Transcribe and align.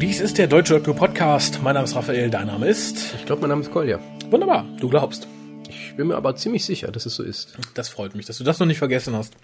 Dies 0.00 0.20
ist 0.20 0.38
der 0.38 0.46
Deutsche 0.46 0.76
Öko 0.76 0.94
Podcast. 0.94 1.60
Mein 1.62 1.74
Name 1.74 1.84
ist 1.84 1.94
Raphael, 1.94 2.30
dein 2.30 2.46
Name 2.46 2.66
ist. 2.68 3.14
Ich 3.18 3.26
glaube, 3.26 3.42
mein 3.42 3.50
Name 3.50 3.62
ist 3.62 3.70
Kolja. 3.70 3.98
Wunderbar, 4.30 4.64
du 4.80 4.88
glaubst. 4.88 5.26
Ich 5.68 5.94
bin 5.96 6.08
mir 6.08 6.16
aber 6.16 6.36
ziemlich 6.36 6.64
sicher, 6.64 6.90
dass 6.90 7.06
es 7.06 7.14
so 7.14 7.22
ist. 7.22 7.54
Das 7.74 7.88
freut 7.88 8.14
mich, 8.14 8.26
dass 8.26 8.38
du 8.38 8.44
das 8.44 8.58
noch 8.58 8.66
nicht 8.66 8.78
vergessen 8.78 9.14
hast. 9.14 9.34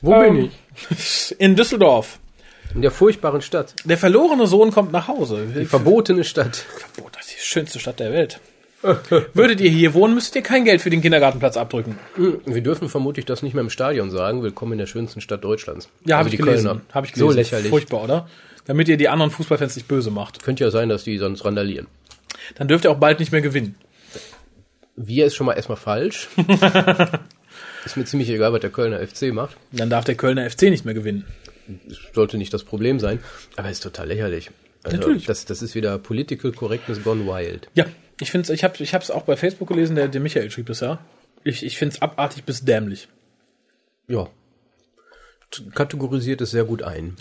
Wo 0.00 0.14
Ähm, 0.14 0.34
bin 0.36 0.50
ich? 0.90 1.34
In 1.38 1.56
Düsseldorf. 1.56 2.18
In 2.74 2.82
der 2.82 2.90
furchtbaren 2.90 3.42
Stadt. 3.42 3.74
Der 3.84 3.98
verlorene 3.98 4.46
Sohn 4.46 4.70
kommt 4.70 4.92
nach 4.92 5.08
Hause. 5.08 5.46
Die 5.58 5.64
verbotene 5.66 6.24
Stadt. 6.24 6.56
Verbot, 6.56 7.16
das 7.16 7.26
ist 7.26 7.36
die 7.36 7.40
schönste 7.46 7.78
Stadt 7.78 8.00
der 8.00 8.12
Welt. 8.12 8.40
Würdet 9.34 9.60
ihr 9.60 9.70
hier 9.70 9.94
wohnen, 9.94 10.14
müsstet 10.14 10.36
ihr 10.36 10.42
kein 10.42 10.64
Geld 10.64 10.80
für 10.80 10.90
den 10.90 11.02
Kindergartenplatz 11.02 11.56
abdrücken. 11.56 11.98
Hm, 12.14 12.40
Wir 12.46 12.62
dürfen 12.62 12.88
vermutlich 12.88 13.26
das 13.26 13.42
nicht 13.42 13.54
mehr 13.54 13.62
im 13.62 13.70
Stadion 13.70 14.10
sagen. 14.10 14.42
Willkommen 14.42 14.72
in 14.72 14.78
der 14.78 14.86
schönsten 14.86 15.20
Stadt 15.20 15.44
Deutschlands. 15.44 15.88
Ja, 16.04 16.16
habe 16.16 16.24
Also 16.24 16.34
ich 16.34 16.38
die 16.40 16.42
gelesen. 16.44 16.66
Kölner. 16.66 16.80
Hab 16.92 17.04
ich 17.04 17.12
gelesen. 17.12 17.30
So 17.30 17.36
lächerlich. 17.36 17.68
Furchtbar, 17.70 18.02
oder? 18.04 18.28
Damit 18.64 18.88
ihr 18.88 18.96
die 18.96 19.08
anderen 19.08 19.30
Fußballfans 19.30 19.76
nicht 19.76 19.88
böse 19.88 20.10
macht. 20.10 20.42
Könnte 20.42 20.64
ja 20.64 20.70
sein, 20.70 20.88
dass 20.88 21.04
die 21.04 21.18
sonst 21.18 21.44
randalieren. 21.44 21.88
Dann 22.56 22.68
dürft 22.68 22.84
ihr 22.84 22.90
auch 22.90 22.98
bald 22.98 23.20
nicht 23.20 23.32
mehr 23.32 23.40
gewinnen. 23.40 23.74
Wir 24.96 25.26
ist 25.26 25.34
schon 25.34 25.46
mal 25.46 25.54
erstmal 25.54 25.78
falsch. 25.78 26.28
ist 27.84 27.96
mir 27.96 28.04
ziemlich 28.04 28.28
egal, 28.28 28.52
was 28.52 28.60
der 28.60 28.70
Kölner 28.70 29.04
FC 29.06 29.32
macht. 29.32 29.56
Dann 29.72 29.90
darf 29.90 30.04
der 30.04 30.14
Kölner 30.14 30.48
FC 30.48 30.62
nicht 30.64 30.84
mehr 30.84 30.94
gewinnen. 30.94 31.24
Sollte 32.12 32.36
nicht 32.38 32.52
das 32.52 32.64
Problem 32.64 33.00
sein. 33.00 33.20
Aber 33.56 33.70
ist 33.70 33.82
total 33.82 34.08
lächerlich. 34.08 34.50
Also, 34.82 34.96
Natürlich. 34.96 35.26
Das, 35.26 35.44
das 35.44 35.62
ist 35.62 35.74
wieder 35.74 35.98
Political 35.98 36.52
Correctness 36.52 37.02
gone 37.02 37.26
wild. 37.26 37.68
Ja, 37.74 37.86
ich 38.20 38.30
finde 38.30 38.52
ich 38.52 38.64
habe 38.64 38.82
ich 38.82 38.94
hab's 38.94 39.10
auch 39.10 39.22
bei 39.22 39.36
Facebook 39.36 39.68
gelesen, 39.68 39.96
der, 39.96 40.08
der 40.08 40.20
Michael 40.20 40.50
schrieb 40.50 40.66
das 40.66 40.80
ja. 40.80 40.98
Ich, 41.44 41.64
ich 41.64 41.78
finde 41.78 41.94
es 41.94 42.02
abartig 42.02 42.44
bis 42.44 42.64
dämlich. 42.64 43.08
Ja. 44.08 44.28
Kategorisiert 45.74 46.40
es 46.40 46.50
sehr 46.50 46.64
gut 46.64 46.82
ein. 46.82 47.14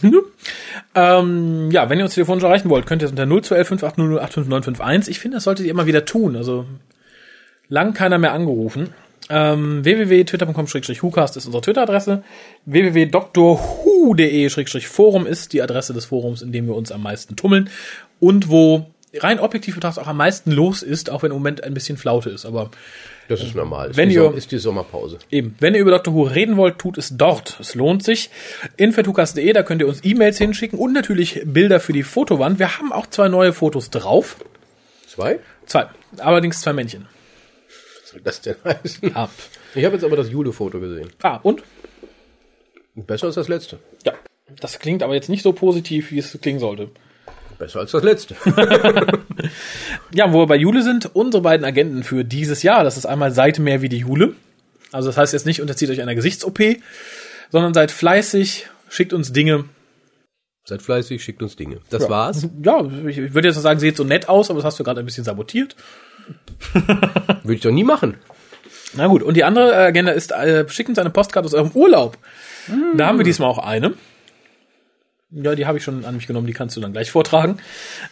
Ähm, 0.96 1.70
ja, 1.72 1.90
wenn 1.90 1.98
ihr 1.98 2.06
uns 2.06 2.14
telefonisch 2.14 2.44
erreichen 2.44 2.70
wollt, 2.70 2.86
könnt 2.86 3.02
ihr 3.02 3.06
es 3.06 3.12
unter 3.12 3.26
0211 3.26 4.66
580 4.66 5.10
Ich 5.10 5.20
finde, 5.20 5.38
das 5.38 5.44
solltet 5.44 5.66
ihr 5.66 5.72
immer 5.72 5.86
wieder 5.86 6.06
tun. 6.06 6.36
Also 6.36 6.66
lang 7.68 7.94
keiner 7.94 8.18
mehr 8.18 8.34
angerufen. 8.34 8.90
Ähm, 9.30 9.86
www.twitter.com-hucast 9.86 11.38
ist 11.38 11.46
unsere 11.46 11.62
Twitter-Adresse. 11.62 12.24
www.drhu.de-forum 12.66 15.26
ist 15.26 15.54
die 15.54 15.62
Adresse 15.62 15.94
des 15.94 16.04
Forums, 16.06 16.42
in 16.42 16.52
dem 16.52 16.68
wir 16.68 16.76
uns 16.76 16.92
am 16.92 17.04
meisten 17.04 17.38
tummeln. 17.38 17.70
Und 18.20 18.50
wo 18.50 18.88
rein 19.16 19.40
objektiv 19.40 19.76
betrachtet 19.76 20.04
auch 20.04 20.08
am 20.08 20.18
meisten 20.18 20.52
los 20.52 20.84
ist, 20.84 21.10
auch 21.10 21.24
wenn 21.24 21.32
im 21.32 21.38
Moment 21.38 21.64
ein 21.64 21.74
bisschen 21.74 21.96
Flaute 21.98 22.30
ist. 22.30 22.46
Aber 22.46 22.72
Das 23.32 23.44
ist 23.48 23.56
normal. 23.56 23.92
Ist 23.92 23.98
Wenn 23.98 24.10
die 24.10 24.16
ihr- 24.16 24.34
ist 24.34 24.52
die 24.52 24.58
Sommerpause. 24.58 25.18
Eben, 25.30 25.56
wenn 25.60 25.74
ihr 25.74 25.82
über 25.82 25.92
Dr. 25.92 26.14
Who 26.14 26.24
reden 26.24 26.58
wollt, 26.58 26.78
tut 26.80 26.98
es 26.98 27.16
dort. 27.18 27.58
Es 27.60 27.76
lohnt 27.76 28.04
sich. 28.04 28.30
Infetukas.de, 28.78 29.52
da 29.54 29.64
könnt 29.64 29.82
ihr 29.82 29.88
uns 29.88 30.04
E-Mails 30.04 30.38
hinschicken 30.38 30.78
und 30.78 30.94
natürlich 30.94 31.42
Bilder 31.46 31.80
für 31.80 31.94
die 31.94 32.04
Fotowand. 32.04 32.60
Wir 32.60 32.78
haben 32.78 32.92
auch 32.92 33.08
zwei 33.08 33.28
neue 33.30 33.54
Fotos 33.54 33.90
drauf. 33.90 34.38
Zwei? 35.08 35.40
Zwei. 35.66 35.88
Allerdings 36.18 36.62
zwei 36.62 36.74
Männchen. 36.74 37.08
Was 38.02 38.12
soll 38.12 38.22
das 38.24 38.42
denn 38.42 38.56
heißen? 38.64 39.16
Ab. 39.16 39.32
Ich 39.76 39.86
habe 39.86 39.96
jetzt 39.96 40.04
aber 40.04 40.18
das 40.18 40.30
Jule-Foto 40.30 40.80
gesehen. 40.80 41.10
Ah, 41.22 41.38
und? 41.44 41.64
Besser 42.96 43.28
als 43.28 43.36
das 43.36 43.48
letzte. 43.48 43.80
Ja. 44.06 44.14
Das 44.60 44.80
klingt 44.80 45.02
aber 45.02 45.14
jetzt 45.14 45.30
nicht 45.30 45.44
so 45.44 45.54
positiv, 45.54 46.12
wie 46.12 46.20
es 46.20 46.38
klingen 46.42 46.60
sollte. 46.60 46.90
Besser 47.62 47.82
als 47.82 47.92
das 47.92 48.04
letzte. 48.04 48.36
Ja, 50.14 50.34
wo 50.34 50.40
wir 50.40 50.48
bei 50.48 50.58
Jule 50.58 50.82
sind, 50.84 51.10
unsere 51.14 51.42
beiden 51.42 51.66
Agenten 51.66 52.04
für 52.04 52.26
dieses 52.26 52.64
Jahr. 52.64 52.84
Das 52.84 52.98
ist 52.98 53.06
einmal 53.06 53.32
seid 53.32 53.60
mehr 53.60 53.82
wie 53.82 53.88
die 53.88 54.00
Jule. 54.00 54.34
Also 54.92 55.10
das 55.10 55.18
heißt 55.18 55.32
jetzt 55.32 55.46
nicht, 55.46 55.62
unterzieht 55.62 55.90
euch 55.90 56.02
einer 56.02 56.16
Gesichts-OP, 56.16 56.60
sondern 57.50 57.74
seid 57.74 57.92
fleißig, 57.92 58.68
schickt 58.90 59.14
uns 59.14 59.32
Dinge. 59.32 59.66
Seid 60.66 60.82
fleißig, 60.82 61.24
schickt 61.24 61.42
uns 61.42 61.56
Dinge. 61.56 61.78
Das 61.90 62.10
war's. 62.10 62.48
Ja, 62.64 62.84
ich, 63.08 63.20
ich 63.20 63.34
würde 63.34 63.48
jetzt 63.48 63.62
sagen, 63.62 63.80
seht 63.80 63.96
so 63.96 64.04
nett 64.04 64.28
aus, 64.28 64.50
aber 64.50 64.58
das 64.58 64.66
hast 64.66 64.80
du 64.80 64.84
gerade 64.84 65.00
ein 65.00 65.06
bisschen 65.06 65.24
sabotiert. 65.24 65.76
Würde 66.74 67.54
ich 67.54 67.62
doch 67.62 67.72
nie 67.72 67.84
machen. 67.84 68.18
Na 68.94 69.08
gut, 69.08 69.24
und 69.24 69.38
die 69.38 69.44
andere 69.44 69.76
Agenda 69.76 70.12
ist, 70.12 70.32
äh, 70.32 70.68
schickt 70.68 70.90
uns 70.90 71.00
eine 71.00 71.10
Postkarte 71.10 71.46
aus 71.46 71.54
eurem 71.54 71.72
Urlaub. 71.72 72.18
Da 72.96 73.08
haben 73.08 73.18
wir 73.18 73.26
diesmal 73.26 73.50
auch 73.50 73.60
eine. 73.60 73.94
Ja, 75.32 75.56
die 75.56 75.66
habe 75.66 75.78
ich 75.78 75.84
schon 75.84 76.04
an 76.04 76.16
mich 76.16 76.28
genommen, 76.28 76.48
die 76.48 76.54
kannst 76.54 76.76
du 76.76 76.82
dann 76.82 76.92
gleich 76.92 77.10
vortragen. 77.10 77.58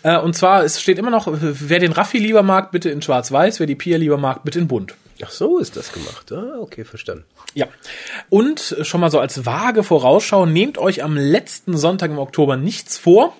Äh, 0.03 0.17
und 0.17 0.35
zwar, 0.35 0.63
es 0.63 0.81
steht 0.81 0.97
immer 0.97 1.11
noch, 1.11 1.27
wer 1.29 1.79
den 1.79 1.91
Raffi 1.91 2.17
lieber 2.17 2.43
mag, 2.43 2.71
bitte 2.71 2.89
in 2.89 3.01
schwarz-weiß, 3.01 3.59
wer 3.59 3.67
die 3.67 3.75
Pia 3.75 3.97
lieber 3.97 4.17
mag, 4.17 4.43
bitte 4.43 4.59
in 4.59 4.67
bunt. 4.69 4.95
Ach 5.21 5.31
so 5.31 5.57
ist 5.57 5.75
das 5.75 5.91
gemacht. 5.91 6.31
Ah, 6.31 6.59
okay, 6.59 6.85
verstanden. 6.85 7.25
Ja. 7.53 7.67
Und 8.29 8.77
schon 8.83 9.01
mal 9.01 9.11
so 9.11 9.19
als 9.19 9.45
vage 9.45 9.83
Vorausschau, 9.83 10.45
nehmt 10.45 10.77
euch 10.77 11.03
am 11.03 11.17
letzten 11.17 11.75
Sonntag 11.75 12.09
im 12.09 12.19
Oktober 12.19 12.55
nichts 12.55 12.97
vor, 12.97 13.35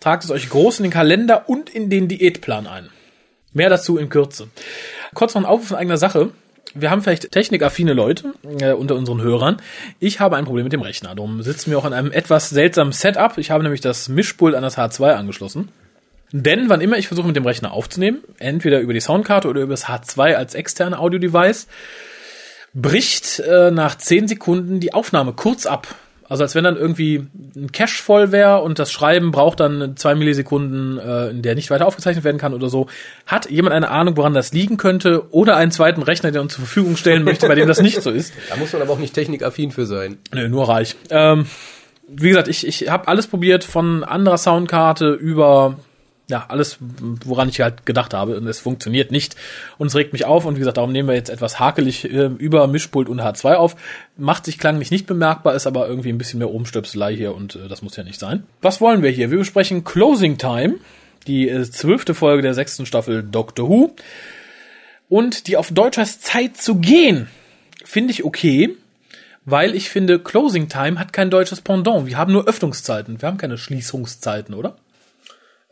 tragt 0.00 0.24
es 0.24 0.32
euch 0.32 0.48
groß 0.48 0.80
in 0.80 0.84
den 0.84 0.92
Kalender 0.92 1.48
und 1.48 1.70
in 1.70 1.90
den 1.90 2.08
Diätplan 2.08 2.66
ein. 2.66 2.88
Mehr 3.52 3.68
dazu 3.68 3.98
in 3.98 4.08
Kürze. 4.08 4.48
Kurz 5.14 5.34
noch 5.34 5.42
ein 5.42 5.46
Aufruf 5.46 5.70
in 5.70 5.76
eigener 5.76 5.96
Sache. 5.96 6.30
Wir 6.74 6.90
haben 6.90 7.02
vielleicht 7.02 7.32
technikaffine 7.32 7.94
Leute 7.94 8.34
äh, 8.60 8.72
unter 8.72 8.94
unseren 8.94 9.20
Hörern. 9.20 9.56
Ich 9.98 10.20
habe 10.20 10.36
ein 10.36 10.44
Problem 10.44 10.64
mit 10.64 10.72
dem 10.72 10.82
Rechner. 10.82 11.14
Darum 11.14 11.42
sitzen 11.42 11.70
wir 11.70 11.78
auch 11.78 11.84
in 11.84 11.92
einem 11.92 12.12
etwas 12.12 12.50
seltsamen 12.50 12.92
Setup. 12.92 13.38
Ich 13.38 13.50
habe 13.50 13.62
nämlich 13.62 13.80
das 13.80 14.08
Mischpult 14.08 14.54
an 14.54 14.62
das 14.62 14.78
H2 14.78 15.14
angeschlossen. 15.14 15.68
Denn 16.32 16.68
wann 16.68 16.80
immer 16.80 16.96
ich 16.96 17.08
versuche 17.08 17.26
mit 17.26 17.34
dem 17.34 17.46
Rechner 17.46 17.72
aufzunehmen, 17.72 18.18
entweder 18.38 18.78
über 18.80 18.92
die 18.92 19.00
Soundkarte 19.00 19.48
oder 19.48 19.62
über 19.62 19.72
das 19.72 19.86
H2 19.86 20.34
als 20.34 20.54
externe 20.54 20.98
Audio-Device, 20.98 21.66
bricht 22.72 23.40
äh, 23.40 23.72
nach 23.72 23.96
10 23.96 24.28
Sekunden 24.28 24.78
die 24.78 24.94
Aufnahme 24.94 25.32
kurz 25.32 25.66
ab. 25.66 25.88
Also 26.30 26.44
als 26.44 26.54
wenn 26.54 26.62
dann 26.62 26.76
irgendwie 26.76 27.26
ein 27.56 27.72
Cache 27.72 28.00
voll 28.00 28.30
wäre 28.30 28.62
und 28.62 28.78
das 28.78 28.92
Schreiben 28.92 29.32
braucht 29.32 29.58
dann 29.58 29.96
zwei 29.96 30.14
Millisekunden, 30.14 30.96
äh, 30.96 31.30
in 31.30 31.42
der 31.42 31.56
nicht 31.56 31.70
weiter 31.70 31.88
aufgezeichnet 31.88 32.24
werden 32.24 32.38
kann 32.38 32.54
oder 32.54 32.68
so. 32.68 32.86
Hat 33.26 33.50
jemand 33.50 33.74
eine 33.74 33.90
Ahnung, 33.90 34.16
woran 34.16 34.32
das 34.32 34.52
liegen 34.52 34.76
könnte? 34.76 35.24
Oder 35.34 35.56
einen 35.56 35.72
zweiten 35.72 36.02
Rechner, 36.02 36.30
der 36.30 36.40
uns 36.40 36.54
zur 36.54 36.64
Verfügung 36.64 36.96
stellen 36.96 37.24
möchte, 37.24 37.48
bei 37.48 37.56
dem 37.56 37.66
das 37.66 37.82
nicht 37.82 38.00
so 38.00 38.10
ist? 38.10 38.32
Da 38.48 38.56
muss 38.56 38.72
man 38.72 38.80
aber 38.80 38.92
auch 38.92 38.98
nicht 38.98 39.12
technikaffin 39.12 39.72
für 39.72 39.86
sein. 39.86 40.18
Nö, 40.32 40.48
nur 40.48 40.68
reich. 40.68 40.94
Ähm, 41.10 41.46
wie 42.06 42.28
gesagt, 42.28 42.46
ich, 42.46 42.64
ich 42.64 42.88
habe 42.88 43.08
alles 43.08 43.26
probiert, 43.26 43.64
von 43.64 44.04
anderer 44.04 44.38
Soundkarte 44.38 45.10
über 45.10 45.78
ja, 46.30 46.46
alles, 46.48 46.78
woran 46.80 47.48
ich 47.48 47.60
halt 47.60 47.84
gedacht 47.84 48.14
habe. 48.14 48.36
Und 48.36 48.46
es 48.46 48.58
funktioniert 48.60 49.10
nicht. 49.10 49.36
Und 49.76 49.88
es 49.88 49.94
regt 49.94 50.12
mich 50.12 50.24
auf. 50.24 50.46
Und 50.46 50.54
wie 50.54 50.60
gesagt, 50.60 50.78
darum 50.78 50.92
nehmen 50.92 51.08
wir 51.08 51.14
jetzt 51.14 51.28
etwas 51.28 51.60
hakelig 51.60 52.04
äh, 52.04 52.26
über 52.26 52.66
Mischpult 52.66 53.08
und 53.08 53.20
H2 53.20 53.54
auf. 53.54 53.76
Macht 54.16 54.46
sich 54.46 54.58
klanglich 54.58 54.90
nicht 54.90 55.06
bemerkbar, 55.06 55.54
ist 55.54 55.66
aber 55.66 55.88
irgendwie 55.88 56.10
ein 56.10 56.18
bisschen 56.18 56.38
mehr 56.38 56.50
Umstöpselei 56.50 57.14
hier 57.14 57.34
und 57.34 57.56
äh, 57.56 57.68
das 57.68 57.82
muss 57.82 57.96
ja 57.96 58.04
nicht 58.04 58.18
sein. 58.18 58.44
Was 58.62 58.80
wollen 58.80 59.02
wir 59.02 59.10
hier? 59.10 59.30
Wir 59.30 59.38
besprechen 59.38 59.84
Closing 59.84 60.38
Time, 60.38 60.76
die 61.26 61.48
äh, 61.48 61.68
zwölfte 61.70 62.14
Folge 62.14 62.42
der 62.42 62.54
sechsten 62.54 62.86
Staffel 62.86 63.22
Doctor 63.22 63.68
Who. 63.68 63.94
Und 65.08 65.48
die 65.48 65.56
auf 65.56 65.70
Deutsch 65.72 65.98
heißt 65.98 66.24
Zeit 66.24 66.56
zu 66.56 66.76
gehen. 66.76 67.28
Finde 67.84 68.12
ich 68.12 68.24
okay. 68.24 68.76
Weil 69.44 69.74
ich 69.74 69.90
finde, 69.90 70.20
Closing 70.20 70.68
Time 70.68 70.98
hat 70.98 71.12
kein 71.12 71.30
deutsches 71.30 71.60
Pendant. 71.60 72.06
Wir 72.06 72.18
haben 72.18 72.32
nur 72.32 72.46
Öffnungszeiten. 72.46 73.20
Wir 73.20 73.26
haben 73.26 73.38
keine 73.38 73.58
Schließungszeiten, 73.58 74.54
oder? 74.54 74.76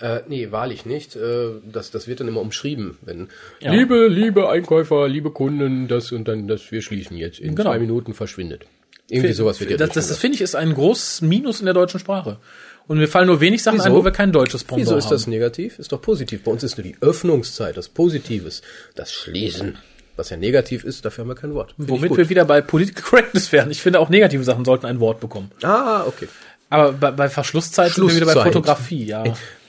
Äh, 0.00 0.20
nee, 0.28 0.50
wahrlich 0.52 0.86
nicht. 0.86 1.16
Äh, 1.16 1.50
das, 1.70 1.90
das 1.90 2.06
wird 2.06 2.20
dann 2.20 2.28
immer 2.28 2.40
umschrieben. 2.40 2.98
Wenn, 3.02 3.28
Ja. 3.60 3.72
Liebe, 3.72 4.06
liebe 4.08 4.48
Einkäufer, 4.48 5.08
liebe 5.08 5.30
Kunden, 5.32 5.88
das 5.88 6.12
und 6.12 6.28
dann, 6.28 6.46
das 6.46 6.70
wir 6.70 6.82
schließen 6.82 7.16
jetzt. 7.16 7.40
In 7.40 7.54
Genau. 7.56 7.70
zwei 7.70 7.78
Minuten 7.80 8.14
verschwindet. 8.14 8.66
Irgendwie 9.10 9.32
sowas 9.32 9.58
wird 9.58 9.70
ja 9.70 9.76
Das, 9.76 9.90
das, 9.90 10.08
das 10.08 10.18
finde 10.18 10.36
ich 10.36 10.42
ist 10.42 10.54
ein 10.54 10.74
großes 10.74 11.22
Minus 11.22 11.60
in 11.60 11.64
der 11.64 11.74
deutschen 11.74 11.98
Sprache. 11.98 12.38
Und 12.86 12.98
mir 12.98 13.08
fallen 13.08 13.26
nur 13.26 13.40
wenig 13.40 13.62
Sachen 13.62 13.78
Wieso? 13.78 13.88
ein, 13.88 13.94
wo 13.94 14.04
wir 14.04 14.12
kein 14.12 14.32
deutsches 14.32 14.64
Pendant 14.64 14.86
Wieso 14.86 14.96
ist 14.96 15.06
haben. 15.06 15.10
das 15.12 15.26
negativ? 15.26 15.78
Ist 15.78 15.92
doch 15.92 16.00
positiv. 16.00 16.44
Bei 16.44 16.50
uns 16.52 16.62
ist 16.62 16.78
nur 16.78 16.84
die 16.84 16.96
Öffnungszeit, 17.00 17.76
das 17.76 17.88
Positives, 17.88 18.62
das 18.94 19.12
Schließen. 19.12 19.76
Was 20.16 20.30
ja 20.30 20.36
negativ 20.36 20.84
ist, 20.84 21.04
dafür 21.04 21.22
haben 21.24 21.28
wir 21.28 21.34
kein 21.36 21.54
Wort. 21.54 21.74
Find 21.76 21.88
Womit 21.88 22.16
wir 22.16 22.28
wieder 22.28 22.44
bei 22.44 22.60
Political 22.60 23.02
Correctness 23.02 23.52
wären. 23.52 23.70
Ich 23.70 23.80
finde 23.82 24.00
auch 24.00 24.08
negative 24.08 24.42
Sachen 24.44 24.64
sollten 24.64 24.86
ein 24.86 25.00
Wort 25.00 25.20
bekommen. 25.20 25.50
Ah, 25.62 26.04
okay. 26.06 26.28
Aber 26.70 26.92
bei, 26.92 27.10
bei 27.12 27.28
Verschlusszeit 27.28 27.92
sind 27.92 28.08
wir 28.08 28.16
wieder 28.16 28.26
bei. 28.34 28.44
Fotografie, 28.44 29.04
ja. 29.04 29.24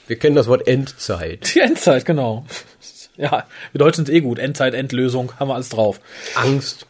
Wir 0.10 0.18
kennen 0.18 0.36
das 0.36 0.48
Wort 0.48 0.68
Endzeit. 0.68 1.54
Die 1.54 1.60
Endzeit, 1.60 2.04
genau. 2.04 2.44
Ja, 3.16 3.46
wir 3.72 3.80
Deutschen 3.80 4.08
sind 4.08 4.16
eh 4.16 4.22
gut. 4.22 4.40
Endzeit, 4.40 4.74
Endlösung, 4.74 5.34
haben 5.40 5.50
wir 5.50 5.54
alles 5.54 5.70
drauf. 5.70 6.00
Angst. 6.34 6.88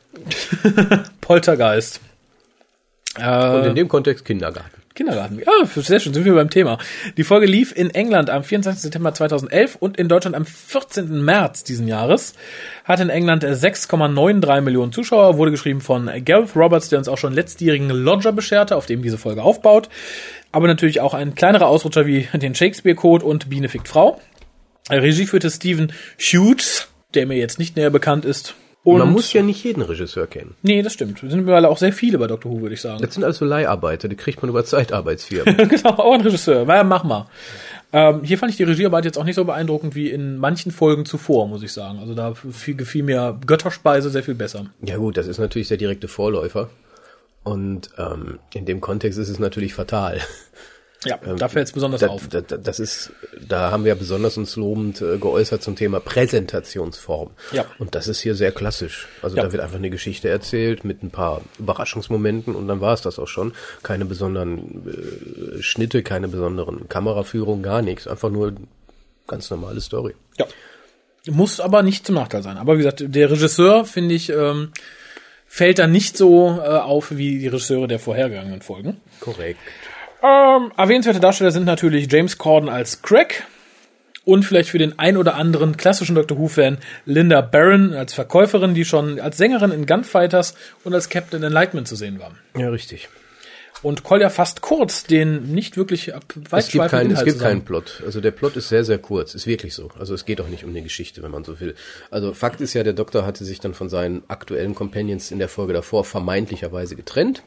Poltergeist. 1.22 2.00
Äh, 3.18 3.50
Und 3.50 3.66
in 3.66 3.76
dem 3.76 3.90
Kontext 3.90 4.24
Kindergarten. 4.24 4.80
Kindergarten. 4.96 5.40
Ja, 5.40 5.66
sehr 5.66 6.00
schön, 6.00 6.14
sind 6.14 6.26
wir 6.26 6.34
beim 6.34 6.50
Thema. 6.50 6.78
Die 7.18 7.24
Folge 7.24 7.46
lief 7.46 7.74
in 7.76 7.90
England 7.90 8.30
am 8.30 8.44
24. 8.44 8.82
September 8.82 9.14
2011 9.14 9.76
und 9.76 9.98
in 9.98 10.08
Deutschland 10.08 10.36
am 10.36 10.46
14. 10.46 11.24
März 11.24 11.64
diesen 11.64 11.88
Jahres. 11.88 12.34
Hat 12.84 13.00
in 13.00 13.10
England 13.10 13.44
6,93 13.44 14.62
Millionen 14.62 14.92
Zuschauer, 14.92 15.38
wurde 15.38 15.52
geschrieben 15.52 15.82
von 15.82 16.10
Gareth 16.26 16.56
Roberts, 16.56 16.90
der 16.90 17.00
uns 17.00 17.08
auch 17.08 17.18
schon 17.18 17.34
letztjährigen 17.34 17.90
Lodger 17.90 18.32
bescherte, 18.32 18.76
auf 18.76 18.88
dem 18.88 19.02
diese 19.02 19.18
Folge 19.18 19.42
aufbaut. 19.42 19.90
Aber 20.52 20.68
natürlich 20.68 21.02
auch 21.02 21.14
ein 21.14 21.36
kleinerer 21.36 21.68
Ausrutscher 21.68 22.06
wie 22.06 22.28
den 22.34 22.56
Shakespeare-Code 22.56 23.26
und 23.26 23.50
Biene 23.50 23.70
fickt 23.70 23.88
Frau. 23.88 24.20
Regie 24.90 25.26
führte 25.28 25.50
Stephen 25.52 25.92
Hughes, 26.18 26.88
der 27.14 27.28
mir 27.28 27.38
jetzt 27.38 27.60
nicht 27.60 27.76
näher 27.76 27.92
bekannt 27.92 28.26
ist. 28.26 28.56
Und 28.84 29.00
Man 29.00 29.12
muss 29.12 29.34
ja 29.34 29.44
nicht 29.44 29.64
jeden 29.64 29.82
Regisseur 29.82 30.26
kennen. 30.26 30.56
nee, 30.62 30.82
das 30.82 30.94
stimmt. 30.94 31.22
Es 31.22 31.30
sind 31.30 31.42
mittlerweile 31.42 31.70
auch 31.70 31.78
sehr 31.78 31.92
viele 31.92 32.18
bei 32.18 32.28
Doctor 32.28 32.50
Who, 32.52 32.62
würde 32.62 32.74
ich 32.74 32.82
sagen. 32.82 33.02
Das 33.02 33.14
sind 33.14 33.26
also 33.26 33.44
Leiharbeiter, 33.46 34.08
die 34.08 34.16
kriegt 34.16 34.42
man 34.42 34.50
über 34.50 34.64
Zeitarbeitsfirmen. 34.64 35.58
genau, 35.70 35.90
auch 35.92 36.14
ein 36.14 36.22
Regisseur. 36.22 36.64
Na 36.66 36.78
ja, 36.78 36.84
mach 36.84 37.04
mal. 37.04 37.28
Ähm, 37.92 38.24
hier 38.24 38.38
fand 38.38 38.52
ich 38.52 38.58
die 38.58 38.64
Regiearbeit 38.64 39.04
jetzt 39.04 39.18
auch 39.18 39.26
nicht 39.26 39.36
so 39.36 39.44
beeindruckend 39.44 39.96
wie 39.96 40.10
in 40.10 40.38
manchen 40.38 40.72
Folgen 40.72 41.06
zuvor, 41.06 41.48
muss 41.48 41.62
ich 41.62 41.74
sagen. 41.74 42.00
Also 42.00 42.14
da 42.14 42.34
gefiel 42.66 43.04
mir 43.04 43.38
Götterspeise 43.46 44.10
sehr 44.10 44.24
viel 44.24 44.36
besser. 44.36 44.68
ja 44.82 44.98
gut, 44.98 45.18
das 45.18 45.28
ist 45.28 45.40
natürlich 45.40 45.68
der 45.68 45.78
direkte 45.78 46.08
Vorläufer. 46.08 46.70
Und 47.44 47.90
ähm, 47.98 48.40
in 48.54 48.66
dem 48.66 48.82
Kontext 48.82 49.18
ist 49.18 49.30
es 49.30 49.40
natürlich 49.40 49.74
fatal. 49.74 50.20
Ja, 51.06 51.18
da 51.38 51.48
fällt 51.48 51.68
es 51.68 51.72
besonders 51.74 52.02
Da, 52.02 52.08
auf. 52.08 52.28
da, 52.28 52.42
da- 52.42 52.58
das 52.58 52.80
ist, 52.80 53.12
da 53.48 53.72
haben 53.72 53.86
wir 53.86 53.96
besonders 53.96 54.36
uns 54.38 54.56
lobend 54.58 55.02
äh, 55.02 55.18
geäußert 55.18 55.64
zum 55.64 55.76
Thema 55.78 56.00
Präsentationsform. 56.02 57.32
Ja. 57.54 57.66
Und 57.80 57.96
das 57.96 58.08
ist 58.10 58.20
hier 58.20 58.36
sehr 58.36 58.52
klassisch. 58.52 59.08
Also 59.22 59.38
Ja. 59.38 59.44
da 59.44 59.52
wird 59.54 59.64
einfach 59.64 59.78
eine 59.78 59.90
Geschichte 59.90 60.28
erzählt 60.30 60.84
mit 60.84 61.02
ein 61.02 61.10
paar 61.12 61.42
Überraschungsmomenten 61.58 62.54
und 62.56 62.68
dann 62.68 62.82
war 62.82 62.94
es 62.94 63.02
das 63.02 63.18
auch 63.18 63.28
schon. 63.30 63.54
Keine 63.84 64.04
besonderen 64.06 65.58
äh, 65.58 65.62
Schnitte, 65.62 66.04
keine 66.04 66.28
besonderen 66.28 66.90
Kameraführungen, 66.90 67.64
gar 67.64 67.82
nichts. 67.82 68.06
Einfach 68.08 68.30
nur 68.30 68.54
ganz 69.28 69.50
normale 69.50 69.80
Story. 69.80 70.16
Ja. 70.38 70.46
Muss 71.30 71.60
aber 71.62 71.84
nicht 71.84 72.06
zum 72.06 72.16
Nachteil 72.16 72.44
sein. 72.44 72.58
Aber 72.58 72.74
wie 72.74 72.80
gesagt, 72.80 73.04
der 73.06 73.30
Regisseur, 73.32 73.86
finde 73.86 74.16
ich, 74.16 74.30
ähm, 74.30 74.72
fällt 75.50 75.80
da 75.80 75.88
nicht 75.88 76.16
so 76.16 76.62
äh, 76.64 76.68
auf 76.68 77.18
wie 77.18 77.40
die 77.40 77.48
Regisseure 77.48 77.88
der 77.88 78.00
vorhergegangenen 78.00 78.62
Folgen. 78.62 79.02
Korrekt. 79.20 79.60
Ähm, 80.24 80.72
erwähnenswerte 80.78 81.20
Darsteller 81.20 81.52
sind 81.52 81.66
natürlich 81.66 82.10
James 82.10 82.38
Corden 82.38 82.70
als 82.70 83.02
Craig 83.02 83.44
und 84.26 84.44
vielleicht 84.44 84.70
für 84.70 84.78
den 84.78 85.00
ein 85.00 85.18
oder 85.18 85.36
anderen 85.36 85.76
klassischen 85.76 86.16
Doctor 86.16 86.38
Who-Fan 86.38 86.78
Linda 87.06 87.42
Barron 87.42 87.94
als 87.94 88.14
Verkäuferin, 88.14 88.76
die 88.76 88.86
schon 88.86 89.20
als 89.20 89.38
Sängerin 89.38 89.72
in 89.72 89.86
Gunfighters 89.86 90.56
und 90.84 90.94
als 90.94 91.10
Captain 91.10 91.42
Enlightenment 91.42 91.88
zu 91.88 91.96
sehen 91.96 92.20
war. 92.20 92.36
Ja, 92.56 92.70
richtig. 92.70 93.10
Und 93.82 94.04
Kolja 94.04 94.30
fast 94.30 94.62
kurz, 94.62 95.04
den 95.06 95.54
nicht 95.54 95.78
wirklich 95.78 96.14
ab- 96.14 96.24
Es 96.28 96.34
gibt, 96.36 96.52
weitschweifenden 96.52 96.90
kein, 96.90 97.12
es 97.18 97.24
gibt 97.24 97.40
keinen 97.40 97.62
Plot. 97.64 98.04
Also 98.06 98.20
der 98.20 98.32
Plot 98.32 98.58
ist 98.58 98.68
sehr, 98.70 98.84
sehr 98.84 98.98
kurz. 98.98 99.36
Ist 99.36 99.48
wirklich 99.48 99.74
so. 99.74 99.90
Also 99.98 100.14
es 100.14 100.26
geht 100.26 100.42
auch 100.42 100.50
nicht 100.50 100.64
um 100.66 100.72
eine 100.72 100.82
Geschichte, 100.82 101.24
wenn 101.24 101.32
man 101.32 101.44
so 101.46 101.60
will. 101.62 101.76
Also 102.12 102.34
Fakt 102.34 102.60
ist 102.60 102.74
ja, 102.74 102.84
der 102.84 102.94
Doktor 102.94 103.26
hatte 103.26 103.46
sich 103.46 103.60
dann 103.62 103.74
von 103.74 103.88
seinen 103.88 104.24
aktuellen 104.28 104.76
Companions 104.76 105.32
in 105.32 105.40
der 105.40 105.48
Folge 105.50 105.72
davor 105.74 106.04
vermeintlicherweise 106.04 106.96
getrennt. 106.98 107.44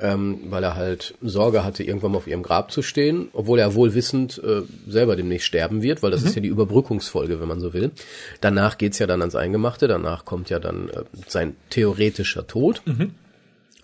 Ähm, 0.00 0.40
weil 0.48 0.64
er 0.64 0.74
halt 0.74 1.14
Sorge 1.20 1.64
hatte, 1.64 1.84
irgendwann 1.84 2.12
mal 2.12 2.18
auf 2.18 2.26
ihrem 2.26 2.42
Grab 2.42 2.72
zu 2.72 2.82
stehen, 2.82 3.28
obwohl 3.34 3.60
er 3.60 3.74
wohl 3.74 3.94
wissend 3.94 4.40
äh, 4.42 4.62
selber 4.88 5.14
demnächst 5.14 5.46
sterben 5.46 5.82
wird, 5.82 6.02
weil 6.02 6.10
das 6.10 6.24
ist 6.24 6.34
ja 6.34 6.40
die 6.42 6.48
Überbrückungsfolge, 6.48 7.40
wenn 7.40 7.46
man 7.46 7.60
so 7.60 7.72
will. 7.72 7.92
Danach 8.40 8.78
geht's 8.78 8.98
ja 8.98 9.06
dann 9.06 9.20
ans 9.20 9.36
Eingemachte, 9.36 9.86
danach 9.86 10.24
kommt 10.24 10.50
ja 10.50 10.58
dann 10.58 10.88
äh, 10.88 11.02
sein 11.28 11.54
theoretischer 11.70 12.46
Tod, 12.48 12.82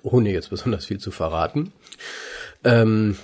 ohne 0.03 0.33
jetzt 0.33 0.51
besonders 0.51 0.87
viel 0.87 0.99
zu 0.99 1.11
verraten. 1.11 1.73
Ähm, 2.65 3.17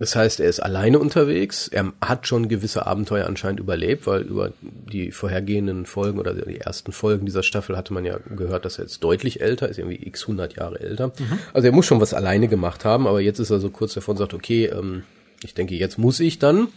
das 0.00 0.16
heißt, 0.16 0.40
er 0.40 0.48
ist 0.48 0.60
alleine 0.60 0.98
unterwegs. 0.98 1.68
Er 1.68 1.92
hat 2.00 2.26
schon 2.26 2.48
gewisse 2.48 2.86
Abenteuer 2.86 3.26
anscheinend 3.26 3.60
überlebt, 3.60 4.06
weil 4.06 4.22
über 4.22 4.50
die 4.62 5.12
vorhergehenden 5.12 5.84
Folgen 5.84 6.18
oder 6.18 6.32
die 6.32 6.58
ersten 6.58 6.92
Folgen 6.92 7.26
dieser 7.26 7.42
Staffel 7.42 7.76
hatte 7.76 7.92
man 7.92 8.06
ja 8.06 8.18
gehört, 8.34 8.64
dass 8.64 8.78
er 8.78 8.84
jetzt 8.84 9.04
deutlich 9.04 9.42
älter 9.42 9.68
ist, 9.68 9.78
irgendwie 9.78 10.02
x 10.06 10.22
100 10.22 10.56
Jahre 10.56 10.80
älter. 10.80 11.12
Also 11.52 11.68
er 11.68 11.74
muss 11.74 11.84
schon 11.84 12.00
was 12.00 12.14
alleine 12.14 12.48
gemacht 12.48 12.86
haben, 12.86 13.06
aber 13.06 13.20
jetzt 13.20 13.40
ist 13.40 13.50
er 13.50 13.60
so 13.60 13.68
kurz 13.68 13.92
davor 13.92 14.12
und 14.12 14.18
sagt, 14.18 14.32
okay, 14.32 14.66
ähm, 14.66 15.02
ich 15.44 15.52
denke, 15.52 15.74
jetzt 15.74 15.98
muss 15.98 16.18
ich 16.18 16.38
dann. 16.38 16.68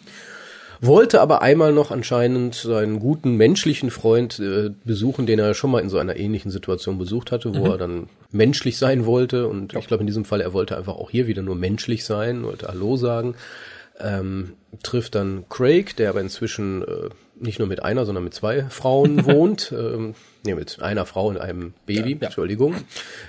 Wollte 0.82 1.22
aber 1.22 1.42
einmal 1.42 1.72
noch 1.72 1.92
anscheinend 1.92 2.56
seinen 2.56 3.00
guten 3.00 3.38
menschlichen 3.38 3.90
Freund 3.90 4.38
äh, 4.40 4.72
besuchen, 4.84 5.26
den 5.26 5.40
er 5.40 5.54
schon 5.54 5.72
mal 5.72 5.80
in 5.80 5.88
so 5.88 5.98
einer 5.98 6.18
ähnlichen 6.18 6.52
Situation 6.52 6.98
besucht 6.98 7.32
hatte, 7.32 7.56
wo 7.56 7.68
er 7.68 7.78
dann 7.78 8.10
menschlich 8.34 8.78
sein 8.78 9.06
wollte. 9.06 9.48
Und 9.48 9.74
ich 9.74 9.88
glaube, 9.88 10.02
in 10.02 10.08
diesem 10.08 10.26
Fall, 10.26 10.42
er 10.42 10.54
wollte 10.54 10.78
einfach 10.78 10.96
auch 10.96 11.10
hier 11.10 11.28
wieder 11.28 11.42
nur 11.42 11.56
menschlich 11.56 12.04
sein, 12.04 12.44
wollte 12.44 12.68
Hallo 12.68 12.98
sagen. 12.98 13.36
Ähm, 14.00 14.54
trifft 14.82 15.16
dann 15.16 15.46
Craig, 15.50 15.96
der 15.96 16.10
aber 16.10 16.20
inzwischen 16.20 16.82
äh, 16.82 17.10
nicht 17.40 17.60
nur 17.60 17.68
mit 17.68 17.84
einer, 17.84 18.06
sondern 18.06 18.24
mit 18.24 18.34
zwei 18.34 18.64
Frauen 18.64 19.26
wohnt. 19.28 19.72
Ähm, 19.72 20.16
nee, 20.44 20.56
mit 20.56 20.82
einer 20.82 21.06
Frau 21.06 21.28
und 21.28 21.38
einem 21.38 21.74
Baby, 21.86 22.14
Ja, 22.14 22.18
ja. 22.22 22.26
Entschuldigung. 22.28 22.76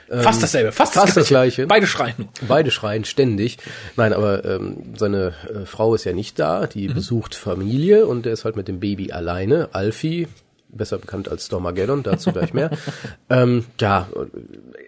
Fast 0.09 0.43
dasselbe, 0.43 0.73
fast, 0.73 0.95
fast 0.95 1.17
das 1.17 1.29
Gleiche. 1.29 1.67
Beide 1.67 1.87
schreien. 1.87 2.29
Beide 2.49 2.71
schreien 2.71 3.05
ständig. 3.05 3.59
Nein, 3.97 4.13
aber 4.13 4.45
ähm, 4.45 4.95
seine 4.97 5.35
äh, 5.49 5.67
Frau 5.67 5.95
ist 5.95 6.05
ja 6.05 6.13
nicht 6.13 6.39
da, 6.39 6.67
die 6.67 6.89
besucht 6.89 7.35
Familie 7.35 8.07
und 8.07 8.25
der 8.25 8.33
ist 8.33 8.45
halt 8.45 8.57
mit 8.57 8.69
dem 8.69 8.81
Baby 8.81 9.13
alleine. 9.13 9.69
Alfie, 9.73 10.29
besser 10.77 10.99
bekannt 10.99 11.29
als 11.29 11.47
Stormageddon, 11.47 12.03
dazu 12.03 12.33
gleich 12.33 12.53
mehr. 12.55 12.71
ähm, 13.31 13.65
ja, 13.81 14.09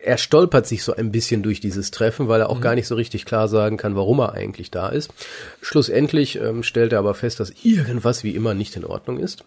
er 0.03 0.19
stolpert 0.19 0.67
sich 0.67 0.85
so 0.85 0.95
ein 0.95 1.13
bisschen 1.13 1.43
durch 1.43 1.61
dieses 1.61 1.91
Treffen, 1.91 2.29
weil 2.29 2.41
er 2.41 2.51
auch 2.51 2.61
gar 2.61 2.75
nicht 2.75 2.87
so 2.87 2.95
richtig 2.95 3.25
klar 3.25 3.49
sagen 3.49 3.77
kann, 3.77 3.97
warum 3.97 4.21
er 4.21 4.33
eigentlich 4.33 4.71
da 4.71 4.89
ist. 4.89 5.11
Schlussendlich 5.61 6.41
ähm, 6.41 6.63
stellt 6.63 6.93
er 6.93 6.99
aber 6.99 7.15
fest, 7.15 7.41
dass 7.41 7.53
irgendwas 7.63 8.25
wie 8.25 8.31
immer 8.31 8.55
nicht 8.55 8.77
in 8.77 8.85
Ordnung 8.85 9.19
ist. 9.19 9.45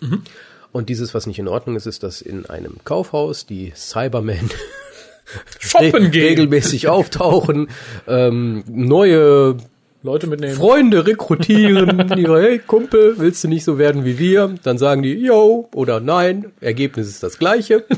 Und 0.72 0.90
dieses, 0.90 1.14
was 1.14 1.26
nicht 1.26 1.40
in 1.40 1.48
Ordnung 1.48 1.76
ist, 1.76 1.88
ist, 1.88 2.04
dass 2.04 2.22
in 2.22 2.46
einem 2.46 2.78
Kaufhaus 2.84 3.46
die 3.46 3.74
Cybermen 3.76 4.50
Shoppen 5.60 6.12
gehen. 6.12 6.28
regelmäßig 6.28 6.88
auftauchen, 6.88 7.70
ähm, 8.08 8.64
neue 8.68 9.58
Leute 10.02 10.28
mitnehmen. 10.28 10.56
Freunde 10.56 11.06
rekrutieren, 11.06 12.08
die 12.16 12.24
sagen, 12.24 12.42
hey 12.42 12.60
Kumpel, 12.60 13.16
willst 13.18 13.44
du 13.44 13.50
nicht 13.50 13.66
so 13.66 13.78
werden 13.78 14.06
wie 14.06 14.18
wir? 14.18 14.56
Dann 14.64 14.78
sagen 14.78 15.04
die, 15.04 15.14
yo 15.14 15.70
oder 15.76 16.00
nein, 16.00 16.54
Ergebnis 16.62 17.08
ist 17.08 17.24
das 17.24 17.38
gleiche. 17.38 17.86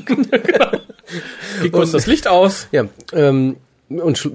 Wie 1.62 1.70
kurz 1.70 1.92
das 1.92 2.08
Licht 2.08 2.28
aus. 2.28 2.68
Ja, 2.72 2.86
ähm, 3.12 3.58
und 4.00 4.30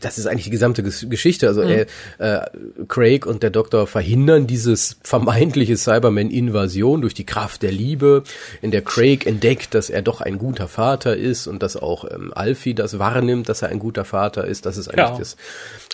das 0.00 0.18
ist 0.18 0.26
eigentlich 0.26 0.44
die 0.44 0.50
gesamte 0.50 0.82
Ges- 0.82 1.08
Geschichte. 1.08 1.48
Also 1.48 1.62
er, 1.62 1.86
äh, 2.18 2.46
Craig 2.88 3.26
und 3.26 3.42
der 3.42 3.50
Doktor 3.50 3.86
verhindern 3.86 4.46
dieses 4.46 4.96
vermeintliche 5.02 5.76
Cyberman-Invasion 5.76 7.00
durch 7.00 7.14
die 7.14 7.26
Kraft 7.26 7.62
der 7.62 7.72
Liebe, 7.72 8.22
in 8.62 8.70
der 8.70 8.82
Craig 8.82 9.26
entdeckt, 9.26 9.74
dass 9.74 9.90
er 9.90 10.02
doch 10.02 10.20
ein 10.20 10.38
guter 10.38 10.68
Vater 10.68 11.16
ist 11.16 11.46
und 11.46 11.62
dass 11.62 11.76
auch 11.76 12.04
ähm, 12.10 12.32
Alfie 12.34 12.74
das 12.74 12.98
wahrnimmt, 12.98 13.48
dass 13.48 13.62
er 13.62 13.68
ein 13.68 13.78
guter 13.78 14.04
Vater 14.04 14.46
ist. 14.46 14.66
Das 14.66 14.76
ist 14.76 14.88
eigentlich 14.88 15.08
Ja. 15.10 15.18
das 15.18 15.36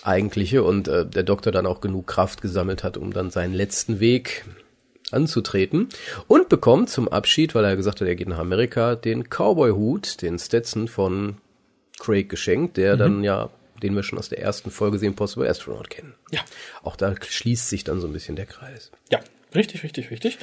Eigentliche 0.03 0.63
und 0.63 0.87
äh, 0.87 1.05
der 1.05 1.23
Doktor 1.23 1.51
dann 1.51 1.65
auch 1.65 1.81
genug 1.81 2.07
Kraft 2.07 2.41
gesammelt 2.41 2.83
hat, 2.83 2.97
um 2.97 3.13
dann 3.13 3.31
seinen 3.31 3.53
letzten 3.53 3.99
Weg 3.99 4.45
anzutreten 5.11 5.89
und 6.27 6.49
bekommt 6.49 6.89
zum 6.89 7.07
Abschied, 7.07 7.53
weil 7.53 7.63
er 7.65 7.75
gesagt 7.75 8.01
hat, 8.01 8.07
er 8.07 8.15
geht 8.15 8.27
nach 8.27 8.39
Amerika, 8.39 8.95
den 8.95 9.29
Cowboy-Hut, 9.29 10.21
den 10.23 10.39
Stetson 10.39 10.87
von 10.87 11.37
Craig 12.03 12.29
geschenkt, 12.29 12.77
der 12.77 12.97
dann 12.97 13.23
ja, 13.23 13.49
den 13.81 13.95
wir 13.95 14.03
schon 14.03 14.19
aus 14.19 14.29
der 14.29 14.39
ersten 14.39 14.71
Folge 14.71 14.97
sehen, 14.97 15.15
Possible 15.15 15.47
Astronaut 15.47 15.89
kennen. 15.89 16.13
Ja. 16.31 16.41
Auch 16.83 16.95
da 16.95 17.15
schließt 17.19 17.69
sich 17.69 17.83
dann 17.83 18.01
so 18.01 18.07
ein 18.07 18.13
bisschen 18.13 18.35
der 18.35 18.45
Kreis. 18.45 18.91
Ja, 19.09 19.19
richtig, 19.55 19.83
richtig, 19.83 20.11
richtig. 20.11 20.37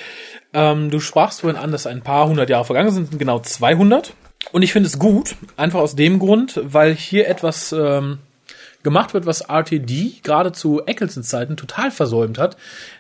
Ähm, 0.52 0.90
du 0.90 1.00
sprachst 1.00 1.42
vorhin 1.42 1.60
an, 1.60 1.72
dass 1.72 1.86
ein 1.86 2.02
paar 2.02 2.28
hundert 2.28 2.50
Jahre 2.50 2.64
vergangen 2.64 2.90
sind, 2.90 3.18
genau 3.18 3.38
200. 3.38 4.14
Und 4.52 4.62
ich 4.62 4.72
finde 4.72 4.88
es 4.88 4.98
gut, 4.98 5.36
einfach 5.56 5.80
aus 5.80 5.96
dem 5.96 6.18
Grund, 6.18 6.60
weil 6.62 6.94
hier 6.94 7.28
etwas 7.28 7.72
ähm, 7.72 8.18
gemacht 8.82 9.12
wird, 9.12 9.26
was 9.26 9.42
RTD 9.42 10.22
gerade 10.22 10.52
zu 10.52 10.82
Ecclesons 10.86 11.28
Zeiten 11.28 11.56
total 11.56 11.90
versäumt 11.90 12.38
hat, 12.38 12.56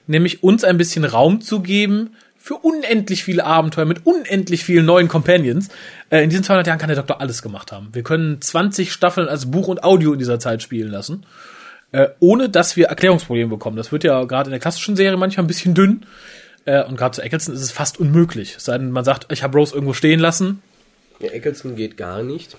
nämlich 0.06 0.42
uns 0.42 0.64
ein 0.64 0.76
bisschen 0.76 1.04
Raum 1.04 1.40
zu 1.40 1.60
geben 1.60 2.14
für 2.42 2.54
unendlich 2.54 3.22
viele 3.22 3.44
Abenteuer 3.44 3.84
mit 3.84 4.06
unendlich 4.06 4.64
vielen 4.64 4.86
neuen 4.86 5.08
Companions. 5.08 5.68
Äh, 6.08 6.24
in 6.24 6.30
diesen 6.30 6.42
200 6.42 6.66
Jahren 6.66 6.78
kann 6.78 6.88
der 6.88 6.96
Doktor 6.96 7.20
alles 7.20 7.42
gemacht 7.42 7.70
haben. 7.70 7.90
Wir 7.92 8.02
können 8.02 8.40
20 8.40 8.92
Staffeln 8.92 9.28
als 9.28 9.50
Buch 9.50 9.68
und 9.68 9.84
Audio 9.84 10.12
in 10.14 10.18
dieser 10.18 10.38
Zeit 10.40 10.62
spielen 10.62 10.90
lassen 10.90 11.24
äh, 11.92 12.08
ohne 12.20 12.48
dass 12.48 12.76
wir 12.76 12.86
Erklärungsprobleme 12.86 13.50
bekommen. 13.50 13.76
Das 13.76 13.92
wird 13.92 14.04
ja 14.04 14.24
gerade 14.24 14.48
in 14.48 14.52
der 14.52 14.60
klassischen 14.60 14.96
Serie 14.96 15.16
manchmal 15.16 15.44
ein 15.44 15.48
bisschen 15.48 15.74
dünn. 15.74 16.06
Äh, 16.64 16.84
und 16.84 16.96
gerade 16.96 17.16
zu 17.16 17.22
Eccleston 17.22 17.54
ist 17.54 17.62
es 17.62 17.72
fast 17.72 17.98
unmöglich. 17.98 18.54
Es 18.56 18.64
sei 18.64 18.78
denn, 18.78 18.90
man 18.90 19.04
sagt, 19.04 19.26
ich 19.32 19.42
habe 19.42 19.58
Rose 19.58 19.74
irgendwo 19.74 19.92
stehen 19.92 20.20
lassen. 20.20 20.62
Ja, 21.18 21.30
Eccleston 21.30 21.76
geht 21.76 21.96
gar 21.96 22.22
nicht. 22.22 22.56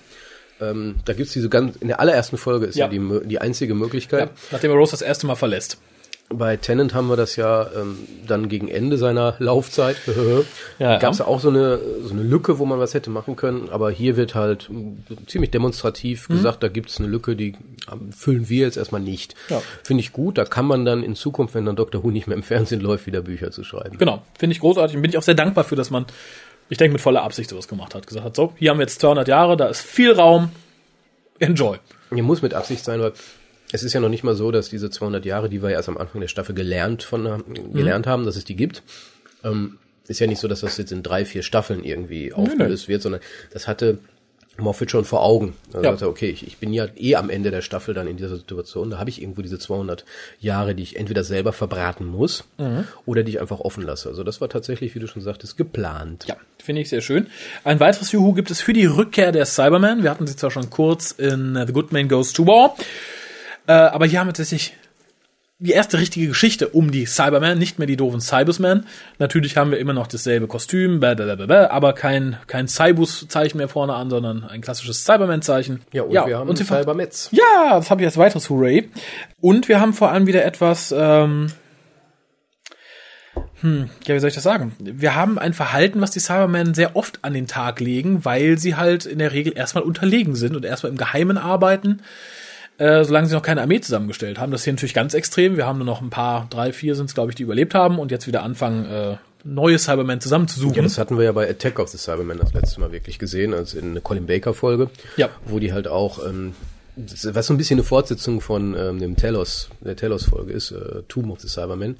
Ähm, 0.60 0.96
da 1.04 1.12
gibt's 1.14 1.32
diese 1.32 1.48
ganz, 1.48 1.76
in 1.76 1.88
der 1.88 2.00
allerersten 2.00 2.36
Folge 2.36 2.66
ist 2.66 2.76
ja, 2.76 2.86
Ja. 2.86 2.90
die, 2.90 3.26
die 3.28 3.40
einzige 3.40 3.74
Möglichkeit. 3.74 4.30
Nachdem 4.50 4.70
er 4.70 4.76
Rose 4.76 4.90
das 4.92 5.02
erste 5.02 5.26
Mal 5.26 5.34
verlässt. 5.36 5.78
Bei 6.34 6.56
Tennant 6.56 6.94
haben 6.94 7.08
wir 7.08 7.16
das 7.16 7.36
ja 7.36 7.68
ähm, 7.76 7.98
dann 8.26 8.48
gegen 8.48 8.68
Ende 8.68 8.96
seiner 8.98 9.34
Laufzeit. 9.38 9.96
Ja, 10.78 10.98
Gab 10.98 11.12
es 11.12 11.18
ja. 11.20 11.26
auch 11.26 11.38
so 11.38 11.48
eine, 11.48 11.78
so 12.02 12.12
eine 12.12 12.22
Lücke, 12.22 12.58
wo 12.58 12.64
man 12.64 12.78
was 12.80 12.94
hätte 12.94 13.10
machen 13.10 13.36
können. 13.36 13.68
Aber 13.70 13.90
hier 13.90 14.16
wird 14.16 14.34
halt 14.34 14.68
ziemlich 15.26 15.50
demonstrativ 15.50 16.28
Mhm. 16.28 16.34
gesagt, 16.34 16.62
da 16.62 16.68
gibt 16.68 16.90
es 16.90 16.98
eine 16.98 17.08
Lücke, 17.08 17.36
die 17.36 17.54
ähm, 17.92 18.12
füllen 18.12 18.48
wir 18.48 18.66
jetzt 18.66 18.76
erstmal 18.76 19.00
nicht. 19.00 19.34
Ja. 19.48 19.62
Finde 19.84 20.00
ich 20.00 20.12
gut. 20.12 20.38
Da 20.38 20.44
kann 20.44 20.64
man 20.66 20.84
dann 20.84 21.02
in 21.02 21.14
Zukunft, 21.14 21.54
wenn 21.54 21.64
dann 21.66 21.76
Dr. 21.76 22.02
Who 22.02 22.10
nicht 22.10 22.26
mehr 22.26 22.36
im 22.36 22.42
Fernsehen 22.42 22.80
läuft, 22.80 23.06
wieder 23.06 23.20
Bücher 23.22 23.50
zu 23.52 23.62
schreiben. 23.64 23.98
Genau, 23.98 24.22
finde 24.38 24.54
ich 24.54 24.60
großartig. 24.60 24.96
Und 24.96 25.02
bin 25.02 25.10
ich 25.10 25.18
auch 25.18 25.22
sehr 25.22 25.34
dankbar 25.34 25.64
für, 25.64 25.76
dass 25.76 25.90
man, 25.90 26.06
ich 26.68 26.78
denke, 26.78 26.92
mit 26.94 27.00
voller 27.02 27.22
Absicht 27.22 27.50
sowas 27.50 27.68
gemacht 27.68 27.94
hat. 27.94 28.06
Gesagt 28.06 28.24
hat, 28.26 28.34
so, 28.36 28.52
hier 28.58 28.70
haben 28.70 28.78
wir 28.78 28.84
jetzt 28.84 29.00
200 29.00 29.28
Jahre, 29.28 29.56
da 29.56 29.66
ist 29.66 29.80
viel 29.82 30.12
Raum. 30.12 30.50
Enjoy. 31.38 31.78
Hier 32.12 32.22
muss 32.22 32.42
mit 32.42 32.54
Absicht 32.54 32.84
sein, 32.84 33.00
weil 33.00 33.12
es 33.72 33.82
ist 33.82 33.92
ja 33.94 34.00
noch 34.00 34.08
nicht 34.08 34.22
mal 34.24 34.34
so, 34.36 34.50
dass 34.50 34.68
diese 34.68 34.90
200 34.90 35.24
Jahre, 35.24 35.48
die 35.48 35.62
wir 35.62 35.70
ja 35.70 35.76
erst 35.76 35.88
am 35.88 35.98
Anfang 35.98 36.20
der 36.20 36.28
Staffel 36.28 36.54
gelernt 36.54 37.02
von 37.02 37.22
Mhm. 37.24 37.72
gelernt 37.74 38.06
haben, 38.06 38.24
dass 38.24 38.36
es 38.36 38.44
die 38.44 38.56
gibt, 38.56 38.82
ähm, 39.44 39.78
ist 40.08 40.20
ja 40.20 40.26
nicht 40.26 40.40
so, 40.40 40.48
dass 40.48 40.60
das 40.60 40.76
jetzt 40.78 40.92
in 40.92 41.02
drei, 41.02 41.24
vier 41.24 41.42
Staffeln 41.42 41.82
irgendwie 41.84 42.32
aufgelöst 42.32 42.88
wird, 42.88 43.02
sondern 43.02 43.20
das 43.52 43.66
hatte 43.68 43.98
Moffat 44.58 44.90
schon 44.90 45.06
vor 45.06 45.22
Augen. 45.24 45.54
Also 45.72 45.84
Ja. 45.84 45.90
sagte, 45.92 46.08
okay, 46.08 46.28
ich, 46.28 46.46
ich 46.46 46.58
bin 46.58 46.74
ja 46.74 46.86
eh 46.96 47.14
am 47.14 47.30
Ende 47.30 47.50
der 47.50 47.62
Staffel 47.62 47.94
dann 47.94 48.06
in 48.06 48.18
dieser 48.18 48.36
Situation. 48.36 48.90
Da 48.90 48.98
habe 48.98 49.08
ich 49.08 49.22
irgendwo 49.22 49.40
diese 49.40 49.58
200 49.58 50.04
Jahre, 50.40 50.74
die 50.74 50.82
ich 50.82 50.96
entweder 50.96 51.24
selber 51.24 51.54
verbraten 51.54 52.04
muss 52.04 52.44
oder 53.06 53.22
die 53.22 53.30
ich 53.32 53.40
einfach 53.40 53.60
offen 53.60 53.82
lasse. 53.82 54.10
Also 54.10 54.24
das 54.24 54.42
war 54.42 54.50
tatsächlich, 54.50 54.94
wie 54.94 54.98
du 54.98 55.06
schon 55.06 55.22
sagtest, 55.22 55.56
geplant. 55.56 56.26
Ja, 56.28 56.36
finde 56.62 56.82
ich 56.82 56.90
sehr 56.90 57.00
schön. 57.00 57.28
Ein 57.64 57.80
weiteres 57.80 58.12
Juhu 58.12 58.34
gibt 58.34 58.50
es 58.50 58.60
für 58.60 58.74
die 58.74 58.84
Rückkehr 58.84 59.32
der 59.32 59.46
Cybermen. 59.46 60.02
Wir 60.02 60.10
hatten 60.10 60.26
sie 60.26 60.36
zwar 60.36 60.50
schon 60.50 60.68
kurz 60.68 61.12
in 61.12 61.56
äh, 61.56 61.66
The 61.66 61.72
Good 61.72 61.92
Man 61.92 62.08
Goes 62.08 62.34
to 62.34 62.46
War, 62.46 62.76
äh, 63.66 63.72
aber 63.72 64.06
hier 64.06 64.20
haben 64.20 64.28
wir 64.28 64.34
tatsächlich 64.34 64.74
die 65.62 65.70
erste 65.70 65.98
richtige 65.98 66.26
Geschichte 66.26 66.68
um 66.68 66.90
die 66.90 67.06
Cybermen, 67.06 67.56
nicht 67.56 67.78
mehr 67.78 67.86
die 67.86 67.96
doofen 67.96 68.20
Cybersmen. 68.20 68.86
Natürlich 69.20 69.56
haben 69.56 69.70
wir 69.70 69.78
immer 69.78 69.92
noch 69.92 70.08
dasselbe 70.08 70.48
Kostüm, 70.48 70.98
bäh, 70.98 71.14
aber 71.70 71.92
kein, 71.92 72.36
kein 72.48 72.66
Cybus-Zeichen 72.66 73.58
mehr 73.58 73.68
vorne 73.68 73.94
an, 73.94 74.10
sondern 74.10 74.42
ein 74.42 74.60
klassisches 74.60 75.04
Cyberman-Zeichen. 75.04 75.82
Ja, 75.92 76.02
und 76.02 76.12
wir 76.12 76.36
haben 76.36 76.48
und 76.48 76.58
Cybermets. 76.58 77.30
ja, 77.30 77.76
das 77.76 77.92
habe 77.92 78.02
ich 78.02 78.06
als 78.06 78.16
weiteres 78.16 78.50
Hooray. 78.50 78.90
Und 79.40 79.68
wir 79.68 79.80
haben 79.80 79.92
vor 79.92 80.10
allem 80.10 80.26
wieder 80.26 80.44
etwas, 80.44 80.92
ähm, 80.96 81.52
hm, 83.60 83.88
ja, 84.04 84.16
wie 84.16 84.18
soll 84.18 84.30
ich 84.30 84.34
das 84.34 84.42
sagen? 84.42 84.74
Wir 84.80 85.14
haben 85.14 85.38
ein 85.38 85.52
Verhalten, 85.52 86.00
was 86.00 86.10
die 86.10 86.18
Cybermen 86.18 86.74
sehr 86.74 86.96
oft 86.96 87.20
an 87.22 87.34
den 87.34 87.46
Tag 87.46 87.78
legen, 87.78 88.24
weil 88.24 88.58
sie 88.58 88.74
halt 88.74 89.06
in 89.06 89.20
der 89.20 89.30
Regel 89.30 89.56
erstmal 89.56 89.84
unterlegen 89.84 90.34
sind 90.34 90.56
und 90.56 90.64
erstmal 90.64 90.90
im 90.90 90.98
Geheimen 90.98 91.38
arbeiten, 91.38 92.02
äh, 92.78 93.04
solange 93.04 93.26
sie 93.28 93.34
noch 93.34 93.42
keine 93.42 93.62
Armee 93.62 93.80
zusammengestellt 93.80 94.38
haben. 94.38 94.50
Das 94.52 94.62
ist 94.62 94.64
hier 94.64 94.72
natürlich 94.72 94.94
ganz 94.94 95.14
extrem. 95.14 95.56
Wir 95.56 95.66
haben 95.66 95.78
nur 95.78 95.86
noch 95.86 96.00
ein 96.00 96.10
paar, 96.10 96.46
drei, 96.50 96.72
vier 96.72 96.94
sind 96.94 97.06
es, 97.06 97.14
glaube 97.14 97.30
ich, 97.30 97.34
die 97.36 97.42
überlebt 97.42 97.74
haben 97.74 97.98
und 97.98 98.10
jetzt 98.10 98.26
wieder 98.26 98.42
anfangen, 98.42 98.86
äh, 98.86 99.16
neue 99.44 99.78
Cybermen 99.78 100.20
zusammenzusuchen. 100.20 100.74
Ja, 100.76 100.82
das 100.82 100.98
hatten 100.98 101.18
wir 101.18 101.24
ja 101.24 101.32
bei 101.32 101.48
Attack 101.50 101.78
of 101.78 101.88
the 101.88 101.98
Cybermen 101.98 102.38
das 102.38 102.52
letzte 102.52 102.80
Mal 102.80 102.92
wirklich 102.92 103.18
gesehen, 103.18 103.54
also 103.54 103.78
in 103.78 103.94
der 103.94 104.02
Colin 104.02 104.26
Baker 104.26 104.54
Folge, 104.54 104.88
Ja. 105.16 105.28
wo 105.44 105.58
die 105.58 105.72
halt 105.72 105.88
auch, 105.88 106.24
ähm, 106.24 106.54
was 106.96 107.46
so 107.46 107.54
ein 107.54 107.56
bisschen 107.56 107.78
eine 107.78 107.84
Fortsetzung 107.84 108.40
von 108.40 108.76
ähm, 108.78 108.98
dem 109.00 109.16
Telos, 109.16 109.68
der 109.80 109.96
Telos 109.96 110.24
Folge 110.26 110.52
ist, 110.52 110.70
äh, 110.72 111.02
Tomb 111.08 111.30
of 111.30 111.40
the 111.40 111.48
Cybermen. 111.48 111.96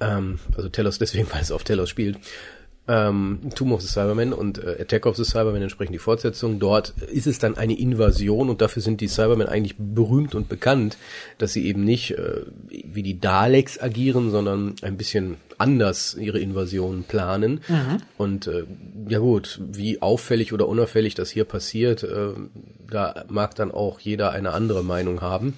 Ähm, 0.00 0.38
also 0.56 0.68
Telos 0.70 0.98
deswegen, 0.98 1.26
weil 1.32 1.42
es 1.42 1.52
auf 1.52 1.62
Telos 1.64 1.88
spielt. 1.90 2.18
Ähm, 2.88 3.38
Tomb 3.54 3.72
of 3.72 3.80
the 3.80 3.86
Cybermen 3.86 4.32
und 4.32 4.58
äh, 4.58 4.76
Attack 4.80 5.06
of 5.06 5.16
the 5.16 5.24
Cybermen 5.24 5.62
entsprechend 5.62 5.94
die 5.94 6.00
Fortsetzung. 6.00 6.58
Dort 6.58 6.94
ist 7.12 7.28
es 7.28 7.38
dann 7.38 7.56
eine 7.56 7.78
Invasion 7.78 8.50
und 8.50 8.60
dafür 8.60 8.82
sind 8.82 9.00
die 9.00 9.06
Cybermen 9.06 9.46
eigentlich 9.46 9.76
berühmt 9.78 10.34
und 10.34 10.48
bekannt, 10.48 10.98
dass 11.38 11.52
sie 11.52 11.64
eben 11.64 11.84
nicht 11.84 12.18
äh, 12.18 12.42
wie 12.68 13.04
die 13.04 13.20
Daleks 13.20 13.80
agieren, 13.80 14.30
sondern 14.32 14.74
ein 14.82 14.96
bisschen 14.96 15.36
anders 15.58 16.16
ihre 16.18 16.40
Invasionen 16.40 17.04
planen. 17.04 17.60
Und 18.18 18.48
äh, 18.48 18.64
ja 19.08 19.20
gut, 19.20 19.60
wie 19.72 20.02
auffällig 20.02 20.52
oder 20.52 20.66
unauffällig 20.66 21.14
das 21.14 21.30
hier 21.30 21.44
passiert, 21.44 22.02
äh, 22.02 22.30
da 22.90 23.24
mag 23.28 23.54
dann 23.54 23.70
auch 23.70 24.00
jeder 24.00 24.32
eine 24.32 24.52
andere 24.52 24.82
Meinung 24.82 25.20
haben. 25.20 25.54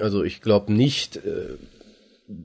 Also 0.00 0.24
ich 0.24 0.40
glaube 0.40 0.72
nicht, 0.72 1.16
äh, 1.16 1.56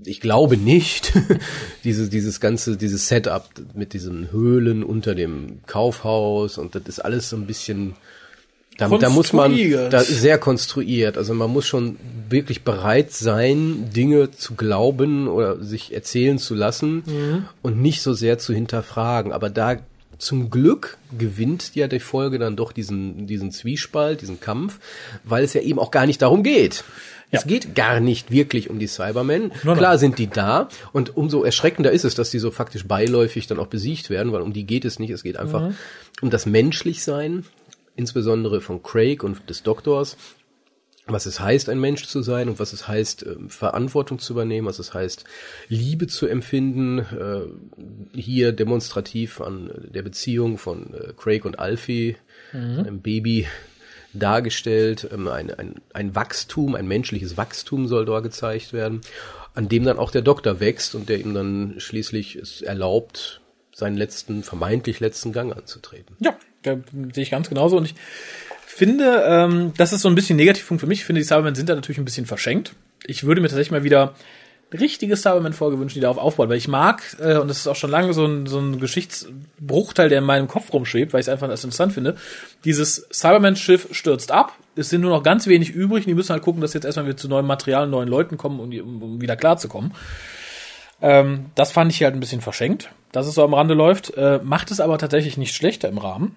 ich 0.03 0.19
glaube 0.19 0.57
nicht, 0.57 1.13
diese, 1.83 2.09
dieses 2.09 2.39
ganze, 2.39 2.77
dieses 2.77 3.07
Setup 3.07 3.49
mit 3.73 3.93
diesen 3.93 4.31
Höhlen 4.31 4.83
unter 4.83 5.15
dem 5.15 5.59
Kaufhaus 5.65 6.57
und 6.57 6.75
das 6.75 6.83
ist 6.85 6.99
alles 6.99 7.29
so 7.29 7.37
ein 7.37 7.45
bisschen, 7.45 7.95
da, 8.77 8.89
da 8.89 9.09
muss 9.09 9.31
man, 9.31 9.57
da 9.89 10.03
sehr 10.03 10.37
konstruiert. 10.37 11.17
Also 11.17 11.33
man 11.33 11.49
muss 11.49 11.65
schon 11.65 11.97
wirklich 12.29 12.63
bereit 12.63 13.11
sein, 13.13 13.89
Dinge 13.95 14.31
zu 14.31 14.55
glauben 14.55 15.27
oder 15.27 15.63
sich 15.63 15.93
erzählen 15.93 16.39
zu 16.39 16.55
lassen 16.55 17.47
und 17.61 17.81
nicht 17.81 18.01
so 18.01 18.13
sehr 18.13 18.37
zu 18.37 18.53
hinterfragen. 18.53 19.31
Aber 19.31 19.49
da 19.49 19.77
zum 20.17 20.49
Glück 20.49 20.97
gewinnt 21.17 21.75
ja 21.75 21.87
die 21.87 21.99
Folge 21.99 22.39
dann 22.39 22.55
doch 22.55 22.71
diesen, 22.71 23.27
diesen 23.27 23.51
Zwiespalt, 23.51 24.21
diesen 24.21 24.39
Kampf, 24.39 24.79
weil 25.23 25.43
es 25.43 25.53
ja 25.53 25.61
eben 25.61 25.79
auch 25.79 25.91
gar 25.91 26.05
nicht 26.05 26.21
darum 26.21 26.43
geht. 26.43 26.83
Ja. 27.35 27.41
Es 27.41 27.47
geht 27.47 27.75
gar 27.75 27.99
nicht 27.99 28.31
wirklich 28.31 28.69
um 28.69 28.79
die 28.79 28.87
Cybermen. 28.87 29.51
Nein, 29.63 29.77
Klar 29.77 29.97
sind 29.97 30.17
die 30.17 30.27
da 30.27 30.69
und 30.93 31.15
umso 31.15 31.43
erschreckender 31.43 31.91
ist 31.91 32.05
es, 32.05 32.15
dass 32.15 32.31
die 32.31 32.39
so 32.39 32.51
faktisch 32.51 32.85
beiläufig 32.87 33.47
dann 33.47 33.59
auch 33.59 33.67
besiegt 33.67 34.09
werden, 34.09 34.31
weil 34.31 34.41
um 34.41 34.53
die 34.53 34.65
geht 34.65 34.85
es 34.85 34.99
nicht. 34.99 35.11
Es 35.11 35.23
geht 35.23 35.37
einfach 35.37 35.71
um 36.21 36.29
das 36.29 36.45
Menschlichsein, 36.45 37.45
insbesondere 37.95 38.61
von 38.61 38.81
Craig 38.83 39.23
und 39.23 39.49
des 39.49 39.63
Doktors, 39.63 40.17
was 41.07 41.27
es 41.27 41.39
heißt, 41.39 41.69
ein 41.69 41.79
Mensch 41.79 42.07
zu 42.07 42.23
sein 42.23 42.49
und 42.49 42.59
was 42.59 42.73
es 42.73 42.87
heißt, 42.87 43.25
ähm, 43.27 43.49
Verantwortung 43.49 44.17
zu 44.17 44.33
übernehmen, 44.33 44.65
was 44.65 44.79
es 44.79 44.93
heißt, 44.93 45.23
Liebe 45.67 46.07
zu 46.07 46.25
empfinden, 46.25 46.99
äh, 46.99 48.19
hier 48.19 48.51
demonstrativ 48.53 49.39
an 49.39 49.69
der 49.93 50.01
Beziehung 50.01 50.57
von 50.57 50.93
äh, 50.93 51.13
Craig 51.15 51.45
und 51.45 51.59
Alfie, 51.59 52.15
einem 52.53 53.01
Baby, 53.01 53.47
dargestellt. 54.15 55.07
Ähm, 55.11 55.27
ein, 55.27 55.53
ein, 55.53 55.75
ein 55.93 56.15
Wachstum, 56.15 56.75
ein 56.75 56.87
menschliches 56.87 57.37
Wachstum 57.37 57.87
soll 57.87 58.05
dort 58.05 58.23
gezeigt 58.23 58.73
werden, 58.73 59.01
an 59.53 59.69
dem 59.69 59.83
dann 59.83 59.97
auch 59.97 60.11
der 60.11 60.21
Doktor 60.21 60.59
wächst 60.59 60.95
und 60.95 61.09
der 61.09 61.19
ihm 61.19 61.33
dann 61.33 61.75
schließlich 61.77 62.35
es 62.35 62.61
erlaubt, 62.61 63.41
seinen 63.73 63.97
letzten, 63.97 64.43
vermeintlich 64.43 64.99
letzten 64.99 65.33
Gang 65.33 65.55
anzutreten. 65.55 66.15
Ja, 66.19 66.37
da 66.63 66.77
sehe 67.13 67.23
ich 67.23 67.31
ganz 67.31 67.49
genauso. 67.49 67.77
Und 67.77 67.85
ich 67.85 67.95
finde, 68.65 69.23
ähm, 69.27 69.73
das 69.77 69.93
ist 69.93 70.01
so 70.01 70.09
ein 70.09 70.15
bisschen 70.15 70.37
Negativpunkt 70.37 70.81
für 70.81 70.87
mich. 70.87 70.99
Ich 70.99 71.05
finde, 71.05 71.21
die 71.21 71.27
Cybermen 71.27 71.55
sind 71.55 71.69
da 71.69 71.75
natürlich 71.75 71.99
ein 71.99 72.05
bisschen 72.05 72.25
verschenkt. 72.25 72.73
Ich 73.05 73.23
würde 73.25 73.41
mir 73.41 73.47
tatsächlich 73.47 73.71
mal 73.71 73.83
wieder 73.83 74.15
richtige 74.73 75.15
Cyberman-Folge 75.15 75.79
wünschen, 75.79 75.95
die 75.95 76.01
darauf 76.01 76.17
aufbaut, 76.17 76.49
weil 76.49 76.57
ich 76.57 76.67
mag, 76.67 77.15
äh, 77.19 77.37
und 77.37 77.47
das 77.47 77.57
ist 77.57 77.67
auch 77.67 77.75
schon 77.75 77.91
lange 77.91 78.13
so 78.13 78.25
ein, 78.25 78.45
so 78.45 78.59
ein 78.59 78.79
Geschichtsbruchteil, 78.79 80.09
der 80.09 80.19
in 80.19 80.25
meinem 80.25 80.47
Kopf 80.47 80.73
rumschwebt, 80.73 81.13
weil 81.13 81.21
ich 81.21 81.27
es 81.27 81.29
einfach 81.31 81.49
erst 81.49 81.63
interessant 81.63 81.93
finde. 81.93 82.15
Dieses 82.63 83.07
Cyberman-Schiff 83.11 83.89
stürzt 83.91 84.31
ab, 84.31 84.53
es 84.75 84.89
sind 84.89 85.01
nur 85.01 85.11
noch 85.11 85.23
ganz 85.23 85.47
wenig 85.47 85.71
übrig 85.71 86.05
und 86.05 86.09
die 86.09 86.15
müssen 86.15 86.33
halt 86.33 86.43
gucken, 86.43 86.61
dass 86.61 86.73
jetzt 86.73 86.85
erstmal 86.85 87.05
wieder 87.05 87.17
zu 87.17 87.29
neuem 87.29 87.45
Material, 87.45 87.87
neuen 87.87 88.09
Leuten 88.09 88.37
kommen, 88.37 88.59
um, 88.59 89.01
um, 89.01 89.21
wieder 89.21 89.37
klarzukommen. 89.37 89.93
Ähm, 91.01 91.45
das 91.55 91.71
fand 91.71 91.91
ich 91.91 92.03
halt 92.03 92.13
ein 92.13 92.19
bisschen 92.19 92.41
verschenkt, 92.41 92.89
dass 93.11 93.27
es 93.27 93.35
so 93.35 93.43
am 93.43 93.53
Rande 93.53 93.73
läuft. 93.73 94.15
Äh, 94.17 94.39
macht 94.43 94.71
es 94.71 94.79
aber 94.79 94.97
tatsächlich 94.97 95.37
nicht 95.37 95.55
schlechter 95.55 95.87
im 95.87 95.97
Rahmen. 95.97 96.35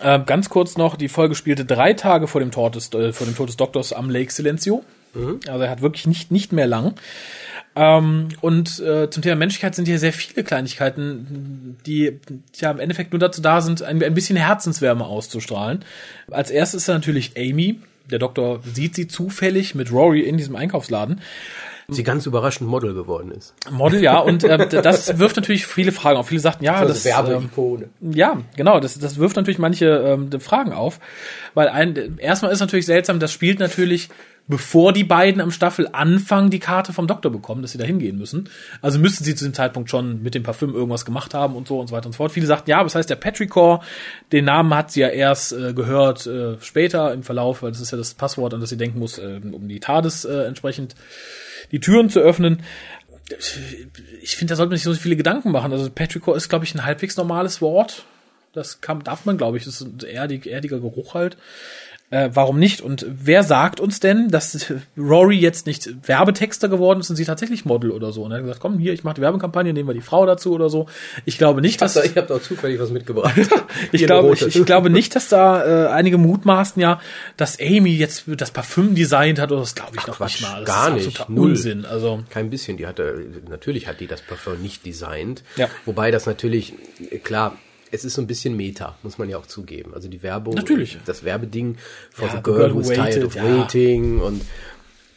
Äh, 0.00 0.20
ganz 0.20 0.48
kurz 0.48 0.76
noch, 0.76 0.96
die 0.96 1.08
Folge 1.08 1.34
spielte 1.34 1.64
drei 1.64 1.92
Tage 1.94 2.28
vor 2.28 2.40
dem 2.40 2.50
Tod 2.50 2.76
äh, 2.94 3.12
vor 3.12 3.26
dem 3.26 3.34
Tod 3.34 3.48
des 3.48 3.56
Doktors 3.56 3.92
am 3.92 4.10
Lake 4.10 4.32
Silencio. 4.32 4.84
Also 5.48 5.64
er 5.64 5.70
hat 5.70 5.82
wirklich 5.82 6.06
nicht, 6.06 6.30
nicht 6.30 6.52
mehr 6.52 6.66
lang. 6.66 6.94
Ähm, 7.76 8.28
und 8.40 8.80
äh, 8.80 9.08
zum 9.10 9.22
Thema 9.22 9.36
Menschlichkeit 9.36 9.74
sind 9.74 9.86
hier 9.86 9.98
sehr 9.98 10.12
viele 10.12 10.42
Kleinigkeiten, 10.42 11.76
die 11.86 12.18
ja 12.56 12.70
im 12.70 12.80
Endeffekt 12.80 13.12
nur 13.12 13.20
dazu 13.20 13.40
da 13.40 13.60
sind, 13.60 13.82
ein, 13.82 14.02
ein 14.02 14.14
bisschen 14.14 14.36
Herzenswärme 14.36 15.04
auszustrahlen. 15.04 15.84
Als 16.30 16.50
erstes 16.50 16.82
ist 16.82 16.88
natürlich 16.88 17.32
Amy. 17.36 17.80
Der 18.10 18.18
Doktor 18.18 18.60
sieht 18.74 18.94
sie 18.94 19.06
zufällig 19.06 19.74
mit 19.74 19.92
Rory 19.92 20.20
in 20.20 20.38
diesem 20.38 20.56
Einkaufsladen. 20.56 21.20
Sie 21.90 22.02
ganz 22.02 22.26
überraschend 22.26 22.68
Model 22.68 22.92
geworden 22.92 23.30
ist. 23.30 23.54
Model, 23.70 24.02
ja, 24.02 24.18
und 24.18 24.44
äh, 24.44 24.68
das 24.82 25.18
wirft 25.18 25.36
natürlich 25.36 25.66
viele 25.66 25.90
Fragen 25.90 26.18
auf. 26.18 26.28
Viele 26.28 26.42
sagten, 26.42 26.62
ja, 26.62 26.84
das, 26.84 27.06
ähm, 27.06 27.48
ja, 28.12 28.42
genau, 28.56 28.78
das, 28.78 28.98
das 28.98 29.16
wirft 29.16 29.36
natürlich 29.36 29.58
manche 29.58 29.86
ähm, 29.86 30.38
Fragen 30.38 30.74
auf, 30.74 31.00
weil 31.54 31.68
ein, 31.68 32.18
erstmal 32.18 32.52
ist 32.52 32.60
natürlich 32.60 32.84
seltsam, 32.84 33.20
das 33.20 33.32
spielt 33.32 33.58
natürlich, 33.58 34.10
bevor 34.48 34.92
die 34.92 35.02
beiden 35.02 35.40
am 35.40 35.50
Staffelanfang 35.50 36.50
die 36.50 36.58
Karte 36.58 36.92
vom 36.92 37.06
Doktor 37.06 37.30
bekommen, 37.30 37.62
dass 37.62 37.72
sie 37.72 37.78
da 37.78 37.86
hingehen 37.86 38.18
müssen. 38.18 38.50
Also 38.82 38.98
müssten 38.98 39.24
sie 39.24 39.34
zu 39.34 39.46
dem 39.46 39.54
Zeitpunkt 39.54 39.88
schon 39.88 40.22
mit 40.22 40.34
dem 40.34 40.42
Parfüm 40.42 40.74
irgendwas 40.74 41.06
gemacht 41.06 41.32
haben 41.32 41.56
und 41.56 41.66
so 41.68 41.80
und 41.80 41.86
so 41.86 41.96
weiter 41.96 42.04
und 42.04 42.12
so 42.12 42.18
fort. 42.18 42.32
Viele 42.32 42.44
sagten, 42.44 42.68
ja, 42.68 42.76
aber 42.76 42.84
das 42.84 42.96
heißt 42.96 43.08
der 43.08 43.16
Petrichor, 43.16 43.82
den 44.30 44.44
Namen 44.44 44.74
hat 44.74 44.90
sie 44.90 45.00
ja 45.00 45.08
erst 45.08 45.54
äh, 45.54 45.72
gehört 45.72 46.26
äh, 46.26 46.58
später 46.60 47.14
im 47.14 47.22
Verlauf, 47.22 47.62
weil 47.62 47.70
das 47.70 47.80
ist 47.80 47.92
ja 47.92 47.96
das 47.96 48.12
Passwort, 48.12 48.52
an 48.52 48.60
das 48.60 48.68
sie 48.68 48.76
denken 48.76 48.98
muss, 48.98 49.16
äh, 49.16 49.40
um 49.50 49.68
die 49.68 49.80
TARDIS 49.80 50.26
äh, 50.26 50.44
entsprechend 50.44 50.94
die 51.72 51.80
Türen 51.80 52.10
zu 52.10 52.20
öffnen 52.20 52.62
ich 54.22 54.36
finde, 54.36 54.52
da 54.52 54.56
sollte 54.56 54.70
man 54.70 54.78
sich 54.78 54.84
so 54.84 54.94
viele 54.94 55.16
Gedanken 55.16 55.50
machen. 55.50 55.72
Also 55.72 55.90
Petrichor 55.90 56.36
ist, 56.36 56.48
glaube 56.48 56.64
ich, 56.64 56.74
ein 56.74 56.84
halbwegs 56.84 57.16
normales 57.16 57.60
Wort. 57.60 58.04
Das 58.52 58.80
kann, 58.80 59.04
darf 59.04 59.26
man, 59.26 59.36
glaube 59.36 59.58
ich, 59.58 59.64
das 59.64 59.80
ist 59.80 60.02
ein 60.02 60.08
erdig, 60.08 60.46
erdiger 60.46 60.80
Geruch 60.80 61.14
halt. 61.14 61.36
Äh, 62.10 62.30
warum 62.32 62.58
nicht? 62.58 62.80
Und 62.80 63.04
wer 63.06 63.42
sagt 63.42 63.80
uns 63.80 64.00
denn, 64.00 64.28
dass 64.28 64.72
Rory 64.96 65.36
jetzt 65.36 65.66
nicht 65.66 66.08
Werbetexter 66.08 66.68
geworden 66.68 67.00
ist 67.00 67.10
und 67.10 67.16
sie 67.16 67.24
tatsächlich 67.24 67.66
Model 67.66 67.90
oder 67.90 68.12
so? 68.12 68.22
Und 68.24 68.30
er 68.30 68.38
hat 68.38 68.44
gesagt, 68.44 68.60
komm 68.60 68.78
hier, 68.78 68.94
ich 68.94 69.04
mache 69.04 69.16
die 69.16 69.20
Werbekampagne, 69.20 69.72
nehmen 69.72 69.88
wir 69.88 69.94
die 69.94 70.00
Frau 70.00 70.24
dazu 70.24 70.52
oder 70.52 70.70
so. 70.70 70.86
Ich 71.26 71.36
glaube 71.36 71.60
nicht, 71.60 71.82
dass 71.82 71.96
Ich 71.96 72.16
habe 72.16 72.26
doch 72.26 72.40
zufällig 72.40 72.80
was 72.80 72.90
mitgebracht. 72.90 73.34
ich 73.92 74.06
glaube, 74.06 74.32
ich, 74.32 74.56
ich 74.56 74.64
glaube 74.64 74.88
nicht, 74.88 75.14
dass 75.16 75.28
da 75.28 75.86
äh, 75.86 75.88
einige 75.88 76.16
mutmaßen 76.16 76.80
ja, 76.80 77.00
dass 77.36 77.60
Amy 77.60 77.90
jetzt 77.90 78.24
das 78.26 78.50
Parfüm 78.50 78.94
designt 78.94 79.38
hat 79.38 79.52
oder 79.52 79.60
das 79.60 79.74
glaube 79.74 79.92
ich 79.98 80.06
noch 80.06 80.16
Quatsch, 80.16 80.40
nicht 80.40 80.50
mal. 80.50 80.64
Das 80.64 80.74
gar 80.74 80.96
ist 80.96 81.06
nicht, 81.06 81.28
null. 81.28 81.50
Unsinn. 81.50 81.84
Also 81.84 82.22
Kein 82.30 82.50
bisschen. 82.50 82.76
Die 82.76 82.86
hatte, 82.86 83.26
natürlich 83.48 83.86
hat 83.86 84.00
die 84.00 84.06
das 84.06 84.22
Parfum 84.22 84.60
nicht 84.60 84.86
designt. 84.86 85.42
Ja. 85.56 85.68
Wobei 85.84 86.10
das 86.10 86.26
natürlich, 86.26 86.74
klar, 87.22 87.56
es 87.90 88.04
ist 88.04 88.14
so 88.14 88.22
ein 88.22 88.26
bisschen 88.26 88.56
Meta, 88.56 88.96
muss 89.02 89.18
man 89.18 89.28
ja 89.28 89.38
auch 89.38 89.46
zugeben. 89.46 89.94
Also 89.94 90.08
die 90.08 90.22
Werbung, 90.22 90.54
Natürlich. 90.54 90.98
das 91.04 91.24
Werbeding 91.24 91.76
von 92.12 92.28
Ja, 92.28 92.36
The 92.36 92.42
Girl 92.42 92.74
Who's 92.74 92.88
Tired 92.88 92.98
Waited, 92.98 93.24
of 93.24 93.34
ja. 93.34 93.44
Waiting 93.44 94.20
und 94.20 94.42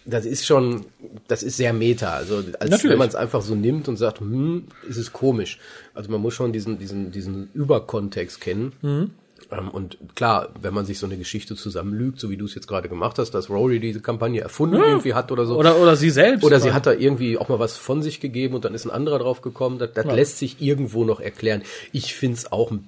das 0.06 0.26
ist 0.26 0.46
schon, 0.46 0.86
das 1.28 1.44
ist 1.44 1.58
sehr 1.58 1.74
meta. 1.74 2.14
Also 2.14 2.38
als 2.60 2.72
Natürlich. 2.72 2.92
wenn 2.92 2.98
man 2.98 3.08
es 3.08 3.16
einfach 3.16 3.42
so 3.42 3.54
nimmt 3.56 3.88
und 3.88 3.98
sagt, 3.98 4.20
hm, 4.20 4.68
ist 4.90 4.98
es 4.98 5.14
komisch. 5.14 5.60
Also 5.94 6.10
man 6.10 6.22
muss 6.22 6.34
schon 6.34 6.52
diesen, 6.54 6.80
diesen, 6.80 7.12
diesen 7.12 7.50
Überkontext 7.54 8.42
kennen. 8.42 8.74
Mhm. 8.82 9.12
Ähm, 9.52 9.70
Und 9.70 9.98
klar, 10.16 10.50
wenn 10.62 10.74
man 10.74 10.86
sich 10.86 11.00
so 11.00 11.06
eine 11.06 11.18
Geschichte 11.18 11.56
zusammenlügt, 11.56 12.20
so 12.20 12.30
wie 12.30 12.38
du 12.38 12.46
es 12.46 12.56
jetzt 12.56 12.68
gerade 12.68 12.90
gemacht 12.90 13.18
hast, 13.18 13.32
dass 13.32 13.50
Rory 13.50 13.80
diese 13.80 14.02
Kampagne 14.02 14.42
erfunden 14.42 14.78
irgendwie 14.78 15.14
hat 15.14 15.32
oder 15.32 15.46
so. 15.46 15.58
Oder, 15.58 15.78
oder 15.78 15.96
sie 15.96 16.10
selbst. 16.10 16.44
Oder 16.44 16.60
sie 16.60 16.74
hat 16.74 16.86
da 16.86 16.94
irgendwie 16.94 17.38
auch 17.38 17.50
mal 17.50 17.60
was 17.60 17.78
von 17.78 18.02
sich 18.02 18.20
gegeben 18.20 18.56
und 18.56 18.66
dann 18.66 18.74
ist 18.74 18.86
ein 18.86 18.92
anderer 18.92 19.20
drauf 19.20 19.42
gekommen. 19.42 19.80
Das, 19.80 19.94
das 19.94 20.06
lässt 20.06 20.38
sich 20.38 20.62
irgendwo 20.62 21.04
noch 21.06 21.20
erklären. 21.20 21.64
Ich 21.92 22.14
find's 22.14 22.52
auch 22.52 22.72
ein, 22.72 22.88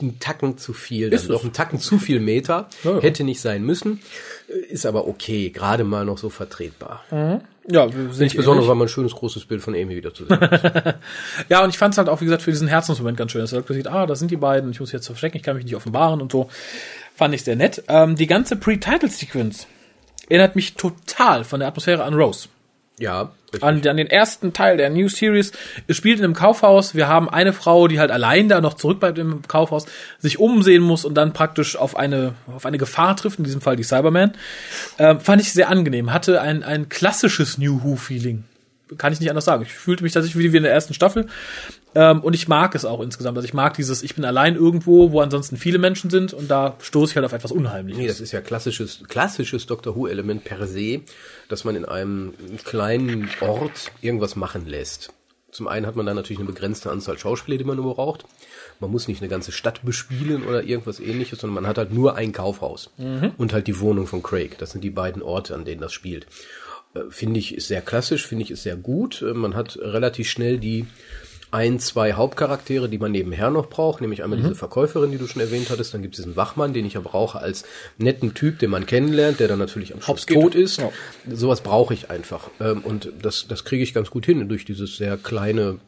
ein 0.00 0.18
Tacken 0.20 0.58
zu 0.58 0.72
viel. 0.72 1.12
Ist 1.12 1.28
noch 1.28 1.44
ein 1.44 1.52
Tacken 1.52 1.78
zu 1.80 1.98
viel 1.98 2.20
Meter. 2.20 2.68
Ja, 2.84 2.92
ja. 2.92 3.00
Hätte 3.00 3.24
nicht 3.24 3.40
sein 3.40 3.64
müssen. 3.64 4.00
Ist 4.70 4.86
aber 4.86 5.06
okay. 5.08 5.50
Gerade 5.50 5.84
mal 5.84 6.04
noch 6.04 6.18
so 6.18 6.30
vertretbar. 6.30 7.04
Ja, 7.70 7.84
Insbesondere, 7.84 8.66
weil 8.66 8.74
man 8.74 8.86
ein 8.86 8.88
schönes 8.88 9.14
großes 9.14 9.44
Bild 9.44 9.62
von 9.62 9.74
Amy 9.74 9.94
wieder 9.96 10.14
zu 10.14 10.24
sehen 10.24 10.40
hat. 10.40 10.98
Ja, 11.48 11.62
und 11.62 11.70
ich 11.70 11.78
fand 11.78 11.94
es 11.94 11.98
halt 11.98 12.08
auch, 12.08 12.20
wie 12.20 12.24
gesagt, 12.24 12.42
für 12.42 12.50
diesen 12.50 12.68
Herzensmoment 12.68 13.16
ganz 13.16 13.32
schön. 13.32 13.42
Dass 13.42 13.52
er 13.52 13.58
halt 13.58 13.68
sieht, 13.68 13.86
ah, 13.86 14.06
da 14.06 14.14
sind 14.16 14.30
die 14.30 14.36
beiden, 14.36 14.70
ich 14.70 14.80
muss 14.80 14.92
jetzt 14.92 15.06
verstecken, 15.06 15.36
ich 15.36 15.42
kann 15.42 15.56
mich 15.56 15.64
nicht 15.64 15.76
offenbaren 15.76 16.20
und 16.20 16.32
so. 16.32 16.48
Fand 17.14 17.34
ich 17.34 17.44
sehr 17.44 17.56
nett. 17.56 17.82
Ähm, 17.88 18.16
die 18.16 18.26
ganze 18.26 18.56
Pre-Title-Sequence 18.56 19.66
erinnert 20.28 20.56
mich 20.56 20.74
total 20.74 21.44
von 21.44 21.60
der 21.60 21.68
Atmosphäre 21.68 22.04
an 22.04 22.14
Rose. 22.14 22.48
Ja. 22.98 23.32
An, 23.62 23.86
an 23.86 23.96
den 23.96 24.08
ersten 24.08 24.52
Teil 24.52 24.76
der 24.76 24.90
New 24.90 25.08
Series. 25.08 25.52
Es 25.86 25.96
spielt 25.96 26.18
in 26.18 26.24
einem 26.24 26.34
Kaufhaus. 26.34 26.94
Wir 26.94 27.08
haben 27.08 27.30
eine 27.30 27.52
Frau, 27.52 27.88
die 27.88 27.98
halt 27.98 28.10
allein 28.10 28.48
da 28.48 28.60
noch 28.60 28.74
zurückbleibt 28.74 29.18
im 29.18 29.42
Kaufhaus, 29.48 29.86
sich 30.18 30.38
umsehen 30.38 30.82
muss 30.82 31.04
und 31.04 31.14
dann 31.14 31.32
praktisch 31.32 31.76
auf 31.76 31.96
eine, 31.96 32.34
auf 32.46 32.66
eine 32.66 32.76
Gefahr 32.76 33.16
trifft, 33.16 33.38
in 33.38 33.44
diesem 33.44 33.60
Fall 33.62 33.76
die 33.76 33.84
Cyberman. 33.84 34.32
Ähm, 34.98 35.20
fand 35.20 35.40
ich 35.40 35.52
sehr 35.52 35.70
angenehm. 35.70 36.12
Hatte 36.12 36.42
ein, 36.42 36.62
ein 36.62 36.88
klassisches 36.88 37.56
New 37.56 37.82
Who-Feeling. 37.82 38.44
Kann 38.96 39.12
ich 39.12 39.20
nicht 39.20 39.30
anders 39.30 39.44
sagen. 39.44 39.62
Ich 39.62 39.72
fühlte 39.72 40.02
mich 40.02 40.12
tatsächlich 40.12 40.52
wie 40.52 40.56
in 40.56 40.62
der 40.62 40.72
ersten 40.72 40.94
Staffel. 40.94 41.26
Ähm, 41.94 42.20
und 42.20 42.34
ich 42.34 42.48
mag 42.48 42.74
es 42.74 42.84
auch 42.84 43.00
insgesamt. 43.00 43.36
Also 43.38 43.46
ich 43.46 43.54
mag 43.54 43.74
dieses, 43.74 44.02
ich 44.02 44.14
bin 44.14 44.24
allein 44.24 44.56
irgendwo, 44.56 45.12
wo 45.12 45.20
ansonsten 45.20 45.56
viele 45.56 45.78
Menschen 45.78 46.10
sind 46.10 46.34
und 46.34 46.50
da 46.50 46.76
stoße 46.80 47.12
ich 47.12 47.16
halt 47.16 47.24
auf 47.24 47.32
etwas 47.32 47.52
Unheimliches. 47.52 48.00
Nee, 48.00 48.08
das 48.08 48.20
ist 48.20 48.32
ja 48.32 48.40
klassisches, 48.40 49.02
klassisches 49.08 49.66
Doctor 49.66 49.96
Who-Element 49.96 50.44
per 50.44 50.66
se, 50.66 51.00
dass 51.48 51.64
man 51.64 51.76
in 51.76 51.84
einem 51.84 52.34
kleinen 52.64 53.28
Ort 53.40 53.90
irgendwas 54.00 54.36
machen 54.36 54.66
lässt. 54.66 55.12
Zum 55.50 55.66
einen 55.66 55.86
hat 55.86 55.96
man 55.96 56.04
da 56.04 56.12
natürlich 56.12 56.40
eine 56.40 56.48
begrenzte 56.48 56.90
Anzahl 56.90 57.18
Schauspieler, 57.18 57.56
die 57.56 57.64
man 57.64 57.78
nur 57.78 57.94
braucht. 57.94 58.26
Man 58.80 58.90
muss 58.90 59.08
nicht 59.08 59.22
eine 59.22 59.30
ganze 59.30 59.50
Stadt 59.50 59.82
bespielen 59.82 60.46
oder 60.46 60.62
irgendwas 60.62 61.00
ähnliches, 61.00 61.40
sondern 61.40 61.54
man 61.62 61.66
hat 61.66 61.78
halt 61.78 61.92
nur 61.92 62.16
ein 62.16 62.32
Kaufhaus 62.32 62.90
und 63.38 63.52
halt 63.52 63.66
die 63.66 63.80
Wohnung 63.80 64.06
von 64.06 64.22
Craig. 64.22 64.58
Das 64.58 64.72
sind 64.72 64.84
die 64.84 64.90
beiden 64.90 65.22
Orte, 65.22 65.54
an 65.54 65.64
denen 65.64 65.80
das 65.80 65.92
spielt. 65.94 66.26
Äh, 66.94 67.00
Finde 67.08 67.40
ich 67.40 67.54
ist 67.54 67.68
sehr 67.68 67.80
klassisch, 67.80 68.26
finde 68.26 68.44
ich 68.44 68.50
ist 68.50 68.62
sehr 68.62 68.76
gut. 68.76 69.22
Äh, 69.22 69.32
Man 69.32 69.54
hat 69.56 69.78
relativ 69.78 70.28
schnell 70.28 70.58
die 70.58 70.86
ein, 71.50 71.78
zwei 71.78 72.12
Hauptcharaktere, 72.12 72.88
die 72.88 72.98
man 72.98 73.12
nebenher 73.12 73.50
noch 73.50 73.68
braucht, 73.68 74.00
nämlich 74.00 74.22
einmal 74.22 74.38
diese 74.38 74.54
Verkäuferin, 74.54 75.10
die 75.10 75.18
du 75.18 75.26
schon 75.26 75.40
erwähnt 75.40 75.70
hattest, 75.70 75.94
dann 75.94 76.02
gibt 76.02 76.14
es 76.14 76.22
diesen 76.22 76.36
Wachmann, 76.36 76.72
den 76.72 76.84
ich 76.84 76.94
ja 76.94 77.00
brauche 77.00 77.38
als 77.38 77.64
netten 77.96 78.34
Typ, 78.34 78.58
den 78.58 78.70
man 78.70 78.86
kennenlernt, 78.86 79.40
der 79.40 79.48
dann 79.48 79.58
natürlich 79.58 79.94
am 79.94 80.02
Schluss 80.02 80.26
tot 80.26 80.54
ist. 80.54 80.78
Ja. 80.78 80.90
Sowas 81.30 81.62
brauche 81.62 81.94
ich 81.94 82.10
einfach. 82.10 82.50
Ähm, 82.60 82.82
Und 82.82 83.12
das, 83.22 83.46
das 83.48 83.64
kriege 83.64 83.82
ich 83.82 83.94
ganz 83.94 84.10
gut 84.10 84.26
hin 84.26 84.48
durch 84.48 84.64
dieses 84.64 84.96
sehr 84.96 85.16
kleine, 85.16 85.78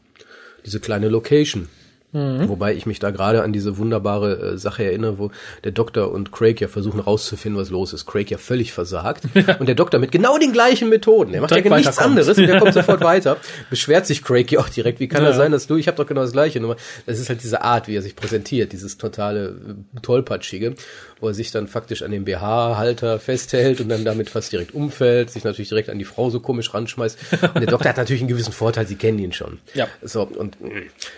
diese 0.64 0.80
kleine 0.80 1.08
Location. 1.08 1.68
Wobei 2.12 2.74
ich 2.74 2.86
mich 2.86 2.98
da 2.98 3.10
gerade 3.10 3.42
an 3.44 3.52
diese 3.52 3.78
wunderbare 3.78 4.54
äh, 4.54 4.58
Sache 4.58 4.82
erinnere, 4.84 5.18
wo 5.18 5.30
der 5.62 5.70
Doktor 5.70 6.10
und 6.10 6.32
Craig 6.32 6.60
ja 6.60 6.66
versuchen 6.66 6.98
rauszufinden, 6.98 7.60
was 7.60 7.70
los 7.70 7.92
ist. 7.92 8.04
Craig 8.06 8.30
ja 8.30 8.38
völlig 8.38 8.72
versagt 8.72 9.24
und 9.60 9.66
der 9.68 9.76
Doktor 9.76 10.00
mit 10.00 10.10
genau 10.10 10.36
den 10.36 10.52
gleichen 10.52 10.88
Methoden. 10.88 11.32
Er 11.34 11.40
macht 11.40 11.52
ja 11.52 11.58
Direkt 11.58 11.76
nichts 11.76 11.96
weiterkommt. 11.98 12.18
anderes 12.18 12.36
und 12.38 12.46
der 12.48 12.58
kommt 12.58 12.74
sofort 12.74 13.00
weiter. 13.02 13.36
Beschwert 13.70 14.06
sich 14.06 14.24
Craig 14.24 14.50
ja 14.50 14.58
auch 14.58 14.68
direkt. 14.68 14.98
Wie 14.98 15.06
kann 15.06 15.22
Ja. 15.22 15.28
das 15.28 15.36
sein, 15.36 15.52
dass 15.52 15.68
du, 15.68 15.76
ich 15.76 15.86
habe 15.86 15.96
doch 15.96 16.06
genau 16.06 16.22
das 16.22 16.32
gleiche. 16.32 16.58
Nur 16.60 16.76
das 17.06 17.20
ist 17.20 17.28
halt 17.28 17.42
diese 17.44 17.62
Art, 17.62 17.86
wie 17.86 17.94
er 17.94 18.02
sich 18.02 18.16
präsentiert, 18.16 18.72
dieses 18.72 18.98
totale 18.98 19.48
äh, 19.96 20.00
tollpatschige, 20.02 20.74
wo 21.20 21.28
er 21.28 21.34
sich 21.34 21.50
dann 21.50 21.68
faktisch 21.68 22.02
an 22.02 22.10
dem 22.10 22.24
BH-Halter 22.24 23.18
festhält 23.18 23.80
und 23.80 23.88
dann 23.88 24.04
damit 24.04 24.30
fast 24.30 24.52
direkt 24.52 24.74
umfällt, 24.74 25.30
sich 25.30 25.44
natürlich 25.44 25.68
direkt 25.68 25.88
an 25.90 25.98
die 25.98 26.04
Frau 26.04 26.30
so 26.30 26.40
komisch 26.40 26.72
ranschmeißt. 26.74 27.18
Und 27.54 27.60
der 27.60 27.66
Doktor 27.66 27.90
hat 27.90 27.96
natürlich 27.96 28.22
einen 28.22 28.28
gewissen 28.28 28.52
Vorteil, 28.52 28.86
sie 28.86 28.96
kennen 28.96 29.18
ihn 29.18 29.32
schon. 29.32 29.58
Ja. 29.74 29.86
So, 30.02 30.22
und 30.22 30.56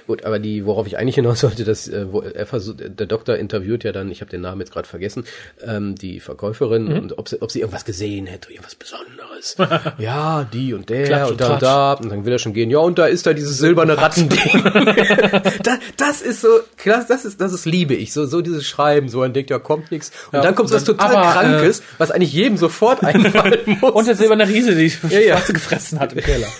gut, 0.07 0.25
aber 0.25 0.39
die, 0.39 0.67
worauf 0.67 0.87
ich 0.87 0.99
eigentlich 0.99 1.15
hinaus 1.15 1.41
sollte, 1.41 1.65
dass 1.65 1.89
äh, 1.89 2.13
wo 2.13 2.21
er 2.21 2.47
versucht, 2.47 2.79
der 2.81 3.07
Doktor 3.07 3.37
interviewt 3.37 3.85
ja 3.85 3.93
dann, 3.93 4.11
ich 4.11 4.21
habe 4.21 4.31
den 4.31 4.41
Namen 4.41 4.61
jetzt 4.61 4.73
gerade 4.73 4.89
vergessen, 4.89 5.25
ähm, 5.65 5.95
die 5.95 6.21
Verkäuferin 6.21 6.83
Mhm. 6.83 6.99
und 6.99 7.19
ob 7.19 7.29
sie, 7.29 7.41
ob 7.41 7.51
sie 7.51 7.61
irgendwas 7.61 7.85
gesehen 7.85 8.27
hätte, 8.27 8.51
irgendwas 8.51 8.75
Besonderes. 8.75 9.57
ja, 9.99 10.45
die 10.53 10.75
und 10.75 10.89
der 10.89 11.05
Klatsch 11.05 11.31
und 11.31 11.31
und 11.33 11.41
da 11.41 11.53
und 11.55 11.63
da. 11.63 11.93
Und 11.95 12.11
dann 12.11 12.25
will 12.25 12.33
er 12.33 12.39
schon 12.39 12.53
gehen, 12.55 12.71
ja, 12.71 12.79
und 12.79 12.99
da 12.99 13.07
ist 13.07 13.27
da 13.27 13.33
dieses 13.33 13.59
silberne 13.59 13.99
Rattending. 13.99 14.65
das, 15.63 15.79
das 15.97 16.23
ist 16.23 16.41
so, 16.41 16.49
krass, 16.77 17.07
das 17.07 17.25
ist, 17.25 17.41
das 17.41 17.53
ist 17.53 17.65
liebe 17.67 17.95
ich. 17.95 18.13
So, 18.13 18.27
so 18.27 18.41
dieses 18.41 18.67
Schreiben, 18.67 19.09
so 19.09 19.19
man 19.21 19.33
denkt, 19.33 19.51
ja, 19.51 19.59
kommt 19.59 19.91
nichts. 19.93 20.11
Und 20.27 20.39
Ja, 20.39 20.43
dann 20.43 20.55
kommt 20.55 20.69
so 20.69 20.75
was 20.75 20.85
total 20.85 21.15
aber, 21.17 21.29
äh, 21.29 21.33
Krankes, 21.33 21.83
was 21.99 22.11
eigentlich 22.11 22.33
jedem 22.33 22.57
sofort 22.57 23.03
einfallen 23.05 23.79
muss. 23.81 23.93
Und 23.93 24.09
der 24.09 24.17
silberne 24.17 24.49
Riese, 24.49 24.75
die 24.75 24.93
ja. 25.09 25.37
Schwarze 25.37 25.53
gefressen 25.53 26.01
hat 26.01 26.13
im 26.13 26.21
Keller. 26.21 26.49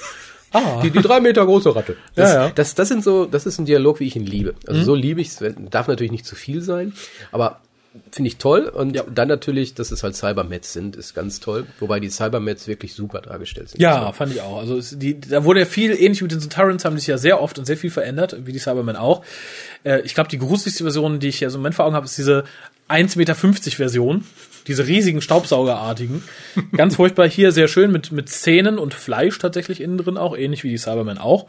Ah. 0.55 0.83
Die, 0.83 0.91
die 0.91 1.01
drei 1.01 1.19
Meter 1.21 1.47
große 1.47 1.75
Ratte. 1.75 1.97
Das, 2.15 2.31
Ja, 2.31 2.45
ja. 2.45 2.53
Das, 2.55 2.75
das 2.75 2.89
sind 2.89 3.03
so, 3.03 3.25
das 3.25 3.47
ist 3.47 3.59
ein 3.59 3.65
Dialog, 3.65 4.01
wie 4.01 4.07
ich 4.07 4.17
ihn 4.17 4.27
liebe. 4.27 4.55
Also 4.67 4.83
so 4.83 4.95
liebe 4.95 5.23
ich 5.23 5.29
es, 5.29 5.39
darf 5.71 5.89
natürlich 5.89 6.13
nicht 6.13 6.27
zu 6.27 6.35
viel 6.35 6.61
sein, 6.61 6.93
aber 7.31 7.61
finde 8.11 8.29
ich 8.29 8.37
toll. 8.39 8.65
Und 8.65 9.03
dann 9.15 9.29
natürlich, 9.29 9.75
dass 9.75 9.91
es 9.91 10.03
halt 10.03 10.17
Cybermets 10.17 10.73
sind, 10.73 10.97
ist 10.97 11.15
ganz 11.15 11.41
toll. 11.41 11.67
Wobei 11.79 12.01
die 12.01 12.09
Cybermets 12.09 12.67
wirklich 12.67 12.95
super 12.95 13.21
dargestellt 13.21 13.71
sind. 13.71 13.81
Ja, 13.81 14.13
fand 14.13 14.33
ich 14.33 14.41
auch. 14.41 14.59
Also 14.59 14.79
es, 14.79 14.99
die, 14.99 15.21
da 15.21 15.45
wurde 15.45 15.61
ja 15.61 15.67
viel, 15.67 15.93
ähnlich 15.93 16.23
mit 16.23 16.33
den 16.33 16.41
Sontarans, 16.41 16.85
haben 16.85 16.97
sich 16.97 17.07
ja 17.07 17.19
sehr 17.19 17.41
oft 17.41 17.59
und 17.59 17.67
sehr 17.67 17.77
viel 17.77 17.91
verändert, 17.91 18.37
wie 18.45 18.53
die 18.53 18.59
Cybermen 18.59 18.97
auch. 18.97 19.25
Äh, 19.85 20.01
ich 20.03 20.15
glaube, 20.15 20.31
die 20.31 20.39
gruseligste 20.39 20.85
Version, 20.85 21.21
die 21.21 21.29
ich 21.29 21.41
ja 21.41 21.51
so 21.51 21.57
im 21.57 21.63
Moment 21.63 21.75
vor 21.75 21.85
Augen 21.85 21.95
habe, 21.95 22.07
ist 22.07 22.17
diese 22.17 22.45
1,50 22.89 23.19
Meter 23.19 23.35
Version. 23.35 24.25
Diese 24.67 24.87
riesigen 24.87 25.21
Staubsaugerartigen. 25.21 26.23
Ganz 26.77 26.97
furchtbar 26.97 27.29
hier, 27.29 27.53
sehr 27.53 27.69
schön 27.69 27.91
mit, 27.91 28.13
mit 28.13 28.29
Zähnen 28.29 28.79
und 28.79 28.95
Fleisch 28.95 29.39
tatsächlich 29.39 29.81
innen 29.81 29.99
drin 29.99 30.17
auch, 30.17 30.37
ähnlich 30.37 30.63
wie 30.63 30.71
die 30.71 30.79
Cybermen 30.79 31.19
auch. 31.19 31.47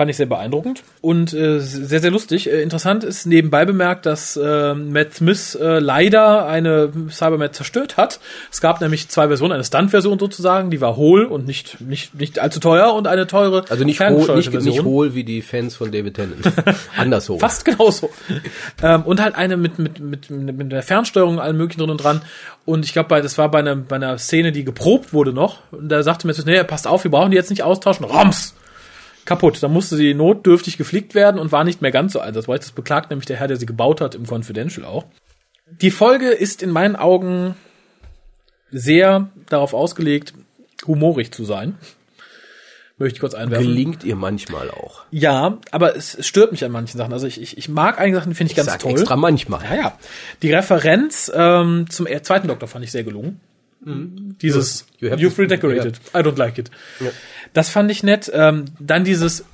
Fand 0.00 0.10
ich 0.10 0.16
sehr 0.16 0.24
beeindruckend 0.24 0.82
und 1.02 1.34
äh, 1.34 1.60
sehr, 1.60 2.00
sehr 2.00 2.10
lustig. 2.10 2.50
Äh, 2.50 2.62
interessant 2.62 3.04
ist 3.04 3.26
nebenbei 3.26 3.66
bemerkt, 3.66 4.06
dass 4.06 4.34
äh, 4.34 4.72
Matt 4.72 5.12
Smith 5.12 5.58
äh, 5.60 5.78
leider 5.78 6.46
eine 6.46 6.90
Cyberman 7.10 7.52
zerstört 7.52 7.98
hat. 7.98 8.18
Es 8.50 8.62
gab 8.62 8.80
nämlich 8.80 9.10
zwei 9.10 9.26
Versionen, 9.26 9.52
eine 9.52 9.62
Stunt-Version 9.62 10.18
sozusagen, 10.18 10.70
die 10.70 10.80
war 10.80 10.96
hohl 10.96 11.26
und 11.26 11.46
nicht, 11.46 11.82
nicht, 11.82 12.14
nicht 12.14 12.38
allzu 12.38 12.60
teuer 12.60 12.94
und 12.94 13.08
eine 13.08 13.26
teure 13.26 13.66
Also 13.68 13.84
nicht 13.84 14.00
hohl, 14.00 14.36
nicht, 14.36 14.50
nicht 14.50 14.84
hohl 14.84 15.14
wie 15.14 15.22
die 15.22 15.42
Fans 15.42 15.76
von 15.76 15.92
David 15.92 16.14
Tennant. 16.14 16.50
Anders 16.96 17.28
hohl. 17.28 17.38
Fast 17.38 17.66
genauso. 17.66 18.08
ähm, 18.82 19.02
und 19.02 19.20
halt 19.20 19.34
eine 19.34 19.58
mit, 19.58 19.78
mit, 19.78 20.00
mit, 20.00 20.30
mit, 20.30 20.72
der 20.72 20.82
Fernsteuerung 20.82 21.34
und 21.34 21.40
allem 21.40 21.58
möglichen 21.58 21.80
drin 21.80 21.90
und 21.90 22.02
dran. 22.02 22.22
Und 22.64 22.86
ich 22.86 22.94
glaube, 22.94 23.20
das 23.20 23.36
war 23.36 23.50
bei 23.50 23.58
einer, 23.58 23.76
bei 23.76 23.96
einer 23.96 24.16
Szene, 24.16 24.50
die 24.50 24.64
geprobt 24.64 25.12
wurde 25.12 25.34
noch. 25.34 25.58
Und 25.72 25.90
da 25.90 26.02
sagte 26.02 26.26
mir, 26.26 26.32
nee, 26.46 26.64
passt 26.64 26.86
auf, 26.86 27.04
wir 27.04 27.10
brauchen 27.10 27.32
die 27.32 27.36
jetzt 27.36 27.50
nicht 27.50 27.64
austauschen. 27.64 28.06
Roms! 28.06 28.54
Kaputt. 29.24 29.62
Da 29.62 29.68
musste 29.68 29.96
sie 29.96 30.14
notdürftig 30.14 30.76
geflickt 30.76 31.14
werden 31.14 31.40
und 31.40 31.52
war 31.52 31.64
nicht 31.64 31.82
mehr 31.82 31.90
ganz 31.90 32.12
so 32.12 32.20
einsatzreich. 32.20 32.60
Das 32.60 32.72
beklagt 32.72 33.10
nämlich 33.10 33.26
der 33.26 33.36
Herr, 33.36 33.48
der 33.48 33.56
sie 33.56 33.66
gebaut 33.66 34.00
hat, 34.00 34.14
im 34.14 34.26
Confidential 34.28 34.86
auch. 34.86 35.04
Die 35.66 35.90
Folge 35.90 36.30
ist 36.30 36.62
in 36.62 36.70
meinen 36.70 36.96
Augen 36.96 37.54
sehr 38.70 39.30
darauf 39.48 39.74
ausgelegt, 39.74 40.34
humorig 40.86 41.32
zu 41.32 41.44
sein. 41.44 41.76
Möchte 42.98 43.16
ich 43.16 43.20
kurz 43.20 43.34
einwerfen. 43.34 43.66
Gelingt 43.66 44.04
ihr 44.04 44.14
manchmal 44.14 44.70
auch. 44.70 45.04
Ja, 45.10 45.58
aber 45.70 45.96
es 45.96 46.18
stört 46.26 46.52
mich 46.52 46.64
an 46.64 46.70
manchen 46.72 46.98
Sachen. 46.98 47.14
Also 47.14 47.26
ich, 47.26 47.40
ich, 47.40 47.56
ich 47.56 47.68
mag 47.68 47.98
einige 47.98 48.18
Sachen, 48.18 48.30
die 48.30 48.34
finde 48.34 48.50
ich, 48.50 48.56
ganz 48.56 48.68
Sag 48.68 48.80
toll. 48.80 48.92
extra 48.92 49.16
manchmal. 49.16 49.64
Ja, 49.64 49.74
ja. 49.74 49.98
Die 50.42 50.52
Referenz 50.52 51.32
ähm, 51.34 51.86
zum 51.88 52.06
zweiten 52.22 52.48
Doktor 52.48 52.68
fand 52.68 52.84
ich 52.84 52.92
sehr 52.92 53.04
gelungen. 53.04 53.40
Dieses 53.82 54.84
You 54.98 55.10
have 55.10 55.22
You've 55.22 55.38
redecorated. 55.38 55.98
I 56.14 56.18
don't 56.18 56.36
like 56.36 56.58
it. 56.58 56.70
Das 57.52 57.68
fand 57.68 57.90
ich 57.90 58.02
nett. 58.02 58.30
Ähm, 58.32 58.66
dann 58.78 59.04
dieses 59.04 59.44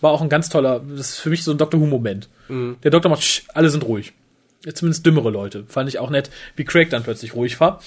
war 0.00 0.12
auch 0.12 0.22
ein 0.22 0.28
ganz 0.28 0.48
toller, 0.48 0.80
das 0.80 1.10
ist 1.10 1.18
für 1.18 1.30
mich 1.30 1.42
so 1.42 1.52
ein 1.52 1.58
Doctor 1.58 1.80
Who-Moment. 1.80 2.28
Der 2.82 2.90
Doktor 2.90 3.08
macht 3.08 3.44
alle 3.54 3.70
sind 3.70 3.84
ruhig. 3.84 4.12
Zumindest 4.72 5.06
dümmere 5.06 5.30
Leute. 5.30 5.64
Fand 5.68 5.88
ich 5.88 5.98
auch 5.98 6.10
nett, 6.10 6.30
wie 6.56 6.64
Craig 6.64 6.90
dann 6.90 7.02
plötzlich 7.02 7.34
ruhig 7.34 7.58
war. 7.60 7.80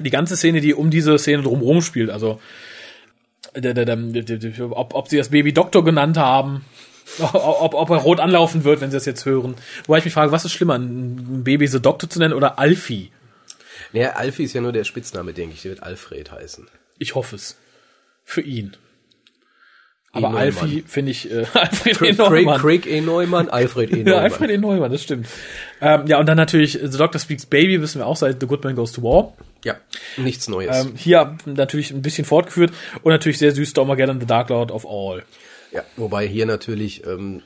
Die 0.00 0.10
ganze 0.10 0.36
Szene, 0.36 0.60
die 0.60 0.74
um 0.74 0.90
diese 0.90 1.18
Szene 1.18 1.42
drumherum 1.42 1.80
spielt, 1.80 2.10
also 2.10 2.40
der, 3.54 3.98
ob, 4.70 4.94
ob 4.94 5.08
sie 5.08 5.16
das 5.16 5.30
Baby 5.30 5.52
Doktor 5.52 5.84
genannt 5.84 6.18
haben, 6.18 6.64
ob, 7.32 7.74
ob 7.74 7.90
er 7.90 7.96
rot 7.98 8.20
anlaufen 8.20 8.64
wird, 8.64 8.80
wenn 8.80 8.90
sie 8.90 8.96
das 8.96 9.06
jetzt 9.06 9.24
hören. 9.24 9.54
Wobei 9.86 9.98
ich 9.98 10.04
mich 10.04 10.14
frage, 10.14 10.32
was 10.32 10.44
ist 10.44 10.52
schlimmer, 10.52 10.76
ein 10.76 11.44
Baby 11.44 11.66
The 11.66 11.80
Doctor 11.80 12.10
zu 12.10 12.18
nennen 12.18 12.34
oder 12.34 12.58
Alfie? 12.58 13.10
Naja, 13.92 14.12
Alfie 14.16 14.44
ist 14.44 14.52
ja 14.52 14.60
nur 14.60 14.72
der 14.72 14.84
Spitzname, 14.84 15.32
denke 15.32 15.54
ich. 15.54 15.62
Der 15.62 15.70
wird 15.70 15.82
Alfred 15.82 16.30
heißen. 16.30 16.66
Ich 16.98 17.14
hoffe 17.14 17.36
es. 17.36 17.56
Für 18.24 18.40
ihn. 18.40 18.76
Aber 20.12 20.30
Neumann. 20.30 20.42
Alfie 20.42 20.84
finde 20.86 21.10
ich, 21.10 21.30
äh, 21.30 21.44
Alfred 21.52 21.94
E. 22.02 22.14
Craig, 22.14 22.18
Neumann. 22.18 22.60
Craig 22.60 22.86
E. 22.86 23.00
Neumann, 23.00 23.48
Alfred 23.50 23.90
E. 23.90 23.96
Neumann. 23.96 24.12
Ja, 24.12 24.20
Alfred 24.20 24.50
E. 24.50 24.58
Neumann, 24.58 24.92
das 24.92 25.02
stimmt. 25.02 25.26
Ähm, 25.80 26.06
ja, 26.06 26.18
und 26.18 26.26
dann 26.26 26.38
natürlich 26.38 26.78
The 26.82 26.96
Doctor 26.98 27.20
Speaks 27.20 27.44
Baby, 27.44 27.82
wissen 27.82 28.00
wir 28.00 28.06
auch 28.06 28.16
seit 28.16 28.40
The 28.40 28.46
Good 28.46 28.64
Man 28.64 28.74
Goes 28.76 28.92
to 28.92 29.02
War. 29.02 29.34
Ja, 29.64 29.76
nichts 30.16 30.48
Neues. 30.48 30.86
Ähm, 30.86 30.94
hier 30.96 31.36
natürlich 31.44 31.90
ein 31.90 32.00
bisschen 32.00 32.24
fortgeführt 32.24 32.72
und 33.02 33.12
natürlich 33.12 33.38
sehr 33.38 33.52
süß 33.52 33.70
Stormageddon, 33.70 34.20
The 34.20 34.26
Dark 34.26 34.48
Lord 34.48 34.70
of 34.70 34.86
All. 34.86 35.22
ja, 35.72 35.82
wobei 35.96 36.26
hier 36.26 36.46
natürlich, 36.46 37.06
ähm, 37.06 37.42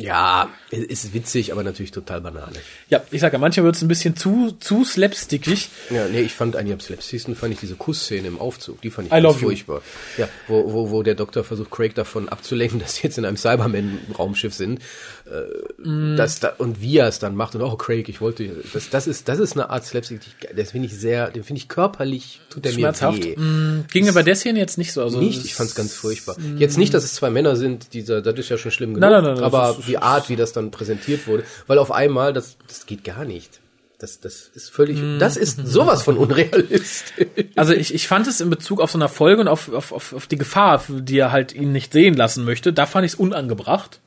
ja, 0.00 0.48
es 0.70 1.04
ist 1.04 1.12
witzig, 1.14 1.50
aber 1.50 1.64
natürlich 1.64 1.90
total 1.90 2.20
Banane. 2.20 2.52
Ja, 2.88 3.02
ich 3.10 3.20
sag 3.20 3.32
ja, 3.32 3.38
manchmal 3.40 3.64
wird 3.64 3.74
es 3.74 3.82
ein 3.82 3.88
bisschen 3.88 4.14
zu, 4.14 4.52
zu 4.60 4.84
slapstickig. 4.84 5.70
Ja, 5.90 6.06
nee, 6.06 6.20
ich 6.20 6.32
fand 6.34 6.54
eigentlich 6.54 6.74
am 6.74 6.78
slapsticksten 6.80 7.34
fand 7.34 7.54
ich 7.54 7.58
diese 7.60 7.74
Kussszene 7.74 8.28
im 8.28 8.38
Aufzug, 8.38 8.80
die 8.82 8.90
fand 8.90 9.08
ich 9.08 9.12
I 9.12 9.16
ganz 9.16 9.24
love 9.24 9.40
you. 9.40 9.48
furchtbar. 9.48 9.82
Ja, 10.16 10.28
wo, 10.46 10.72
wo, 10.72 10.90
wo 10.90 11.02
der 11.02 11.16
Doktor 11.16 11.42
versucht, 11.42 11.72
Craig 11.72 11.96
davon 11.96 12.28
abzulenken, 12.28 12.78
dass 12.80 12.94
sie 12.94 13.02
jetzt 13.02 13.18
in 13.18 13.24
einem 13.24 13.36
Cyberman-Raumschiff 13.36 14.54
sind. 14.54 14.80
Äh, 15.26 15.42
Mm. 15.80 16.16
das 16.16 16.40
da, 16.40 16.54
und 16.58 16.80
wie 16.80 16.96
er 16.96 17.06
es 17.06 17.20
dann 17.20 17.36
macht 17.36 17.54
und 17.54 17.62
oh 17.62 17.76
Craig, 17.76 18.08
ich 18.08 18.20
wollte, 18.20 18.50
das, 18.72 18.90
das 18.90 19.06
ist, 19.06 19.28
das 19.28 19.38
ist 19.38 19.52
eine 19.52 19.70
Art 19.70 19.86
Slapstick, 19.86 20.20
die 20.22 20.56
das 20.56 20.72
finde 20.72 20.88
ich 20.88 20.96
sehr, 20.98 21.30
den 21.30 21.44
finde 21.44 21.60
ich 21.60 21.68
körperlich, 21.68 22.40
tut 22.50 22.64
der 22.64 22.72
Schmerzhaft. 22.72 23.18
mir 23.20 23.36
weh. 23.36 23.36
Mm, 23.36 23.84
Ging 23.92 24.04
mir 24.04 24.12
bei 24.12 24.24
der 24.24 24.34
Szene 24.34 24.58
jetzt 24.58 24.76
nicht 24.76 24.92
so. 24.92 25.02
Also 25.04 25.20
Nicht, 25.20 25.38
es- 25.38 25.44
ich 25.44 25.54
fand's 25.54 25.76
ganz 25.76 25.94
furchtbar. 25.94 26.36
Jetzt 26.56 26.78
nicht, 26.78 26.94
dass 26.94 27.04
es 27.04 27.14
zwei 27.14 27.30
Männer 27.30 27.54
sind, 27.54 27.92
dieser, 27.94 28.20
das 28.22 28.36
ist 28.40 28.48
ja 28.48 28.58
schon 28.58 28.72
schlimm 28.72 28.94
genug, 28.94 29.08
Nein, 29.08 29.22
nein, 29.22 29.34
nein, 29.34 29.44
aber 29.44 29.76
die 29.88 29.98
Art, 29.98 30.28
wie 30.28 30.36
das 30.36 30.52
dann 30.52 30.70
präsentiert 30.70 31.26
wurde, 31.26 31.44
weil 31.66 31.78
auf 31.78 31.90
einmal, 31.90 32.32
das, 32.32 32.56
das 32.66 32.86
geht 32.86 33.04
gar 33.04 33.24
nicht. 33.24 33.60
Das, 33.98 34.20
das 34.20 34.48
ist 34.54 34.70
völlig, 34.70 35.00
das 35.18 35.36
ist 35.36 35.66
sowas 35.66 36.04
von 36.04 36.16
unrealistisch. 36.16 37.12
Also 37.56 37.72
ich, 37.72 37.92
ich 37.92 38.06
fand 38.06 38.28
es 38.28 38.40
in 38.40 38.48
Bezug 38.48 38.80
auf 38.80 38.92
so 38.92 38.98
einer 38.98 39.08
Folge 39.08 39.40
und 39.40 39.48
auf, 39.48 39.72
auf, 39.72 39.90
auf, 39.90 40.12
auf 40.12 40.26
die 40.28 40.38
Gefahr, 40.38 40.84
die 40.88 41.18
er 41.18 41.32
halt 41.32 41.52
ihn 41.52 41.72
nicht 41.72 41.92
sehen 41.92 42.14
lassen 42.14 42.44
möchte, 42.44 42.72
da 42.72 42.86
fand 42.86 43.04
ich 43.04 43.14
es 43.14 43.18
unangebracht. 43.18 43.98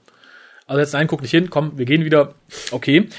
Also 0.65 0.80
jetzt 0.80 0.94
nein, 0.94 1.08
guck 1.08 1.22
nicht 1.22 1.32
hin, 1.32 1.50
komm, 1.50 1.78
wir 1.78 1.86
gehen 1.86 2.06
wieder. 2.06 2.36
Okay. 2.72 3.10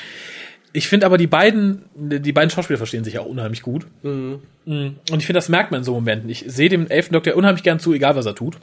Ich 0.72 0.88
finde 0.88 1.04
aber 1.04 1.18
die 1.18 1.26
beiden, 1.26 1.84
die 1.94 2.32
beiden 2.32 2.48
Schauspieler 2.48 2.78
verstehen 2.78 3.04
sich 3.04 3.18
auch 3.18 3.26
unheimlich 3.26 3.60
gut. 3.60 3.86
Mm. 4.02 4.36
Und 4.64 4.96
ich 5.18 5.26
finde, 5.26 5.34
das 5.34 5.50
merkt 5.50 5.70
man 5.70 5.80
in 5.80 5.84
so 5.84 5.92
Momenten. 5.92 6.30
Ich 6.30 6.44
sehe 6.46 6.70
dem 6.70 6.88
elften 6.88 7.12
Doktor 7.12 7.36
unheimlich 7.36 7.62
gern 7.62 7.80
zu, 7.80 7.92
egal 7.92 8.16
was 8.16 8.24
er 8.24 8.34
tut. 8.34 8.56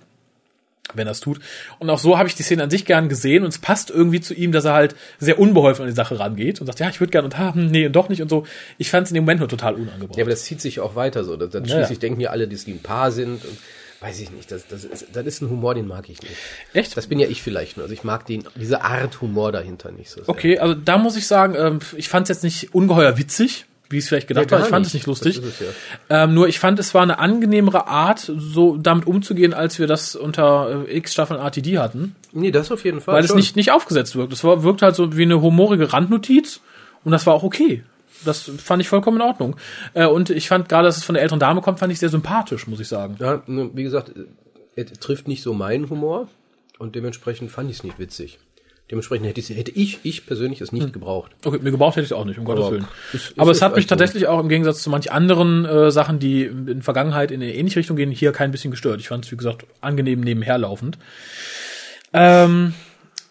Wenn 0.93 1.07
er 1.07 1.11
es 1.11 1.19
tut. 1.19 1.39
Und 1.77 1.89
auch 1.89 1.99
so 1.99 2.17
habe 2.17 2.27
ich 2.27 2.35
die 2.35 2.43
Szene 2.43 2.63
an 2.63 2.69
sich 2.69 2.85
gern 2.85 3.09
gesehen 3.09 3.43
und 3.43 3.49
es 3.49 3.59
passt 3.59 3.89
irgendwie 3.89 4.21
zu 4.21 4.33
ihm, 4.33 4.51
dass 4.51 4.65
er 4.65 4.73
halt 4.73 4.95
sehr 5.19 5.39
unbeholfen 5.39 5.83
an 5.83 5.89
die 5.89 5.95
Sache 5.95 6.19
rangeht 6.19 6.59
und 6.61 6.67
sagt, 6.67 6.79
ja, 6.79 6.89
ich 6.89 6.99
würde 6.99 7.11
gern 7.11 7.25
und 7.25 7.37
ha, 7.37 7.53
hm, 7.53 7.67
nee, 7.67 7.85
und 7.85 7.93
doch 7.95 8.09
nicht 8.09 8.21
und 8.21 8.29
so. 8.29 8.45
Ich 8.77 8.89
fand 8.89 9.05
es 9.05 9.11
in 9.11 9.15
dem 9.15 9.23
Moment 9.23 9.39
nur 9.39 9.49
total 9.49 9.75
unangebracht. 9.75 10.17
Ja, 10.17 10.23
aber 10.23 10.31
das 10.31 10.43
zieht 10.43 10.61
sich 10.61 10.79
auch 10.79 10.95
weiter 10.95 11.23
so. 11.23 11.35
Dann 11.35 11.65
Ja, 11.65 11.75
schließlich 11.75 11.97
ja. 11.97 12.01
denken 12.01 12.21
ja 12.21 12.29
alle, 12.31 12.47
dass 12.47 12.65
die 12.65 12.71
ein 12.73 12.81
Paar 12.81 13.11
sind 13.11 13.43
und 13.45 13.57
weiß 14.01 14.19
ich 14.19 14.31
nicht. 14.31 14.51
Das, 14.51 14.67
das, 14.67 14.83
ist, 14.83 15.07
das 15.13 15.25
ist 15.25 15.41
ein 15.41 15.49
Humor, 15.49 15.75
den 15.75 15.87
mag 15.87 16.09
ich 16.09 16.21
nicht. 16.21 16.33
Echt? 16.73 16.95
Das 16.95 17.07
bin 17.07 17.19
ja 17.19 17.27
ich 17.27 17.41
vielleicht 17.41 17.77
nur. 17.77 17.83
Also 17.83 17.93
ich 17.93 18.03
mag 18.03 18.25
den, 18.25 18.43
diese 18.55 18.81
Art 18.81 19.21
Humor 19.21 19.51
dahinter 19.51 19.91
nicht 19.91 20.09
so 20.09 20.21
sehr. 20.21 20.29
Okay, 20.29 20.59
also 20.59 20.73
da 20.73 20.97
muss 20.97 21.17
ich 21.17 21.27
sagen, 21.27 21.55
ähm, 21.57 21.79
ich 21.97 22.09
fand 22.09 22.29
es 22.29 22.37
jetzt 22.37 22.43
nicht 22.43 22.73
ungeheuer 22.73 23.17
witzig, 23.17 23.65
wie 23.89 23.97
ich 23.97 24.03
es 24.03 24.09
vielleicht 24.09 24.27
gedacht 24.27 24.51
Ja, 24.51 24.57
habe. 24.57 24.67
Ich 24.67 24.69
fand 24.69 24.85
nicht. 24.85 24.89
es 24.89 24.93
nicht 24.93 25.07
lustig. 25.07 25.37
Es 25.37 25.59
ja. 25.59 26.23
Ähm, 26.23 26.33
nur 26.33 26.47
ich 26.47 26.59
fand, 26.59 26.79
es 26.79 26.93
war 26.93 27.01
eine 27.01 27.19
angenehmere 27.19 27.87
Art, 27.87 28.19
so 28.19 28.77
damit 28.77 29.07
umzugehen, 29.07 29.53
als 29.53 29.79
wir 29.79 29.87
das 29.87 30.15
unter 30.15 30.85
äh, 30.87 30.97
X 30.97 31.13
Staffeln 31.13 31.39
RTD 31.39 31.79
hatten. 31.79 32.15
Nee, 32.31 32.51
das 32.51 32.71
auf 32.71 32.83
jeden 32.83 33.01
Fall. 33.01 33.15
Weil 33.15 33.23
es 33.23 33.29
schon. 33.29 33.37
nicht, 33.37 33.55
nicht 33.55 33.71
aufgesetzt 33.71 34.15
wirkt. 34.15 34.31
Es 34.33 34.43
war, 34.43 34.63
wirkt 34.63 34.81
halt 34.81 34.95
so 34.95 35.17
wie 35.17 35.23
eine 35.23 35.41
humorige 35.41 35.91
Randnotiz 35.91 36.61
und 37.03 37.11
das 37.11 37.25
war 37.25 37.33
auch 37.33 37.43
okay. 37.43 37.83
Das 38.25 38.51
fand 38.63 38.81
ich 38.81 38.89
vollkommen 38.89 39.17
in 39.17 39.23
Ordnung. 39.23 39.55
Äh, 39.93 40.05
und 40.05 40.29
ich 40.29 40.47
fand 40.49 40.69
gerade, 40.69 40.85
dass 40.85 40.97
es 40.97 41.03
von 41.03 41.15
der 41.15 41.23
älteren 41.23 41.39
Dame 41.39 41.61
kommt, 41.61 41.79
fand 41.79 41.91
ich 41.91 41.99
sehr 41.99 42.09
sympathisch, 42.09 42.67
muss 42.67 42.79
ich 42.79 42.87
sagen. 42.87 43.15
Ja, 43.19 43.41
nur, 43.47 43.75
wie 43.75 43.83
gesagt, 43.83 44.11
er 44.75 44.85
trifft 44.85 45.27
nicht 45.27 45.41
so 45.41 45.53
meinen 45.53 45.89
Humor 45.89 46.27
und 46.77 46.95
dementsprechend 46.95 47.51
fand 47.51 47.69
ich 47.69 47.77
es 47.77 47.83
nicht 47.83 47.97
witzig. 47.97 48.39
Dementsprechend 48.91 49.27
hätte, 49.27 49.39
ich, 49.39 49.49
hätte 49.49 49.71
ich, 49.71 49.99
ich 50.03 50.25
persönlich 50.25 50.61
es 50.61 50.71
nicht 50.71 50.93
gebraucht. 50.93 51.31
Okay, 51.45 51.59
mir 51.61 51.69
gebraucht 51.69 51.95
hätte 51.95 52.05
ich 52.05 52.11
es 52.11 52.17
auch 52.17 52.25
nicht, 52.25 52.39
um 52.39 52.45
Gottes 52.45 52.63
Aber 52.65 52.71
Willen. 52.73 52.87
es- 53.13 53.21
es 53.31 53.33
Aber 53.37 53.51
es 53.51 53.57
ist 53.57 53.61
hat 53.63 53.75
mich 53.75 53.85
tatsächlich 53.85 54.25
auch 54.27 54.39
im 54.39 54.49
Gegensatz 54.49 54.81
zu 54.81 54.89
manch 54.89 55.11
anderen 55.11 55.63
äh, 55.65 55.91
Sachen, 55.91 56.17
die 56.17 56.43
in 56.45 56.81
Vergangenheit 56.81 57.29
in 57.29 57.41
eine 57.41 57.53
ähnliche 57.53 57.77
Richtung 57.79 57.97
gehen, 57.97 58.09
hier 58.09 58.31
kein 58.31 58.51
bisschen 58.51 58.71
gestört. 58.71 58.99
Ich 58.99 59.07
fand 59.09 59.25
es, 59.25 59.31
wie 59.31 59.37
gesagt, 59.37 59.65
angenehm 59.81 60.21
nebenherlaufend. 60.21 60.97
Ähm, 62.13 62.73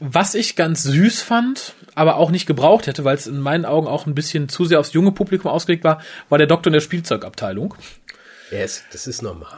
was 0.01 0.37
ich 0.37 0.55
ganz 0.55 0.85
süß 0.85 1.23
fand, 1.23 1.75
aber 1.97 2.17
auch 2.17 2.31
nicht 2.31 2.47
gebraucht 2.47 2.87
hätte, 2.87 3.03
weil 3.05 3.17
es 3.17 3.27
in 3.27 3.41
meinen 3.41 3.65
Augen 3.65 3.89
auch 3.89 4.07
ein 4.07 4.15
bisschen 4.15 4.49
zu 4.49 4.65
sehr 4.65 4.79
aufs 4.79 4.93
junge 4.93 5.11
Publikum 5.11 5.51
ausgelegt 5.51 5.83
war, 5.83 6.01
war 6.29 6.39
der 6.39 6.47
Doktor 6.47 6.69
in 6.69 6.75
der 6.75 6.81
Spielzeugabteilung. 6.81 7.75
Ja, 8.53 8.59
es, 8.59 8.85
das 8.93 9.09
ist 9.09 9.23
normal. 9.23 9.49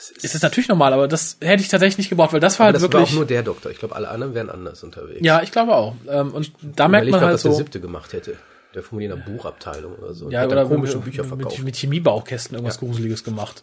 Das 0.00 0.10
ist, 0.10 0.24
Es 0.24 0.34
ist 0.34 0.42
natürlich 0.42 0.68
normal, 0.68 0.94
aber 0.94 1.08
das 1.08 1.36
hätte 1.42 1.62
ich 1.62 1.68
tatsächlich 1.68 1.98
nicht 1.98 2.08
gebraucht, 2.08 2.32
weil 2.32 2.40
das 2.40 2.58
war 2.58 2.68
aber 2.68 2.72
halt 2.72 2.76
das 2.76 2.82
war 2.84 2.92
wirklich. 3.00 3.10
auch 3.10 3.16
nur 3.16 3.26
der 3.26 3.42
Doktor. 3.42 3.70
Ich 3.70 3.78
glaube, 3.78 3.94
alle 3.94 4.08
anderen 4.08 4.32
wären 4.34 4.48
anders 4.48 4.82
unterwegs. 4.82 5.20
ja, 5.20 5.42
ich 5.42 5.52
glaube 5.52 5.74
auch. 5.74 5.94
Ähm, 6.08 6.32
und 6.32 6.52
da 6.62 6.88
merkt 6.88 7.10
man 7.10 7.20
grad, 7.20 7.28
halt 7.32 7.44
der 7.44 7.52
so. 7.52 7.58
siebte 7.58 7.80
gemacht 7.80 8.14
hätte. 8.14 8.36
Der 8.74 8.82
formuliert 8.82 9.12
in 9.12 9.20
einer 9.20 9.30
Buchabteilung 9.30 9.96
oder 9.96 10.14
so. 10.14 10.30
Ja, 10.30 10.40
Hat 10.40 10.52
oder 10.52 10.64
komische 10.64 10.96
mit, 10.96 11.04
Bücher 11.04 11.24
verkauft. 11.24 11.58
Mit, 11.58 11.66
mit 11.66 11.76
Chemiebaukästen 11.76 12.54
irgendwas 12.54 12.78
Gruseliges 12.78 13.24
gemacht. 13.24 13.62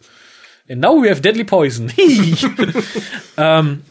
And 0.70 0.80
now 0.80 1.02
we 1.02 1.10
have 1.10 1.20
deadly 1.22 1.42
poison. 1.42 1.90
ähm, 3.36 3.82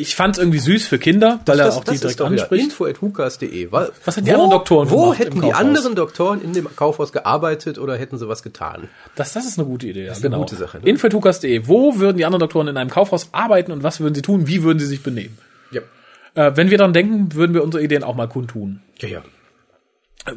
ich 0.00 0.14
fand 0.14 0.36
es 0.36 0.42
irgendwie 0.42 0.58
süß 0.58 0.86
für 0.86 0.98
Kinder, 0.98 1.40
weil 1.46 1.60
er 1.60 1.72
auch 1.72 1.84
die 1.84 1.98
direkt 1.98 2.20
doch 2.20 2.30
wieder 2.30 2.42
anspricht. 2.42 2.64
info.hukas.de. 2.64 3.70
Was 3.70 4.16
haben 4.16 4.24
die 4.24 4.32
anderen 4.32 4.50
Doktoren 4.50 4.90
Wo 4.90 5.02
gemacht 5.02 5.18
hätten 5.18 5.40
die 5.40 5.52
anderen 5.52 5.94
Doktoren 5.94 6.42
in 6.42 6.52
dem 6.52 6.68
Kaufhaus 6.74 7.12
gearbeitet 7.12 7.78
oder 7.78 7.96
hätten 7.96 8.18
sie 8.18 8.28
was 8.28 8.42
getan? 8.42 8.88
Das, 9.14 9.32
das 9.32 9.46
ist 9.46 9.58
eine 9.58 9.68
gute 9.68 9.88
Idee, 9.88 10.06
ja, 10.06 10.12
ist 10.12 10.18
eine 10.18 10.30
genau. 10.30 10.38
gute 10.38 10.56
Sache, 10.56 10.78
ne? 10.78 10.88
Info.tukas.de. 10.88 11.66
Wo 11.66 11.98
würden 11.98 12.16
die 12.16 12.24
anderen 12.24 12.40
Doktoren 12.40 12.68
in 12.68 12.76
einem 12.76 12.90
Kaufhaus 12.90 13.28
arbeiten 13.32 13.72
und 13.72 13.82
was 13.82 14.00
würden 14.00 14.14
sie 14.14 14.22
tun? 14.22 14.46
Wie 14.46 14.62
würden 14.62 14.78
sie 14.78 14.86
sich 14.86 15.02
benehmen? 15.02 15.38
Ja. 15.70 15.82
Äh, 16.34 16.56
wenn 16.56 16.70
wir 16.70 16.78
daran 16.78 16.92
denken, 16.92 17.34
würden 17.34 17.54
wir 17.54 17.62
unsere 17.62 17.82
Ideen 17.82 18.04
auch 18.04 18.14
mal 18.14 18.28
kundtun. 18.28 18.80
Ja, 18.98 19.08
ja. 19.08 19.22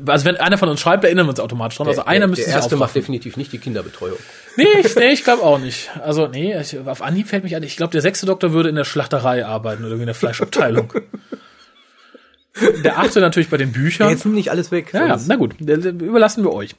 Also 0.08 0.26
wenn 0.26 0.38
einer 0.38 0.58
von 0.58 0.70
uns 0.70 0.80
schreibt, 0.80 1.04
erinnern 1.04 1.26
wir 1.26 1.32
uns 1.32 1.40
automatisch 1.40 1.78
dran. 1.78 1.88
Also 1.88 2.06
einer 2.06 2.20
der, 2.22 2.28
müsste 2.30 2.46
der 2.46 2.54
erste 2.56 2.78
macht 2.78 2.96
definitiv 2.96 3.36
nicht 3.38 3.52
die 3.52 3.58
Kinderbetreuung. 3.58 4.18
Nee, 4.56 4.66
ich, 4.82 4.96
nee, 4.96 5.12
ich 5.12 5.24
glaube 5.24 5.44
auch 5.44 5.60
nicht. 5.60 5.90
Also, 6.02 6.28
nee, 6.28 6.58
ich, 6.60 6.78
auf 6.80 7.02
Anhieb 7.02 7.28
fällt 7.28 7.44
mich 7.44 7.56
an, 7.56 7.64
ich 7.64 7.76
glaube, 7.76 7.92
der 7.92 8.02
sechste 8.02 8.26
Doktor 8.26 8.54
würde 8.54 8.70
in 8.70 8.76
der 8.76 8.86
Schlachterei 8.86 9.46
arbeiten 9.46 9.84
oder 9.84 9.96
in 9.96 10.06
der 10.06 10.16
Fleischabteilung. 10.16 10.94
der 12.84 13.00
achte 13.00 13.20
natürlich 13.20 13.50
bei 13.50 13.58
den 13.58 13.72
Büchern. 13.72 14.10
Jetzt 14.10 14.26
nimm 14.26 14.36
nicht 14.36 14.52
alles 14.52 14.72
weg. 14.72 14.92
ja, 14.94 15.08
ja, 15.08 15.20
na 15.28 15.36
gut, 15.36 15.56
der- 15.60 15.78
der 15.78 15.92
überlassen 15.92 16.44
wir 16.44 16.54
euch. 16.54 16.76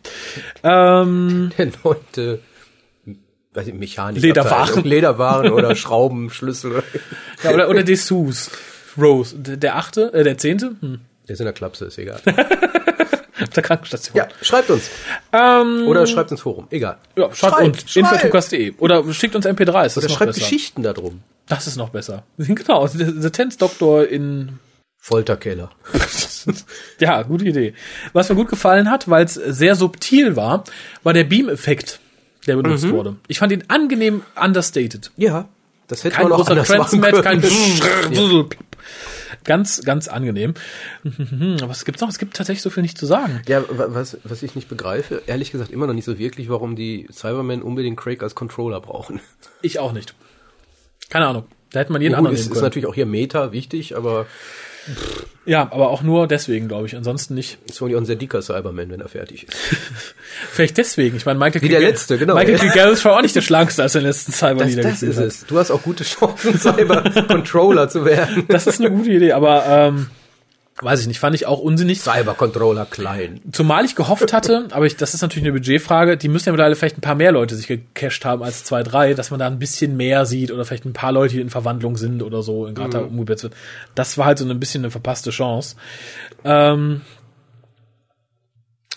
Ähm, 0.62 1.50
Der 1.58 1.68
neunte 1.84 2.40
weiß 3.52 3.68
ich, 3.68 3.74
Mechanik. 3.74 4.20
Lederwaren. 4.22 4.82
Lederwaren 4.84 5.52
oder 5.52 5.76
Schrauben, 5.76 6.30
Schlüssel. 6.30 6.82
ja, 7.42 7.50
oder, 7.52 7.68
oder 7.68 7.82
Dessous. 7.84 8.50
Rose. 8.96 9.36
Der, 9.36 9.56
der 9.56 9.76
achte, 9.76 10.12
äh, 10.12 10.24
der 10.24 10.38
zehnte? 10.38 10.74
Hm, 10.80 11.00
Der 11.28 11.34
ist 11.34 11.40
in 11.40 11.46
der 11.46 11.54
Klapse, 11.54 11.86
ist 11.86 11.98
egal. 11.98 12.20
auf 13.42 13.48
der 13.50 13.62
Krankenstation. 13.62 14.16
Ja, 14.16 14.28
schreibt 14.42 14.70
uns. 14.70 14.90
ähm, 15.32 15.86
Oder 15.86 16.06
schreibt 16.06 16.30
ins 16.30 16.42
Forum. 16.42 16.66
Egal. 16.70 16.98
ja 17.16 17.34
schreibt, 17.34 17.56
schreibt, 17.56 18.34
uns. 18.34 18.48
schreibt. 18.48 18.80
Oder 18.80 19.12
schickt 19.12 19.34
uns 19.34 19.46
MP3s. 19.46 19.64
Das 19.72 19.96
Oder 19.96 20.06
ist 20.06 20.10
noch 20.12 20.18
schreibt 20.18 20.32
besser. 20.32 20.40
Geschichten 20.40 20.82
darum. 20.82 21.22
Das 21.46 21.66
ist 21.66 21.76
noch 21.76 21.90
besser. 21.90 22.24
Genau. 22.36 22.86
The, 22.86 23.30
Tenth 23.30 23.60
Doctor 23.60 24.06
in 24.06 24.58
Folterkeller. 24.98 25.70
Ja, 26.98 27.22
gute 27.22 27.46
Idee. 27.46 27.72
Was 28.12 28.28
mir 28.28 28.34
gut 28.34 28.50
gefallen 28.50 28.90
hat, 28.90 29.08
weil 29.08 29.24
es 29.24 29.32
sehr 29.32 29.76
subtil 29.76 30.36
war, 30.36 30.64
war 31.02 31.14
der 31.14 31.24
Beam-Effekt, 31.24 32.00
der 32.46 32.56
benutzt 32.56 32.86
wurde. 32.90 33.16
Ich 33.28 33.38
fand 33.38 33.50
ihn 33.50 33.64
angenehm 33.68 34.22
understated. 34.38 35.10
Ja, 35.16 35.48
das 35.88 36.04
hätte 36.04 36.16
Kein 36.16 36.28
man 36.28 36.32
auch 36.38 36.46
anders 36.46 36.68
machen 36.68 37.00
Transmat, 37.00 37.24
kein 37.24 37.40
können. 37.40 38.48
Ganz, 39.44 39.82
ganz 39.84 40.08
angenehm. 40.08 40.54
Was 41.04 41.84
gibt's 41.84 42.00
noch? 42.00 42.08
Es 42.08 42.18
gibt 42.18 42.36
tatsächlich 42.36 42.62
so 42.62 42.70
viel 42.70 42.82
nicht 42.82 42.98
zu 42.98 43.06
sagen. 43.06 43.42
Ja, 43.48 43.62
wa- 43.68 43.86
was, 43.88 44.18
was 44.24 44.42
ich 44.42 44.54
nicht 44.54 44.68
begreife, 44.68 45.22
ehrlich 45.26 45.52
gesagt 45.52 45.70
immer 45.70 45.86
noch 45.86 45.94
nicht 45.94 46.04
so 46.04 46.18
wirklich, 46.18 46.48
warum 46.48 46.76
die 46.76 47.06
Cybermen 47.12 47.62
unbedingt 47.62 47.98
Craig 47.98 48.22
als 48.22 48.34
Controller 48.34 48.80
brauchen. 48.80 49.20
Ich 49.62 49.78
auch 49.78 49.92
nicht. 49.92 50.14
Keine 51.10 51.26
Ahnung. 51.26 51.44
Da 51.70 51.80
hätte 51.80 51.92
man 51.92 52.00
jeden 52.02 52.12
Gut, 52.12 52.18
anderen 52.18 52.34
ist, 52.34 52.40
nehmen 52.42 52.52
ist 52.52 52.54
können. 52.54 52.64
natürlich 52.64 52.86
auch 52.86 52.94
hier 52.94 53.06
Meta 53.06 53.52
wichtig, 53.52 53.96
aber 53.96 54.26
Ja, 55.46 55.62
aber 55.70 55.90
auch 55.90 56.02
nur 56.02 56.26
deswegen, 56.26 56.68
glaube 56.68 56.86
ich. 56.86 56.96
Ansonsten 56.96 57.34
nicht. 57.34 57.58
ist 57.68 57.80
wohl 57.82 57.94
auch 57.94 57.98
ein 57.98 58.06
sehr 58.06 58.16
dicker 58.16 58.40
Cyberman, 58.40 58.90
wenn 58.90 59.00
er 59.00 59.08
fertig 59.08 59.44
ist. 59.44 59.52
Vielleicht 60.52 60.78
deswegen. 60.78 61.16
Ich 61.16 61.26
meine, 61.26 61.38
Michael 61.38 61.60
Wie 61.62 61.68
der 61.68 61.80
Kidd- 61.80 61.88
letzte, 61.90 62.16
genau. 62.18 62.34
Michael 62.34 62.58
Kidd 62.58 62.72
Garrett 62.74 63.04
war 63.04 63.16
auch 63.18 63.22
nicht 63.22 63.36
der 63.36 63.42
schlankste, 63.42 63.82
als 63.82 63.94
er 63.94 64.00
den 64.00 64.06
letzten 64.08 64.32
Cyber 64.32 64.64
Das, 64.64 64.74
das 64.76 65.02
ist 65.02 65.16
hat. 65.18 65.24
es. 65.26 65.46
Du 65.46 65.58
hast 65.58 65.70
auch 65.70 65.82
gute 65.82 66.04
Chancen, 66.04 66.58
Cyber-Controller 66.58 67.88
zu 67.88 68.04
werden. 68.04 68.44
Das 68.48 68.66
ist 68.66 68.80
eine 68.80 68.90
gute 68.90 69.10
Idee, 69.10 69.32
aber 69.32 69.64
ähm, 69.66 70.06
weiß 70.80 71.00
ich 71.00 71.06
nicht, 71.06 71.20
fand 71.20 71.36
ich 71.36 71.46
auch 71.46 71.60
unsinnig. 71.60 72.00
Cyber-Controller 72.00 72.86
klein. 72.86 73.40
Zumal 73.52 73.84
ich 73.84 73.94
gehofft 73.94 74.32
hatte, 74.32 74.68
aber 74.72 74.86
ich, 74.86 74.96
das 74.96 75.14
ist 75.14 75.22
natürlich 75.22 75.44
eine 75.44 75.52
Budgetfrage, 75.52 76.16
die 76.16 76.28
müssen 76.28 76.46
ja 76.46 76.52
mittlerweile 76.52 76.74
vielleicht 76.74 76.98
ein 76.98 77.00
paar 77.00 77.14
mehr 77.14 77.30
Leute 77.30 77.54
sich 77.54 77.68
gecached 77.68 78.24
haben 78.24 78.42
als 78.42 78.64
zwei, 78.64 78.82
drei, 78.82 79.14
dass 79.14 79.30
man 79.30 79.38
da 79.38 79.46
ein 79.46 79.60
bisschen 79.60 79.96
mehr 79.96 80.26
sieht 80.26 80.50
oder 80.50 80.64
vielleicht 80.64 80.84
ein 80.84 80.92
paar 80.92 81.12
Leute, 81.12 81.34
die 81.34 81.40
in 81.40 81.50
Verwandlung 81.50 81.96
sind 81.96 82.22
oder 82.22 82.42
so, 82.42 82.66
in 82.66 82.74
gerade 82.74 82.90
da 82.90 83.00
umgesetzt 83.00 83.44
wird. 83.44 83.54
Das 83.94 84.18
war 84.18 84.26
halt 84.26 84.38
so 84.38 84.48
ein 84.48 84.60
bisschen 84.60 84.82
eine 84.82 84.90
verpasste 84.90 85.30
Chance. 85.30 85.76
Ähm, 86.44 87.02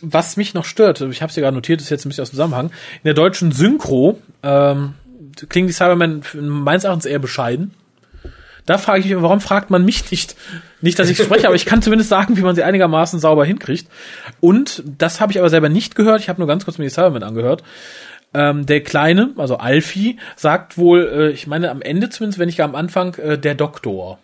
was 0.02 0.38
mich 0.38 0.54
noch 0.54 0.66
stört, 0.66 1.02
ich 1.02 1.22
habe 1.22 1.30
es 1.30 1.36
ja 1.36 1.42
gerade 1.42 1.56
notiert, 1.56 1.82
ist 1.82 1.90
jetzt 1.90 2.06
ein 2.06 2.10
bisschen 2.10 2.24
aus 2.24 2.30
dem 2.30 2.36
Zusammenhang, 2.36 2.68
in 2.68 3.06
der 3.06 3.14
deutschen 3.14 3.52
Synchro, 3.52 4.20
ähm, 4.44 4.96
klingen 5.50 5.68
die 5.68 5.74
Cybermen 5.74 6.24
meines 6.34 6.84
Erachtens 6.84 7.06
eher 7.06 7.20
bescheiden. 7.20 7.74
Da 8.68 8.78
frage 8.78 9.00
ich 9.00 9.06
mich, 9.06 9.22
warum 9.22 9.42
fragt 9.42 9.72
man 9.72 9.84
mich 9.84 10.12
nicht? 10.12 10.36
Nicht, 10.82 11.00
dass 11.00 11.10
ich 11.10 11.18
spreche, 11.18 11.48
aber 11.48 11.56
ich 11.56 11.66
kann 11.66 11.82
zumindest 11.82 12.10
sagen, 12.10 12.38
wie 12.38 12.42
man 12.42 12.54
sie 12.54 12.64
einigermaßen 12.64 13.20
sauber 13.20 13.46
hinkriegt. 13.46 13.90
Und 14.42 14.84
das 14.86 15.20
habe 15.20 15.32
ich 15.32 15.40
aber 15.40 15.50
selber 15.50 15.70
nicht 15.70 15.96
gehört. 15.96 16.20
Ich 16.20 16.30
habe 16.30 16.40
nur 16.40 16.48
ganz 16.48 16.66
kurz 16.66 16.78
mir 16.78 16.84
die 16.84 16.92
Cybermen 16.92 17.24
angehört. 17.24 17.64
Ähm, 18.34 18.66
der 18.66 18.84
Kleine, 18.84 19.34
also 19.38 19.58
Alfie, 19.58 20.20
sagt 20.36 20.78
wohl, 20.78 21.08
äh, 21.08 21.30
ich 21.32 21.48
meine 21.48 21.72
am 21.72 21.82
Ende 21.82 22.10
zumindest, 22.10 22.40
wenn 22.40 22.54
gar 22.54 22.68
am 22.68 22.76
Anfang, 22.76 23.16
äh, 23.16 23.40
der 23.40 23.56
Doktor. 23.56 24.20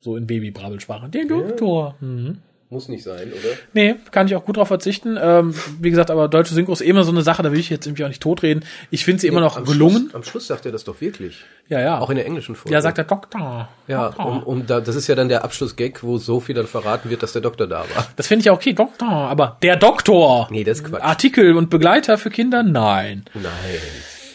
So 0.00 0.16
in 0.16 0.26
Babybrabbelsprache. 0.26 1.08
Der 1.08 1.24
Doktor. 1.24 1.96
Mhm. 2.00 2.38
Muss 2.74 2.88
nicht 2.88 3.04
sein, 3.04 3.32
oder? 3.32 3.54
Nee, 3.72 3.94
kann 4.10 4.26
ich 4.26 4.34
auch 4.34 4.44
gut 4.44 4.56
drauf 4.56 4.66
verzichten. 4.66 5.16
Ähm, 5.16 5.54
wie 5.80 5.90
gesagt, 5.90 6.10
aber 6.10 6.26
deutsche 6.26 6.54
Synchro 6.54 6.72
ist 6.72 6.80
immer 6.80 7.04
so 7.04 7.12
eine 7.12 7.22
Sache, 7.22 7.40
da 7.44 7.52
will 7.52 7.60
ich 7.60 7.70
jetzt 7.70 7.86
irgendwie 7.86 8.02
auch 8.02 8.08
nicht 8.08 8.20
totreden. 8.20 8.64
Ich 8.90 9.04
finde 9.04 9.20
sie 9.20 9.28
immer 9.28 9.40
noch 9.40 9.56
am 9.56 9.64
gelungen. 9.64 10.08
Schluss, 10.10 10.14
am 10.16 10.22
Schluss 10.24 10.46
sagt 10.48 10.66
er 10.66 10.72
das 10.72 10.82
doch 10.82 11.00
wirklich. 11.00 11.44
Ja, 11.68 11.80
ja. 11.80 12.00
Auch 12.00 12.10
in 12.10 12.16
der 12.16 12.26
englischen 12.26 12.56
Folge. 12.56 12.74
ja, 12.74 12.80
sagt 12.80 12.98
der 12.98 13.04
Doktor. 13.04 13.68
Ja, 13.86 14.08
Doktor. 14.08 14.26
um, 14.26 14.42
um 14.42 14.66
da, 14.66 14.80
das 14.80 14.96
ist 14.96 15.06
ja 15.06 15.14
dann 15.14 15.28
der 15.28 15.44
Abschlussgag, 15.44 16.02
wo 16.02 16.18
Sophie 16.18 16.52
dann 16.52 16.66
verraten 16.66 17.10
wird, 17.10 17.22
dass 17.22 17.32
der 17.32 17.42
Doktor 17.42 17.68
da 17.68 17.84
war. 17.94 18.08
Das 18.16 18.26
finde 18.26 18.40
ich 18.40 18.46
ja 18.46 18.52
okay, 18.52 18.72
Doktor, 18.72 19.08
aber 19.08 19.56
der 19.62 19.76
Doktor. 19.76 20.48
Nee, 20.50 20.64
das 20.64 20.78
ist 20.80 20.84
Quatsch. 20.86 21.00
Artikel 21.00 21.56
und 21.56 21.70
Begleiter 21.70 22.18
für 22.18 22.30
Kinder? 22.30 22.64
Nein. 22.64 23.24
Nein. 23.34 23.44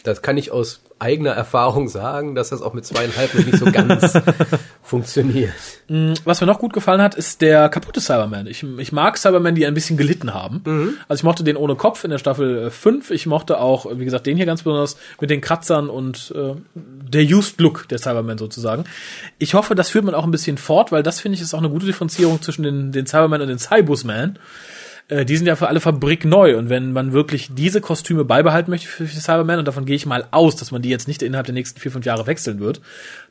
Das 0.06 0.22
kann 0.22 0.38
ich 0.38 0.52
aus 0.52 0.80
eigener 1.00 1.32
Erfahrung 1.32 1.88
sagen, 1.88 2.36
dass 2.36 2.50
das 2.50 2.62
auch 2.62 2.74
mit 2.74 2.86
zweieinhalb 2.86 3.34
nicht 3.34 3.58
so 3.58 3.66
ganz 3.72 4.14
funktioniert. 4.84 5.54
Was 6.26 6.42
mir 6.42 6.48
noch 6.48 6.60
gut 6.60 6.74
gefallen 6.74 7.02
hat, 7.02 7.16
ist 7.16 7.42
der 7.42 7.70
kaputte 7.70 8.02
Cyberman. 8.02 8.48
Ich, 8.48 8.64
ich 8.78 8.92
mag 8.92 9.18
Cybermen, 9.18 9.56
die 9.56 9.66
ein 9.66 9.74
bisschen 9.74 9.98
gelitten 9.98 10.34
haben. 10.34 10.62
Also 11.08 11.22
ich 11.22 11.24
mochte 11.24 11.44
den 11.44 11.58
ohne 11.58 11.76
Kopf 11.76 12.04
in 12.04 12.12
der 12.12 12.18
Staffel 12.18 12.70
5. 12.70 13.12
Ich 13.12 13.26
mochte 13.26 13.60
auch, 13.60 13.88
wie 13.98 14.06
gesagt, 14.06 14.28
den 14.28 14.38
hier 14.38 14.46
ganz 14.46 14.64
besonders 14.64 14.98
mit 15.20 15.30
den 15.30 15.42
Kratzern 15.42 15.90
und 15.90 16.34
äh, 16.36 16.56
der 16.76 17.24
Used 17.24 17.60
Look 17.60 17.88
der 17.88 17.98
Cybermen 17.98 18.38
sozusagen. 18.38 18.84
Ich 19.38 19.54
hoffe, 19.54 19.76
das 19.76 19.90
führt 19.90 20.06
man 20.06 20.16
auch 20.16 20.26
ein 20.26 20.32
bisschen 20.32 20.58
fort, 20.58 20.92
weil 20.92 21.04
das 21.04 21.20
finde 21.20 21.36
ich 21.36 21.42
ist 21.42 21.54
auch 21.54 21.60
eine 21.60 21.70
gute 21.70 21.86
Differenzierung 21.86 22.42
zwischen 22.42 22.64
den, 22.64 22.92
den 22.92 23.08
Cybermen 23.08 23.42
und 23.42 23.48
den 23.48 23.60
Cybusman. 23.60 24.38
Äh, 25.10 25.26
die 25.26 25.36
sind 25.36 25.48
ja 25.48 25.56
für 25.56 25.68
alle 25.68 25.80
Fabrik 25.82 26.24
neu 26.24 26.58
und 26.58 26.70
wenn 26.70 26.94
man 26.94 27.12
wirklich 27.12 27.50
diese 27.54 27.82
Kostüme 27.82 28.24
beibehalten 28.24 28.72
möchte 28.72 28.88
für 28.88 29.04
die 29.04 29.20
Cybermen 29.20 29.60
und 29.60 29.68
davon 29.68 29.86
gehe 29.86 29.96
ich 29.96 30.06
mal 30.06 30.26
aus, 30.32 30.56
dass 30.56 30.72
man 30.72 30.82
die 30.82 30.90
jetzt 30.90 31.08
nicht 31.08 31.22
innerhalb 31.22 31.46
der 31.48 31.54
nächsten 31.56 31.80
vier, 31.80 31.92
fünf 31.92 32.06
Jahre 32.06 32.28
wechseln 32.28 32.60
wird, 32.60 32.80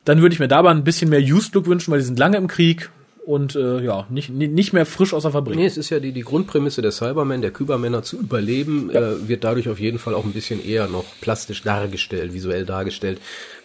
dann 0.05 0.21
würde 0.21 0.33
ich 0.33 0.39
mir 0.39 0.47
dabei 0.47 0.69
ein 0.71 0.83
bisschen 0.83 1.09
mehr 1.09 1.21
Used 1.21 1.55
Look 1.55 1.65
wünschen, 1.67 1.91
weil 1.91 1.99
die 1.99 2.05
sind 2.05 2.19
lange 2.19 2.37
im 2.37 2.47
Krieg 2.47 2.89
und 3.25 3.55
äh, 3.55 3.81
ja, 3.83 4.07
nicht, 4.09 4.29
ni- 4.29 4.47
nicht 4.47 4.73
mehr 4.73 4.85
frisch 4.85 5.13
aus 5.13 5.23
der 5.23 5.31
Fabrik. 5.31 5.55
Nee, 5.55 5.65
es 5.67 5.77
ist 5.77 5.89
ja 5.89 5.99
die, 5.99 6.11
die 6.11 6.21
Grundprämisse 6.21 6.81
der 6.81 6.91
Cybermen, 6.91 7.41
der 7.41 7.51
Kybermänner 7.51 8.01
zu 8.03 8.19
überleben, 8.19 8.89
äh, 8.89 9.27
wird 9.27 9.43
dadurch 9.43 9.69
auf 9.69 9.79
jeden 9.79 9.99
Fall 9.99 10.15
auch 10.15 10.25
ein 10.25 10.33
bisschen 10.33 10.63
eher 10.65 10.87
noch 10.87 11.05
plastisch 11.21 11.61
dargestellt, 11.61 12.33
visuell 12.33 12.65
dargestellt. 12.65 13.19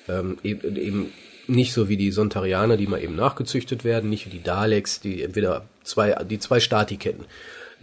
Ähm, 0.09 0.37
eben, 0.43 0.77
eben 0.77 1.13
nicht 1.47 1.73
so 1.73 1.89
wie 1.89 1.97
die 1.97 2.11
Sontarianer, 2.11 2.77
die 2.77 2.87
mal 2.87 3.03
eben 3.03 3.17
nachgezüchtet 3.17 3.85
werden, 3.85 4.11
nicht 4.11 4.27
wie 4.27 4.31
die 4.31 4.43
Daleks, 4.43 5.01
die 5.01 5.23
entweder 5.23 5.65
zwei, 5.83 6.15
die 6.29 6.39
zwei 6.39 6.61
Stati 6.61 6.97
kennen. 6.97 7.25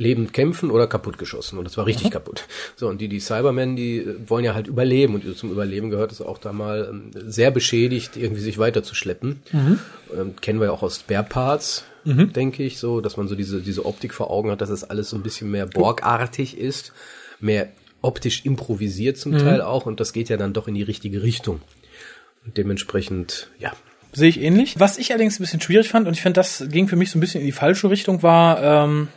Lebend 0.02 0.34
kämpfen 0.34 0.72
oder 0.72 0.88
kaputtgeschossen. 0.88 1.58
Und 1.58 1.66
das 1.66 1.78
war 1.78 1.86
richtig 1.86 2.12
kaputt. 2.12 2.46
So, 2.76 2.88
und 2.88 3.00
die, 3.00 3.08
die 3.08 3.20
Cybermen, 3.20 3.76
die 3.76 4.00
äh, 4.00 4.16
wollen 4.28 4.44
ja 4.44 4.56
halt 4.56 4.68
überleben. 4.68 5.16
Und 5.16 5.38
zum 5.38 5.52
Überleben 5.52 5.90
gehört 5.90 6.12
es 6.12 6.22
auch 6.22 6.40
da 6.40 6.52
mal 6.52 6.90
ähm, 6.90 7.12
sehr 7.14 7.52
beschädigt, 7.52 8.18
irgendwie 8.18 8.42
sich 8.42 8.58
weiterzuschleppen. 8.58 9.44
Ähm, 9.54 10.36
kennen 10.42 10.60
wir 10.60 10.66
ja 10.66 10.72
auch 10.72 10.82
aus 10.84 11.00
Spare 11.00 11.24
Parts, 11.24 11.86
denke 12.04 12.64
ich, 12.64 12.80
so, 12.80 13.00
dass 13.00 13.16
man 13.16 13.28
so 13.28 13.36
diese, 13.36 13.62
diese 13.62 13.86
Optik 13.86 14.16
vor 14.16 14.32
Augen 14.32 14.50
hat, 14.50 14.60
dass 14.60 14.72
es 14.72 14.84
alles 14.84 15.12
so 15.12 15.16
ein 15.16 15.22
bisschen 15.22 15.52
mehr 15.52 15.68
Borgartig 15.68 16.58
ist, 16.58 16.94
mehr 17.40 17.70
optisch 18.02 18.44
improvisiert 18.44 19.18
zum 19.18 19.38
Teil 19.38 19.62
auch. 19.62 19.86
Und 19.86 20.00
das 20.00 20.12
geht 20.12 20.28
ja 20.28 20.38
dann 20.38 20.52
doch 20.52 20.68
in 20.68 20.74
die 20.74 20.82
richtige 20.82 21.22
Richtung. 21.22 21.62
Und 22.44 22.58
dementsprechend, 22.58 23.50
ja, 23.60 23.72
Sehe 24.14 24.28
ich 24.28 24.42
ähnlich. 24.42 24.78
Was 24.78 24.98
ich 24.98 25.12
allerdings 25.12 25.40
ein 25.40 25.44
bisschen 25.44 25.62
schwierig 25.62 25.88
fand, 25.88 26.08
und 26.08 26.14
ich 26.14 26.22
finde, 26.22 26.40
das 26.40 26.66
ging 26.68 26.88
für 26.90 26.98
mich 26.98 27.12
so 27.12 27.18
ein 27.18 27.22
bisschen 27.22 27.40
in 27.40 27.46
die 27.46 27.54
falsche 27.54 27.90
Richtung, 27.90 28.24
war 28.24 28.62
ähm, 28.62 29.08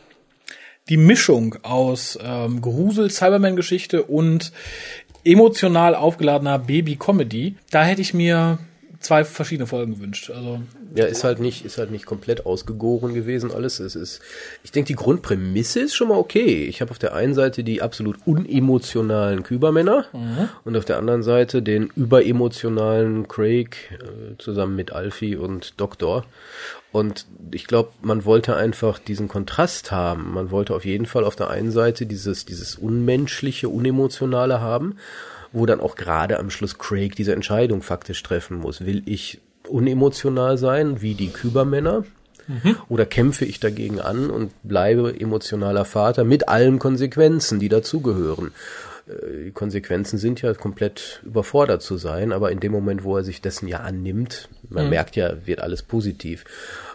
die 0.88 0.96
Mischung 0.96 1.56
aus 1.62 2.18
ähm, 2.22 2.60
Grusel, 2.60 3.10
Cyberman-Geschichte 3.10 4.02
und 4.02 4.52
emotional 5.24 5.94
aufgeladener 5.94 6.58
Baby-Comedy. 6.58 7.56
Da 7.70 7.84
hätte 7.84 8.02
ich 8.02 8.12
mir 8.12 8.58
zwei 9.00 9.24
verschiedene 9.24 9.66
Folgen 9.66 9.94
gewünscht. 9.94 10.30
Also 10.30 10.60
Ja, 10.94 11.06
ist 11.06 11.24
halt 11.24 11.38
nicht, 11.38 11.64
ist 11.64 11.78
halt 11.78 11.90
nicht 11.90 12.06
komplett 12.06 12.46
ausgegoren 12.46 13.14
gewesen 13.14 13.52
alles. 13.52 13.80
Es 13.80 13.96
ist, 13.96 14.20
ich 14.62 14.72
denke, 14.72 14.88
die 14.88 14.94
Grundprämisse 14.94 15.80
ist 15.80 15.94
schon 15.94 16.08
mal 16.08 16.18
okay. 16.18 16.64
Ich 16.64 16.80
habe 16.80 16.90
auf 16.90 16.98
der 16.98 17.14
einen 17.14 17.34
Seite 17.34 17.64
die 17.64 17.82
absolut 17.82 18.16
unemotionalen 18.26 19.42
Kübermänner 19.42 20.06
und 20.64 20.76
auf 20.76 20.84
der 20.84 20.98
anderen 20.98 21.22
Seite 21.22 21.62
den 21.62 21.90
überemotionalen 21.94 23.28
Craig 23.28 23.76
äh, 23.92 24.38
zusammen 24.38 24.76
mit 24.76 24.92
Alfie 24.92 25.36
und 25.36 25.74
Doktor. 25.78 26.24
Und 26.94 27.26
ich 27.50 27.66
glaube, 27.66 27.90
man 28.02 28.24
wollte 28.24 28.54
einfach 28.54 29.00
diesen 29.00 29.26
Kontrast 29.26 29.90
haben. 29.90 30.32
Man 30.32 30.52
wollte 30.52 30.76
auf 30.76 30.84
jeden 30.84 31.06
Fall 31.06 31.24
auf 31.24 31.34
der 31.34 31.50
einen 31.50 31.72
Seite 31.72 32.06
dieses, 32.06 32.44
dieses 32.44 32.76
unmenschliche, 32.76 33.68
unemotionale 33.68 34.60
haben, 34.60 34.94
wo 35.50 35.66
dann 35.66 35.80
auch 35.80 35.96
gerade 35.96 36.38
am 36.38 36.50
Schluss 36.50 36.78
Craig 36.78 37.16
diese 37.16 37.34
Entscheidung 37.34 37.82
faktisch 37.82 38.22
treffen 38.22 38.58
muss. 38.58 38.86
Will 38.86 39.02
ich 39.06 39.40
unemotional 39.68 40.56
sein, 40.56 41.02
wie 41.02 41.14
die 41.14 41.30
Kübermänner? 41.30 42.04
Oder 42.88 43.06
kämpfe 43.06 43.44
ich 43.44 43.58
dagegen 43.58 43.98
an 43.98 44.30
und 44.30 44.52
bleibe 44.62 45.18
emotionaler 45.18 45.84
Vater 45.84 46.22
mit 46.22 46.48
allen 46.48 46.78
Konsequenzen, 46.78 47.58
die 47.58 47.68
dazugehören? 47.68 48.52
Äh, 49.08 49.46
Die 49.46 49.50
Konsequenzen 49.50 50.18
sind 50.18 50.42
ja 50.42 50.54
komplett 50.54 51.22
überfordert 51.24 51.82
zu 51.82 51.96
sein, 51.96 52.32
aber 52.32 52.52
in 52.52 52.60
dem 52.60 52.70
Moment, 52.70 53.02
wo 53.02 53.16
er 53.16 53.24
sich 53.24 53.40
dessen 53.40 53.66
ja 53.66 53.78
annimmt, 53.80 54.48
man 54.68 54.90
merkt 54.90 55.16
ja, 55.16 55.46
wird 55.46 55.60
alles 55.60 55.82
positiv. 55.82 56.44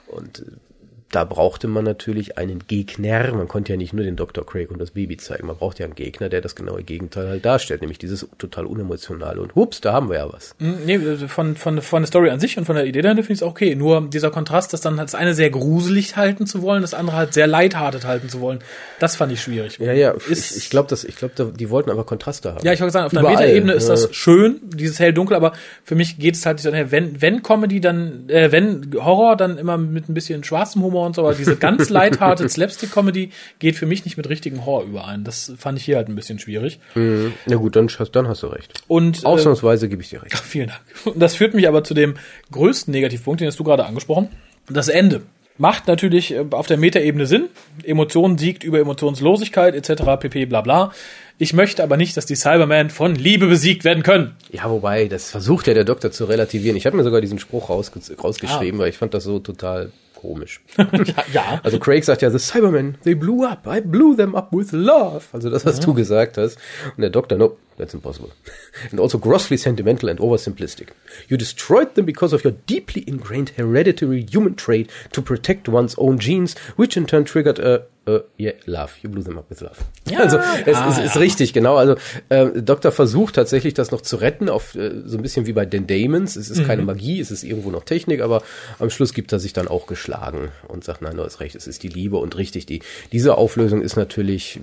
Und 0.09 0.39
äh, 0.39 0.68
da 1.11 1.23
brauchte 1.23 1.67
man 1.67 1.83
natürlich 1.83 2.37
einen 2.37 2.59
Gegner. 2.67 3.33
Man 3.33 3.47
konnte 3.47 3.73
ja 3.73 3.77
nicht 3.77 3.93
nur 3.93 4.03
den 4.05 4.15
Dr. 4.15 4.45
Craig 4.45 4.69
und 4.71 4.79
das 4.79 4.91
Baby 4.91 5.17
zeigen. 5.17 5.47
Man 5.47 5.55
braucht 5.57 5.79
ja 5.79 5.85
einen 5.85 5.95
Gegner, 5.95 6.29
der 6.29 6.41
das 6.41 6.55
genaue 6.55 6.83
Gegenteil 6.83 7.27
halt 7.27 7.45
darstellt, 7.45 7.81
nämlich 7.81 7.97
dieses 7.97 8.27
total 8.37 8.65
unemotionale. 8.65 9.41
Und 9.41 9.55
hups, 9.55 9.81
da 9.81 9.93
haben 9.93 10.09
wir 10.09 10.17
ja 10.17 10.31
was. 10.31 10.55
Mm, 10.59 10.73
Nee, 10.85 10.99
von, 11.27 11.55
von, 11.55 11.81
von 11.81 12.03
der 12.03 12.07
Story 12.07 12.29
an 12.29 12.39
sich 12.39 12.57
und 12.57 12.65
von 12.65 12.75
der 12.75 12.85
Idee 12.85 13.01
dahinter 13.01 13.23
finde 13.23 13.33
ich 13.33 13.39
es 13.41 13.43
okay. 13.43 13.75
Nur 13.75 14.07
dieser 14.09 14.29
Kontrast, 14.31 14.71
das 14.73 14.81
dann 14.81 14.97
das 14.97 15.15
eine 15.15 15.33
sehr 15.33 15.49
gruselig 15.49 16.15
halten 16.15 16.45
zu 16.45 16.61
wollen, 16.61 16.81
das 16.81 16.93
andere 16.93 17.17
halt 17.17 17.33
sehr 17.33 17.47
lighthearted 17.47 18.05
halten 18.05 18.29
zu 18.29 18.39
wollen, 18.41 18.59
das 18.99 19.15
fand 19.15 19.31
ich 19.31 19.41
schwierig. 19.41 19.79
Ja, 19.79 19.93
ja, 19.93 20.11
Ist- 20.11 20.51
ich, 20.57 20.63
ich 20.65 20.69
glaube, 20.69 20.93
ich 20.95 21.15
glaub, 21.15 21.31
die 21.57 21.69
wollten 21.69 21.89
aber 21.89 22.03
Kontraste 22.05 22.53
haben. 22.53 22.63
Ja, 22.65 22.73
ich 22.73 22.81
wollte 22.81 22.93
sagen, 22.93 23.05
auf 23.07 23.11
einer 23.13 23.21
Überall, 23.21 23.37
Metaebene 23.47 23.73
ist 23.73 23.89
das 23.89 24.13
schön, 24.15 24.59
dieses 24.63 24.99
hell-dunkel, 24.99 25.35
aber 25.35 25.53
für 25.83 25.95
mich 25.95 26.19
geht 26.19 26.35
es 26.35 26.45
halt 26.45 26.57
nicht 26.57 26.63
so, 26.63 26.91
wenn, 26.91 27.21
wenn 27.21 27.41
Comedy, 27.43 27.81
dann, 27.81 28.29
äh, 28.29 28.51
wenn 28.51 28.91
Horror, 28.95 29.35
dann 29.35 29.57
immer 29.57 29.77
mit 29.77 30.07
ein 30.09 30.13
bisschen 30.13 30.43
schwarzem 30.43 30.83
Humor 30.83 30.98
und 31.05 31.15
so, 31.15 31.21
aber 31.21 31.33
diese 31.33 31.55
ganz 31.55 31.89
lighthearted 31.89 32.49
Slapstick-Comedy 32.51 33.31
geht 33.59 33.75
für 33.75 33.85
mich 33.85 34.05
nicht 34.05 34.17
mit 34.17 34.29
richtigem 34.29 34.65
Horror 34.65 34.83
überein. 34.83 35.23
Das 35.23 35.51
fand 35.57 35.77
ich 35.77 35.85
hier 35.85 35.97
halt 35.97 36.07
ein 36.09 36.15
bisschen 36.15 36.39
schwierig. 36.39 36.79
Mhm. 36.95 37.33
Na 37.45 37.55
gut, 37.57 37.75
dann, 37.75 37.87
hast- 37.87 38.11
dann 38.11 38.27
hast 38.27 38.43
du 38.43 38.47
recht. 38.47 38.81
Und, 38.87 39.23
äh, 39.23 39.25
Ausnahmsweise 39.25 39.89
gebe 39.89 40.01
ich 40.01 40.09
dir 40.09 40.21
recht. 40.23 40.37
Vielen 40.43 40.67
Dank. 40.69 40.81
Und 41.15 41.19
das 41.21 41.35
führt 41.35 41.53
mich 41.53 41.67
aber 41.67 41.83
zu 41.83 41.93
dem 41.93 42.15
größten 42.51 42.91
Negativpunkt, 42.91 43.41
den 43.41 43.47
hast 43.47 43.59
du 43.59 43.63
gerade 43.63 43.85
angesprochen. 43.85 44.29
Das 44.69 44.87
Ende. 44.87 45.21
Macht 45.61 45.87
natürlich 45.87 46.31
äh, 46.33 46.45
auf 46.51 46.67
der 46.67 46.77
Metaebene 46.77 47.25
Sinn. 47.25 47.49
Emotion 47.83 48.37
siegt 48.37 48.63
über 48.63 48.79
Emotionslosigkeit 48.79 49.75
etc. 49.75 50.03
pp. 50.19 50.45
bla 50.45 50.61
bla. 50.61 50.93
Ich 51.37 51.53
möchte 51.53 51.83
aber 51.83 51.97
nicht, 51.97 52.15
dass 52.15 52.25
die 52.25 52.35
Cybermen 52.35 52.89
von 52.89 53.13
Liebe 53.15 53.47
besiegt 53.47 53.83
werden 53.83 54.01
können. 54.03 54.35
Ja, 54.51 54.69
wobei, 54.69 55.07
das 55.09 55.29
versucht 55.31 55.67
ja 55.67 55.73
der 55.73 55.83
Doktor 55.85 56.11
zu 56.11 56.25
relativieren. 56.25 56.77
Ich 56.77 56.85
habe 56.85 56.95
mir 56.95 57.03
sogar 57.03 57.19
diesen 57.19 57.39
Spruch 57.39 57.69
rausge 57.69 57.99
rausgeschrieben, 58.21 58.79
weil 58.79 58.89
ich 58.89 58.97
fand 58.97 59.13
das 59.13 59.25
so 59.25 59.39
total 59.39 59.91
komisch. 60.19 60.61
ja, 60.77 61.23
ja. 61.33 61.59
Also 61.63 61.79
Craig 61.79 62.03
sagt 62.03 62.21
ja, 62.21 62.29
the 62.29 62.39
Cybermen, 62.39 62.97
they 63.03 63.15
blew 63.15 63.45
up. 63.45 63.65
I 63.65 63.81
blew 63.81 64.15
them 64.15 64.35
up 64.35 64.49
with 64.51 64.71
love. 64.71 65.25
Also 65.31 65.49
das, 65.49 65.65
was 65.65 65.79
du 65.79 65.93
gesagt 65.93 66.37
hast. 66.37 66.57
Und 66.95 67.01
der 67.01 67.09
Doktor, 67.09 67.37
no, 67.37 67.57
that's 67.79 67.95
impossible. 67.95 68.31
And 68.91 68.99
also 68.99 69.17
grossly 69.17 69.57
sentimental 69.57 70.09
and 70.09 70.19
oversimplistic. 70.19 70.89
You 71.27 71.37
destroyed 71.37 71.95
them 71.95 72.05
because 72.05 72.33
of 72.33 72.43
your 72.43 72.53
deeply 72.67 73.03
ingrained 73.07 73.49
hereditary 73.57 74.25
human 74.29 74.55
trait 74.55 74.91
to 75.13 75.21
protect 75.21 75.67
one's 75.67 75.95
own 75.97 76.19
genes, 76.19 76.55
which 76.75 76.95
in 76.97 77.07
turn 77.07 77.25
triggered 77.25 77.57
a, 77.57 77.85
a 78.05 78.21
yeah, 78.37 78.51
love. 78.67 78.97
You 79.01 79.09
blew 79.09 79.23
them 79.23 79.37
up 79.37 79.49
with 79.49 79.61
love. 79.61 79.77
Ja, 80.05 80.19
also 80.19 80.37
es 80.37 80.67
ja, 80.67 80.89
ist, 80.89 80.99
ist 80.99 81.15
ja. 81.15 81.21
richtig, 81.21 81.53
genau. 81.53 81.77
Also 81.77 81.95
äh, 82.27 82.61
Doktor 82.61 82.91
versucht 82.91 83.35
tatsächlich 83.35 83.73
das 83.73 83.91
noch 83.91 84.01
zu 84.01 84.17
retten, 84.17 84.49
auf 84.49 84.75
äh, 84.75 84.91
so 85.05 85.17
ein 85.17 85.23
bisschen 85.23 85.47
wie 85.47 85.53
bei 85.53 85.65
den 85.65 85.87
Damons. 85.87 86.35
Es 86.35 86.49
ist 86.49 86.65
keine 86.65 86.81
Magie, 86.81 87.19
es 87.19 87.31
ist 87.31 87.43
irgendwo 87.43 87.71
noch 87.71 87.85
Technik, 87.85 88.21
aber 88.21 88.43
am 88.77 88.89
Schluss 88.89 89.13
gibt 89.13 89.31
er 89.31 89.39
sich 89.39 89.53
dann 89.53 89.67
auch 89.67 89.87
geschlagen 89.87 90.49
und 90.67 90.83
sagt, 90.83 91.01
nein, 91.01 91.15
du 91.15 91.23
hast 91.23 91.39
recht, 91.39 91.55
es 91.55 91.65
ist 91.65 91.81
die 91.83 91.89
Liebe 91.89 92.17
und 92.17 92.37
richtig, 92.37 92.65
die 92.65 92.81
diese 93.13 93.37
Auflösung 93.37 93.81
ist 93.81 93.95
natürlich 93.95 94.59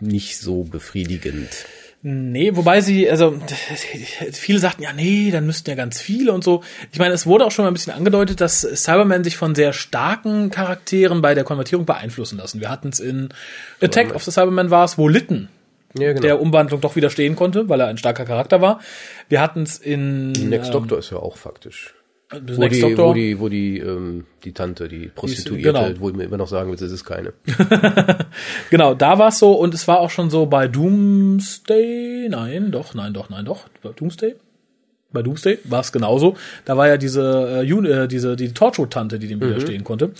nicht 0.00 0.38
so 0.38 0.64
befriedigend. 0.64 1.48
Nee, 2.06 2.54
wobei 2.54 2.82
sie, 2.82 3.10
also 3.10 3.34
viele 4.32 4.58
sagten, 4.58 4.82
ja, 4.82 4.92
nee, 4.92 5.30
dann 5.30 5.46
müssten 5.46 5.70
ja 5.70 5.74
ganz 5.74 6.02
viele 6.02 6.34
und 6.34 6.44
so. 6.44 6.62
Ich 6.92 6.98
meine, 6.98 7.14
es 7.14 7.26
wurde 7.26 7.46
auch 7.46 7.50
schon 7.50 7.64
mal 7.64 7.70
ein 7.70 7.72
bisschen 7.72 7.94
angedeutet, 7.94 8.42
dass 8.42 8.60
Cybermen 8.60 9.24
sich 9.24 9.38
von 9.38 9.54
sehr 9.54 9.72
starken 9.72 10.50
Charakteren 10.50 11.22
bei 11.22 11.34
der 11.34 11.44
Konvertierung 11.44 11.86
beeinflussen 11.86 12.36
lassen. 12.36 12.60
Wir 12.60 12.68
hatten 12.68 12.90
es 12.90 13.00
in 13.00 13.30
Attack 13.80 14.14
of 14.14 14.22
the 14.22 14.30
Cybermen 14.30 14.68
war 14.70 14.84
es, 14.84 14.98
wo 14.98 15.08
Litten 15.08 15.48
Ja, 15.98 16.08
genau. 16.08 16.20
der 16.20 16.42
Umwandlung 16.42 16.82
doch 16.82 16.94
widerstehen 16.94 17.36
konnte, 17.36 17.70
weil 17.70 17.80
er 17.80 17.86
ein 17.86 17.96
starker 17.96 18.26
Charakter 18.26 18.60
war. 18.60 18.80
Wir 19.30 19.40
hatten 19.40 19.62
es 19.62 19.78
in 19.78 20.32
Next 20.32 20.66
ähm, 20.66 20.72
Doctor 20.72 20.98
ist 20.98 21.10
ja 21.10 21.16
auch 21.16 21.38
faktisch. 21.38 21.94
Das 22.40 22.56
Wo 22.56 22.68
die, 22.68 22.80
Doctor. 22.80 23.08
wo 23.08 23.14
die, 23.14 23.40
wo 23.40 23.48
die, 23.48 23.78
ähm, 23.78 24.24
die 24.44 24.52
Tante, 24.52 24.88
die 24.88 25.08
Prostituierte, 25.08 25.72
genau. 25.72 26.00
wo 26.00 26.10
ich 26.10 26.16
mir 26.16 26.24
immer 26.24 26.36
noch 26.36 26.48
sagen 26.48 26.68
will, 26.68 26.74
es 26.74 26.82
ist 26.82 27.04
keine. 27.04 27.32
Genau, 28.70 28.94
da 28.94 29.18
war 29.18 29.28
es 29.28 29.38
so 29.38 29.52
und 29.52 29.74
es 29.74 29.86
war 29.86 30.00
auch 30.00 30.10
schon 30.10 30.28
so 30.30 30.46
bei 30.46 30.66
Doomsday. 30.66 32.28
Nein, 32.28 32.72
doch, 32.72 32.94
nein, 32.94 33.14
doch, 33.14 33.30
nein, 33.30 33.44
doch. 33.44 33.68
Bei 33.82 33.90
Doomsday? 33.90 34.34
Bei 35.12 35.22
Doomsday 35.22 35.60
war 35.64 35.80
es 35.80 35.92
genauso. 35.92 36.36
Da 36.64 36.76
war 36.76 36.88
ja 36.88 36.96
diese, 36.96 37.64
äh, 37.64 37.70
äh, 37.70 38.08
diese 38.08 38.34
die 38.34 38.52
Torchwood-Tante, 38.52 39.18
die 39.18 39.28
dem 39.28 39.40
widerstehen 39.40 39.84
konnte. 39.84 40.10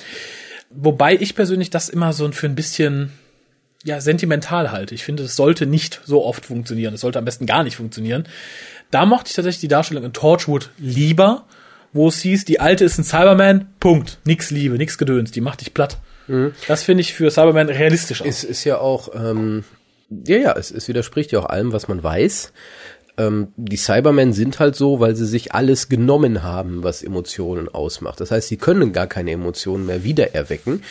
Wobei 0.70 1.14
ich 1.14 1.34
persönlich 1.34 1.70
das 1.70 1.88
immer 1.88 2.12
so 2.12 2.30
für 2.32 2.46
ein 2.46 2.54
bisschen 2.54 3.10
ja 3.84 4.00
sentimental 4.00 4.72
halte. 4.72 4.94
Ich 4.94 5.04
finde, 5.04 5.24
es 5.24 5.36
sollte 5.36 5.66
nicht 5.66 6.00
so 6.04 6.24
oft 6.24 6.46
funktionieren. 6.46 6.94
Es 6.94 7.02
sollte 7.02 7.18
am 7.18 7.24
besten 7.24 7.46
gar 7.46 7.62
nicht 7.62 7.76
funktionieren. 7.76 8.24
Da 8.90 9.06
mochte 9.06 9.28
ich 9.28 9.34
tatsächlich 9.34 9.60
die 9.60 9.68
Darstellung 9.68 10.04
in 10.04 10.12
Torchwood 10.12 10.70
lieber, 10.78 11.44
wo 11.94 12.08
es 12.08 12.20
hieß, 12.20 12.44
die 12.44 12.60
alte 12.60 12.84
ist 12.84 12.98
ein 12.98 13.04
Cyberman, 13.04 13.68
Punkt. 13.80 14.18
Nix 14.24 14.50
Liebe, 14.50 14.76
nix 14.76 14.98
Gedöns, 14.98 15.30
die 15.30 15.40
macht 15.40 15.62
dich 15.62 15.72
platt. 15.72 15.98
Das 16.68 16.82
finde 16.82 17.00
ich 17.00 17.14
für 17.14 17.30
Cyberman 17.30 17.68
realistisch 17.68 18.20
aus. 18.20 18.28
Es 18.28 18.44
ist 18.44 18.64
ja 18.64 18.78
auch, 18.78 19.08
ähm, 19.14 19.64
ja, 20.26 20.36
ja, 20.36 20.52
es, 20.52 20.70
es 20.70 20.88
widerspricht 20.88 21.32
ja 21.32 21.38
auch 21.40 21.46
allem, 21.46 21.72
was 21.72 21.88
man 21.88 22.02
weiß. 22.02 22.52
Ähm, 23.16 23.48
die 23.56 23.76
Cybermen 23.76 24.32
sind 24.32 24.58
halt 24.58 24.74
so, 24.74 24.98
weil 24.98 25.14
sie 25.14 25.26
sich 25.26 25.54
alles 25.54 25.88
genommen 25.88 26.42
haben, 26.42 26.82
was 26.82 27.02
Emotionen 27.02 27.68
ausmacht. 27.68 28.20
Das 28.20 28.32
heißt, 28.32 28.48
sie 28.48 28.56
können 28.56 28.92
gar 28.92 29.06
keine 29.06 29.30
Emotionen 29.30 29.86
mehr 29.86 30.02
wiedererwecken. 30.02 30.82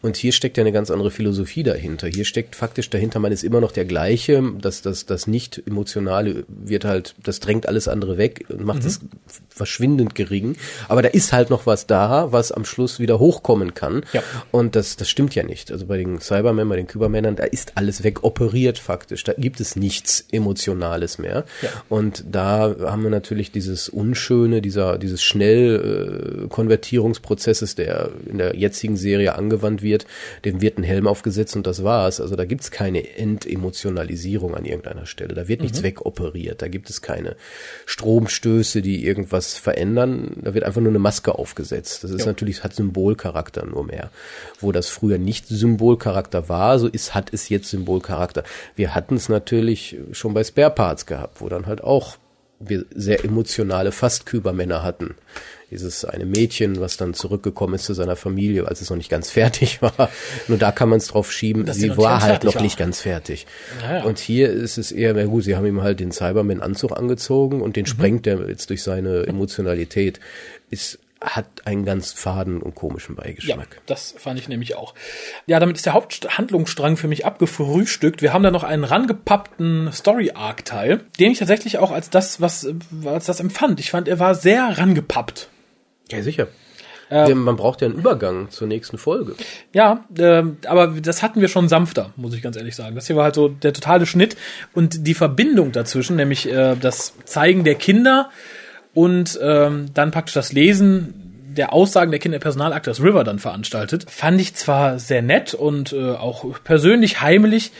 Und 0.00 0.16
hier 0.16 0.32
steckt 0.32 0.56
ja 0.56 0.62
eine 0.62 0.72
ganz 0.72 0.90
andere 0.90 1.10
Philosophie 1.10 1.64
dahinter. 1.64 2.06
Hier 2.06 2.24
steckt 2.24 2.54
faktisch 2.54 2.88
dahinter, 2.88 3.18
man 3.18 3.32
ist 3.32 3.42
immer 3.42 3.60
noch 3.60 3.72
der 3.72 3.84
gleiche. 3.84 4.42
Das, 4.60 4.80
das, 4.82 5.06
das 5.06 5.26
nicht 5.26 5.60
emotionale 5.66 6.44
wird 6.48 6.84
halt, 6.84 7.16
das 7.22 7.40
drängt 7.40 7.66
alles 7.68 7.88
andere 7.88 8.16
weg 8.16 8.44
und 8.48 8.64
macht 8.64 8.84
es 8.84 9.00
verschwindend 9.48 10.14
gering. 10.14 10.56
Aber 10.86 11.02
da 11.02 11.08
ist 11.08 11.32
halt 11.32 11.50
noch 11.50 11.66
was 11.66 11.88
da, 11.88 12.30
was 12.30 12.52
am 12.52 12.64
Schluss 12.64 13.00
wieder 13.00 13.18
hochkommen 13.18 13.74
kann. 13.74 14.04
Ja. 14.12 14.22
Und 14.52 14.76
das, 14.76 14.96
das 14.96 15.10
stimmt 15.10 15.34
ja 15.34 15.42
nicht. 15.42 15.72
Also 15.72 15.86
bei 15.86 15.98
den 15.98 16.20
Cybermen, 16.20 16.68
bei 16.68 16.76
den 16.76 16.86
Kybermännern, 16.86 17.34
da 17.34 17.44
ist 17.44 17.72
alles 17.74 18.04
wegoperiert 18.04 18.78
faktisch. 18.78 19.24
Da 19.24 19.32
gibt 19.36 19.58
es 19.60 19.74
nichts 19.74 20.24
Emotionales 20.30 21.18
mehr. 21.18 21.44
Ja. 21.60 21.70
Und 21.88 22.24
da 22.30 22.76
haben 22.82 23.02
wir 23.02 23.10
natürlich 23.10 23.50
dieses 23.50 23.88
Unschöne, 23.88 24.62
dieser, 24.62 24.96
dieses 24.98 25.22
schnell 25.22 26.46
äh, 26.46 26.48
der 27.74 28.10
in 28.26 28.38
der 28.38 28.54
jetzigen 28.56 28.96
Serie 28.96 29.34
angewandt 29.34 29.82
wird. 29.82 29.87
Dem 30.44 30.60
wird 30.60 30.78
ein 30.78 30.82
Helm 30.82 31.06
aufgesetzt 31.06 31.56
und 31.56 31.66
das 31.66 31.84
war's. 31.84 32.20
Also 32.20 32.36
da 32.36 32.44
gibt's 32.44 32.70
keine 32.70 33.16
Entemotionalisierung 33.16 34.54
an 34.54 34.64
irgendeiner 34.64 35.06
Stelle. 35.06 35.34
Da 35.34 35.48
wird 35.48 35.62
nichts 35.62 35.82
wegoperiert. 35.82 36.62
Da 36.62 36.68
gibt 36.68 36.90
es 36.90 37.02
keine 37.02 37.36
Stromstöße, 37.86 38.82
die 38.82 39.04
irgendwas 39.04 39.54
verändern. 39.54 40.36
Da 40.42 40.54
wird 40.54 40.64
einfach 40.64 40.80
nur 40.80 40.90
eine 40.90 40.98
Maske 40.98 41.34
aufgesetzt. 41.34 42.04
Das 42.04 42.10
ist 42.10 42.20
Ja. 42.20 42.26
natürlich, 42.26 42.64
hat 42.64 42.74
Symbolcharakter 42.74 43.66
nur 43.66 43.84
mehr. 43.84 44.10
Wo 44.60 44.72
das 44.72 44.88
früher 44.88 45.18
nicht 45.18 45.46
Symbolcharakter 45.48 46.48
war, 46.48 46.78
so 46.78 46.86
ist, 46.88 47.14
hat 47.14 47.32
es 47.32 47.48
jetzt 47.48 47.70
Symbolcharakter. 47.70 48.44
Wir 48.76 48.94
hatten 48.94 49.16
es 49.16 49.28
natürlich 49.28 49.96
schon 50.12 50.34
bei 50.34 50.44
Spare 50.44 50.70
Parts 50.70 51.06
gehabt, 51.06 51.40
wo 51.40 51.48
dann 51.48 51.66
halt 51.66 51.82
auch 51.82 52.16
wir 52.60 52.84
sehr 52.94 53.24
emotionale 53.24 53.92
Fast-Kübermänner 53.92 54.82
hatten. 54.82 55.14
Dieses 55.70 56.04
eine 56.04 56.24
Mädchen, 56.24 56.80
was 56.80 56.96
dann 56.96 57.12
zurückgekommen 57.12 57.74
ist 57.74 57.84
zu 57.84 57.92
seiner 57.92 58.16
Familie, 58.16 58.66
als 58.66 58.80
es 58.80 58.88
noch 58.88 58.96
nicht 58.96 59.10
ganz 59.10 59.30
fertig 59.38 59.82
war. 59.82 60.08
Nur 60.48 60.56
da 60.58 60.72
kann 60.72 60.88
man 60.88 60.98
es 60.98 61.08
drauf 61.08 61.30
schieben, 61.30 61.66
Dass 61.66 61.76
sie 61.76 61.96
war 61.96 62.22
halt 62.22 62.44
noch 62.44 62.54
war. 62.54 62.62
nicht 62.62 62.78
ganz 62.78 63.02
fertig. 63.02 63.46
Ja, 63.82 63.98
ja. 63.98 64.04
Und 64.04 64.18
hier 64.18 64.50
ist 64.50 64.78
es 64.78 64.92
eher, 64.92 65.12
na 65.14 65.24
gut, 65.26 65.44
sie 65.44 65.56
haben 65.56 65.66
ihm 65.66 65.82
halt 65.82 66.00
den 66.00 66.10
Cyberman-Anzug 66.12 66.92
angezogen 66.96 67.60
und 67.60 67.76
den 67.76 67.82
Mhm. 67.82 67.86
sprengt 67.88 68.26
er 68.26 68.48
jetzt 68.48 68.70
durch 68.70 68.82
seine 68.82 69.26
Emotionalität. 69.26 70.20
Ist, 70.70 70.98
hat 71.20 71.46
einen 71.64 71.84
ganz 71.84 72.12
faden 72.12 72.62
und 72.62 72.74
komischen 72.76 73.16
Ja, 73.16 73.24
Beigeschmack. 73.24 73.80
das 73.86 74.14
fand 74.16 74.38
ich 74.38 74.48
nämlich 74.48 74.76
auch. 74.76 74.94
Ja, 75.46 75.58
damit 75.58 75.76
ist 75.76 75.84
der 75.84 75.94
Haupthandlungsstrang 75.94 76.96
für 76.96 77.08
mich 77.08 77.26
abgefrühstückt. 77.26 78.22
Wir 78.22 78.32
haben 78.32 78.44
da 78.44 78.50
noch 78.52 78.62
einen 78.64 78.84
rangepappten 78.84 79.90
Story-Arc-Teil, 79.92 81.00
den 81.18 81.32
ich 81.32 81.38
tatsächlich 81.40 81.78
auch 81.78 81.90
als 81.90 82.08
das, 82.08 82.40
was, 82.40 82.68
als 83.04 83.26
das 83.26 83.40
empfand. 83.40 83.80
Ich 83.80 83.90
fand, 83.90 84.06
er 84.08 84.18
war 84.18 84.34
sehr 84.34 84.78
rangepappt. 84.78 85.48
Ja, 86.10 86.22
sicher. 86.22 86.48
Ähm. 87.10 87.42
Man 87.44 87.56
braucht 87.56 87.80
ja 87.80 87.88
einen 87.88 87.96
Übergang 87.96 88.50
zur 88.50 88.68
nächsten 88.68 88.98
Folge. 88.98 89.34
Ja, 89.72 90.04
ähm, 90.18 90.58
aber 90.66 90.88
das 90.88 91.22
hatten 91.22 91.40
wir 91.40 91.48
schon 91.48 91.68
sanfter, 91.68 92.12
muss 92.16 92.34
ich 92.34 92.42
ganz 92.42 92.56
ehrlich 92.56 92.76
sagen. 92.76 92.94
Das 92.94 93.06
hier 93.06 93.16
war 93.16 93.24
halt 93.24 93.34
so 93.34 93.48
der 93.48 93.72
totale 93.72 94.06
Schnitt 94.06 94.36
und 94.74 95.06
die 95.06 95.14
Verbindung 95.14 95.72
dazwischen, 95.72 96.16
nämlich 96.16 96.50
äh, 96.50 96.76
das 96.76 97.14
Zeigen 97.24 97.64
der 97.64 97.76
Kinder 97.76 98.30
und 98.94 99.38
ähm, 99.42 99.86
dann 99.94 100.10
praktisch 100.10 100.34
das 100.34 100.52
Lesen 100.52 101.24
der 101.48 101.72
Aussagen 101.72 102.10
der 102.10 102.20
Kinder 102.20 102.36
im 102.36 102.42
Personalakt, 102.42 102.86
das 102.86 103.02
River 103.02 103.24
dann 103.24 103.38
veranstaltet, 103.38 104.10
fand 104.10 104.40
ich 104.40 104.54
zwar 104.54 104.98
sehr 104.98 105.22
nett 105.22 105.54
und 105.54 105.92
äh, 105.92 106.12
auch 106.12 106.44
persönlich 106.62 107.20
heimelig, 107.20 107.72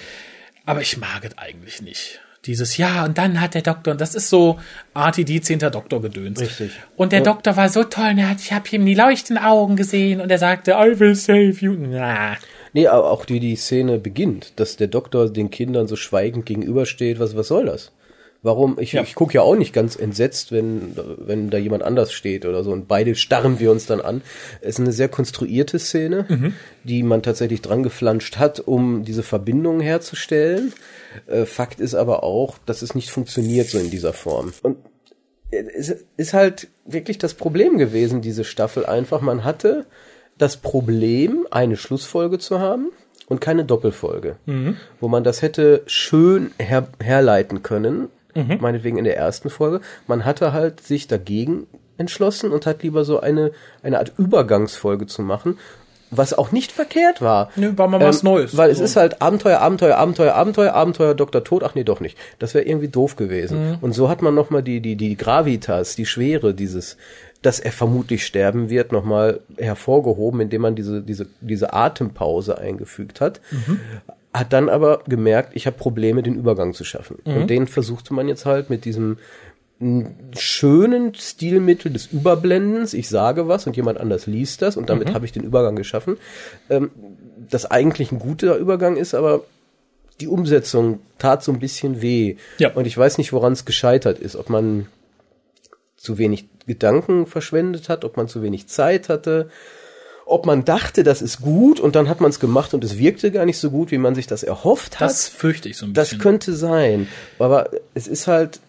aber 0.64 0.81
ich 0.81 0.97
mag 0.97 1.25
es 1.25 1.37
eigentlich 1.37 1.83
nicht. 1.83 2.21
Dieses 2.46 2.77
Ja, 2.77 3.05
und 3.05 3.18
dann 3.18 3.40
hat 3.40 3.55
der 3.55 3.62
Doktor, 3.62 3.92
und 3.92 4.01
das 4.01 4.14
ist 4.14 4.31
so 4.31 4.59
RTD 4.94 5.40
10. 5.40 5.59
Doktor 5.59 6.01
gedöns. 6.01 6.40
Richtig. 6.40 6.70
Und 6.96 7.12
der 7.12 7.20
Doktor 7.20 7.57
war 7.57 7.68
so 7.68 7.85
toll, 7.85 8.11
und 8.11 8.18
er 8.18 8.31
hat, 8.31 8.40
ich 8.40 8.53
habe 8.53 8.64
ihm 8.70 8.87
die 8.87 8.94
leuchtenden 8.94 9.44
Augen 9.44 9.77
gesehen 9.77 10.20
und 10.20 10.31
er 10.31 10.38
sagte, 10.38 10.72
I 10.72 10.98
will 10.98 11.14
save 11.14 11.57
you. 11.61 11.74
Na. 11.77 12.37
Nee, 12.72 12.87
aber 12.87 13.11
auch 13.11 13.24
wie 13.29 13.40
die 13.40 13.57
Szene 13.57 13.98
beginnt, 13.98 14.53
dass 14.57 14.77
der 14.77 14.88
Doktor 14.88 15.31
den 15.31 15.51
Kindern 15.51 15.88
so 15.88 15.96
schweigend 15.96 16.46
gegenübersteht, 16.46 17.18
was, 17.18 17.37
was 17.37 17.48
soll 17.48 17.66
das? 17.66 17.92
Warum? 18.42 18.79
Ich, 18.79 18.92
Ja. 18.92 19.03
ich 19.03 19.14
gucke 19.16 19.35
ja 19.35 19.42
auch 19.42 19.57
nicht 19.57 19.72
ganz 19.72 19.96
entsetzt, 19.96 20.53
wenn, 20.53 20.94
wenn 21.18 21.51
da 21.51 21.59
jemand 21.59 21.83
anders 21.83 22.12
steht 22.12 22.46
oder 22.46 22.62
so 22.62 22.70
und 22.70 22.87
beide 22.87 23.16
starren 23.16 23.59
wir 23.59 23.70
uns 23.72 23.87
dann 23.87 24.01
an. 24.01 24.22
Es 24.61 24.70
ist 24.77 24.81
eine 24.81 24.92
sehr 24.92 25.09
konstruierte 25.09 25.79
Szene, 25.81 26.24
Mhm. 26.29 26.55
die 26.85 27.03
man 27.03 27.22
tatsächlich 27.22 27.62
dran 27.62 27.83
geflanscht 27.83 28.37
hat, 28.37 28.61
um 28.61 29.05
diese 29.05 29.24
Verbindungen 29.24 29.81
herzustellen. 29.81 30.72
Äh, 31.27 31.46
Fakt 31.46 31.81
ist 31.81 31.94
aber 31.96 32.22
auch, 32.22 32.59
dass 32.64 32.83
es 32.83 32.94
nicht 32.94 33.11
funktioniert 33.11 33.68
so 33.68 33.79
in 33.79 33.90
dieser 33.90 34.12
Form. 34.12 34.53
Und 34.62 34.77
es 35.51 35.94
ist 36.16 36.35
halt 36.35 36.68
wirklich 36.85 37.18
das 37.18 37.35
Problem 37.35 37.79
gewesen, 37.79 38.20
diese 38.20 38.44
Staffel 38.44 38.85
einfach. 38.87 39.20
Man 39.20 39.44
hatte 39.44 39.87
das 40.37 40.59
Problem, 40.59 41.46
eine 41.51 41.77
Schlussfolge 41.77 42.38
zu 42.38 42.61
haben 42.61 42.90
und 43.29 43.40
keine 43.40 43.64
Doppelfolge, 43.64 44.37
wo 45.01 45.09
man 45.09 45.24
das 45.24 45.42
hätte 45.42 45.83
schön 45.87 46.53
her 46.59 46.87
herleiten 47.03 47.62
können, 47.62 48.09
meinetwegen 48.61 48.98
in 48.98 49.05
der 49.05 49.16
ersten 49.16 49.51
Folge. 49.51 49.81
Man 50.07 50.24
hatte 50.24 50.53
halt 50.53 50.81
sich 50.81 51.07
dagegen 51.09 51.66
entschlossen 51.96 52.53
und 52.53 52.66
hat 52.66 52.83
lieber 52.83 53.05
so 53.05 53.20
eine, 53.20 53.51
eine 53.83 53.98
Art 53.98 54.12
Übergangsfolge 54.18 55.07
zu 55.07 55.22
machen, 55.22 55.59
was 56.11 56.33
auch 56.33 56.53
nicht 56.53 56.72
verkehrt 56.72 57.20
war. 57.20 57.51
Nö, 57.57 57.72
war 57.77 57.87
mal 57.88 58.01
was 58.01 58.22
Neues. 58.22 58.57
Weil 58.57 58.70
es 58.70 58.79
So. 58.79 58.85
ist 58.85 58.96
halt 58.96 59.20
Abenteuer, 59.20 59.61
Abenteuer, 59.61 59.96
Abenteuer, 59.96 60.35
Abenteuer, 60.35 60.72
Abenteuer, 60.74 61.14
Doktor 61.14 61.44
Tod. 61.44 61.62
Ach 61.64 61.74
nee, 61.74 61.85
doch 61.85 62.01
nicht. 62.01 62.16
Das 62.38 62.55
wäre 62.55 62.64
irgendwie 62.64 62.88
doof 62.88 63.16
gewesen. 63.16 63.72
Mhm. 63.72 63.79
Und 63.83 63.92
so 63.92 64.09
hat 64.09 64.22
man 64.22 64.35
nochmal 64.35 64.62
die, 64.62 64.81
die, 64.81 64.96
die 64.96 65.16
Gravitas, 65.16 65.96
die 65.96 66.07
Schwere 66.07 66.55
dieses, 66.55 66.96
dass 67.42 67.61
er 67.61 67.72
vermutlich 67.72 68.24
sterben 68.24 68.70
wird, 68.70 68.90
nochmal 68.90 69.40
hervorgehoben, 69.59 70.40
indem 70.40 70.62
man 70.62 70.74
diese, 70.77 71.03
diese, 71.03 71.27
diese 71.42 71.74
Atempause 71.74 72.57
eingefügt 72.57 73.20
hat. 73.20 73.40
Mhm. 73.51 73.81
Hat 74.35 74.53
dann 74.53 74.69
aber 74.69 75.03
gemerkt, 75.07 75.53
ich 75.55 75.67
habe 75.67 75.77
Probleme, 75.79 76.23
den 76.23 76.35
Übergang 76.35 76.75
zu 76.75 76.85
schaffen. 76.85 77.19
Mhm. 77.25 77.37
Und 77.37 77.51
den 77.51 77.67
versuchte 77.67 78.12
man 78.14 78.29
jetzt 78.29 78.45
halt 78.47 78.71
mit 78.71 78.85
diesem 78.85 79.19
schönen 80.37 81.14
Stilmittel 81.14 81.93
des 81.93 82.07
Überblendens. 82.07 82.95
Ich 82.95 83.09
sage 83.09 83.47
was 83.47 83.64
und 83.67 83.77
jemand 83.77 83.99
anders 84.01 84.27
liest 84.27 84.61
das 84.61 84.77
und 84.77 84.83
Mhm. 84.85 84.87
damit 84.88 85.14
habe 85.14 85.25
ich 85.25 85.31
den 85.31 85.45
Übergang 85.45 85.77
geschaffen. 85.77 86.17
Ähm, 86.69 86.91
das 87.49 87.64
eigentlich 87.64 88.11
ein 88.11 88.19
guter 88.19 88.57
Übergang 88.57 88.97
ist, 88.97 89.14
aber 89.14 89.45
die 90.21 90.27
Umsetzung 90.27 90.99
tat 91.19 91.45
so 91.45 91.53
ein 91.53 91.61
bisschen 91.61 92.03
weh. 92.03 92.35
Ja. 92.59 92.73
Und 92.73 92.88
ich 92.88 92.99
weiß 92.99 93.19
nicht, 93.19 93.33
woran 93.33 93.53
es 93.53 93.64
gescheitert 93.64 94.19
ist. 94.19 94.35
Ob 94.35 94.51
man 94.51 94.87
zu 95.97 96.19
wenig 96.19 96.49
Gedanken 96.67 97.27
verschwendet 97.27 97.88
hat, 97.88 98.05
ob 98.05 98.17
man 98.17 98.27
zu 98.27 98.43
wenig 98.43 98.67
Zeit 98.67 99.09
hatte, 99.09 99.49
ob 100.29 100.47
man 100.47 100.64
dachte, 100.64 101.03
das 101.03 101.22
ist 101.22 101.41
gut 101.41 101.81
und 101.81 101.97
dann 101.97 102.09
hat 102.09 102.20
man 102.20 102.31
es 102.31 102.39
gemacht 102.39 102.74
und 102.74 102.85
es 102.85 102.99
wirkte 102.99 103.31
gar 103.31 103.47
nicht 103.47 103.59
so 103.59 103.70
gut, 103.70 103.91
wie 103.91 103.99
man 103.99 104.14
sich 104.14 104.26
das 104.26 104.43
erhofft 104.43 105.01
hat. 105.01 105.09
Das 105.11 105.29
fürchte 105.29 105.68
ich 105.68 105.76
so 105.76 105.87
ein 105.87 105.95
Das 105.95 106.09
bisschen. 106.11 106.22
könnte 106.22 106.53
sein. 106.55 107.09
Aber 107.39 107.70
es 107.95 108.07
ist 108.07 108.26
halt, 108.26 108.61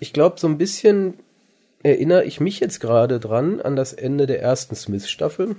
ich 0.00 0.12
glaube, 0.12 0.38
so 0.38 0.46
ein 0.46 0.56
bisschen 0.58 1.14
erinnere 1.82 2.24
ich 2.24 2.40
mich 2.40 2.60
jetzt 2.60 2.80
gerade 2.80 3.20
dran 3.20 3.60
an 3.60 3.76
das 3.76 3.92
Ende 3.92 4.26
der 4.26 4.40
ersten 4.40 4.74
Smith-Staffel. 4.74 5.56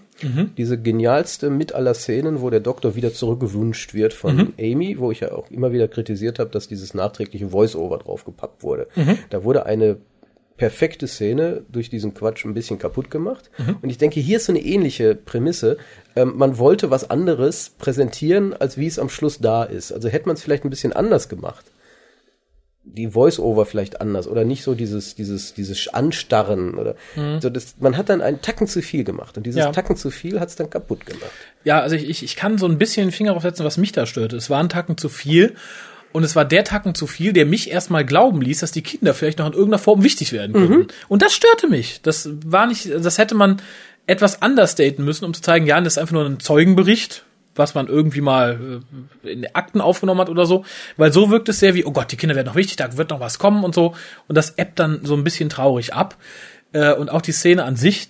Diese 0.58 0.80
genialste 0.82 1.52
mit 1.52 1.74
aller 1.76 1.94
Szenen, 1.94 2.42
wo 2.42 2.50
der 2.50 2.62
Doktor 2.62 2.96
wieder 2.96 3.14
zurückgewünscht 3.14 3.94
wird 3.94 4.14
von 4.14 4.54
Amy, 4.60 4.98
wo 4.98 5.12
ich 5.12 5.20
ja 5.20 5.34
auch 5.34 5.52
immer 5.52 5.72
wieder 5.72 5.88
kritisiert 5.88 6.40
habe, 6.40 6.50
dass 6.50 6.68
dieses 6.68 6.96
nachträgliche 6.96 7.50
Voice-Over 7.50 8.00
draufgepackt 8.00 8.64
wurde. 8.64 8.88
Da 9.30 9.44
wurde 9.44 9.68
eine 9.68 9.98
perfekte 10.58 11.08
Szene 11.08 11.64
durch 11.70 11.90
diesen 11.90 12.14
Quatsch 12.14 12.46
ein 12.46 12.54
bisschen 12.54 12.80
kaputt 12.80 13.12
gemacht. 13.12 13.50
Mhm. 13.58 13.78
Und 13.82 13.90
ich 13.90 13.98
denke, 13.98 14.20
hier 14.20 14.38
ist 14.38 14.46
so 14.46 14.54
eine 14.54 14.62
ähnliche 14.62 15.16
Prämisse. 15.16 15.78
Ähm, 16.16 16.34
man 16.36 16.58
wollte 16.58 16.90
was 16.92 17.10
anderes 17.10 17.72
präsentieren, 17.78 18.54
als 18.54 18.78
wie 18.78 18.88
es 18.88 19.00
am 19.00 19.10
Schluss 19.10 19.40
da 19.40 19.64
ist. 19.64 19.92
Also 19.92 20.08
hätte 20.08 20.28
man 20.28 20.36
es 20.36 20.42
vielleicht 20.42 20.64
ein 20.64 20.70
bisschen 20.70 20.94
anders 20.94 21.28
gemacht. 21.28 21.66
Die 22.88 23.10
Voice-Over 23.10 23.66
vielleicht 23.66 24.00
anders 24.00 24.28
oder 24.28 24.46
nicht 24.46 24.64
so 24.64 24.76
dieses, 24.76 25.16
dieses, 25.16 25.56
dieses 25.56 25.88
Anstarren 25.88 26.76
oder 26.76 26.96
mhm. 27.16 27.42
so 27.42 27.50
das, 27.50 27.76
man 27.80 27.98
hat 27.98 28.10
dann 28.10 28.22
einen 28.22 28.42
Tacken 28.42 28.68
zu 28.68 28.82
viel 28.84 29.04
gemacht 29.04 29.38
und 29.38 29.46
dieses 29.46 29.60
ja. 29.60 29.72
Tacken 29.72 29.98
zu 29.98 30.12
viel 30.12 30.40
hat 30.40 30.50
es 30.50 30.56
dann 30.56 30.70
kaputt 30.70 31.06
gemacht. 31.06 31.32
Ja, 31.64 31.82
also 31.82 31.96
ich, 31.96 32.24
ich 32.24 32.36
kann 32.36 32.60
so 32.60 32.68
ein 32.68 32.78
bisschen 32.78 33.08
den 33.08 33.12
Finger 33.12 33.34
draufsetzen, 33.34 33.66
was 33.66 33.78
mich 33.78 33.92
da 33.92 34.06
stört. 34.06 34.34
Es 34.34 34.52
war 34.52 34.60
ein 34.60 34.70
Tacken 34.70 34.98
zu 34.98 35.10
viel 35.10 35.56
und 36.16 36.24
es 36.24 36.34
war 36.34 36.46
der 36.46 36.64
Tacken 36.64 36.96
zu 36.96 37.08
viel, 37.08 37.34
der 37.34 37.46
mich 37.46 37.70
erstmal 37.70 38.06
glauben 38.06 38.42
ließ, 38.42 38.62
dass 38.62 38.72
die 38.72 38.82
Kinder 38.82 39.14
vielleicht 39.14 39.40
noch 39.40 39.48
in 39.48 39.52
irgendeiner 39.52 39.80
Form 39.80 40.02
wichtig 40.02 40.32
werden. 40.32 40.54
Mhm. 40.58 40.88
Und 41.10 41.22
das 41.22 41.34
störte 41.34 41.68
mich. 41.68 42.00
Das 42.04 42.30
war 42.46 42.68
nicht, 42.68 42.90
das 42.90 43.18
hätte 43.18 43.36
man 43.36 43.62
etwas 44.08 44.42
anders 44.42 44.76
daten 44.76 45.04
müssen, 45.04 45.26
um 45.26 45.34
zu 45.34 45.42
zeigen, 45.42 45.68
ja, 45.68 45.82
das 45.82 45.96
ist 45.96 45.98
einfach 45.98 46.14
nur 46.14 46.24
ein 46.26 46.40
Zeugenbericht, 46.40 47.26
was 47.54 47.76
man 47.76 47.88
irgendwie 47.88 48.22
mal 48.22 48.82
äh, 49.26 49.30
in 49.30 49.46
Akten 49.54 49.82
aufgenommen 49.82 50.22
hat 50.22 50.30
oder 50.30 50.46
so. 50.46 50.64
Weil 50.96 51.12
so 51.12 51.32
wirkt 51.32 51.50
es 51.50 51.60
sehr 51.60 51.74
wie, 51.74 51.84
oh 51.84 51.92
Gott, 51.92 52.14
die 52.14 52.18
Kinder 52.18 52.38
werden 52.38 52.48
noch 52.48 52.56
wichtig, 52.56 52.78
da 52.78 52.96
wird 52.96 53.10
noch 53.10 53.20
was 53.20 53.38
kommen 53.38 53.66
und 53.66 53.76
so. 53.76 53.94
Und 54.30 54.38
das 54.38 54.52
ebbt 54.52 54.80
dann 54.80 55.02
so 55.04 55.16
ein 55.16 55.26
bisschen 55.26 55.50
traurig 55.50 55.94
ab. 55.94 56.16
Äh, 56.72 56.94
und 56.94 57.12
auch 57.12 57.24
die 57.24 57.34
Szene 57.34 57.66
an 57.66 57.76
sich, 57.76 58.08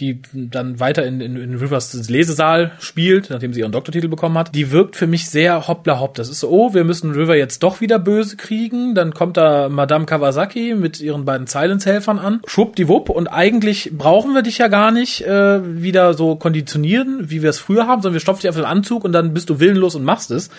die 0.00 0.20
dann 0.32 0.80
weiter 0.80 1.04
in, 1.06 1.20
in, 1.20 1.36
in 1.36 1.54
Rivers 1.54 2.08
Lesesaal 2.08 2.72
spielt, 2.80 3.30
nachdem 3.30 3.52
sie 3.52 3.60
ihren 3.60 3.72
Doktortitel 3.72 4.08
bekommen 4.08 4.38
hat, 4.38 4.54
die 4.54 4.70
wirkt 4.70 4.96
für 4.96 5.06
mich 5.06 5.28
sehr 5.28 5.68
hoppla 5.68 6.00
hopp. 6.00 6.14
Das 6.14 6.28
ist 6.28 6.40
so, 6.40 6.48
oh, 6.48 6.74
wir 6.74 6.84
müssen 6.84 7.12
River 7.12 7.36
jetzt 7.36 7.62
doch 7.62 7.80
wieder 7.80 7.98
böse 7.98 8.36
kriegen. 8.36 8.94
Dann 8.94 9.14
kommt 9.14 9.36
da 9.36 9.68
Madame 9.68 10.06
Kawasaki 10.06 10.74
mit 10.74 11.00
ihren 11.00 11.24
beiden 11.24 11.46
Silence-Helfern 11.46 12.18
an. 12.18 12.40
Schwuppdiwupp. 12.46 13.10
Und 13.10 13.28
eigentlich 13.28 13.92
brauchen 13.96 14.34
wir 14.34 14.42
dich 14.42 14.58
ja 14.58 14.68
gar 14.68 14.90
nicht 14.90 15.26
äh, 15.26 15.82
wieder 15.82 16.14
so 16.14 16.36
konditionieren, 16.36 17.30
wie 17.30 17.42
wir 17.42 17.50
es 17.50 17.58
früher 17.58 17.86
haben, 17.86 18.02
sondern 18.02 18.14
wir 18.14 18.20
stopfen 18.20 18.40
dich 18.40 18.48
einfach 18.48 18.62
den 18.62 18.70
Anzug 18.70 19.04
und 19.04 19.12
dann 19.12 19.34
bist 19.34 19.50
du 19.50 19.60
willenlos 19.60 19.94
und 19.94 20.04
machst 20.04 20.30
es. 20.30 20.50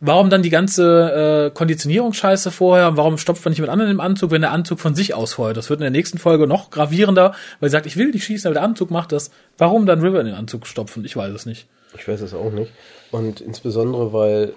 Warum 0.00 0.30
dann 0.30 0.42
die 0.42 0.50
ganze 0.50 1.46
äh, 1.46 1.54
Konditionierungsscheiße 1.54 2.50
vorher? 2.50 2.96
Warum 2.96 3.18
stopft 3.18 3.44
man 3.44 3.52
nicht 3.52 3.60
mit 3.60 3.70
anderen 3.70 3.90
im 3.90 4.00
Anzug, 4.00 4.30
wenn 4.30 4.42
der 4.42 4.52
Anzug 4.52 4.80
von 4.80 4.94
sich 4.94 5.14
ausfeuert? 5.14 5.56
Das 5.56 5.70
wird 5.70 5.80
in 5.80 5.84
der 5.84 5.90
nächsten 5.90 6.18
Folge 6.18 6.46
noch 6.46 6.70
gravierender, 6.70 7.34
weil 7.60 7.68
er 7.68 7.70
sagt, 7.70 7.86
ich 7.86 7.96
will 7.96 8.12
dich 8.12 8.24
schießen, 8.24 8.48
aber 8.48 8.54
der 8.54 8.62
Anzug 8.62 8.90
macht 8.90 9.12
das. 9.12 9.30
Warum 9.56 9.86
dann 9.86 10.00
River 10.00 10.20
in 10.20 10.26
den 10.26 10.34
Anzug 10.34 10.66
stopfen? 10.66 11.04
Ich 11.04 11.16
weiß 11.16 11.32
es 11.32 11.46
nicht. 11.46 11.66
Ich 11.96 12.06
weiß 12.06 12.20
es 12.20 12.34
auch 12.34 12.52
nicht. 12.52 12.72
Und 13.10 13.40
insbesondere, 13.40 14.12
weil 14.12 14.52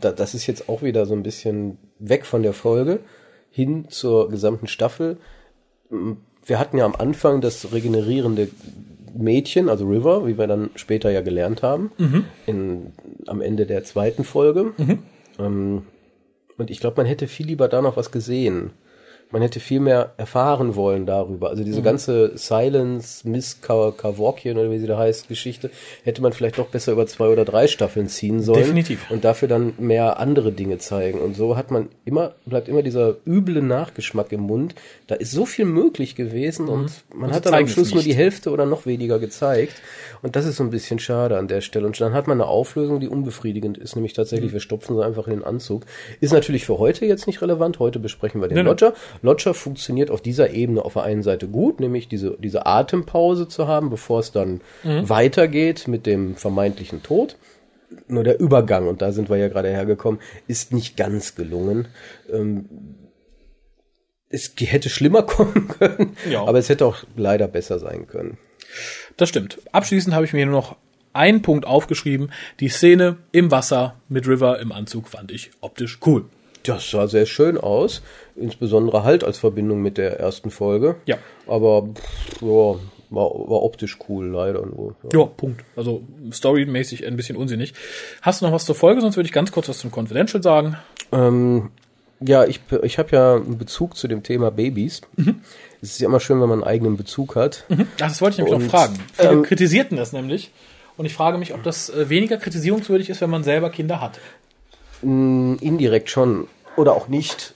da, 0.00 0.12
das 0.12 0.34
ist 0.34 0.46
jetzt 0.46 0.68
auch 0.68 0.82
wieder 0.82 1.06
so 1.06 1.14
ein 1.14 1.22
bisschen 1.22 1.78
weg 1.98 2.26
von 2.26 2.42
der 2.42 2.52
Folge 2.52 3.00
hin 3.50 3.86
zur 3.88 4.30
gesamten 4.30 4.66
Staffel. 4.66 5.18
Wir 6.44 6.58
hatten 6.58 6.78
ja 6.78 6.84
am 6.84 6.96
Anfang 6.96 7.40
das 7.40 7.72
regenerierende 7.72 8.48
Mädchen, 9.14 9.68
also 9.68 9.86
River, 9.86 10.26
wie 10.26 10.38
wir 10.38 10.46
dann 10.46 10.70
später 10.74 11.10
ja 11.10 11.20
gelernt 11.20 11.62
haben, 11.62 11.92
mhm. 11.98 12.24
in, 12.46 12.92
am 13.26 13.40
Ende 13.40 13.66
der 13.66 13.84
zweiten 13.84 14.24
Folge. 14.24 14.72
Mhm. 14.76 14.98
Ähm, 15.38 15.82
und 16.58 16.70
ich 16.70 16.80
glaube, 16.80 16.98
man 16.98 17.06
hätte 17.06 17.26
viel 17.28 17.46
lieber 17.46 17.68
da 17.68 17.82
noch 17.82 17.96
was 17.96 18.12
gesehen 18.12 18.72
man 19.32 19.42
hätte 19.42 19.60
viel 19.60 19.80
mehr 19.80 20.12
erfahren 20.18 20.76
wollen 20.76 21.06
darüber. 21.06 21.48
Also 21.48 21.64
diese 21.64 21.80
mhm. 21.80 21.84
ganze 21.84 22.32
Silence, 22.36 23.28
Miss 23.28 23.60
Kavorkian 23.62 24.58
oder 24.58 24.70
wie 24.70 24.78
sie 24.78 24.86
da 24.86 24.98
heißt, 24.98 25.28
Geschichte, 25.28 25.70
hätte 26.04 26.20
man 26.20 26.32
vielleicht 26.32 26.58
doch 26.58 26.68
besser 26.68 26.92
über 26.92 27.06
zwei 27.06 27.28
oder 27.28 27.44
drei 27.44 27.66
Staffeln 27.66 28.08
ziehen 28.08 28.42
sollen. 28.42 28.58
Definitiv. 28.58 29.10
Und 29.10 29.24
dafür 29.24 29.48
dann 29.48 29.72
mehr 29.78 30.20
andere 30.20 30.52
Dinge 30.52 30.78
zeigen. 30.78 31.20
Und 31.20 31.34
so 31.34 31.56
hat 31.56 31.70
man 31.70 31.88
immer, 32.04 32.34
bleibt 32.44 32.68
immer 32.68 32.82
dieser 32.82 33.16
üble 33.26 33.62
Nachgeschmack 33.62 34.32
im 34.32 34.42
Mund. 34.42 34.74
Da 35.06 35.14
ist 35.14 35.32
so 35.32 35.46
viel 35.46 35.64
möglich 35.64 36.14
gewesen 36.14 36.66
mhm. 36.66 36.72
und 36.72 36.92
man 37.14 37.30
und 37.30 37.36
hat 37.36 37.46
dann 37.46 37.54
am 37.54 37.68
Schluss 37.68 37.94
nur 37.94 38.02
die 38.02 38.14
Hälfte 38.14 38.50
oder 38.50 38.66
noch 38.66 38.84
weniger 38.84 39.18
gezeigt. 39.18 39.74
Und 40.22 40.36
das 40.36 40.46
ist 40.46 40.56
so 40.56 40.62
ein 40.62 40.70
bisschen 40.70 40.98
schade 40.98 41.38
an 41.38 41.48
der 41.48 41.62
Stelle. 41.62 41.86
Und 41.86 41.98
dann 42.00 42.12
hat 42.12 42.28
man 42.28 42.40
eine 42.40 42.48
Auflösung, 42.48 43.00
die 43.00 43.08
unbefriedigend 43.08 43.78
ist, 43.78 43.96
nämlich 43.96 44.12
tatsächlich, 44.12 44.50
mhm. 44.50 44.54
wir 44.54 44.60
stopfen 44.60 44.94
sie 44.94 45.04
einfach 45.04 45.26
in 45.26 45.32
den 45.32 45.44
Anzug. 45.44 45.84
Ist 46.20 46.32
natürlich 46.32 46.66
für 46.66 46.78
heute 46.78 47.06
jetzt 47.06 47.26
nicht 47.26 47.40
relevant. 47.40 47.78
Heute 47.78 47.98
besprechen 47.98 48.40
wir 48.40 48.48
den 48.48 48.58
nee, 48.58 48.62
Lodger. 48.62 48.92
Lodger 49.22 49.54
funktioniert 49.54 50.10
auf 50.10 50.20
dieser 50.20 50.50
Ebene 50.50 50.84
auf 50.84 50.94
der 50.94 51.04
einen 51.04 51.22
Seite 51.22 51.48
gut, 51.48 51.80
nämlich 51.80 52.08
diese, 52.08 52.36
diese 52.38 52.66
Atempause 52.66 53.48
zu 53.48 53.68
haben, 53.68 53.88
bevor 53.88 54.20
es 54.20 54.32
dann 54.32 54.60
mhm. 54.82 55.08
weitergeht 55.08 55.88
mit 55.88 56.06
dem 56.06 56.36
vermeintlichen 56.36 57.02
Tod. 57.02 57.36
Nur 58.08 58.24
der 58.24 58.40
Übergang, 58.40 58.88
und 58.88 59.02
da 59.02 59.12
sind 59.12 59.30
wir 59.30 59.36
ja 59.36 59.48
gerade 59.48 59.68
hergekommen, 59.68 60.20
ist 60.48 60.72
nicht 60.72 60.96
ganz 60.96 61.34
gelungen. 61.34 61.88
Ähm, 62.32 62.68
es 64.28 64.52
hätte 64.58 64.88
schlimmer 64.88 65.22
kommen 65.22 65.68
können, 65.68 66.16
ja. 66.28 66.44
aber 66.44 66.58
es 66.58 66.68
hätte 66.68 66.86
auch 66.86 67.04
leider 67.16 67.48
besser 67.48 67.78
sein 67.78 68.06
können. 68.06 68.38
Das 69.16 69.28
stimmt. 69.28 69.60
Abschließend 69.72 70.14
habe 70.14 70.24
ich 70.24 70.32
mir 70.32 70.46
nur 70.46 70.54
noch 70.54 70.76
einen 71.12 71.42
Punkt 71.42 71.66
aufgeschrieben. 71.66 72.32
Die 72.60 72.68
Szene 72.68 73.18
im 73.32 73.50
Wasser 73.50 74.00
mit 74.08 74.26
River 74.26 74.58
im 74.60 74.72
Anzug 74.72 75.08
fand 75.08 75.30
ich 75.30 75.50
optisch 75.60 75.98
cool. 76.06 76.24
Das 76.62 76.90
sah 76.90 77.08
sehr 77.08 77.26
schön 77.26 77.58
aus, 77.58 78.02
insbesondere 78.36 79.04
halt 79.04 79.24
als 79.24 79.38
Verbindung 79.38 79.82
mit 79.82 79.98
der 79.98 80.18
ersten 80.18 80.50
Folge. 80.50 80.96
Ja. 81.06 81.18
Aber 81.46 81.88
pff, 81.94 82.42
ja, 82.42 82.76
war, 83.10 83.30
war 83.30 83.62
optisch 83.62 83.98
cool, 84.08 84.26
leider 84.26 84.64
nur. 84.64 84.96
Ja. 85.12 85.20
ja, 85.20 85.26
Punkt. 85.26 85.64
Also 85.76 86.02
storymäßig 86.32 87.06
ein 87.06 87.16
bisschen 87.16 87.36
unsinnig. 87.36 87.74
Hast 88.22 88.40
du 88.40 88.46
noch 88.46 88.52
was 88.52 88.64
zur 88.64 88.74
Folge? 88.74 89.00
Sonst 89.00 89.16
würde 89.16 89.26
ich 89.26 89.32
ganz 89.32 89.52
kurz 89.52 89.68
was 89.68 89.78
zum 89.78 89.90
Confidential 89.94 90.42
sagen. 90.42 90.76
Ähm, 91.12 91.70
ja, 92.20 92.44
ich, 92.44 92.60
ich 92.82 92.98
habe 92.98 93.10
ja 93.14 93.34
einen 93.36 93.58
Bezug 93.58 93.96
zu 93.96 94.08
dem 94.08 94.22
Thema 94.22 94.50
Babys. 94.50 95.02
Mhm. 95.16 95.40
Es 95.82 95.90
ist 95.90 96.00
ja 96.00 96.08
immer 96.08 96.20
schön, 96.20 96.40
wenn 96.40 96.48
man 96.48 96.62
einen 96.62 96.70
eigenen 96.70 96.96
Bezug 96.96 97.36
hat. 97.36 97.64
Mhm. 97.68 97.86
Ach, 97.96 98.08
das 98.08 98.20
wollte 98.20 98.34
ich 98.34 98.38
nämlich 98.38 98.54
Und, 98.54 98.62
noch 98.64 98.70
fragen. 98.70 98.98
Viele 99.12 99.30
ähm, 99.30 99.42
kritisierten 99.42 99.96
das 99.96 100.12
nämlich. 100.12 100.50
Und 100.96 101.06
ich 101.06 101.14
frage 101.14 101.38
mich, 101.38 101.54
ob 101.54 101.62
das 101.62 101.90
äh, 101.90 102.08
weniger 102.08 102.36
kritisierungswürdig 102.36 103.10
ist, 103.10 103.20
wenn 103.20 103.30
man 103.30 103.44
selber 103.44 103.70
Kinder 103.70 104.00
hat. 104.00 104.20
Indirekt 105.02 106.10
schon 106.10 106.46
oder 106.76 106.92
auch 106.92 107.08
nicht. 107.08 107.54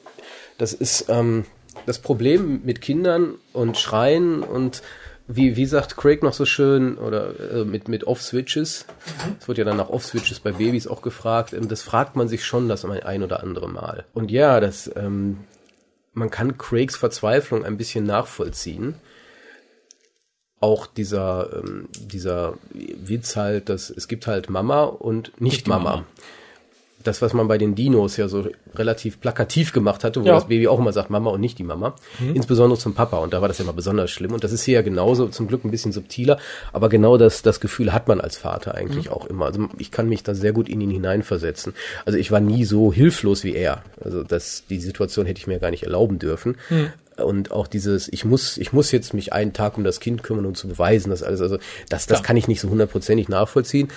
Das 0.58 0.72
ist 0.72 1.06
ähm, 1.08 1.44
das 1.84 1.98
Problem 1.98 2.62
mit 2.64 2.80
Kindern 2.80 3.34
und 3.52 3.76
Schreien 3.78 4.42
und 4.42 4.82
wie, 5.28 5.56
wie 5.56 5.66
sagt 5.66 5.96
Craig 5.96 6.22
noch 6.22 6.32
so 6.32 6.44
schön, 6.44 6.98
oder 6.98 7.32
äh, 7.52 7.64
mit, 7.64 7.88
mit 7.88 8.04
Off-Switches, 8.04 8.86
mhm. 9.26 9.36
es 9.40 9.48
wird 9.48 9.58
ja 9.58 9.64
dann 9.64 9.76
nach 9.76 9.88
Off-Switches 9.88 10.40
bei 10.40 10.52
Babys 10.52 10.86
auch 10.86 11.02
gefragt, 11.02 11.52
ähm, 11.52 11.68
das 11.68 11.82
fragt 11.82 12.14
man 12.16 12.28
sich 12.28 12.44
schon 12.44 12.68
das 12.68 12.84
ein 12.84 13.22
oder 13.22 13.42
andere 13.42 13.68
Mal. 13.68 14.04
Und 14.14 14.30
ja, 14.30 14.60
das, 14.60 14.90
ähm, 14.94 15.38
man 16.12 16.30
kann 16.30 16.56
Craigs 16.58 16.96
Verzweiflung 16.96 17.64
ein 17.64 17.76
bisschen 17.76 18.04
nachvollziehen. 18.04 18.94
Auch 20.60 20.86
dieser, 20.86 21.62
ähm, 21.64 21.88
dieser 21.92 22.54
Witz 22.72 23.36
halt, 23.36 23.68
dass 23.68 23.90
es 23.90 24.08
gibt 24.08 24.26
halt 24.26 24.48
Mama 24.48 24.84
und 24.84 25.40
nicht, 25.40 25.52
nicht 25.52 25.68
Mama. 25.68 25.90
Mama 25.90 26.06
das, 27.06 27.22
was 27.22 27.32
man 27.32 27.48
bei 27.48 27.58
den 27.58 27.74
Dinos 27.74 28.16
ja 28.16 28.28
so 28.28 28.46
relativ 28.74 29.20
plakativ 29.20 29.72
gemacht 29.72 30.04
hatte, 30.04 30.22
wo 30.22 30.26
ja. 30.26 30.34
das 30.34 30.48
Baby 30.48 30.68
auch 30.68 30.78
immer 30.78 30.92
sagt, 30.92 31.10
Mama 31.10 31.30
und 31.30 31.40
nicht 31.40 31.58
die 31.58 31.64
Mama. 31.64 31.94
Mhm. 32.18 32.34
Insbesondere 32.34 32.78
zum 32.78 32.94
Papa. 32.94 33.18
Und 33.18 33.32
da 33.32 33.40
war 33.40 33.48
das 33.48 33.58
ja 33.58 33.64
immer 33.64 33.72
besonders 33.72 34.10
schlimm. 34.10 34.32
Und 34.32 34.44
das 34.44 34.52
ist 34.52 34.64
hier 34.64 34.74
ja 34.74 34.82
genauso, 34.82 35.28
zum 35.28 35.48
Glück 35.48 35.64
ein 35.64 35.70
bisschen 35.70 35.92
subtiler. 35.92 36.38
Aber 36.72 36.88
genau 36.88 37.16
das, 37.16 37.42
das 37.42 37.60
Gefühl 37.60 37.92
hat 37.92 38.08
man 38.08 38.20
als 38.20 38.36
Vater 38.36 38.74
eigentlich 38.74 39.06
mhm. 39.06 39.12
auch 39.12 39.26
immer. 39.26 39.46
Also 39.46 39.68
ich 39.78 39.90
kann 39.90 40.08
mich 40.08 40.22
da 40.22 40.34
sehr 40.34 40.52
gut 40.52 40.68
in 40.68 40.80
ihn 40.80 40.90
hineinversetzen. 40.90 41.74
Also 42.04 42.18
ich 42.18 42.30
war 42.30 42.40
nie 42.40 42.64
so 42.64 42.92
hilflos 42.92 43.44
wie 43.44 43.54
er. 43.54 43.82
Also 44.02 44.22
das, 44.22 44.64
die 44.68 44.80
Situation 44.80 45.26
hätte 45.26 45.38
ich 45.38 45.46
mir 45.46 45.58
gar 45.58 45.70
nicht 45.70 45.84
erlauben 45.84 46.18
dürfen. 46.18 46.56
Mhm 46.70 46.90
und 47.24 47.50
auch 47.50 47.66
dieses, 47.66 48.08
ich 48.08 48.24
muss, 48.24 48.58
ich 48.58 48.72
muss 48.72 48.92
jetzt 48.92 49.14
mich 49.14 49.32
einen 49.32 49.52
Tag 49.52 49.78
um 49.78 49.84
das 49.84 50.00
Kind 50.00 50.22
kümmern, 50.22 50.46
um 50.46 50.54
zu 50.54 50.68
beweisen, 50.68 51.10
dass 51.10 51.22
alles, 51.22 51.40
also 51.40 51.58
das, 51.88 52.06
das 52.06 52.22
kann 52.22 52.36
ich 52.36 52.48
nicht 52.48 52.60
so 52.60 52.68
hundertprozentig 52.68 53.28
nachvollziehen. 53.28 53.88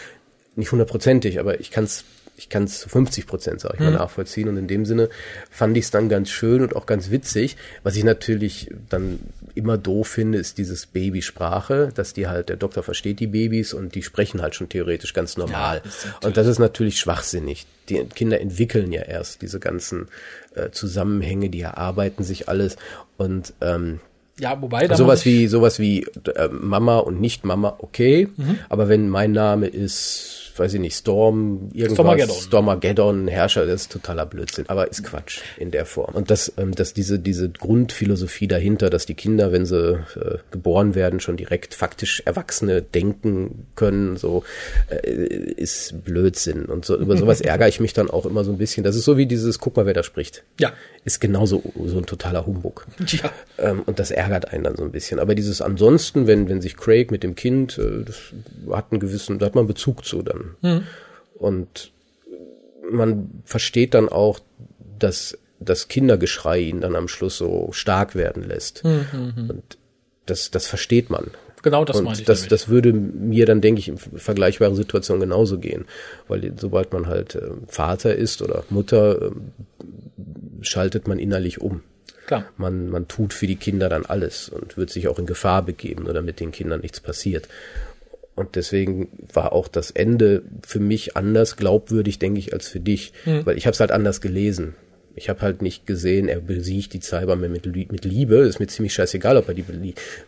Nicht 0.55 0.71
hundertprozentig, 0.71 1.39
aber 1.39 1.59
ich 1.59 1.71
kann 1.71 1.83
es 1.83 2.03
ich 2.39 2.47
kann 2.47 2.63
es 2.63 2.79
zu 2.79 2.87
50 2.87 3.27
Prozent, 3.27 3.59
sag 3.59 3.73
ich 3.73 3.79
mal, 3.81 3.91
mhm. 3.91 3.97
nachvollziehen. 3.97 4.47
Und 4.47 4.55
in 4.55 4.67
dem 4.67 4.85
Sinne 4.85 5.09
fand 5.51 5.75
ich 5.75 5.83
es 5.83 5.91
dann 5.91 6.07
ganz 6.07 6.29
schön 6.29 6.61
und 6.61 6.73
auch 6.73 6.85
ganz 6.85 7.11
witzig. 7.11 7.57
Was 7.83 7.97
ich 7.97 8.05
natürlich 8.05 8.71
dann 8.87 9.19
immer 9.55 9.77
doof 9.77 10.07
finde, 10.07 10.37
ist 10.37 10.57
dieses 10.57 10.85
Babysprache, 10.85 11.91
dass 11.93 12.13
die 12.13 12.27
halt, 12.27 12.47
der 12.47 12.55
Doktor 12.55 12.81
versteht 12.81 13.19
die 13.19 13.27
Babys 13.27 13.73
und 13.73 13.93
die 13.93 14.03
sprechen 14.03 14.41
halt 14.41 14.55
schon 14.55 14.69
theoretisch 14.69 15.13
ganz 15.13 15.35
normal. 15.35 15.81
Ja, 15.83 16.27
und 16.27 16.37
das 16.37 16.47
ist 16.47 16.59
natürlich 16.59 16.97
schwachsinnig. 16.97 17.65
Die 17.89 18.05
Kinder 18.05 18.39
entwickeln 18.39 18.93
ja 18.93 19.01
erst 19.01 19.41
diese 19.41 19.59
ganzen 19.59 20.07
äh, 20.55 20.69
Zusammenhänge, 20.69 21.49
die 21.49 21.59
erarbeiten 21.59 22.23
sich 22.23 22.47
alles. 22.47 22.77
Und 23.17 23.53
ähm, 23.59 23.99
ja, 24.39 24.61
wobei 24.61 24.87
da 24.87 24.95
sowas 24.95 25.25
wie 25.25 25.47
sowas 25.47 25.79
wie 25.79 26.03
äh, 26.35 26.47
Mama 26.47 26.99
und 26.99 27.19
nicht 27.19 27.43
Mama, 27.43 27.75
okay. 27.79 28.29
Mhm. 28.37 28.59
Aber 28.69 28.87
wenn 28.87 29.09
mein 29.09 29.33
Name 29.33 29.67
ist 29.67 30.48
weiß 30.59 30.73
ich 30.73 30.79
nicht, 30.79 30.95
Storm, 30.95 31.69
irgendwas, 31.73 31.93
Stormageddon. 31.93 32.35
Stormageddon, 32.35 33.27
Herrscher, 33.27 33.65
das 33.65 33.81
ist 33.81 33.91
totaler 33.91 34.25
Blödsinn. 34.25 34.65
Aber 34.67 34.89
ist 34.89 35.03
Quatsch 35.03 35.39
in 35.57 35.71
der 35.71 35.85
Form. 35.85 36.15
Und 36.15 36.29
das, 36.29 36.53
ähm, 36.57 36.75
dass 36.75 36.93
diese, 36.93 37.19
diese 37.19 37.49
Grundphilosophie 37.49 38.47
dahinter, 38.47 38.89
dass 38.89 39.05
die 39.05 39.13
Kinder, 39.13 39.51
wenn 39.51 39.65
sie 39.65 39.93
äh, 40.15 40.37
geboren 40.51 40.95
werden, 40.95 41.19
schon 41.19 41.37
direkt 41.37 41.73
faktisch 41.73 42.21
Erwachsene 42.25 42.81
denken 42.81 43.67
können, 43.75 44.17
so, 44.17 44.43
äh, 44.89 45.09
ist 45.09 46.03
Blödsinn. 46.03 46.65
Und 46.65 46.85
so, 46.85 46.97
über 46.97 47.17
sowas 47.17 47.41
ärgere 47.49 47.67
ich 47.67 47.79
mich 47.79 47.93
dann 47.93 48.09
auch 48.09 48.25
immer 48.25 48.43
so 48.43 48.51
ein 48.51 48.57
bisschen. 48.57 48.83
Das 48.83 48.95
ist 48.95 49.05
so 49.05 49.17
wie 49.17 49.25
dieses, 49.25 49.59
guck 49.59 49.77
mal, 49.77 49.85
wer 49.85 49.93
da 49.93 50.03
spricht. 50.03 50.43
Ja. 50.59 50.73
Ist 51.05 51.21
genauso 51.21 51.63
so 51.85 51.97
ein 51.97 52.05
totaler 52.05 52.45
Humbug. 52.45 52.85
Ja. 53.07 53.31
Ähm, 53.57 53.83
und 53.85 53.99
das 53.99 54.11
ärgert 54.11 54.51
einen 54.51 54.63
dann 54.63 54.75
so 54.75 54.83
ein 54.83 54.91
bisschen. 54.91 55.19
Aber 55.19 55.35
dieses 55.35 55.61
ansonsten, 55.61 56.27
wenn, 56.27 56.49
wenn 56.49 56.61
sich 56.61 56.75
Craig 56.77 57.11
mit 57.11 57.23
dem 57.23 57.35
Kind, 57.35 57.77
äh, 57.77 58.03
das 58.03 58.33
hat 58.71 58.91
einen 58.91 58.99
gewissen, 58.99 59.39
da 59.39 59.45
hat 59.45 59.55
man 59.55 59.67
Bezug 59.67 60.05
zu 60.05 60.21
dann. 60.21 60.48
Und 61.35 61.91
man 62.91 63.29
versteht 63.45 63.93
dann 63.93 64.09
auch, 64.09 64.39
dass 64.97 65.37
das 65.59 65.87
Kindergeschrei 65.87 66.59
ihn 66.59 66.81
dann 66.81 66.95
am 66.95 67.07
Schluss 67.07 67.37
so 67.37 67.69
stark 67.71 68.15
werden 68.15 68.43
lässt. 68.43 68.83
Und 69.49 69.77
das, 70.25 70.51
das 70.51 70.67
versteht 70.67 71.09
man. 71.09 71.31
Genau 71.61 71.83
das 71.83 71.97
und 71.97 72.05
meine 72.05 72.17
ich 72.17 72.25
das, 72.25 72.39
damit. 72.39 72.51
das 72.51 72.69
würde 72.69 72.93
mir 72.93 73.45
dann, 73.45 73.61
denke 73.61 73.79
ich, 73.79 73.89
in 73.89 73.97
vergleichbaren 73.97 74.75
Situationen 74.75 75.21
genauso 75.21 75.59
gehen. 75.59 75.85
Weil 76.27 76.53
sobald 76.57 76.93
man 76.93 77.07
halt 77.07 77.35
äh, 77.35 77.49
Vater 77.67 78.15
ist 78.15 78.41
oder 78.41 78.63
Mutter, 78.69 79.21
ähm, 79.21 79.51
schaltet 80.61 81.07
man 81.07 81.19
innerlich 81.19 81.59
um. 81.59 81.81
Klar. 82.27 82.45
Man, 82.57 82.89
man 82.89 83.07
tut 83.07 83.33
für 83.33 83.47
die 83.47 83.55
Kinder 83.55 83.89
dann 83.89 84.05
alles 84.05 84.49
und 84.49 84.77
wird 84.77 84.91
sich 84.91 85.07
auch 85.07 85.19
in 85.19 85.25
Gefahr 85.25 85.63
begeben, 85.63 86.03
nur 86.03 86.13
damit 86.13 86.39
den 86.39 86.51
Kindern 86.51 86.81
nichts 86.81 86.99
passiert. 86.99 87.47
Und 88.39 88.55
deswegen 88.55 89.09
war 89.33 89.51
auch 89.51 89.67
das 89.67 89.91
Ende 89.91 90.43
für 90.65 90.79
mich 90.79 91.17
anders 91.17 91.57
glaubwürdig, 91.57 92.19
denke 92.19 92.39
ich, 92.39 92.53
als 92.53 92.69
für 92.69 92.79
dich, 92.79 93.11
weil 93.25 93.57
ich 93.57 93.65
habe 93.65 93.73
es 93.73 93.81
halt 93.81 93.91
anders 93.91 94.21
gelesen. 94.21 94.75
Ich 95.13 95.27
habe 95.27 95.41
halt 95.41 95.61
nicht 95.61 95.85
gesehen, 95.85 96.29
er 96.29 96.39
besiegt 96.39 96.93
die 96.93 97.01
Cybermen 97.01 97.51
mit, 97.51 97.65
mit 97.65 98.05
Liebe. 98.05 98.37
Ist 98.37 98.61
mir 98.61 98.67
ziemlich 98.67 98.93
scheißegal, 98.93 99.35
ob 99.35 99.49
er 99.49 99.55
die 99.55 99.65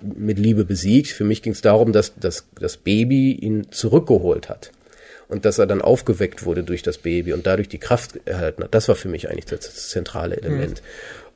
mit 0.01 0.39
Liebe 0.39 0.65
besiegt. 0.65 1.07
Für 1.07 1.23
mich 1.23 1.41
ging 1.41 1.53
es 1.53 1.61
darum, 1.61 1.93
dass, 1.93 2.13
dass 2.19 2.49
das 2.59 2.75
Baby 2.75 3.31
ihn 3.31 3.71
zurückgeholt 3.71 4.49
hat. 4.49 4.71
Und 5.29 5.45
dass 5.45 5.57
er 5.57 5.65
dann 5.65 5.81
aufgeweckt 5.81 6.43
wurde 6.43 6.63
durch 6.63 6.83
das 6.83 6.97
Baby 6.97 7.31
und 7.31 7.47
dadurch 7.47 7.69
die 7.69 7.77
Kraft 7.77 8.19
erhalten 8.25 8.65
hat. 8.65 8.75
Das 8.75 8.89
war 8.89 8.95
für 8.95 9.07
mich 9.07 9.29
eigentlich 9.29 9.45
das, 9.45 9.61
das 9.61 9.87
zentrale 9.87 10.35
Element. 10.35 10.81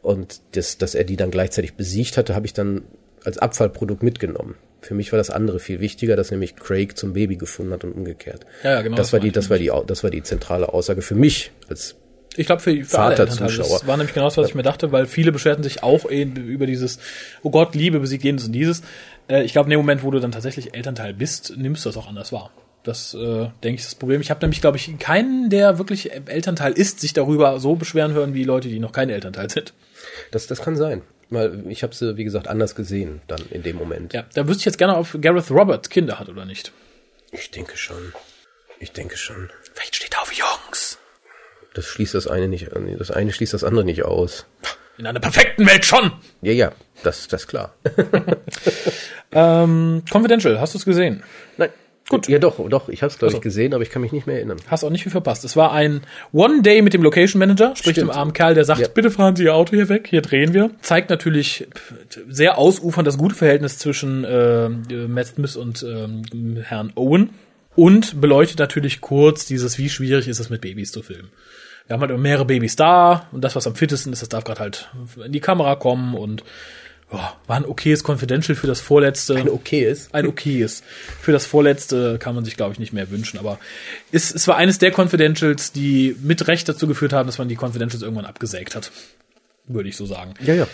Und 0.02 0.42
das, 0.52 0.78
dass 0.78 0.94
er 0.94 1.06
die 1.06 1.16
dann 1.16 1.32
gleichzeitig 1.32 1.76
besiegt 1.76 2.18
hatte, 2.18 2.36
habe 2.36 2.46
ich 2.46 2.52
dann 2.52 2.82
als 3.24 3.38
Abfallprodukt 3.38 4.04
mitgenommen. 4.04 4.56
Für 4.86 4.94
mich 4.94 5.12
war 5.12 5.18
das 5.18 5.32
andere 5.32 5.60
viel 5.60 5.80
wichtiger, 5.80 6.16
dass 6.16 6.30
nämlich 6.30 6.56
Craig 6.56 6.96
zum 6.96 7.14
Baby 7.14 7.38
gefunden 7.38 7.74
hat 7.74 7.84
und 7.84 7.94
umgekehrt. 7.94 8.46
Ja, 8.64 8.84
genau, 8.84 8.96
Das 8.96 9.08
das 9.08 9.14
war 9.14 9.20
die, 9.20 9.32
das 9.32 9.50
war 9.50 9.58
die, 9.58 9.72
das 9.88 10.04
war 10.04 10.12
die 10.12 10.22
zentrale 10.22 10.72
Aussage 10.72 11.02
für 11.02 11.16
mich 11.16 11.52
als 11.68 11.96
Ich 12.36 12.46
glaube, 12.46 12.62
für, 12.62 12.72
für 12.84 13.00
alle 13.00 13.16
Vater, 13.16 13.24
Elternteile. 13.24 13.50
Zuschauer. 13.50 13.80
Das 13.80 13.88
war 13.88 13.98
nämlich 13.98 14.14
genau 14.14 14.28
das, 14.28 14.38
was 14.38 14.48
ich 14.48 14.54
mir 14.54 14.62
dachte, 14.62 14.92
weil 14.92 15.08
viele 15.08 15.32
beschwerten 15.32 15.64
sich 15.64 15.82
auch 15.82 16.10
eben 16.12 16.36
über 16.36 16.68
dieses, 16.68 17.00
oh 17.42 17.50
Gott, 17.50 17.74
Liebe 17.74 18.00
besiegt 18.00 18.24
jenes 18.24 18.46
und 18.46 18.52
dieses. 18.52 18.84
Äh, 19.28 19.44
ich 19.44 19.54
glaube, 19.54 19.66
in 19.66 19.72
dem 19.72 19.80
Moment, 19.80 20.04
wo 20.04 20.12
du 20.12 20.20
dann 20.20 20.32
tatsächlich 20.32 20.76
Elternteil 20.76 21.16
bist, 21.16 21.58
nimmst 21.58 21.84
du 21.84 21.90
das 21.90 21.98
auch 21.98 22.08
anders 22.08 22.32
wahr. 22.32 22.52
Das 22.84 23.16
äh, 23.16 23.48
denke 23.64 23.70
ich 23.70 23.82
ist 23.82 23.88
das 23.88 23.96
Problem. 23.96 24.22
Ich 24.22 24.30
habe 24.30 24.42
nämlich, 24.42 24.62
glaube 24.62 24.78
ich, 24.78 24.96
keinen, 25.00 25.50
der 25.50 25.80
wirklich 25.80 26.12
Elternteil 26.28 26.74
ist, 26.74 27.00
sich 27.00 27.14
darüber 27.14 27.60
so 27.60 27.76
beschweren 27.76 28.14
hören 28.14 28.36
wie 28.36 28.44
Leute, 28.44 28.68
die 28.68 28.80
noch 28.80 28.92
kein 28.92 29.10
Elternteil 29.10 29.50
sind. 29.50 29.74
Das, 30.32 30.46
das 30.46 30.62
kann 30.62 30.76
sein. 30.76 31.02
Weil 31.30 31.64
ich 31.70 31.84
habe 31.84 31.96
sie, 31.96 32.18
wie 32.18 32.24
gesagt, 32.24 32.48
anders 32.48 32.76
gesehen 32.76 33.22
dann 33.28 33.42
in 33.50 33.64
dem 33.64 33.76
Moment. 33.78 34.14
Ja, 34.14 34.26
da 34.34 34.48
wüsste 34.48 34.62
ich 34.62 34.66
jetzt 34.66 34.78
gerne, 34.78 34.98
ob 34.98 35.08
Gareth 35.22 35.50
Roberts 35.50 35.90
Kinder 35.90 36.20
hat 36.20 36.30
oder 36.30 36.46
nicht. 36.46 36.72
Ich 37.32 37.52
denke 37.52 37.78
schon. 37.78 38.14
Ich 38.80 38.92
denke 38.92 39.18
schon. 39.18 39.50
Vielleicht 39.74 39.96
steht 39.96 40.18
auf 40.18 40.32
Jungs. 40.32 41.00
Das 41.74 41.86
schließt 41.86 42.14
das 42.14 42.28
eine 42.28 42.48
nicht 42.48 42.74
an. 42.74 42.96
Das 42.98 43.12
eine 43.12 43.34
schließt 43.34 43.54
das 43.54 43.64
andere 43.64 43.84
nicht 43.84 44.04
aus. 44.04 44.46
In 44.98 45.08
einer 45.08 45.20
perfekten 45.20 45.68
Welt 45.68 45.84
schon. 45.84 46.14
Ja, 46.42 46.54
ja, 46.54 46.72
das, 47.04 47.28
das 47.28 47.42
ist 47.42 47.48
klar. 47.48 47.76
Ähm, 49.36 50.02
Confidential, 50.10 50.62
hast 50.62 50.74
du 50.74 50.78
es 50.78 50.86
gesehen? 50.86 51.22
Nein. 51.58 51.70
Gut. 52.08 52.28
Ja, 52.30 52.38
doch, 52.38 52.60
doch. 52.70 52.88
Ich 52.90 53.02
habe 53.02 53.12
es, 53.12 53.18
glaube 53.18 53.34
ich, 53.34 53.42
gesehen, 53.42 53.74
aber 53.74 53.82
ich 53.82 53.90
kann 53.90 54.02
mich 54.02 54.12
nicht 54.12 54.28
mehr 54.28 54.36
erinnern. 54.36 54.58
Hast 54.68 54.84
auch 54.84 54.92
nicht 54.92 55.02
viel 55.02 55.12
verpasst. 55.12 55.44
Es 55.44 55.56
war 55.56 55.72
ein 55.72 56.02
One 56.34 56.62
Day 56.62 56.84
mit 56.84 56.94
dem 56.94 57.02
Location 57.02 57.40
Manager, 57.40 57.76
sprich 57.76 57.96
dem 57.96 58.12
armen 58.12 58.32
Kerl, 58.34 58.54
der 58.54 58.64
sagt, 58.64 58.82
Ja. 58.82 58.88
bitte 58.88 59.10
fahren 59.10 59.36
Sie 59.36 59.44
Ihr 59.46 59.56
Auto 59.56 59.76
hier 59.76 59.90
weg, 59.90 60.08
hier 60.10 60.22
drehen 60.22 60.54
wir. 60.54 60.70
Zeigt 60.82 61.10
natürlich 61.10 61.68
sehr 62.30 62.60
ausufernd 62.60 63.08
das 63.08 63.18
gute 63.18 63.34
Verhältnis 63.34 63.80
zwischen 63.80 64.24
äh, 64.24 64.70
Matt 65.08 65.28
Smith 65.28 65.56
und 65.56 65.82
ähm, 65.84 66.58
Herrn 66.62 66.92
Owen 66.96 67.32
und 67.76 68.22
beleuchtet 68.22 68.60
natürlich 68.60 69.02
kurz 69.02 69.48
dieses, 69.48 69.80
wie 69.80 69.90
schwierig 69.90 70.28
ist 70.28 70.40
es 70.40 70.50
mit 70.52 70.62
Babys 70.62 70.92
zu 70.92 71.02
filmen. 71.02 71.30
Wir 71.88 71.96
haben 71.96 72.02
halt 72.02 72.20
mehrere 72.20 72.46
Babys 72.46 72.76
da 72.76 73.28
und 73.32 73.44
das, 73.44 73.56
was 73.56 73.66
am 73.68 73.76
fittesten 73.76 74.14
ist, 74.14 74.22
das 74.22 74.30
darf 74.30 74.44
gerade 74.44 74.60
halt 74.60 74.90
in 75.24 75.32
die 75.32 75.40
Kamera 75.40 75.76
kommen 75.76 76.16
und 76.16 76.44
ja, 77.12 77.36
war 77.48 77.56
ein 77.56 77.66
okayes 77.66 78.04
Confidential 78.04 78.56
für 78.56 78.68
das 78.68 78.82
vorletzte 78.82 79.36
Ein 79.36 79.50
okay 79.50 79.90
ist. 79.90 80.14
ein 80.14 80.28
okayes. 80.28 80.84
Für 81.22 81.32
das 81.32 81.46
vorletzte 81.46 82.18
kann 82.18 82.36
man 82.36 82.44
sich, 82.44 82.58
glaube 82.58 82.74
ich, 82.74 82.80
nicht 82.80 82.94
mehr 82.94 83.10
wünschen. 83.12 83.38
Aber 83.40 83.60
es, 84.12 84.34
es 84.34 84.48
war 84.48 84.58
eines 84.58 84.80
der 84.80 84.92
Confidentials, 84.92 85.72
die 85.72 86.16
mit 86.22 86.48
Recht 86.48 86.68
dazu 86.68 86.88
geführt 86.88 87.14
haben, 87.14 87.28
dass 87.28 87.38
man 87.38 87.48
die 87.48 87.58
Confidentials 87.58 88.02
irgendwann 88.02 88.26
abgesägt 88.26 88.76
hat. 88.76 88.92
Würde 89.68 89.90
ich 89.90 89.98
so 89.98 90.06
sagen. 90.06 90.36
Ja, 90.42 90.54
ja. 90.54 90.68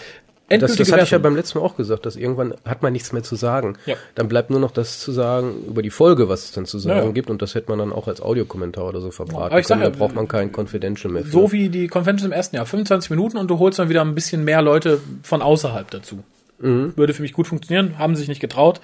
Das, 0.60 0.76
das 0.76 0.91
hatte 0.91 1.04
ich 1.04 1.12
ja 1.12 1.18
beim 1.18 1.36
letzten 1.36 1.60
Mal 1.60 1.66
auch 1.66 1.78
gesagt, 1.78 2.06
dass 2.06 2.16
irgendwann 2.16 2.54
hat 2.66 2.82
man 2.82 2.93
nichts 2.93 3.14
mehr 3.14 3.24
zu 3.24 3.36
sagen. 3.36 3.78
Ja. 3.86 3.95
Dann 4.16 4.28
bleibt 4.28 4.49
nur 4.49 4.60
noch 4.60 4.72
das 4.72 4.99
zu 4.99 5.12
sagen 5.12 5.64
über 5.68 5.82
die 5.82 5.89
Folge, 5.89 6.30
was 6.30 6.45
es 6.45 6.52
dann 6.52 6.66
zu 6.66 6.80
sagen 6.80 6.99
Ja, 6.99 7.06
ja. 7.06 7.12
gibt. 7.12 7.30
Und 7.30 7.41
das 7.41 7.56
hätte 7.56 7.70
man 7.70 7.80
dann 7.80 7.93
auch 7.93 8.08
als 8.08 8.22
Audiokommentar 8.22 8.86
oder 8.86 9.02
so 9.02 9.12
verbraten 9.12 9.56
sag 9.56 9.66
können. 9.66 9.82
Da 9.82 9.88
ja, 9.88 9.95
braucht 9.95 10.16
man 10.16 10.28
kein 10.28 10.52
Confidential 10.56 11.12
mehr. 11.14 11.24
für. 11.24 11.30
So 11.32 11.52
wie 11.52 11.70
die 11.70 11.88
Convention 11.88 12.32
im 12.32 12.34
ersten 12.34 12.56
Jahr. 12.56 12.66
25 12.66 13.10
Minuten 13.10 13.38
und 13.38 13.47
du 13.49 13.60
holst 13.60 13.80
dann 13.80 13.89
wieder 13.89 14.02
ein 14.02 14.16
bisschen 14.16 14.43
mehr 14.43 14.62
Leute 14.62 14.99
von 15.24 15.41
außerhalb 15.41 15.89
dazu. 15.91 16.24
Mhm. 16.60 16.93
Würde 16.95 17.14
für 17.14 17.22
mich 17.22 17.34
gut 17.34 17.47
funktionieren, 17.47 17.97
haben 17.97 18.16
sich 18.16 18.28
nicht 18.28 18.41
getraut 18.41 18.82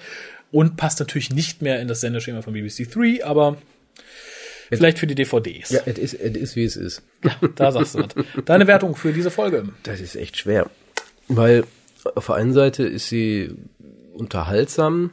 und 0.50 0.76
passt 0.76 0.98
natürlich 1.00 1.30
nicht 1.30 1.62
mehr 1.62 1.80
in 1.80 1.88
das 1.88 2.00
Sendeschema 2.00 2.42
von 2.42 2.52
BBC 2.54 2.90
3, 2.90 3.24
aber 3.24 3.56
vielleicht 4.70 4.98
für 4.98 5.06
die 5.06 5.14
DVDs. 5.14 5.70
ja, 5.70 5.80
es 5.86 5.98
ist, 5.98 6.14
es 6.14 6.36
ist, 6.36 6.56
wie 6.56 6.64
es 6.64 6.76
ist. 6.76 7.02
Da 7.56 7.72
sagst 7.72 7.94
du 7.94 8.00
was. 8.00 8.08
Deine 8.44 8.66
Wertung 8.66 8.96
für 8.96 9.12
diese 9.12 9.30
Folge. 9.30 9.68
Das 9.82 10.00
ist 10.00 10.16
echt 10.16 10.36
schwer. 10.36 10.68
Weil 11.28 11.64
auf 12.14 12.26
der 12.26 12.34
einen 12.36 12.52
Seite 12.52 12.84
ist 12.84 13.08
sie 13.08 13.50
unterhaltsam, 14.14 15.10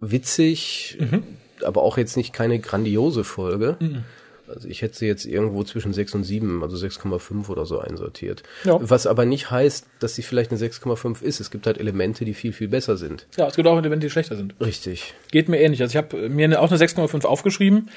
witzig, 0.00 0.98
aber 1.64 1.82
auch 1.82 1.96
jetzt 1.96 2.16
nicht 2.16 2.32
keine 2.32 2.58
grandiose 2.58 3.24
Folge. 3.24 3.76
Also 4.48 4.68
ich 4.68 4.82
hätte 4.82 4.98
sie 4.98 5.06
jetzt 5.06 5.24
irgendwo 5.24 5.64
zwischen 5.64 5.94
6 5.94 6.14
und 6.14 6.24
7, 6.24 6.62
also 6.62 6.76
6,5 6.76 7.48
oder 7.48 7.64
so 7.64 7.78
einsortiert. 7.78 8.42
Ja. 8.64 8.78
Was 8.82 9.06
aber 9.06 9.24
nicht 9.24 9.50
heißt, 9.50 9.86
dass 10.00 10.14
sie 10.14 10.22
vielleicht 10.22 10.50
eine 10.50 10.60
6,5 10.60 11.22
ist. 11.22 11.40
Es 11.40 11.50
gibt 11.50 11.66
halt 11.66 11.78
Elemente, 11.78 12.26
die 12.26 12.34
viel, 12.34 12.52
viel 12.52 12.68
besser 12.68 12.98
sind. 12.98 13.26
Ja, 13.38 13.46
es 13.46 13.56
gibt 13.56 13.66
auch 13.66 13.78
Elemente, 13.78 14.06
die 14.06 14.10
schlechter 14.10 14.36
sind. 14.36 14.54
Richtig. 14.60 15.14
Geht 15.30 15.48
mir 15.48 15.58
ähnlich. 15.60 15.80
Also 15.80 15.92
ich 15.92 15.96
habe 15.96 16.28
mir 16.28 16.60
auch 16.60 16.70
eine 16.70 16.78
6,5 16.78 17.24
aufgeschrieben. 17.24 17.88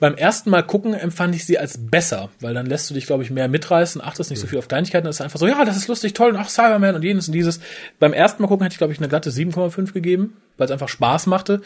Beim 0.00 0.14
ersten 0.14 0.48
Mal 0.50 0.62
gucken 0.62 0.94
empfand 0.94 1.34
ich 1.34 1.44
sie 1.44 1.58
als 1.58 1.78
besser, 1.78 2.30
weil 2.40 2.54
dann 2.54 2.64
lässt 2.66 2.88
du 2.88 2.94
dich, 2.94 3.06
glaube 3.06 3.22
ich, 3.22 3.30
mehr 3.30 3.48
mitreißen, 3.48 4.00
achtest 4.00 4.30
nicht 4.30 4.40
so 4.40 4.46
viel 4.46 4.58
auf 4.58 4.66
Kleinigkeiten, 4.66 5.04
das 5.06 5.16
ist 5.16 5.20
einfach 5.20 5.38
so, 5.38 5.46
ja, 5.46 5.64
das 5.64 5.76
ist 5.76 5.88
lustig, 5.88 6.14
toll, 6.14 6.30
und 6.30 6.36
ach, 6.36 6.48
Cyberman 6.48 6.94
und 6.94 7.02
jenes 7.04 7.28
und 7.28 7.34
dieses. 7.34 7.60
Beim 7.98 8.12
ersten 8.14 8.42
Mal 8.42 8.48
gucken 8.48 8.64
hätte 8.64 8.72
ich, 8.74 8.78
glaube 8.78 8.92
ich, 8.94 8.98
eine 8.98 9.08
glatte 9.08 9.30
7,5 9.30 9.92
gegeben, 9.92 10.36
weil 10.56 10.64
es 10.64 10.70
einfach 10.70 10.88
Spaß 10.88 11.26
machte. 11.26 11.60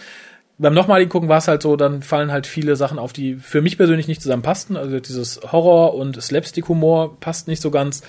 Beim 0.59 0.74
nochmaligen 0.74 1.11
Gucken 1.11 1.28
war 1.28 1.39
es 1.39 1.49
halt 1.49 1.62
so, 1.62 1.74
dann 1.76 2.03
fallen 2.03 2.30
halt 2.30 2.47
viele 2.47 2.76
Sachen 2.76 2.99
auf, 2.99 3.12
die 3.12 3.37
für 3.37 3.61
mich 3.62 3.76
persönlich 3.76 4.07
nicht 4.07 4.22
zusammenpassten. 4.22 4.76
Also 4.76 5.01
dieses 5.01 5.41
Horror 5.51 5.95
und 5.95 6.20
Slapstick-Humor 6.22 7.18
passt 7.20 7.49
nicht 7.49 7.61
so 7.61 7.70
ganz. 7.72 8.03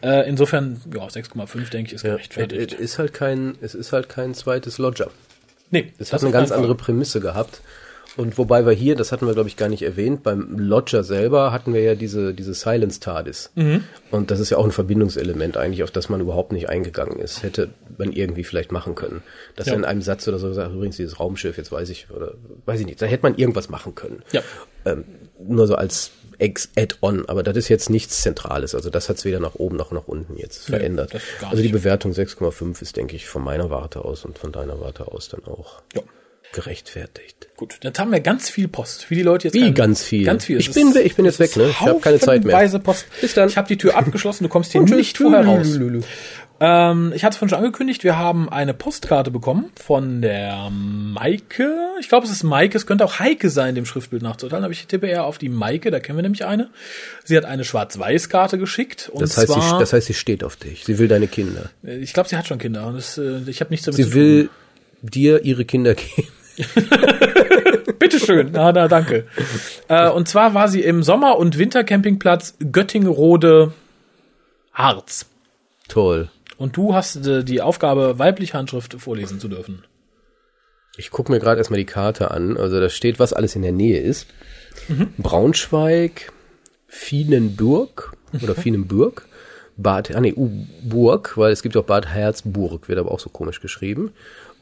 Äh, 0.00 0.28
insofern, 0.28 0.80
ja, 0.94 1.02
6,5 1.06 1.70
denke 1.70 1.88
ich, 1.88 1.94
ist 1.94 2.02
Ja. 2.02 2.10
Gerechtfertigt. 2.12 2.72
es 2.74 2.78
ist 2.80 2.98
halt 2.98 3.12
kein, 3.12 3.56
es 3.60 3.74
ist 3.74 3.92
halt 3.92 4.08
kein 4.08 4.34
zweites 4.34 4.78
Lodger. 4.78 5.10
nee, 5.70 5.92
Es 5.98 6.12
hat 6.12 6.22
eine 6.22 6.30
ganz 6.32 6.48
Fall. 6.50 6.58
andere 6.58 6.74
Prämisse 6.76 7.20
gehabt. 7.20 7.60
Und 8.16 8.36
wobei 8.36 8.66
wir 8.66 8.72
hier, 8.72 8.94
das 8.94 9.10
hatten 9.12 9.26
wir 9.26 9.32
glaube 9.34 9.48
ich 9.48 9.56
gar 9.56 9.68
nicht 9.68 9.82
erwähnt, 9.82 10.22
beim 10.22 10.58
Lodger 10.58 11.02
selber 11.02 11.50
hatten 11.52 11.72
wir 11.72 11.80
ja 11.82 11.94
diese, 11.94 12.34
diese 12.34 12.52
Silence 12.54 13.00
TARDIS. 13.00 13.50
Mhm. 13.54 13.84
Und 14.10 14.30
das 14.30 14.38
ist 14.40 14.50
ja 14.50 14.58
auch 14.58 14.64
ein 14.64 14.70
Verbindungselement 14.72 15.56
eigentlich, 15.56 15.82
auf 15.82 15.90
das 15.90 16.08
man 16.10 16.20
überhaupt 16.20 16.52
nicht 16.52 16.68
eingegangen 16.68 17.18
ist. 17.18 17.42
Hätte 17.42 17.70
man 17.96 18.12
irgendwie 18.12 18.44
vielleicht 18.44 18.70
machen 18.70 18.94
können. 18.94 19.22
Dass 19.56 19.66
Ja. 19.66 19.72
er 19.72 19.78
in 19.78 19.84
einem 19.86 20.02
Satz 20.02 20.28
oder 20.28 20.38
so 20.38 20.52
sagt, 20.52 20.74
übrigens 20.74 20.96
dieses 20.96 21.18
Raumschiff, 21.20 21.56
jetzt 21.56 21.72
weiß 21.72 21.88
ich, 21.88 22.10
oder 22.10 22.34
weiß 22.66 22.80
ich 22.80 22.86
nicht, 22.86 23.00
da 23.00 23.06
hätte 23.06 23.22
man 23.22 23.36
irgendwas 23.36 23.70
machen 23.70 23.94
können. 23.94 24.22
Ja. 24.32 24.42
Ähm, 24.84 25.04
nur 25.42 25.66
so 25.66 25.74
als 25.76 26.10
Add-on, 26.76 27.26
aber 27.28 27.42
das 27.44 27.56
ist 27.56 27.68
jetzt 27.68 27.88
nichts 27.88 28.20
Zentrales. 28.22 28.74
Also 28.74 28.90
das 28.90 29.08
hat 29.08 29.16
es 29.18 29.24
weder 29.24 29.38
nach 29.38 29.54
oben 29.54 29.76
noch 29.76 29.92
nach 29.92 30.08
unten 30.08 30.36
jetzt 30.36 30.68
Nee, 30.68 30.76
verändert. 30.76 31.12
gar 31.40 31.50
Also 31.50 31.62
die. 31.62 31.68
Bewertung 31.68 32.12
6,5 32.12 32.82
ist, 32.82 32.96
denke 32.96 33.14
ich, 33.16 33.26
von 33.28 33.42
meiner 33.44 33.70
Warte 33.70 34.04
aus 34.04 34.24
und 34.24 34.38
von 34.38 34.50
deiner 34.50 34.80
Warte 34.80 35.06
aus 35.06 35.28
dann 35.28 35.44
auch 35.44 35.82
Ja. 35.94 36.02
Gerechtfertigt. 36.52 37.48
Gut, 37.56 37.78
jetzt 37.82 37.98
haben 37.98 38.10
wir 38.10 38.20
ganz 38.20 38.50
viel 38.50 38.68
Post. 38.68 39.10
Wie 39.10 39.14
die 39.14 39.22
Leute 39.22 39.48
jetzt 39.48 39.54
Wie 39.54 39.72
ganz 39.72 40.02
viel? 40.02 40.24
Ganz 40.24 40.44
viel. 40.44 40.58
Ich 40.58 40.72
bin 40.72 40.94
ich 40.96 41.14
bin 41.14 41.24
jetzt 41.24 41.38
weg, 41.38 41.56
ne? 41.56 41.68
Ich 41.70 41.80
hab 41.80 42.02
keine 42.02 42.18
Zeit 42.18 42.44
mehr. 42.44 42.68
Post. 42.80 43.06
Bis 43.20 43.34
dann. 43.34 43.48
Ich 43.48 43.56
habe 43.56 43.68
die 43.68 43.76
Tür 43.78 43.96
abgeschlossen, 43.96 44.44
du 44.44 44.48
kommst 44.50 44.72
hier 44.72 44.80
Und 44.80 44.88
tschüss. 44.88 44.96
nicht 44.96 45.18
vorher 45.18 45.44
raus. 45.44 45.78
Ähm, 46.64 47.12
ich 47.14 47.24
hatte 47.24 47.32
es 47.32 47.38
vorhin 47.38 47.48
schon 47.48 47.58
angekündigt, 47.58 48.04
wir 48.04 48.16
haben 48.16 48.48
eine 48.48 48.72
Postkarte 48.72 49.32
bekommen 49.32 49.72
von 49.74 50.22
der 50.22 50.70
Maike. 50.70 51.72
Ich 52.00 52.08
glaube, 52.08 52.24
es 52.24 52.30
ist 52.30 52.44
Maike, 52.44 52.76
es 52.76 52.86
könnte 52.86 53.04
auch 53.04 53.18
Heike 53.18 53.50
sein, 53.50 53.74
dem 53.74 53.84
Schriftbild 53.84 54.22
nachzuurteilen, 54.22 54.64
aber 54.64 54.72
ich 54.72 54.86
tippe 54.86 55.08
eher 55.08 55.24
auf 55.24 55.38
die 55.38 55.48
Maike, 55.48 55.90
da 55.90 55.98
kennen 55.98 56.18
wir 56.18 56.22
nämlich 56.22 56.44
eine. 56.44 56.70
Sie 57.24 57.36
hat 57.36 57.46
eine 57.46 57.64
Schwarz-Weiß-Karte 57.64 58.58
geschickt. 58.58 59.08
Und 59.12 59.22
Das 59.22 59.36
heißt, 59.36 59.48
zwar, 59.48 59.60
sie, 59.60 59.78
das 59.80 59.92
heißt, 59.92 60.06
sie 60.06 60.14
steht 60.14 60.44
auf 60.44 60.54
dich. 60.54 60.84
Sie 60.84 60.98
will 60.98 61.08
deine 61.08 61.26
Kinder. 61.26 61.70
ich 61.82 62.12
glaube, 62.12 62.28
sie 62.28 62.36
hat 62.36 62.46
schon 62.46 62.58
Kinder. 62.58 62.92
Das, 62.94 63.18
äh, 63.18 63.40
ich 63.48 63.60
habe 63.60 63.70
nichts 63.70 63.86
damit 63.86 63.96
Sie 63.96 64.04
zu 64.04 64.14
will 64.14 64.48
dir 65.02 65.44
ihre 65.44 65.64
Kinder 65.64 65.94
geben. 66.16 66.28
Bitteschön. 67.98 68.50
Na, 68.52 68.72
na, 68.72 68.88
danke. 68.88 69.26
äh, 69.88 70.08
und 70.10 70.28
zwar 70.28 70.54
war 70.54 70.68
sie 70.68 70.82
im 70.82 71.02
Sommer- 71.02 71.38
und 71.38 71.58
Wintercampingplatz 71.58 72.54
Göttingerode 72.72 73.72
Harz. 74.72 75.26
Toll. 75.88 76.30
Und 76.56 76.76
du 76.76 76.94
hast 76.94 77.26
äh, 77.26 77.44
die 77.44 77.60
Aufgabe, 77.60 78.18
weibliche 78.18 78.54
Handschrift 78.54 78.94
vorlesen 78.94 79.40
zu 79.40 79.48
dürfen. 79.48 79.84
Ich 80.96 81.10
gucke 81.10 81.32
mir 81.32 81.40
gerade 81.40 81.58
erstmal 81.58 81.78
die 81.78 81.86
Karte 81.86 82.30
an. 82.30 82.56
Also 82.56 82.78
da 82.78 82.88
steht, 82.88 83.18
was 83.18 83.32
alles 83.32 83.56
in 83.56 83.62
der 83.62 83.72
Nähe 83.72 84.00
ist. 84.00 84.26
Braunschweig, 85.18 86.32
Fienenburg 86.86 88.12
oder 88.42 88.54
Fienenburg, 88.56 89.26
Bad, 89.76 90.14
ah 90.14 90.20
nee, 90.20 90.34
Burg, 90.82 91.36
weil 91.36 91.52
es 91.52 91.62
gibt 91.62 91.76
auch 91.76 91.84
Bad 91.84 92.06
Herzburg, 92.06 92.88
wird 92.88 92.98
aber 92.98 93.10
auch 93.10 93.20
so 93.20 93.30
komisch 93.30 93.60
geschrieben. 93.60 94.12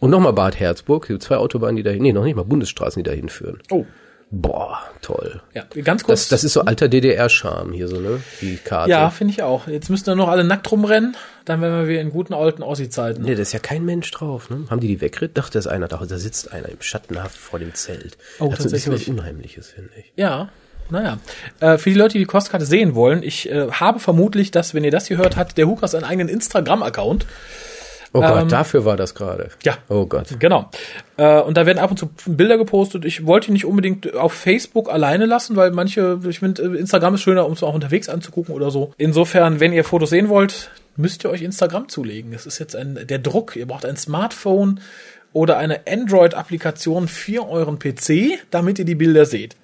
Und 0.01 0.11
nochmal 0.11 0.33
Bad 0.33 0.59
Herzburg, 0.59 1.07
gibt 1.07 1.23
zwei 1.23 1.37
Autobahnen, 1.37 1.77
die 1.77 1.83
dahin, 1.83 2.03
nee, 2.03 2.13
noch 2.13 2.25
nicht 2.25 2.37
mal 2.37 2.45
Bundesstraßen, 2.45 3.03
die 3.03 3.09
dahin 3.09 3.29
führen. 3.29 3.61
Oh. 3.71 3.85
Boah, 4.33 4.79
toll. 5.03 5.43
Ja, 5.55 5.65
ganz 5.83 6.05
kurz. 6.05 6.21
Das, 6.21 6.29
das 6.29 6.45
ist 6.45 6.53
so 6.53 6.61
alter 6.61 6.89
DDR-Charme 6.89 7.73
hier 7.73 7.89
so, 7.89 7.99
ne? 7.99 8.23
Die 8.41 8.59
Karte. 8.59 8.89
ja, 8.91 9.11
finde 9.11 9.33
ich 9.33 9.43
auch. 9.43 9.67
Jetzt 9.67 9.91
müssten 9.91 10.11
dann 10.11 10.19
noch 10.19 10.29
alle 10.29 10.45
nackt 10.45 10.71
rumrennen. 10.71 11.17
Dann 11.45 11.61
wären 11.61 11.73
wir 11.73 11.89
wieder 11.89 12.01
in 12.01 12.11
guten 12.11 12.33
alten 12.33 12.63
Ossi-Zeiten. 12.63 13.23
Nee, 13.23 13.35
da 13.35 13.43
ist 13.43 13.53
ja 13.53 13.59
kein 13.59 13.85
Mensch 13.85 14.09
drauf, 14.13 14.49
ne? 14.49 14.67
Haben 14.71 14.79
die 14.79 14.87
die 14.87 15.01
weggeritten? 15.01 15.35
Dachte, 15.35 15.55
da 15.55 15.59
ist 15.59 15.67
einer 15.67 15.89
da. 15.89 15.97
Da 15.97 16.19
sitzt 16.19 16.53
einer 16.53 16.69
im 16.69 16.81
Schattenhaft 16.81 17.37
vor 17.37 17.59
dem 17.59 17.75
Zelt. 17.75 18.17
Oh, 18.39 18.51
das 18.51 18.61
ist 18.61 18.67
ein 18.67 18.71
bisschen 18.71 18.93
was 18.93 19.01
tatsächlich. 19.01 19.19
Unheimliches, 19.19 19.71
finde 19.71 19.91
ich. 19.99 20.13
Ja, 20.15 20.51
naja. 20.91 21.19
Äh, 21.59 21.79
für 21.79 21.91
die 21.91 21.97
Leute, 21.97 22.13
die 22.13 22.21
die 22.21 22.27
Postkarte 22.27 22.67
sehen 22.67 22.95
wollen, 22.95 23.25
ich 23.25 23.51
äh, 23.51 23.69
habe 23.73 23.99
vermutlich, 23.99 24.53
dass, 24.53 24.75
wenn 24.75 24.85
ihr 24.85 24.91
das 24.93 25.09
hier 25.09 25.17
hört, 25.19 25.37
hat 25.37 25.59
der 25.59 25.67
Hukas 25.67 25.97
einen 25.97 26.05
eigenen 26.05 26.29
Instagram-Account. 26.29 27.27
Oh 28.13 28.23
Ähm, 28.23 28.29
Gott, 28.29 28.53
dafür 28.53 28.85
war 28.85 28.97
das 28.97 29.15
gerade. 29.15 29.51
Ja. 29.63 29.79
Oh 29.89 30.07
Gott. 30.07 30.27
Genau. 30.39 30.69
Äh, 31.17 31.41
und 31.41 31.57
da 31.57 31.65
werden 31.65 31.79
ab 31.79 31.91
und 31.91 31.97
zu 31.97 32.11
Bilder 32.27 32.59
gepostet. 32.59 33.05
Ich 33.05 33.25
wollte 33.27 33.49
ihn 33.51 33.53
nicht 33.53 33.65
unbedingt 33.65 34.15
auf 34.15 34.33
Facebook 34.33 34.93
alleine 34.93 35.27
lassen, 35.27 35.55
weil 35.55 35.71
manche, 35.71 36.19
ich 36.29 36.41
finde, 36.41 36.63
äh, 36.63 36.79
Instagram 36.79 37.15
ist 37.15 37.23
schöner, 37.23 37.47
um 37.47 37.53
es 37.53 37.63
auch 37.63 37.75
unterwegs 37.75 38.09
anzugucken 38.09 38.55
oder 38.55 38.71
so. 38.71 38.93
Insofern, 38.97 39.61
wenn 39.61 39.73
ihr 39.73 39.85
Fotos 39.85 40.11
sehen 40.11 40.29
wollt, 40.29 40.71
müsst 40.97 41.25
ihr 41.25 41.31
euch 41.31 41.43
Instagram 41.43 41.89
zulegen. 41.89 42.33
Das 42.33 42.47
ist 42.47 42.59
jetzt 42.59 42.75
ein, 42.75 42.99
der 43.07 43.19
Druck. 43.21 43.55
Ihr 43.55 43.67
braucht 43.67 43.85
ein 43.85 43.97
Smartphone 43.97 44.81
oder 45.33 45.59
eine 45.59 45.81
Android-Applikation 45.87 47.07
für 47.07 47.49
euren 47.49 47.79
PC, 47.79 48.39
damit 48.51 48.81
ihr 48.81 48.85
die 48.85 48.97
Bilder 48.97 49.25
seht. 49.25 49.55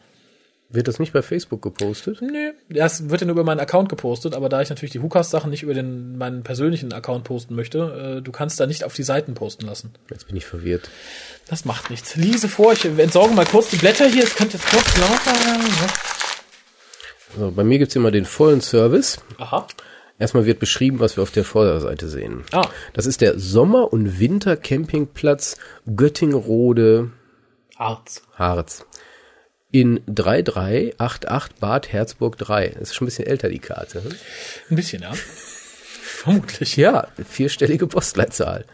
Wird 0.69 0.89
das 0.89 0.99
nicht 0.99 1.13
bei 1.13 1.23
Facebook 1.23 1.63
gepostet? 1.63 2.21
Nö, 2.21 2.53
das 2.69 3.09
wird 3.09 3.21
ja 3.21 3.27
nur 3.27 3.35
über 3.35 3.45
meinen 3.45 3.61
Account 3.61 3.89
gepostet, 3.89 4.35
aber 4.35 4.49
da 4.49 4.61
ich 4.63 4.69
natürlich 4.69 4.91
die 4.91 4.99
Hukas-Sachen 4.99 5.49
nicht 5.49 5.63
über 5.63 5.75
den, 5.75 6.19
meinen 6.19 6.43
persönlichen 6.43 6.93
Account 6.93 7.23
posten 7.23 7.55
möchte, 7.55 8.17
äh, 8.19 8.23
du 8.23 8.33
kannst 8.33 8.59
da 8.59 8.67
nicht 8.67 8.83
auf 8.83 8.93
die 8.93 9.05
Seiten 9.05 9.35
posten 9.35 9.67
lassen. 9.67 9.93
Jetzt 10.11 10.27
bin 10.27 10.37
ich 10.37 10.45
verwirrt. 10.45 10.91
Das 11.49 11.65
macht 11.65 11.91
nichts. 11.91 12.17
Liese 12.17 12.49
vor, 12.49 12.73
ich 12.73 12.85
entsorge 12.85 13.33
mal 13.35 13.47
kurz 13.47 13.71
die 13.71 13.77
Blätter 13.77 14.09
hier. 14.09 14.25
Es 14.25 14.35
könnte 14.35 14.57
jetzt 14.57 14.69
kurz 14.69 14.97
lauter 14.97 15.47
werden. 15.47 15.65
Also 17.35 17.51
bei 17.53 17.63
mir 17.63 17.79
gibt's 17.79 17.95
immer 17.95 18.11
den 18.11 18.25
vollen 18.25 18.61
Service. 18.61 19.19
Aha. 19.39 19.69
Erstmal 20.19 20.47
wird 20.47 20.59
beschrieben, 20.59 20.99
was 20.99 21.17
wir 21.17 21.23
auf 21.23 21.31
der 21.31 21.45
Vorderseite 21.45 22.09
sehen. 22.09 22.43
Ah. 22.53 22.69
Das 22.95 23.07
ist 23.07 23.21
der 23.21 23.39
Sommer- 23.39 23.93
und 23.93 24.19
Wintercampingplatz 24.19 25.59
Göttingrode 25.95 27.11
Arz. 27.77 28.23
Harz. 28.35 28.86
In 29.73 30.01
3388 30.07 31.57
Bad 31.61 31.93
Herzburg 31.93 32.39
3. 32.39 32.69
Das 32.79 32.89
ist 32.91 32.95
schon 32.95 33.07
ein 33.07 33.09
bisschen 33.11 33.27
älter, 33.27 33.49
die 33.49 33.59
Karte. 33.59 33.99
ne? 33.99 34.11
Ein 34.71 34.77
bisschen, 34.77 35.03
ja. 35.03 35.13
Vermutlich. 35.13 36.77
Ja, 36.77 37.09
vierstellige 37.29 37.87
Postleitzahl. 37.87 38.65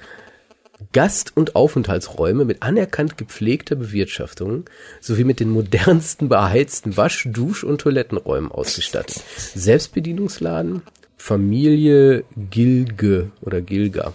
Gast- 0.93 1.37
und 1.37 1.55
Aufenthaltsräume 1.55 2.45
mit 2.45 2.63
anerkannt 2.63 3.17
gepflegter 3.17 3.77
Bewirtschaftung 3.77 4.65
sowie 5.01 5.25
mit 5.25 5.41
den 5.41 5.49
modernsten 5.51 6.29
beheizten 6.29 6.97
Wasch-, 6.97 7.29
Dusch- 7.31 7.65
und 7.65 7.81
Toilettenräumen 7.81 8.51
ausgestattet. 8.51 9.23
Selbstbedienungsladen, 9.55 10.83
Familie 11.17 12.25
Gilge 12.51 13.31
oder 13.41 13.61
Gilga. 13.61 14.13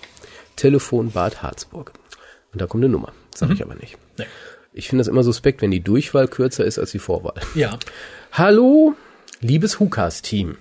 Telefon 0.58 1.12
Bad 1.12 1.42
Harzburg. 1.42 1.94
Und 2.52 2.62
da 2.62 2.68
kommt 2.68 2.84
eine 2.84 2.92
Nummer. 2.92 3.14
Sag 3.36 3.52
ich 3.52 3.64
aber 3.64 3.76
nicht. 3.76 3.98
Nee. 4.18 4.26
Ich 4.78 4.90
finde 4.90 5.02
das 5.02 5.08
immer 5.08 5.24
suspekt, 5.24 5.62
wenn 5.62 5.72
die 5.72 5.84
Durchwahl 5.84 6.28
kürzer 6.28 6.64
ist 6.64 6.78
als 6.78 6.92
die 6.92 7.00
Vorwahl. 7.00 7.42
Ja. 7.56 7.80
Hallo, 8.32 8.96
liebes 9.42 9.80
Hukas-Team. 9.80 10.58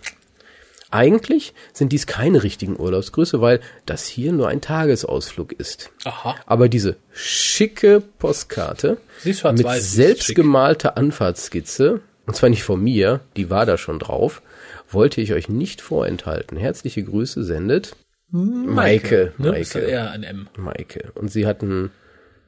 Eigentlich 0.90 1.52
sind 1.74 1.92
dies 1.92 2.06
keine 2.06 2.42
richtigen 2.42 2.80
Urlaubsgrüße, 2.80 3.42
weil 3.42 3.60
das 3.84 4.06
hier 4.06 4.32
nur 4.32 4.48
ein 4.48 4.62
Tagesausflug 4.62 5.52
ist. 5.52 5.90
Aha. 6.04 6.36
Aber 6.46 6.70
diese 6.70 6.96
schicke 7.12 8.00
Postkarte 8.00 8.96
mit 9.24 9.36
selbstgemalter 9.80 10.96
Anfahrtskizze, 10.96 12.00
und 12.26 12.34
zwar 12.34 12.48
nicht 12.48 12.62
von 12.62 12.82
mir, 12.82 13.20
die 13.36 13.50
war 13.50 13.66
da 13.66 13.76
schon 13.76 13.98
drauf, 13.98 14.40
wollte 14.88 15.20
ich 15.20 15.34
euch 15.34 15.50
nicht 15.50 15.82
vorenthalten. 15.82 16.56
Herzliche 16.56 17.02
Grüße 17.02 17.44
sendet 17.44 17.96
Maike. 18.30 19.34
Ne? 19.36 19.58
Ist 19.58 19.74
Maike. 19.74 19.86
eher 19.86 20.10
ein 20.10 20.22
M. 20.22 20.48
Maike. 20.56 21.12
Und 21.14 21.30
sie 21.30 21.46
hat 21.46 21.62
ein, 21.62 21.90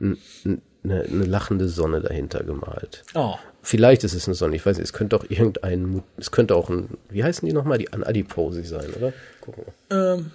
ein, 0.01 0.17
ein, 0.45 0.63
eine, 0.85 1.03
eine 1.03 1.25
lachende 1.25 1.69
Sonne 1.69 2.01
dahinter 2.01 2.43
gemalt. 2.45 3.05
Oh. 3.15 3.35
Vielleicht 3.63 4.05
ist 4.05 4.15
es 4.15 4.27
eine 4.27 4.35
Sonne, 4.35 4.57
ich 4.57 4.65
weiß 4.65 4.77
nicht, 4.79 4.87
es 4.87 4.93
könnte 4.93 5.17
auch 5.17 5.25
irgendein, 5.29 6.03
es 6.17 6.31
könnte 6.31 6.55
auch 6.57 6.71
ein, 6.71 6.91
wie 7.11 7.23
heißen 7.25 7.47
die 7.47 7.55
nochmal, 7.55 7.79
die 7.79 7.93
Adiposi 7.93 8.65
sein, 8.65 8.87
oder? 8.97 9.13
Gucken 9.41 9.65
wir. 9.91 9.97
Ähm, 10.15 10.31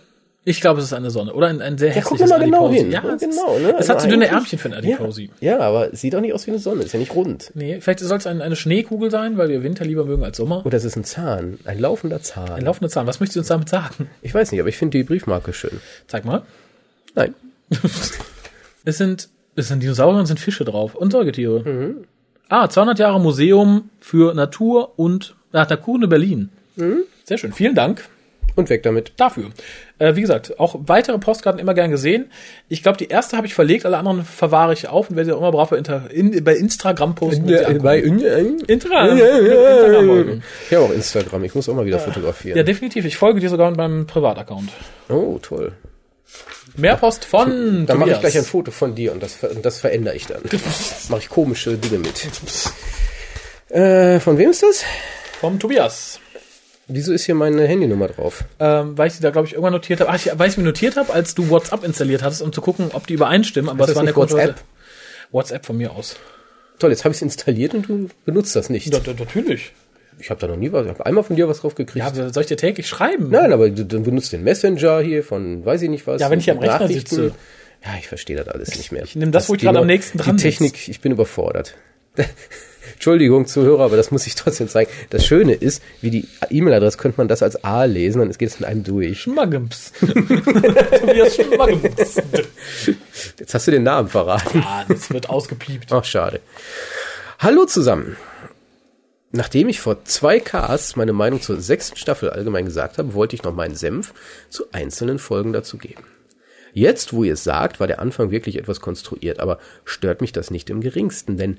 ich 0.45 0.59
glaube, 0.59 0.79
es 0.81 0.87
ist 0.87 0.93
eine 0.93 1.09
Sonne. 1.09 1.33
Oder 1.33 1.47
ein, 1.47 1.61
ein 1.61 1.77
sehr 1.77 1.91
guck 1.93 2.03
hässliches 2.03 2.29
mal 2.29 2.43
genau 2.43 2.65
Adiposi. 2.67 2.79
hin. 2.83 2.91
Ja, 2.91 3.01
Ja, 3.05 3.15
genau, 3.15 3.59
ne? 3.59 3.69
es 3.69 3.75
Also 3.75 3.93
hat 3.93 4.01
so 4.01 4.09
dünne 4.09 4.27
Ärmchen 4.27 4.59
für 4.59 4.67
ein 4.67 4.73
Adiposi. 4.73 5.29
Ja, 5.39 5.59
aber 5.59 5.93
es 5.93 6.01
sieht 6.01 6.13
auch 6.15 6.19
nicht 6.19 6.33
aus 6.33 6.45
wie 6.47 6.51
eine 6.51 6.59
Sonne, 6.59 6.83
ist 6.83 6.91
ja 6.91 6.99
nicht 6.99 7.15
rund. 7.15 7.51
Nee, 7.53 7.79
vielleicht 7.79 8.01
soll 8.01 8.17
es 8.17 8.27
ein, 8.27 8.41
eine 8.41 8.57
Schneekugel 8.57 9.09
sein, 9.09 9.37
weil 9.37 9.47
wir 9.47 9.63
Winter 9.63 9.85
lieber 9.85 10.03
mögen 10.03 10.25
als 10.25 10.35
Sommer. 10.35 10.65
Oder 10.65 10.75
es 10.75 10.83
ist 10.83 10.97
ein 10.97 11.05
Zahn, 11.05 11.59
ein 11.63 11.79
laufender 11.79 12.21
Zahn. 12.21 12.51
Ein 12.51 12.65
laufender 12.65 12.89
Zahn. 12.89 13.07
Was 13.07 13.21
möchtest 13.21 13.37
du 13.37 13.39
uns 13.39 13.47
damit 13.47 13.69
sagen? 13.69 14.09
ich 14.21 14.33
weiß 14.33 14.51
nicht, 14.51 14.59
aber 14.59 14.67
ich 14.67 14.75
finde 14.77 14.97
die 14.97 15.05
Briefmarke 15.05 15.53
schön. 15.53 15.79
Zeig 16.07 16.25
mal. 16.25 16.43
Nein. 17.15 17.33
Es 18.85 18.97
sind, 18.97 19.29
es 19.55 19.67
sind 19.67 19.81
Dinosaurier 19.83 20.17
und 20.17 20.23
es 20.23 20.27
sind 20.29 20.39
Fische 20.39 20.65
drauf 20.65 20.95
und 20.95 21.11
Säugetiere. 21.11 21.59
Mhm. 21.63 21.95
Ah, 22.49 22.69
200 22.69 22.99
Jahre 22.99 23.19
Museum 23.19 23.89
für 23.99 24.33
Natur 24.33 24.97
und 24.97 25.35
ach, 25.53 25.69
Nakurne 25.69 26.07
Berlin. 26.07 26.49
Mhm. 26.75 27.03
Sehr 27.23 27.37
schön. 27.37 27.53
Vielen 27.53 27.73
Dank 27.75 28.03
Und 28.55 28.69
weg 28.69 28.83
damit. 28.83 29.13
dafür. 29.17 29.45
Äh, 29.97 30.15
wie 30.15 30.21
gesagt, 30.21 30.59
auch 30.59 30.75
weitere 30.85 31.17
Postkarten 31.17 31.59
immer 31.59 31.73
gern 31.73 31.89
gesehen. 31.89 32.29
Ich 32.67 32.83
glaube, 32.83 32.97
die 32.97 33.07
erste 33.07 33.37
habe 33.37 33.47
ich 33.47 33.53
verlegt, 33.55 33.85
alle 33.85 33.97
anderen 33.97 34.23
verwahre 34.25 34.73
ich 34.73 34.87
auf 34.89 35.09
und 35.09 35.15
werde 35.15 35.27
sie 35.29 35.31
auch 35.35 35.39
immer 35.39 35.51
brav 35.51 35.69
bei, 35.69 35.77
Inter, 35.77 36.11
in, 36.11 36.43
bei 36.43 36.55
Instagram 36.55 37.15
posten. 37.15 37.43
und 37.43 37.47
sie 37.47 37.57
angucken. 37.65 38.19
Instagram. 38.67 39.17
Instagram 39.17 40.07
folgen. 40.07 40.43
Ich 40.69 40.75
habe 40.75 40.85
auch 40.85 40.91
Instagram, 40.93 41.43
ich 41.45 41.55
muss 41.55 41.69
auch 41.69 41.75
mal 41.75 41.85
wieder 41.85 41.99
fotografieren. 41.99 42.57
Ja, 42.57 42.63
definitiv. 42.63 43.05
Ich 43.05 43.17
folge 43.17 43.39
dir 43.39 43.49
sogar 43.49 43.69
mit 43.69 43.77
meinem 43.77 44.05
Privataccount. 44.05 44.69
oh, 45.09 45.39
toll. 45.41 45.71
Mehr 46.75 46.95
Post 46.97 47.25
von 47.25 47.85
Dann 47.85 47.99
mache 47.99 48.11
ich 48.11 48.19
gleich 48.19 48.37
ein 48.37 48.43
Foto 48.43 48.71
von 48.71 48.95
dir 48.95 49.11
und 49.11 49.21
das, 49.21 49.43
und 49.43 49.63
das 49.63 49.79
verändere 49.79 50.15
ich 50.15 50.25
dann. 50.25 50.41
mache 51.09 51.21
ich 51.21 51.29
komische 51.29 51.77
Dinge 51.77 51.99
mit. 51.99 52.27
Äh, 53.69 54.19
von 54.19 54.37
wem 54.37 54.49
ist 54.49 54.63
das? 54.63 54.83
Vom 55.39 55.59
Tobias. 55.59 56.19
Wieso 56.87 57.13
ist 57.13 57.25
hier 57.25 57.35
meine 57.35 57.65
Handynummer 57.65 58.07
drauf? 58.07 58.43
Ähm, 58.59 58.97
weil 58.97 59.07
ich 59.07 59.13
sie 59.13 59.21
da, 59.21 59.29
glaube 59.29 59.47
ich, 59.47 59.53
irgendwann 59.53 59.73
notiert 59.73 60.01
habe. 60.01 60.09
Ach, 60.09 60.15
ich, 60.15 60.31
weil 60.37 60.49
ich 60.49 60.57
mir 60.57 60.63
notiert 60.63 60.97
habe, 60.97 61.13
als 61.13 61.33
du 61.33 61.49
WhatsApp 61.49 61.83
installiert 61.83 62.23
hattest, 62.23 62.41
um 62.41 62.51
zu 62.51 62.61
gucken, 62.61 62.89
ob 62.93 63.07
die 63.07 63.13
übereinstimmen. 63.13 63.69
Aber 63.69 63.81
es 63.81 63.87
das 63.87 63.95
war 63.95 64.03
eine 64.03 64.15
WhatsApp? 64.15 64.55
WhatsApp. 65.31 65.65
Von 65.65 65.77
mir 65.77 65.91
aus. 65.91 66.17
Toll, 66.79 66.91
jetzt 66.91 67.05
habe 67.05 67.13
ich 67.13 67.17
es 67.17 67.21
installiert 67.21 67.73
und 67.73 67.87
du 67.87 68.09
benutzt 68.25 68.55
das 68.55 68.69
nicht. 68.69 68.93
Ja, 68.93 68.99
natürlich. 69.17 69.71
Ich 70.19 70.29
habe 70.29 70.39
da 70.39 70.47
noch 70.47 70.55
nie 70.55 70.71
was, 70.71 70.85
ich 70.85 70.89
habe 70.89 71.05
einmal 71.05 71.23
von 71.23 71.35
dir 71.35 71.47
was 71.47 71.61
drauf 71.61 71.75
gekriegt. 71.75 72.05
Ja, 72.05 72.31
soll 72.31 72.41
ich 72.41 72.47
dir 72.47 72.57
täglich 72.57 72.87
schreiben? 72.87 73.29
Nein, 73.29 73.51
aber 73.51 73.69
du, 73.69 73.85
du 73.85 74.01
benutzt 74.01 74.31
den 74.33 74.43
Messenger 74.43 75.01
hier 75.01 75.23
von, 75.23 75.65
weiß 75.65 75.81
ich 75.81 75.89
nicht 75.89 76.07
was. 76.07 76.21
Ja, 76.21 76.29
wenn 76.29 76.39
ich 76.39 76.49
am 76.49 76.59
Rechner 76.59 76.87
sitze. 76.87 77.33
Ja, 77.83 77.91
ich 77.99 78.07
verstehe 78.07 78.37
das 78.37 78.47
alles 78.47 78.77
nicht 78.77 78.91
mehr. 78.91 79.03
Ich 79.03 79.15
nehm 79.15 79.31
das, 79.31 79.49
wo 79.49 79.55
ich 79.55 79.61
gerade 79.61 79.79
am 79.79 79.87
nächsten 79.87 80.17
dran 80.17 80.37
Die 80.37 80.43
Technik, 80.43 80.87
ich 80.87 81.01
bin 81.01 81.11
überfordert. 81.11 81.75
Entschuldigung, 82.93 83.47
Zuhörer, 83.47 83.83
aber 83.83 83.97
das 83.97 84.11
muss 84.11 84.27
ich 84.27 84.35
trotzdem 84.35 84.67
zeigen. 84.67 84.89
Das 85.09 85.25
Schöne 85.25 85.53
ist, 85.53 85.81
wie 86.01 86.09
die 86.09 86.27
E-Mail-Adresse 86.49 86.97
könnte 86.97 87.17
man 87.17 87.27
das 87.27 87.43
als 87.43 87.63
A 87.63 87.83
lesen, 87.85 88.19
dann 88.19 88.31
geht 88.31 88.49
es 88.49 88.59
mit 88.59 88.69
einem 88.69 88.83
durch. 88.83 89.21
Schmaggems. 89.21 89.91
Tobias 89.99 91.35
Schmaggems. 91.35 92.21
Jetzt 93.39 93.53
hast 93.53 93.67
du 93.67 93.71
den 93.71 93.83
Namen 93.83 94.07
verraten. 94.07 94.63
Ah, 94.65 94.85
das 94.87 95.11
wird 95.11 95.29
ausgepiept. 95.29 95.91
Ach, 95.91 96.05
schade. 96.05 96.39
Hallo 97.39 97.65
zusammen. 97.65 98.15
Nachdem 99.35 99.67
ich 99.67 99.79
vor 99.79 100.05
zwei 100.05 100.39
Casts 100.39 100.95
meine 100.95 101.11
Meinung 101.11 101.41
zur 101.41 101.59
sechsten 101.59 101.97
Staffel 101.97 102.29
allgemein 102.29 102.65
gesagt 102.65 102.99
habe, 102.99 103.15
wollte 103.15 103.35
ich 103.35 103.41
noch 103.41 103.55
meinen 103.55 103.73
Senf 103.73 104.13
zu 104.47 104.65
einzelnen 104.71 105.17
Folgen 105.17 105.53
dazu 105.53 105.79
geben. 105.79 106.03
Jetzt, 106.71 107.13
wo 107.13 107.23
ihr 107.23 107.33
es 107.33 107.43
sagt, 107.43 107.79
war 107.79 107.87
der 107.87 107.99
Anfang 107.99 108.29
wirklich 108.29 108.59
etwas 108.59 108.79
konstruiert, 108.79 109.39
aber 109.39 109.57
stört 109.85 110.21
mich 110.21 110.33
das 110.33 110.51
nicht 110.51 110.69
im 110.69 110.81
geringsten, 110.81 111.37
denn 111.37 111.57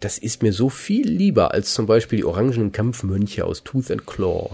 das 0.00 0.18
ist 0.18 0.42
mir 0.42 0.52
so 0.52 0.68
viel 0.68 1.08
lieber 1.08 1.54
als 1.54 1.74
zum 1.74 1.86
Beispiel 1.86 2.16
die 2.16 2.24
orangenen 2.24 2.72
Kampfmönche 2.72 3.44
aus 3.44 3.62
Tooth 3.62 3.92
and 3.92 4.04
Claw. 4.04 4.50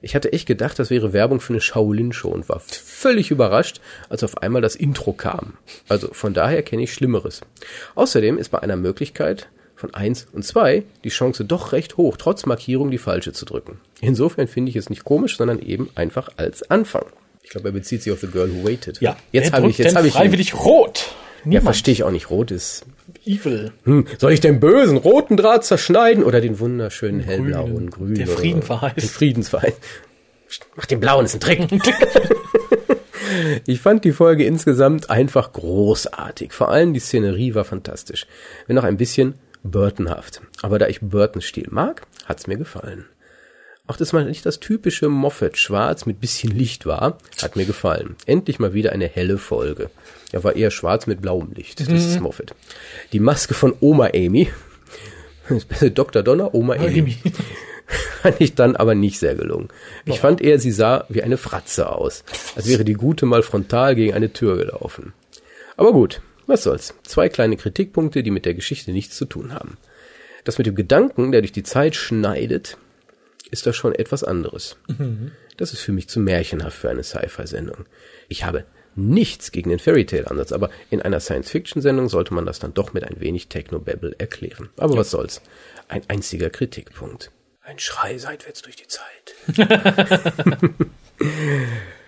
Ich 0.00 0.14
hatte 0.14 0.32
echt 0.32 0.46
gedacht, 0.46 0.78
das 0.78 0.90
wäre 0.90 1.12
Werbung 1.12 1.40
für 1.40 1.54
eine 1.54 1.60
Shaolin-Show 1.60 2.28
und 2.28 2.48
war 2.48 2.60
völlig 2.60 3.32
überrascht, 3.32 3.80
als 4.08 4.22
auf 4.22 4.38
einmal 4.38 4.62
das 4.62 4.76
Intro 4.76 5.12
kam. 5.12 5.54
Also 5.88 6.08
von 6.12 6.34
daher 6.34 6.62
kenne 6.62 6.84
ich 6.84 6.94
Schlimmeres. 6.94 7.40
Außerdem 7.96 8.38
ist 8.38 8.50
bei 8.50 8.60
einer 8.60 8.76
Möglichkeit 8.76 9.48
von 9.80 9.94
eins 9.94 10.26
und 10.32 10.44
zwei 10.44 10.84
die 11.02 11.08
Chance 11.08 11.44
doch 11.44 11.72
recht 11.72 11.96
hoch, 11.96 12.16
trotz 12.16 12.46
Markierung 12.46 12.90
die 12.90 12.98
falsche 12.98 13.32
zu 13.32 13.44
drücken. 13.44 13.80
Insofern 14.00 14.46
finde 14.46 14.70
ich 14.70 14.76
es 14.76 14.90
nicht 14.90 15.04
komisch, 15.04 15.36
sondern 15.36 15.58
eben 15.58 15.88
einfach 15.94 16.28
als 16.36 16.62
Anfang. 16.70 17.06
Ich 17.42 17.50
glaube, 17.50 17.68
er 17.70 17.72
bezieht 17.72 18.02
sich 18.02 18.12
auf 18.12 18.20
The 18.20 18.28
Girl 18.28 18.50
Who 18.52 18.68
Waited. 18.68 19.00
Ja, 19.00 19.16
jetzt 19.32 19.52
habe 19.52 19.68
ich, 19.68 19.78
jetzt 19.78 19.96
habe 19.96 20.06
ich, 20.06 20.14
ihn. 20.14 20.18
freiwillig 20.18 20.54
rot. 20.54 21.06
ja, 21.44 21.48
Niemand. 21.48 21.64
verstehe 21.64 21.92
ich 21.92 22.04
auch 22.04 22.10
nicht. 22.10 22.30
Rot 22.30 22.50
ist, 22.50 22.84
Evil. 23.24 23.72
hm, 23.84 24.06
soll 24.18 24.32
ich 24.32 24.40
den 24.40 24.60
bösen 24.60 24.98
roten 24.98 25.36
Draht 25.36 25.64
zerschneiden 25.64 26.22
oder 26.22 26.40
den 26.40 26.60
wunderschönen 26.60 27.20
hellblauen 27.20 27.90
grünen? 27.90 28.14
Der 28.14 28.26
Frieden 28.28 28.62
verheißt. 28.62 28.98
Den 28.98 29.08
Friedensverheiß. 29.08 29.74
Mach 30.76 30.86
den 30.86 31.00
blauen, 31.00 31.24
ist 31.24 31.34
ein 31.34 31.40
Trick. 31.40 31.66
Ich 33.66 33.80
fand 33.80 34.04
die 34.04 34.12
Folge 34.12 34.44
insgesamt 34.44 35.08
einfach 35.10 35.52
großartig. 35.52 36.52
Vor 36.52 36.68
allem 36.70 36.92
die 36.94 37.00
Szenerie 37.00 37.54
war 37.54 37.64
fantastisch. 37.64 38.26
Wenn 38.66 38.78
auch 38.78 38.84
ein 38.84 38.96
bisschen 38.96 39.34
Burtonhaft. 39.62 40.42
Aber 40.62 40.78
da 40.78 40.88
ich 40.88 41.00
Burtons 41.00 41.44
Stil 41.44 41.68
mag, 41.70 42.02
hat's 42.26 42.46
mir 42.46 42.56
gefallen. 42.56 43.06
Auch 43.86 43.96
dass 43.96 44.12
mal 44.12 44.24
nicht 44.24 44.46
das 44.46 44.60
typische 44.60 45.08
Moffat 45.08 45.58
schwarz 45.58 46.06
mit 46.06 46.20
bisschen 46.20 46.52
Licht 46.52 46.86
war, 46.86 47.18
hat 47.42 47.56
mir 47.56 47.64
gefallen. 47.64 48.14
Endlich 48.24 48.60
mal 48.60 48.72
wieder 48.72 48.92
eine 48.92 49.08
helle 49.08 49.36
Folge. 49.36 49.90
Er 50.30 50.44
war 50.44 50.54
eher 50.54 50.70
schwarz 50.70 51.08
mit 51.08 51.20
blauem 51.20 51.50
Licht. 51.52 51.80
Das 51.80 51.88
ist 51.88 52.20
Moffat. 52.20 52.54
Die 53.12 53.18
Maske 53.18 53.54
von 53.54 53.74
Oma 53.80 54.10
Amy. 54.14 54.48
Dr. 55.94 56.22
Donner, 56.22 56.54
Oma 56.54 56.74
Amy. 56.74 57.00
Amy. 57.00 57.16
Fand 58.22 58.40
ich 58.40 58.54
dann 58.54 58.76
aber 58.76 58.94
nicht 58.94 59.18
sehr 59.18 59.34
gelungen. 59.34 59.68
Ich 60.04 60.20
fand 60.20 60.40
eher, 60.40 60.60
sie 60.60 60.70
sah 60.70 61.04
wie 61.08 61.24
eine 61.24 61.36
Fratze 61.36 61.90
aus. 61.90 62.22
Als 62.54 62.68
wäre 62.68 62.84
die 62.84 62.94
Gute 62.94 63.26
mal 63.26 63.42
frontal 63.42 63.96
gegen 63.96 64.14
eine 64.14 64.32
Tür 64.32 64.56
gelaufen. 64.56 65.14
Aber 65.76 65.92
gut, 65.92 66.20
was 66.46 66.62
soll's. 66.62 66.94
Zwei 67.02 67.28
kleine 67.28 67.56
Kritikpunkte, 67.56 68.22
die 68.22 68.30
mit 68.30 68.44
der 68.44 68.54
Geschichte 68.54 68.92
nichts 68.92 69.16
zu 69.16 69.24
tun 69.24 69.54
haben. 69.54 69.76
Das 70.44 70.58
mit 70.58 70.66
dem 70.66 70.74
Gedanken, 70.74 71.32
der 71.32 71.42
durch 71.42 71.52
die 71.52 71.62
Zeit 71.62 71.94
schneidet, 71.94 72.78
ist 73.50 73.66
da 73.66 73.72
schon 73.72 73.94
etwas 73.94 74.24
anderes. 74.24 74.76
Das 75.56 75.72
ist 75.72 75.80
für 75.80 75.92
mich 75.92 76.08
zu 76.08 76.20
märchenhaft 76.20 76.78
für 76.78 76.90
eine 76.90 77.02
Sci-Fi-Sendung. 77.02 77.86
Ich 78.28 78.44
habe 78.44 78.64
nichts 78.96 79.52
gegen 79.52 79.70
den 79.70 79.78
Fairy 79.78 80.06
Tale 80.06 80.30
Ansatz, 80.30 80.52
aber 80.52 80.70
in 80.90 81.02
einer 81.02 81.20
Science-Fiction-Sendung 81.20 82.08
sollte 82.08 82.34
man 82.34 82.46
das 82.46 82.58
dann 82.58 82.74
doch 82.74 82.92
mit 82.92 83.04
ein 83.04 83.20
wenig 83.20 83.48
Technobabble 83.48 84.14
erklären. 84.18 84.70
Aber 84.76 84.96
was 84.96 85.10
soll's. 85.10 85.42
Ein 85.88 86.02
einziger 86.08 86.50
Kritikpunkt. 86.50 87.30
Ein 87.62 87.78
Schrei 87.78 88.18
seitwärts 88.18 88.62
durch 88.62 88.76
die 88.76 88.88
Zeit. 88.88 89.34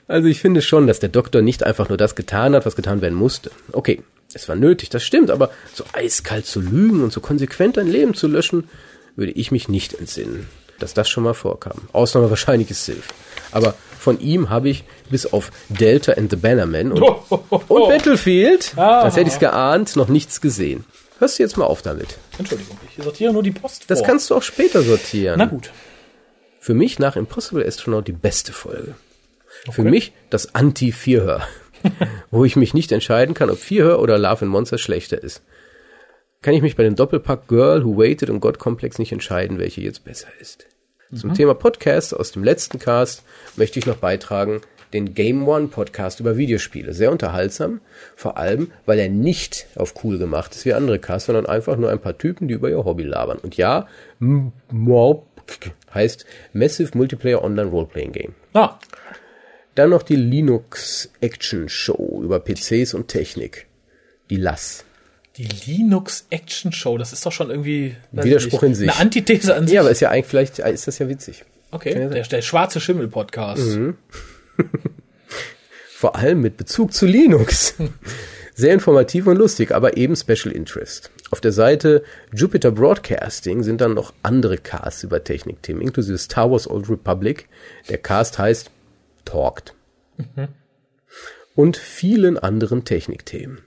also 0.09 0.29
ich 0.29 0.41
finde 0.41 0.63
schon, 0.63 0.87
dass 0.87 0.99
der 0.99 1.09
Doktor 1.09 1.43
nicht 1.43 1.63
einfach 1.65 1.89
nur 1.89 1.99
das 1.99 2.15
getan 2.15 2.55
hat, 2.55 2.67
was 2.67 2.75
getan 2.75 3.01
werden 3.01 3.15
musste. 3.15 3.51
Okay, 3.71 4.03
es 4.35 4.49
war 4.49 4.57
nötig, 4.57 4.89
das 4.91 5.03
stimmt, 5.03 5.31
aber 5.31 5.51
so 5.75 5.85
eiskalt 5.93 6.47
zu 6.47 6.61
lügen 6.61 7.03
und 7.03 7.13
so 7.13 7.21
konsequent 7.21 7.79
ein 7.79 7.87
Leben 7.87 8.15
zu 8.15 8.29
löschen, 8.29 8.69
würde 9.17 9.33
ich 9.33 9.51
mich 9.51 9.69
nicht 9.69 9.95
entsinnen, 9.95 10.49
dass 10.79 10.95
das 10.95 11.09
schon 11.09 11.25
mal 11.25 11.35
vorkam. 11.35 11.83
Ausnahme 11.93 12.31
wahrscheinlich 12.31 12.71
ist 12.71 12.85
Sylph. 12.85 13.09
Aber 13.51 13.75
von 13.99 14.19
ihm 14.21 14.49
habe 14.51 14.69
ich 14.71 14.85
bis 15.11 15.27
auf 15.27 15.51
Delta 15.69 16.13
and 16.13 16.31
the 16.31 16.37
Bannerman 16.37 16.93
und, 16.93 17.03
und 17.69 17.89
Battlefield, 17.89 18.73
Ah. 18.77 19.05
das 19.05 19.17
hätte 19.17 19.31
ich 19.31 19.39
geahnt, 19.39 19.97
noch 19.97 20.09
nichts 20.09 20.41
gesehen. 20.41 20.85
Hörst 21.19 21.39
du 21.39 21.43
jetzt 21.45 21.57
mal 21.57 21.67
auf 21.67 21.83
damit. 21.83 22.17
Entschuldigung, 22.39 22.77
ich 22.97 23.05
sortiere 23.05 23.33
nur 23.33 23.43
die 23.45 23.53
Post 23.53 23.85
Das 23.89 23.99
vor. 24.01 24.07
kannst 24.09 24.31
du 24.31 24.35
auch 24.35 24.43
später 24.43 24.83
sortieren. 24.83 25.37
Na 25.39 25.45
gut. 25.45 25.71
Für 26.59 26.75
mich 26.75 26.99
nach 26.99 27.15
Impossible 27.17 27.65
Astronaut 27.67 28.09
die 28.09 28.13
beste 28.13 28.53
Folge. 28.53 28.95
Für 29.71 29.83
mich 29.83 30.13
das 30.31 30.55
Anti-Vierhör, 30.55 31.43
wo 32.31 32.45
ich 32.45 32.57
mich 32.57 32.75
nicht 32.75 32.93
entscheiden 32.93 33.35
kann, 33.35 33.51
ob 33.51 33.59
Vierhör 33.59 34.01
oder 34.01 34.19
Love 34.19 34.43
and 34.43 34.51
Monsters 34.51 34.81
schlechter 34.81 35.23
ist. 35.23 35.43
Kann 36.41 36.55
ich 36.55 36.63
mich 36.63 36.77
bei 36.77 36.83
dem 36.83 36.97
Doppelpack 36.97 37.47
Girl 37.49 37.85
Who 37.85 37.97
Waited 37.97 38.31
und 38.31 38.41
God 38.41 38.59
Complex 38.59 38.99
nicht 38.99 39.13
entscheiden, 39.13 39.59
welche 39.59 39.81
jetzt 39.81 40.05
besser 40.05 40.29
ist. 40.41 40.67
Zum 41.15 41.35
Thema 41.35 41.55
Podcast 41.55 42.17
aus 42.17 42.33
dem 42.33 42.43
letzten 42.43 42.79
Cast 42.79 43.23
möchte 43.57 43.79
ich 43.79 43.87
noch 43.87 43.97
beitragen 43.97 44.63
den 44.93 45.15
Game 45.15 45.47
One 45.49 45.69
Podcast 45.69 46.21
über 46.21 46.37
Videospiele. 46.37 46.93
Sehr 46.93 47.11
unterhaltsam, 47.13 47.81
vor 48.17 48.37
allem, 48.37 48.73
weil 48.87 48.99
er 48.99 49.09
nicht 49.09 49.67
auf 49.77 49.95
cool 50.05 50.19
gemacht 50.19 50.55
ist 50.55 50.65
wie 50.65 50.75
andere 50.75 50.99
Casts, 50.99 51.27
sondern 51.27 51.47
einfach 51.47 51.77
nur 51.77 51.91
ein 51.91 51.99
paar 52.01 52.19
Typen, 52.19 52.49
die 52.49 52.55
über 52.55 52.69
ihr 52.71 52.85
Hobby 52.85 53.05
labern. 53.05 53.39
Und 53.39 53.57
ja, 53.57 53.87
M- 54.21 54.53
MOP 54.71 55.27
heißt 55.95 56.27
Massive 56.53 56.97
Multiplayer 56.97 57.43
Online 57.43 57.71
Roleplaying 57.71 58.13
Game. 58.13 58.35
Ah, 58.55 58.79
Dann 59.75 59.91
noch 59.91 60.03
die 60.03 60.17
Linux 60.17 61.11
Action 61.21 61.69
Show 61.69 62.21
über 62.23 62.41
PCs 62.41 62.95
und 62.95 63.09
Technik. 63.09 63.67
Die 64.31 64.37
LAS. 64.37 64.85
die 65.39 65.49
Linux 65.67 66.27
Action 66.31 66.73
Show, 66.73 66.99
das 66.99 67.13
ist 67.13 67.25
doch 67.25 67.33
schon 67.33 67.51
irgendwie 67.51 67.97
Widerspruch 68.13 68.63
ich 68.63 68.69
nicht, 68.69 68.71
in 68.71 68.75
sich. 68.75 68.91
Eine 68.91 69.01
Antithese 69.01 69.55
an 69.55 69.67
sich. 69.67 69.75
Ja, 69.75 69.81
aber 69.81 69.91
ist 69.91 70.01
ja 70.01 70.11
eigentlich, 70.11 70.27
vielleicht 70.27 70.59
ist 70.59 70.87
das 70.87 70.99
ja 70.99 71.09
witzig. 71.09 71.45
okay, 71.71 71.95
der, 71.95 72.23
der 72.23 72.43
schwarze 72.43 72.81
Schimmel 72.81 73.09
Podcast. 73.09 73.77
Mhm. 73.77 73.97
Vor 75.89 76.17
allem 76.17 76.41
mit 76.41 76.57
Bezug 76.57 76.93
zu 76.93 77.07
Linux. 77.07 77.75
Sehr 78.55 78.75
informativ 78.75 79.27
und 79.27 79.37
lustig, 79.39 79.73
aber 79.73 79.97
eben 79.97 80.15
Special 80.15 80.55
Interest. 80.55 81.11
Auf 81.31 81.41
der 81.41 81.53
Seite 81.53 82.03
Jupiter 82.35 82.71
Broadcasting 82.71 83.63
sind 83.63 83.81
dann 83.81 83.95
noch 83.95 84.13
andere 84.23 84.59
Casts 84.59 85.05
über 85.05 85.25
Technikthemen, 85.25 85.81
inklusive 85.81 86.19
Star 86.19 86.51
Wars 86.51 86.69
Old 86.69 86.91
Republic. 86.91 87.49
Der 87.89 87.97
Cast 87.97 88.39
heißt 88.39 88.71
Talked. 89.25 89.75
Und 91.55 91.77
vielen 91.77 92.39
anderen 92.39 92.85
Technikthemen. 92.85 93.59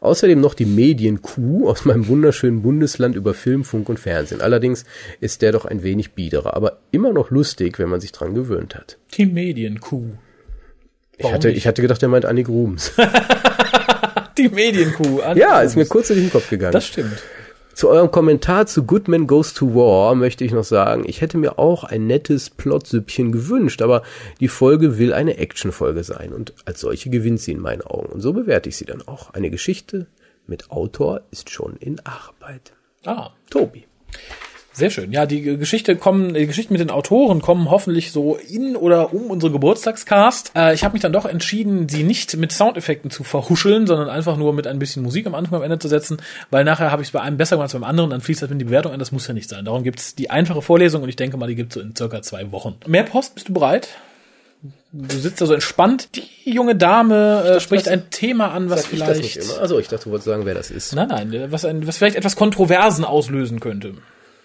Außerdem 0.00 0.40
noch 0.40 0.54
die 0.54 0.66
Medien-Kuh 0.66 1.68
aus 1.68 1.84
meinem 1.84 2.06
wunderschönen 2.08 2.62
Bundesland 2.62 3.16
über 3.16 3.34
Film, 3.34 3.64
Funk 3.64 3.88
und 3.88 3.98
Fernsehen. 3.98 4.40
Allerdings 4.40 4.84
ist 5.20 5.42
der 5.42 5.52
doch 5.52 5.64
ein 5.64 5.82
wenig 5.82 6.12
biederer, 6.12 6.54
aber 6.54 6.78
immer 6.90 7.12
noch 7.12 7.30
lustig, 7.30 7.78
wenn 7.78 7.88
man 7.88 8.00
sich 8.00 8.12
dran 8.12 8.34
gewöhnt 8.34 8.74
hat. 8.74 8.98
Die 9.16 9.26
Medienkuh. 9.26 10.10
Ich 11.18 11.30
hatte, 11.32 11.48
nicht? 11.48 11.58
ich 11.58 11.66
hatte 11.66 11.82
gedacht, 11.82 12.02
er 12.02 12.08
meint 12.08 12.24
Annie 12.24 12.44
Grooms. 12.44 12.92
Die 14.38 14.48
Medienkuh. 14.48 15.20
An- 15.20 15.36
ja, 15.36 15.60
ist 15.60 15.76
mir 15.76 15.84
kurz 15.86 16.08
durch 16.08 16.20
den 16.20 16.30
Kopf 16.30 16.48
gegangen. 16.48 16.72
Das 16.72 16.86
stimmt. 16.86 17.22
Zu 17.74 17.88
eurem 17.88 18.10
Kommentar 18.10 18.66
zu 18.66 18.84
Goodman 18.84 19.26
Goes 19.26 19.54
to 19.54 19.74
War 19.74 20.14
möchte 20.14 20.44
ich 20.44 20.52
noch 20.52 20.64
sagen, 20.64 21.04
ich 21.06 21.20
hätte 21.20 21.38
mir 21.38 21.58
auch 21.58 21.84
ein 21.84 22.06
nettes 22.06 22.50
Plotsüppchen 22.50 23.32
gewünscht, 23.32 23.80
aber 23.80 24.02
die 24.40 24.48
Folge 24.48 24.98
will 24.98 25.12
eine 25.12 25.38
Actionfolge 25.38 26.04
sein 26.04 26.32
und 26.32 26.52
als 26.64 26.80
solche 26.80 27.10
gewinnt 27.10 27.40
sie 27.40 27.52
in 27.52 27.60
meinen 27.60 27.82
Augen. 27.82 28.06
Und 28.12 28.20
so 28.20 28.32
bewerte 28.32 28.68
ich 28.68 28.76
sie 28.76 28.84
dann 28.84 29.02
auch. 29.02 29.32
Eine 29.32 29.50
Geschichte 29.50 30.06
mit 30.46 30.70
Autor 30.70 31.22
ist 31.30 31.50
schon 31.50 31.76
in 31.76 32.00
Arbeit. 32.00 32.72
Ah, 33.04 33.30
Tobi. 33.48 33.86
Sehr 34.72 34.90
schön. 34.90 35.12
Ja, 35.12 35.26
die 35.26 35.42
Geschichte 35.42 35.96
kommen, 35.96 36.32
die 36.34 36.46
Geschichten 36.46 36.72
mit 36.72 36.80
den 36.80 36.90
Autoren 36.90 37.42
kommen 37.42 37.70
hoffentlich 37.70 38.12
so 38.12 38.36
in 38.36 38.76
oder 38.76 39.12
um 39.12 39.30
unsere 39.30 39.50
Geburtstagscast. 39.52 40.52
Äh, 40.54 40.74
ich 40.74 40.84
habe 40.84 40.92
mich 40.92 41.02
dann 41.02 41.12
doch 41.12 41.24
entschieden, 41.26 41.88
sie 41.88 42.02
nicht 42.04 42.36
mit 42.36 42.52
Soundeffekten 42.52 43.10
zu 43.10 43.24
verhuscheln, 43.24 43.86
sondern 43.86 44.08
einfach 44.08 44.36
nur 44.36 44.52
mit 44.52 44.66
ein 44.66 44.78
bisschen 44.78 45.02
Musik 45.02 45.26
am 45.26 45.34
Anfang 45.34 45.54
und 45.54 45.58
am 45.58 45.64
Ende 45.64 45.78
zu 45.80 45.88
setzen, 45.88 46.18
weil 46.50 46.64
nachher 46.64 46.90
habe 46.90 47.02
ich 47.02 47.08
es 47.08 47.12
bei 47.12 47.20
einem 47.20 47.36
besser 47.36 47.56
gemacht 47.56 47.64
als 47.66 47.72
beim 47.72 47.84
anderen, 47.84 48.10
dann 48.10 48.20
fließt 48.20 48.42
das 48.42 48.50
in 48.50 48.58
die 48.58 48.64
Bewertung 48.64 48.92
ein, 48.92 48.98
das 48.98 49.12
muss 49.12 49.26
ja 49.26 49.34
nicht 49.34 49.48
sein. 49.50 49.64
Darum 49.64 49.82
gibt's 49.82 50.14
die 50.14 50.30
einfache 50.30 50.62
Vorlesung 50.62 51.02
und 51.02 51.08
ich 51.08 51.16
denke 51.16 51.36
mal, 51.36 51.46
die 51.48 51.56
gibt's 51.56 51.74
so 51.74 51.80
in 51.80 51.94
circa 51.96 52.22
zwei 52.22 52.52
Wochen. 52.52 52.76
Mehr 52.86 53.02
Post, 53.02 53.34
bist 53.34 53.48
du 53.48 53.52
bereit? 53.52 53.88
Du 54.92 55.16
sitzt 55.16 55.40
da 55.40 55.46
so 55.46 55.54
entspannt. 55.54 56.08
Die 56.16 56.50
junge 56.52 56.74
Dame 56.76 57.44
äh, 57.56 57.60
spricht 57.60 57.86
das- 57.86 57.92
ein 57.92 58.10
Thema 58.10 58.50
an, 58.52 58.70
was 58.70 58.82
Sag 58.82 58.92
ich 58.92 58.98
das 58.98 59.08
vielleicht. 59.08 59.22
nicht 59.22 59.36
immer? 59.36 59.60
Also 59.60 59.78
ich 59.78 59.88
dachte, 59.88 60.04
du 60.04 60.10
wolltest 60.10 60.26
sagen, 60.26 60.44
wer 60.44 60.54
das 60.54 60.70
ist. 60.70 60.94
Nein, 60.94 61.08
nein, 61.08 61.46
was, 61.50 61.64
ein, 61.64 61.86
was 61.86 61.96
vielleicht 61.96 62.16
etwas 62.16 62.36
Kontroversen 62.36 63.04
auslösen 63.04 63.60
könnte. 63.60 63.94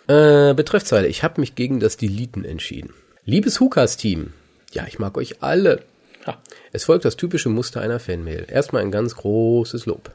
Äh, 0.08 0.54
Betreffzeile, 0.54 1.08
ich 1.08 1.24
habe 1.24 1.42
mich 1.42 1.56
gegen 1.56 1.80
das 1.80 1.98
Deleten 1.98 2.46
entschieden. 2.46 2.94
Liebes 3.26 3.60
Hukas-Team, 3.60 4.34
ja, 4.72 4.86
ich 4.88 5.00
mag 5.00 5.18
euch 5.18 5.42
alle. 5.42 5.82
Ja. 6.28 6.38
Es 6.72 6.86
folgt 6.86 7.06
das 7.06 7.16
typische 7.16 7.50
Muster 7.50 7.82
einer 7.82 8.00
Fanmail. 8.00 8.46
Erstmal 8.50 8.82
ein 8.82 8.92
ganz 8.92 9.16
großes 9.16 9.86
Lob. 9.86 10.12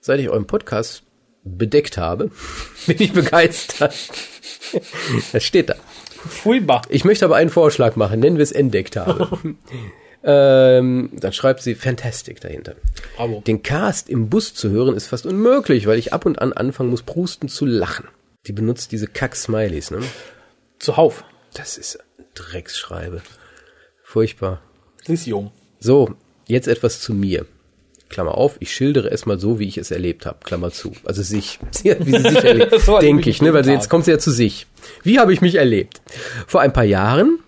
Seit 0.00 0.20
ich 0.20 0.28
euren 0.28 0.46
Podcast 0.46 1.02
bedeckt 1.42 1.96
habe, 1.96 2.30
bin 2.86 2.96
ich 3.00 3.12
begeistert. 3.12 3.94
Das 5.32 5.44
steht 5.44 5.70
da. 5.70 5.76
Furchtbar. 6.10 6.82
Ich 6.90 7.02
möchte 7.02 7.24
aber 7.24 7.36
einen 7.36 7.48
Vorschlag 7.48 7.96
machen, 7.96 8.20
nennen 8.20 8.36
wir 8.36 8.42
es 8.42 8.52
entdeckt 8.52 8.96
habe. 8.96 9.38
ähm, 10.22 11.10
dann 11.14 11.32
schreibt 11.32 11.62
sie 11.62 11.74
Fantastic 11.74 12.42
dahinter. 12.42 12.74
Bravo. 13.16 13.42
Den 13.46 13.62
Cast 13.62 14.10
im 14.10 14.28
Bus 14.28 14.52
zu 14.52 14.68
hören 14.68 14.94
ist 14.94 15.06
fast 15.06 15.24
unmöglich, 15.24 15.86
weil 15.86 15.98
ich 15.98 16.12
ab 16.12 16.26
und 16.26 16.38
an 16.38 16.52
anfangen 16.52 16.90
muss, 16.90 17.00
prusten 17.02 17.48
zu 17.48 17.64
lachen. 17.64 18.08
Die 18.46 18.52
benutzt 18.52 18.92
diese 18.92 19.06
Kack-Smileys, 19.06 19.90
ne? 19.90 20.00
Zuhauf. 20.78 21.24
Das 21.54 21.76
ist 21.76 21.98
Drecksschreibe. 22.34 23.22
Furchtbar. 24.02 24.62
Sie 25.04 25.14
ist 25.14 25.26
jung. 25.26 25.52
So, 25.80 26.14
jetzt 26.46 26.68
etwas 26.68 27.00
zu 27.00 27.12
mir. 27.14 27.46
Klammer 28.08 28.36
auf, 28.36 28.56
ich 28.60 28.72
schildere 28.74 29.10
es 29.10 29.26
mal 29.26 29.38
so, 29.38 29.58
wie 29.58 29.68
ich 29.68 29.76
es 29.76 29.90
erlebt 29.90 30.24
habe. 30.24 30.38
Klammer 30.42 30.70
zu. 30.70 30.92
Also 31.04 31.22
sich, 31.22 31.58
sie, 31.70 31.94
wie 32.00 32.12
sie 32.12 32.22
sich 32.30 32.36
erlebt, 32.44 32.80
So 32.80 32.98
denke 32.98 33.28
ich, 33.28 33.42
ne? 33.42 33.52
Weil 33.52 33.64
sie, 33.64 33.72
jetzt 33.72 33.90
kommt 33.90 34.06
sie 34.06 34.12
ja 34.12 34.18
zu 34.18 34.30
sich. 34.30 34.66
Wie 35.02 35.18
habe 35.18 35.32
ich 35.32 35.40
mich 35.40 35.56
erlebt? 35.56 36.00
Vor 36.46 36.60
ein 36.62 36.72
paar 36.72 36.84
Jahren, 36.84 37.40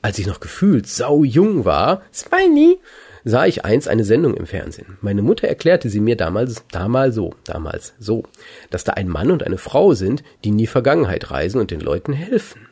als 0.00 0.18
ich 0.18 0.26
noch 0.26 0.40
gefühlt 0.40 0.88
sau 0.88 1.24
jung 1.24 1.64
war, 1.64 2.02
Smiley, 2.12 2.78
sah 3.24 3.46
ich 3.46 3.64
eins 3.64 3.88
eine 3.88 4.04
Sendung 4.04 4.34
im 4.34 4.46
Fernsehen. 4.46 4.98
Meine 5.00 5.22
Mutter 5.22 5.48
erklärte 5.48 5.88
sie 5.88 6.00
mir 6.00 6.16
damals, 6.16 6.64
damals 6.70 7.14
so, 7.14 7.34
damals 7.44 7.94
so, 7.98 8.24
dass 8.70 8.84
da 8.84 8.92
ein 8.92 9.08
Mann 9.08 9.30
und 9.30 9.42
eine 9.44 9.58
Frau 9.58 9.94
sind, 9.94 10.22
die 10.44 10.48
in 10.50 10.58
die 10.58 10.66
Vergangenheit 10.66 11.30
reisen 11.30 11.60
und 11.60 11.70
den 11.70 11.80
Leuten 11.80 12.12
helfen. 12.12 12.68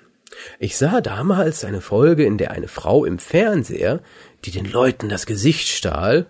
Ich 0.59 0.77
sah 0.77 1.01
damals 1.01 1.65
eine 1.65 1.81
Folge, 1.81 2.25
in 2.25 2.39
der 2.39 2.53
eine 2.53 2.69
Frau 2.69 3.05
im 3.05 3.19
Fernseher, 3.19 4.01
die 4.45 4.51
den 4.51 4.71
Leuten 4.71 5.09
das 5.09 5.27
Gesicht 5.27 5.69
stahl. 5.69 6.27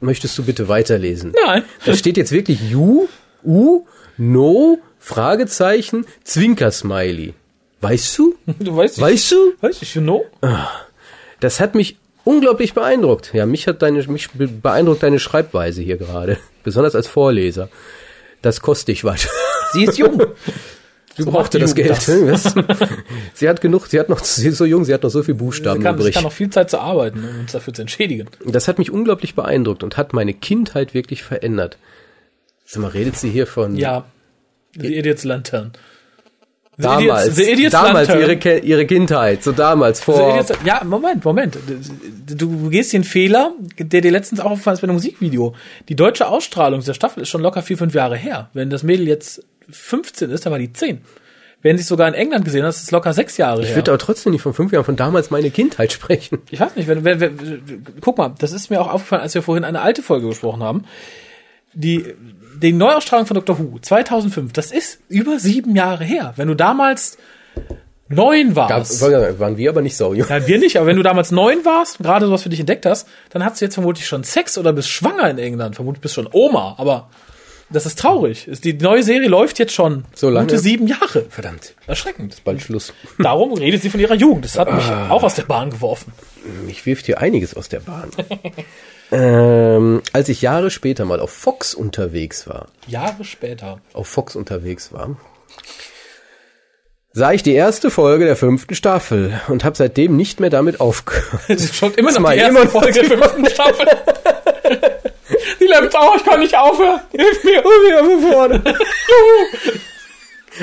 Möchtest 0.00 0.36
du 0.38 0.44
bitte 0.44 0.68
weiterlesen? 0.68 1.32
Nein. 1.46 1.64
Da 1.84 1.94
steht 1.94 2.16
jetzt 2.16 2.32
wirklich 2.32 2.70
you, 2.70 3.08
u, 3.44 3.86
no, 4.16 4.78
Fragezeichen, 4.98 6.06
Zwinker-Smiley. 6.24 7.34
Weißt 7.80 8.18
du? 8.18 8.34
Du 8.58 8.76
weißt, 8.76 9.00
Weißt 9.00 9.32
du? 9.32 9.36
weißt 9.60 9.82
du, 9.82 9.86
you 9.86 10.00
know? 10.02 10.24
Das 11.40 11.60
hat 11.60 11.74
mich 11.74 11.96
unglaublich 12.24 12.74
beeindruckt. 12.74 13.32
Ja, 13.34 13.46
mich 13.46 13.66
hat 13.68 13.82
deine, 13.82 14.02
mich 14.04 14.30
be- 14.30 14.48
beeindruckt 14.48 15.02
deine 15.02 15.18
Schreibweise 15.18 15.82
hier 15.82 15.96
gerade. 15.96 16.38
Besonders 16.64 16.94
als 16.94 17.06
Vorleser. 17.06 17.68
Das 18.42 18.60
kostet 18.60 18.88
dich 18.88 19.04
was. 19.04 19.28
Sie 19.72 19.84
ist 19.84 19.98
jung. 19.98 20.18
Du 21.16 21.22
So 21.22 21.30
brauchte 21.30 21.56
die 21.58 21.62
das 21.62 21.74
Geld. 21.74 21.90
Was? 22.06 22.54
sie 23.32 23.48
hat 23.48 23.62
genug, 23.62 23.86
sie 23.86 23.98
hat 23.98 24.10
noch, 24.10 24.18
sie 24.22 24.48
ist 24.48 24.58
so 24.58 24.66
jung, 24.66 24.84
sie 24.84 24.92
hat 24.92 25.02
noch 25.02 25.08
so 25.08 25.22
viel 25.22 25.32
Buchstaben 25.34 25.80
Sie 25.80 25.84
kann, 25.84 25.96
sie 25.96 26.02
übrig. 26.02 26.14
kann 26.14 26.24
noch 26.24 26.32
viel 26.32 26.50
Zeit 26.50 26.68
zu 26.68 26.78
arbeiten, 26.78 27.24
um 27.26 27.40
uns 27.40 27.52
dafür 27.52 27.72
zu 27.72 27.80
entschädigen. 27.82 28.28
Das 28.44 28.68
hat 28.68 28.78
mich 28.78 28.90
unglaublich 28.90 29.34
beeindruckt 29.34 29.82
und 29.82 29.96
hat 29.96 30.12
meine 30.12 30.34
Kindheit 30.34 30.92
wirklich 30.92 31.22
verändert. 31.22 31.78
Sag 32.66 32.82
mal, 32.82 32.88
redet 32.90 33.16
sie 33.16 33.30
hier 33.30 33.46
von 33.46 33.76
Ja. 33.76 34.04
The 34.78 34.94
Idiot's 34.94 35.24
Lantern. 35.24 35.72
The 36.78 36.82
damals, 36.82 37.24
Idiot's- 37.28 37.36
The 37.36 37.52
Idiot's 37.52 37.72
damals 37.72 38.08
ihre, 38.10 38.58
ihre 38.58 38.86
Kindheit, 38.86 39.42
so 39.42 39.52
damals 39.52 40.00
vor. 40.02 40.34
Idiot's- 40.34 40.52
Ja, 40.64 40.82
Moment, 40.84 41.24
Moment. 41.24 41.56
Du, 42.26 42.34
du 42.34 42.68
gehst 42.68 42.92
den 42.92 43.02
Fehler, 43.04 43.52
der 43.78 44.02
dir 44.02 44.10
letztens 44.10 44.40
auch 44.40 44.50
aufgefallen 44.50 44.74
ist 44.74 44.80
bei 44.82 44.84
einem 44.86 44.96
Musikvideo. 44.96 45.54
Die 45.88 45.96
deutsche 45.96 46.28
Ausstrahlung 46.28 46.80
dieser 46.80 46.92
Staffel 46.94 47.22
ist 47.22 47.30
schon 47.30 47.40
locker 47.40 47.62
vier, 47.62 47.78
fünf 47.78 47.94
Jahre 47.94 48.16
her. 48.16 48.50
Wenn 48.52 48.68
das 48.68 48.82
Mädel 48.82 49.08
jetzt 49.08 49.42
15 49.70 50.30
ist, 50.30 50.44
dann 50.44 50.50
war 50.52 50.58
die 50.58 50.72
10. 50.72 51.00
Wenn 51.62 51.78
sie 51.78 51.80
es 51.82 51.88
sogar 51.88 52.06
in 52.08 52.14
England 52.14 52.44
gesehen 52.44 52.62
hat, 52.62 52.70
ist 52.70 52.82
es 52.82 52.90
locker 52.90 53.12
sechs 53.14 53.38
Jahre 53.38 53.62
Ich 53.62 53.68
her. 53.70 53.76
würde 53.76 53.90
aber 53.92 53.98
trotzdem 53.98 54.32
nicht 54.32 54.42
von 54.42 54.52
fünf 54.52 54.70
Jahren 54.70 54.84
von 54.84 54.96
damals 54.96 55.30
meine 55.30 55.50
Kindheit 55.50 55.90
sprechen. 55.92 56.38
Ich 56.50 56.60
weiß 56.60 56.76
nicht, 56.76 56.86
wenn, 56.86 57.04
wenn, 57.04 57.20
wenn, 57.20 57.84
guck 58.02 58.18
mal, 58.18 58.34
das 58.38 58.52
ist 58.52 58.68
mir 58.70 58.80
auch 58.82 58.92
aufgefallen, 58.92 59.22
als 59.22 59.34
wir 59.34 59.40
vorhin 59.42 59.64
eine 59.64 59.80
alte 59.80 60.02
Folge 60.02 60.28
besprochen 60.28 60.62
haben. 60.62 60.84
Die, 61.78 62.14
die 62.62 62.72
Neuausstrahlung 62.72 63.26
von 63.26 63.34
Dr. 63.34 63.58
Who 63.58 63.78
2005, 63.80 64.52
das 64.54 64.72
ist 64.72 64.98
über 65.10 65.38
sieben 65.38 65.76
Jahre 65.76 66.04
her. 66.04 66.32
Wenn 66.36 66.48
du 66.48 66.54
damals 66.54 67.18
neun 68.08 68.56
warst, 68.56 69.00
waren 69.02 69.56
wir 69.58 69.68
aber 69.70 69.82
nicht 69.82 69.96
so 69.96 70.14
jung. 70.14 70.26
ja, 70.28 70.46
wir 70.46 70.58
nicht, 70.58 70.76
aber 70.78 70.86
wenn 70.86 70.96
du 70.96 71.02
damals 71.02 71.32
neun 71.32 71.64
warst, 71.66 71.98
gerade 71.98 72.26
sowas 72.26 72.42
für 72.44 72.48
dich 72.48 72.60
entdeckt 72.60 72.86
hast, 72.86 73.06
dann 73.30 73.44
hast 73.44 73.60
du 73.60 73.64
jetzt 73.66 73.74
vermutlich 73.74 74.06
schon 74.06 74.24
Sex 74.24 74.56
oder 74.56 74.72
bist 74.72 74.88
schwanger 74.88 75.28
in 75.28 75.38
England, 75.38 75.74
vermutlich 75.74 76.00
bist 76.00 76.14
schon 76.14 76.28
Oma, 76.32 76.76
aber 76.78 77.10
das 77.68 77.84
ist 77.84 77.98
traurig. 77.98 78.46
Ist- 78.48 78.64
Die 78.64 78.72
neue 78.74 79.02
Serie 79.02 79.28
läuft 79.28 79.58
jetzt 79.58 79.74
schon 79.74 80.04
So 80.14 80.30
lange? 80.30 80.46
gute 80.46 80.58
sieben 80.60 80.86
Jahre. 80.86 81.26
Verdammt, 81.28 81.74
Erschreckend. 81.86 82.42
bald 82.44 82.62
Schluss. 82.62 82.94
Darum 83.18 83.52
redet 83.52 83.82
sie 83.82 83.90
von 83.90 83.98
ihrer 84.00 84.14
Jugend. 84.14 84.44
Das 84.44 84.56
hat 84.56 84.72
mich 84.72 84.84
Ah. 84.84 85.10
auch 85.10 85.24
aus 85.24 85.34
der 85.34 85.42
Bahn 85.42 85.70
geworfen. 85.70 86.12
Mich 86.64 86.86
wirft 86.86 87.06
hier 87.06 87.20
einiges 87.20 87.54
aus 87.54 87.68
der 87.68 87.80
Bahn. 87.80 88.08
ähm, 89.12 90.02
als 90.12 90.28
ich 90.28 90.42
Jahre 90.42 90.70
später 90.70 91.04
mal 91.04 91.20
auf 91.20 91.30
Fox 91.30 91.74
unterwegs 91.74 92.46
war, 92.48 92.66
Jahre 92.86 93.24
später. 93.24 93.80
auf 93.92 94.08
Fox 94.08 94.36
unterwegs 94.36 94.92
war, 94.92 95.16
sah 97.12 97.32
ich 97.32 97.42
die 97.42 97.54
erste 97.54 97.90
Folge 97.90 98.24
der 98.24 98.36
fünften 98.36 98.74
Staffel 98.74 99.40
und 99.48 99.64
habe 99.64 99.76
seitdem 99.76 100.16
nicht 100.16 100.40
mehr 100.40 100.50
damit 100.50 100.80
aufgehört. 100.80 101.58
Sie 101.58 101.72
schaut 101.72 101.96
immer 101.96 102.12
noch 102.12 102.30
die 102.30 102.38
erste 102.38 102.68
Folge 102.68 103.08
der 103.08 103.18
fünften 103.18 103.46
Staffel. 103.50 103.86
Die 105.60 105.66
läuft 105.66 105.96
auch, 105.96 106.16
ich 106.16 106.24
kann 106.24 106.40
nicht 106.40 106.56
aufhören. 106.56 107.00
Hilf 107.10 107.44
mir. 107.44 107.64
Und 107.64 107.86
wieder 107.86 108.04
von 108.04 108.32
vorne. 108.32 108.62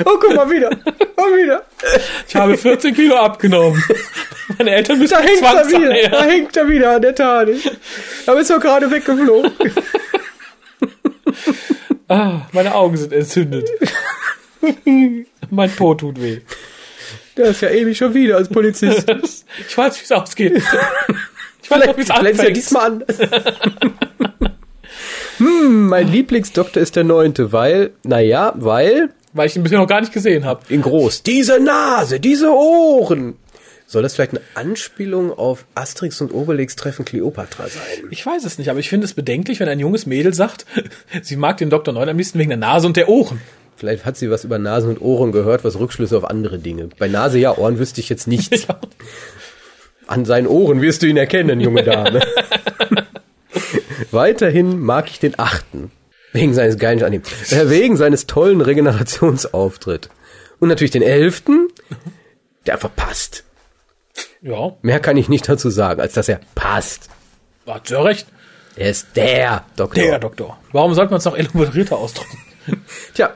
oh, 0.04 0.18
guck 0.20 0.34
mal 0.34 0.50
wieder. 0.50 0.70
Oh, 1.16 1.36
wieder. 1.36 1.62
Ich 2.28 2.34
habe 2.36 2.56
14 2.56 2.94
Kilo 2.94 3.16
abgenommen. 3.16 3.82
Meine 4.58 4.72
Eltern 4.72 4.98
müssen 4.98 5.12
Da 5.12 5.20
hängt 5.20 5.42
er 5.42 5.62
20 5.62 5.80
wieder. 5.80 6.08
Da 6.08 6.22
hängt 6.24 6.56
er 6.56 6.68
wieder 6.68 6.90
an 6.96 7.02
der 7.02 7.14
Tade. 7.14 7.56
Aber 8.26 8.40
ist 8.40 8.50
doch 8.50 8.60
gerade 8.60 8.90
weggeflogen. 8.90 9.52
Ah, 12.08 12.42
meine 12.52 12.74
Augen 12.74 12.96
sind 12.96 13.12
entzündet. 13.12 13.68
mein 15.50 15.70
Po 15.70 15.94
tut 15.94 16.20
weh. 16.20 16.40
Der 17.36 17.46
ist 17.46 17.62
ja 17.62 17.70
ewig 17.70 17.96
schon 17.96 18.14
wieder 18.14 18.36
als 18.36 18.48
Polizist. 18.48 19.10
Ich 19.66 19.76
weiß, 19.76 19.98
wie 19.98 20.04
es 20.04 20.12
ausgeht. 20.12 20.62
Ich 21.62 21.70
weiß 21.70 21.82
wie 21.86 21.90
es 21.92 21.98
ist 21.98 22.08
ja 22.10 22.14
anfängt. 22.16 22.56
diesmal 22.56 22.86
anders. 22.86 23.18
hm, 25.38 25.88
mein 25.88 26.08
Lieblingsdoktor 26.08 26.82
ist 26.82 26.94
der 26.94 27.04
neunte, 27.04 27.52
weil, 27.52 27.92
naja, 28.02 28.52
weil, 28.56 29.10
Weil 29.34 29.48
ich 29.48 29.56
ihn 29.56 29.62
bisher 29.62 29.80
noch 29.80 29.88
gar 29.88 30.00
nicht 30.00 30.12
gesehen 30.12 30.44
habe. 30.44 30.62
in 30.68 30.80
groß, 30.80 31.22
diese 31.22 31.60
Nase, 31.60 32.20
diese 32.20 32.50
Ohren. 32.50 33.34
Soll 33.86 34.02
das 34.02 34.14
vielleicht 34.14 34.32
eine 34.32 34.40
Anspielung 34.54 35.30
auf 35.30 35.66
Asterix 35.74 36.20
und 36.20 36.32
Obelix 36.32 36.74
treffen 36.74 37.04
Kleopatra 37.04 37.68
sein? 37.68 38.08
Ich 38.10 38.24
weiß 38.24 38.44
es 38.44 38.58
nicht, 38.58 38.70
aber 38.70 38.78
ich 38.78 38.88
finde 38.88 39.04
es 39.04 39.12
bedenklich, 39.12 39.60
wenn 39.60 39.68
ein 39.68 39.78
junges 39.78 40.06
Mädel 40.06 40.32
sagt, 40.32 40.64
sie 41.22 41.36
mag 41.36 41.58
den 41.58 41.68
Dr. 41.68 41.92
Neun 41.92 42.08
am 42.08 42.16
liebsten 42.16 42.38
wegen 42.38 42.48
der 42.48 42.58
Nase 42.58 42.86
und 42.86 42.96
der 42.96 43.08
Ohren. 43.08 43.40
Vielleicht 43.76 44.04
hat 44.06 44.16
sie 44.16 44.30
was 44.30 44.44
über 44.44 44.58
Nasen 44.58 44.90
und 44.90 45.00
Ohren 45.00 45.32
gehört, 45.32 45.64
was 45.64 45.78
Rückschlüsse 45.78 46.16
auf 46.16 46.24
andere 46.24 46.58
Dinge. 46.58 46.88
Bei 46.98 47.08
Nase 47.08 47.38
ja, 47.38 47.58
Ohren 47.58 47.78
wüsste 47.78 48.00
ich 48.00 48.08
jetzt 48.08 48.26
nichts. 48.26 48.66
Ja. 48.68 48.78
An 50.06 50.26
seinen 50.26 50.46
Ohren 50.46 50.82
wirst 50.82 51.02
du 51.02 51.06
ihn 51.06 51.16
erkennen, 51.16 51.60
junge 51.60 51.82
Dame. 51.82 52.20
Weiterhin 54.10 54.78
mag 54.78 55.08
ich 55.08 55.18
den 55.18 55.38
achten. 55.38 55.90
Wegen 56.34 56.52
seines 56.52 56.76
geilen 56.78 57.02
Anime. 57.02 57.22
Äh, 57.50 57.70
wegen 57.70 57.96
seines 57.96 58.26
tollen 58.26 58.60
Regenerationsauftritt. 58.60 60.10
Und 60.60 60.68
natürlich 60.68 60.90
den 60.90 61.02
elften, 61.02 61.68
der 62.66 62.74
einfach 62.74 62.94
passt. 62.94 63.44
Ja, 64.42 64.72
Mehr 64.82 65.00
kann 65.00 65.16
ich 65.16 65.28
nicht 65.28 65.48
dazu 65.48 65.70
sagen, 65.70 66.00
als 66.00 66.12
dass 66.12 66.28
er 66.28 66.40
passt. 66.54 67.08
hat 67.66 67.88
ja 67.88 68.02
recht. 68.02 68.26
Er 68.76 68.90
ist 68.90 69.08
der 69.16 69.64
Doktor. 69.76 70.02
Der 70.02 70.18
Doktor. 70.18 70.58
Warum 70.72 70.92
sollte 70.94 71.12
man 71.12 71.18
es 71.18 71.24
noch 71.24 71.36
elaborierter 71.36 71.96
ausdrücken? 71.96 72.38
Tja, 73.14 73.34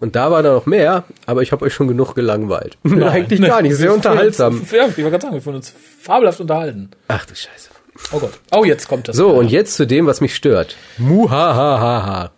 und 0.00 0.16
da 0.16 0.30
war 0.32 0.42
da 0.42 0.52
noch 0.52 0.66
mehr, 0.66 1.04
aber 1.26 1.42
ich 1.42 1.52
habe 1.52 1.64
euch 1.64 1.72
schon 1.72 1.86
genug 1.86 2.14
gelangweilt. 2.16 2.76
Eigentlich 2.84 3.38
Nein. 3.40 3.50
gar 3.50 3.62
nicht, 3.62 3.76
sehr 3.76 3.94
unterhaltsam. 3.94 4.66
Ja, 4.72 4.86
ich 4.88 4.96
wollte 4.98 5.02
gerade 5.10 5.22
sagen, 5.22 5.34
wir 5.34 5.42
fühlen 5.42 5.56
uns 5.56 5.72
fabelhaft 6.00 6.40
unterhalten. 6.40 6.90
Ach 7.08 7.24
du 7.24 7.34
Scheiße. 7.34 7.70
Oh 8.12 8.18
Gott. 8.18 8.32
Oh, 8.50 8.64
jetzt 8.64 8.88
kommt 8.88 9.08
das. 9.08 9.16
So, 9.16 9.30
und 9.30 9.50
jetzt 9.50 9.74
zu 9.74 9.86
dem, 9.86 10.06
was 10.06 10.20
mich 10.20 10.34
stört. 10.34 10.76
Muhahaha. 10.98 12.32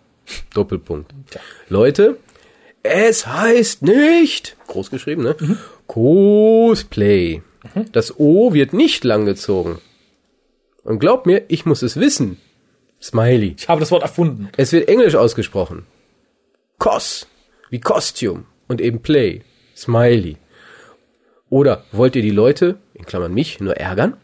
Doppelpunkt. 0.53 1.13
Leute, 1.69 2.17
es 2.83 3.25
heißt 3.25 3.81
nicht, 3.81 4.57
groß 4.67 4.91
geschrieben, 4.91 5.23
ne? 5.23 5.35
Cosplay. 5.87 7.41
Das 7.91 8.19
O 8.19 8.53
wird 8.53 8.73
nicht 8.73 9.03
langgezogen. 9.03 9.79
Und 10.83 10.99
glaubt 10.99 11.25
mir, 11.25 11.43
ich 11.47 11.65
muss 11.65 11.81
es 11.81 11.99
wissen. 11.99 12.39
Smiley. 13.01 13.55
Ich 13.57 13.69
habe 13.69 13.79
das 13.79 13.91
Wort 13.91 14.03
erfunden. 14.03 14.49
Es 14.55 14.71
wird 14.71 14.87
englisch 14.87 15.15
ausgesprochen. 15.15 15.85
Cos, 16.77 17.27
wie 17.69 17.79
Costume 17.79 18.45
und 18.67 18.81
eben 18.81 19.01
Play. 19.01 19.41
Smiley. 19.75 20.37
Oder 21.49 21.83
wollt 21.91 22.15
ihr 22.15 22.21
die 22.21 22.31
Leute, 22.31 22.77
in 22.93 23.05
Klammern 23.05 23.33
mich, 23.33 23.59
nur 23.59 23.77
ärgern? 23.77 24.17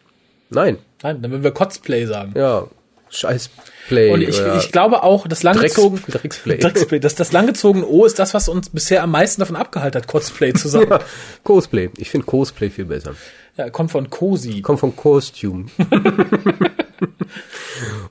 Nein. 0.50 0.78
Nein, 1.04 1.22
dann 1.22 1.32
würden 1.32 1.44
wir 1.44 1.52
Kotzplay 1.52 2.06
sagen. 2.06 2.34
Ja, 2.36 2.68
scheiß 3.10 3.50
Play. 3.88 4.12
Und 4.12 4.22
ich, 4.22 4.40
ich 4.58 4.72
glaube 4.72 5.04
auch, 5.04 5.28
das 5.28 5.44
langgezogen, 5.44 6.02
Drecksplay. 6.08 6.58
Drecksplay, 6.62 7.00
das, 7.00 7.16
das 7.16 7.32
langgezogene 7.32 7.86
O 7.86 8.06
ist 8.06 8.20
das, 8.20 8.34
was 8.34 8.48
uns 8.48 8.70
bisher 8.70 9.04
am 9.04 9.12
meisten 9.12 9.42
davon 9.42 9.56
abgehalten 9.56 10.02
hat, 10.02 10.08
Cosplay 10.08 10.54
zu 10.54 10.68
sagen. 10.70 11.04
Cosplay. 11.44 11.90
Ich 11.98 12.10
finde 12.10 12.26
Cosplay 12.26 12.70
viel 12.70 12.86
besser. 12.86 13.16
ja, 13.58 13.70
kommt 13.70 13.92
von 13.92 14.10
Cosi. 14.10 14.62
Kommt 14.62 14.80
von 14.80 14.96
Costume. 14.96 15.66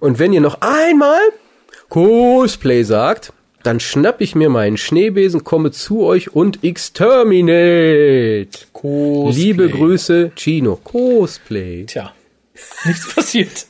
Und 0.00 0.18
wenn 0.18 0.32
ihr 0.32 0.40
noch 0.40 0.60
einmal 0.60 1.20
Cosplay 1.88 2.82
sagt, 2.82 3.32
dann 3.62 3.78
schnapp 3.80 4.20
ich 4.20 4.34
mir 4.34 4.48
meinen 4.48 4.76
Schneebesen, 4.76 5.44
komme 5.44 5.70
zu 5.70 6.02
euch 6.02 6.34
und 6.34 6.64
exterminate. 6.64 8.48
Cosplay. 8.72 9.42
Liebe 9.42 9.68
Grüße, 9.68 10.32
Chino. 10.34 10.76
Cosplay. 10.82 11.84
Tja, 11.84 12.12
nichts 12.84 13.14
passiert. 13.14 13.66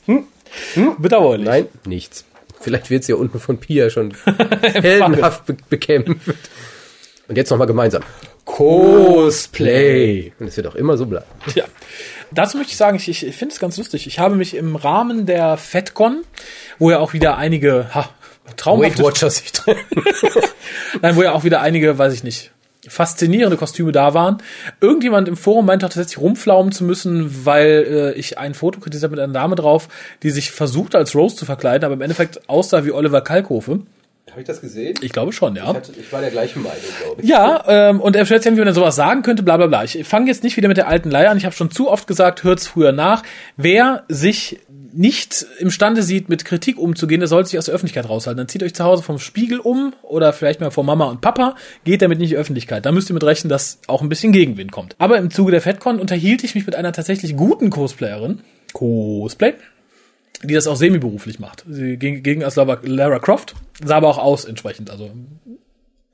Bedauerlich. 0.97 1.45
Nein, 1.45 1.67
nichts. 1.85 2.25
Vielleicht 2.59 2.89
wird's 2.89 3.07
ja 3.07 3.15
unten 3.15 3.39
von 3.39 3.57
Pia 3.57 3.89
schon 3.89 4.13
heldenhaft 4.61 5.45
be 5.45 5.57
bekämpft. 5.69 6.37
Und 7.27 7.37
jetzt 7.37 7.49
nochmal 7.49 7.67
gemeinsam. 7.67 8.03
Cosplay. 8.45 10.33
Und 10.39 10.47
es 10.47 10.57
wird 10.57 10.67
auch 10.67 10.75
immer 10.75 10.97
so 10.97 11.05
bleiben. 11.05 11.25
Ja. 11.55 11.65
Dazu 12.31 12.57
möchte 12.57 12.71
ich 12.71 12.77
sagen, 12.77 12.97
ich, 12.97 13.07
ich 13.07 13.35
finde 13.35 13.53
es 13.53 13.59
ganz 13.59 13.77
lustig. 13.77 14.07
Ich 14.07 14.19
habe 14.19 14.35
mich 14.35 14.55
im 14.55 14.75
Rahmen 14.75 15.25
der 15.25 15.57
FedCon, 15.57 16.23
wo 16.79 16.91
ja 16.91 16.99
auch 16.99 17.13
wieder 17.13 17.37
einige 17.37 17.93
ha, 17.93 18.09
traumhafte, 18.57 18.99
Weight 18.99 19.05
Watchers 19.05 19.37
sich 19.37 19.51
nein, 21.01 21.15
wo 21.15 21.23
ja 21.23 21.33
auch 21.33 21.43
wieder 21.43 21.61
einige, 21.61 21.97
weiß 21.97 22.13
ich 22.13 22.23
nicht, 22.23 22.51
faszinierende 22.87 23.57
Kostüme 23.57 23.91
da 23.91 24.13
waren. 24.13 24.37
Irgendjemand 24.79 25.27
im 25.27 25.37
Forum 25.37 25.65
meinte 25.65 25.85
auch 25.85 25.89
tatsächlich 25.89 26.21
rumflaumen 26.21 26.71
zu 26.71 26.83
müssen, 26.83 27.45
weil 27.45 28.13
äh, 28.15 28.19
ich 28.19 28.37
ein 28.37 28.53
Foto 28.53 28.79
kritisiert 28.79 29.11
mit 29.11 29.19
einer 29.19 29.33
Dame 29.33 29.55
drauf, 29.55 29.87
die 30.23 30.31
sich 30.31 30.51
versucht 30.51 30.95
als 30.95 31.15
Rose 31.15 31.35
zu 31.35 31.45
verkleiden, 31.45 31.85
aber 31.85 31.93
im 31.93 32.01
Endeffekt 32.01 32.49
aussah 32.49 32.85
wie 32.85 32.91
Oliver 32.91 33.21
Kalkofe. 33.21 33.81
Habe 34.31 34.41
ich 34.41 34.47
das 34.47 34.61
gesehen? 34.61 34.95
Ich 35.01 35.11
glaube 35.11 35.33
schon, 35.33 35.57
ja. 35.57 35.69
Ich, 35.69 35.75
hatte, 35.75 35.91
ich 35.99 36.13
war 36.13 36.21
der 36.21 36.31
gleichen 36.31 36.63
Meinung, 36.63 36.79
glaube 37.03 37.21
ich. 37.21 37.27
Ja, 37.27 37.63
ähm, 37.67 37.99
und 37.99 38.15
er 38.15 38.25
stellt 38.25 38.43
sich 38.43 38.55
wie 38.55 38.63
man 38.63 38.73
sowas 38.73 38.95
sagen 38.95 39.23
könnte, 39.23 39.43
bla 39.43 39.57
bla 39.57 39.67
bla. 39.67 39.83
Ich 39.83 40.01
fange 40.05 40.27
jetzt 40.27 40.43
nicht 40.43 40.55
wieder 40.55 40.69
mit 40.69 40.77
der 40.77 40.87
alten 40.87 41.11
Leier 41.11 41.31
an. 41.31 41.37
Ich 41.37 41.43
habe 41.43 41.53
schon 41.53 41.69
zu 41.69 41.89
oft 41.89 42.07
gesagt, 42.07 42.43
hört's 42.43 42.65
früher 42.65 42.93
nach. 42.93 43.23
Wer 43.57 44.05
sich 44.07 44.59
nicht 44.93 45.45
imstande 45.59 46.03
sieht, 46.03 46.29
mit 46.29 46.45
Kritik 46.45 46.77
umzugehen, 46.77 47.19
der 47.19 47.27
sollte 47.27 47.49
sich 47.49 47.59
aus 47.59 47.65
der 47.65 47.75
Öffentlichkeit 47.75 48.09
raushalten. 48.09 48.37
Dann 48.37 48.47
zieht 48.47 48.63
euch 48.63 48.73
zu 48.73 48.83
Hause 48.83 49.03
vom 49.03 49.19
Spiegel 49.19 49.59
um 49.59 49.93
oder 50.01 50.33
vielleicht 50.33 50.59
mal 50.59 50.71
vor 50.71 50.83
Mama 50.83 51.05
und 51.05 51.21
Papa, 51.21 51.55
geht 51.83 52.01
damit 52.01 52.19
nicht 52.19 52.31
in 52.31 52.35
die 52.35 52.39
Öffentlichkeit. 52.39 52.85
Da 52.85 52.91
müsst 52.91 53.09
ihr 53.09 53.13
mit 53.13 53.23
rechnen, 53.23 53.49
dass 53.49 53.79
auch 53.87 54.01
ein 54.01 54.09
bisschen 54.09 54.31
Gegenwind 54.31 54.71
kommt. 54.71 54.95
Aber 54.97 55.17
im 55.17 55.31
Zuge 55.31 55.51
der 55.51 55.61
FedCon 55.61 55.99
unterhielt 55.99 56.43
ich 56.43 56.55
mich 56.55 56.65
mit 56.65 56.75
einer 56.75 56.91
tatsächlich 56.91 57.35
guten 57.35 57.69
Cosplayerin, 57.69 58.41
Cosplay, 58.73 59.53
die 60.43 60.53
das 60.53 60.67
auch 60.67 60.75
semi-beruflich 60.75 61.39
macht. 61.39 61.63
Sie 61.69 61.97
ging 61.97 62.23
gegen 62.23 62.43
als 62.43 62.55
Lara, 62.55 63.19
Croft, 63.19 63.55
sah 63.83 63.97
aber 63.97 64.09
auch 64.09 64.17
aus 64.17 64.45
entsprechend, 64.45 64.89
also 64.89 65.11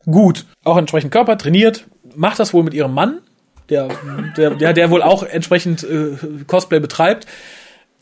gut. 0.06 0.46
Auch 0.64 0.78
entsprechend 0.78 1.12
Körper, 1.12 1.38
trainiert, 1.38 1.86
macht 2.16 2.40
das 2.40 2.54
wohl 2.54 2.64
mit 2.64 2.74
ihrem 2.74 2.94
Mann, 2.94 3.20
der, 3.70 3.90
der, 4.38 4.52
der, 4.52 4.74
der 4.74 4.90
wohl 4.92 5.02
auch 5.02 5.24
entsprechend 5.24 5.84
äh, 5.84 6.16
Cosplay 6.46 6.80
betreibt. 6.80 7.28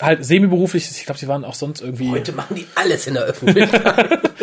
Halt 0.01 0.25
semi-beruflich, 0.25 0.89
ich 0.91 1.05
glaube, 1.05 1.19
sie 1.19 1.27
waren 1.27 1.45
auch 1.45 1.53
sonst 1.53 1.81
irgendwie. 1.81 2.09
Heute 2.09 2.33
machen 2.33 2.55
die 2.55 2.65
alles 2.75 3.07
in 3.07 3.13
der 3.13 3.23
Öffentlichkeit. 3.23 4.19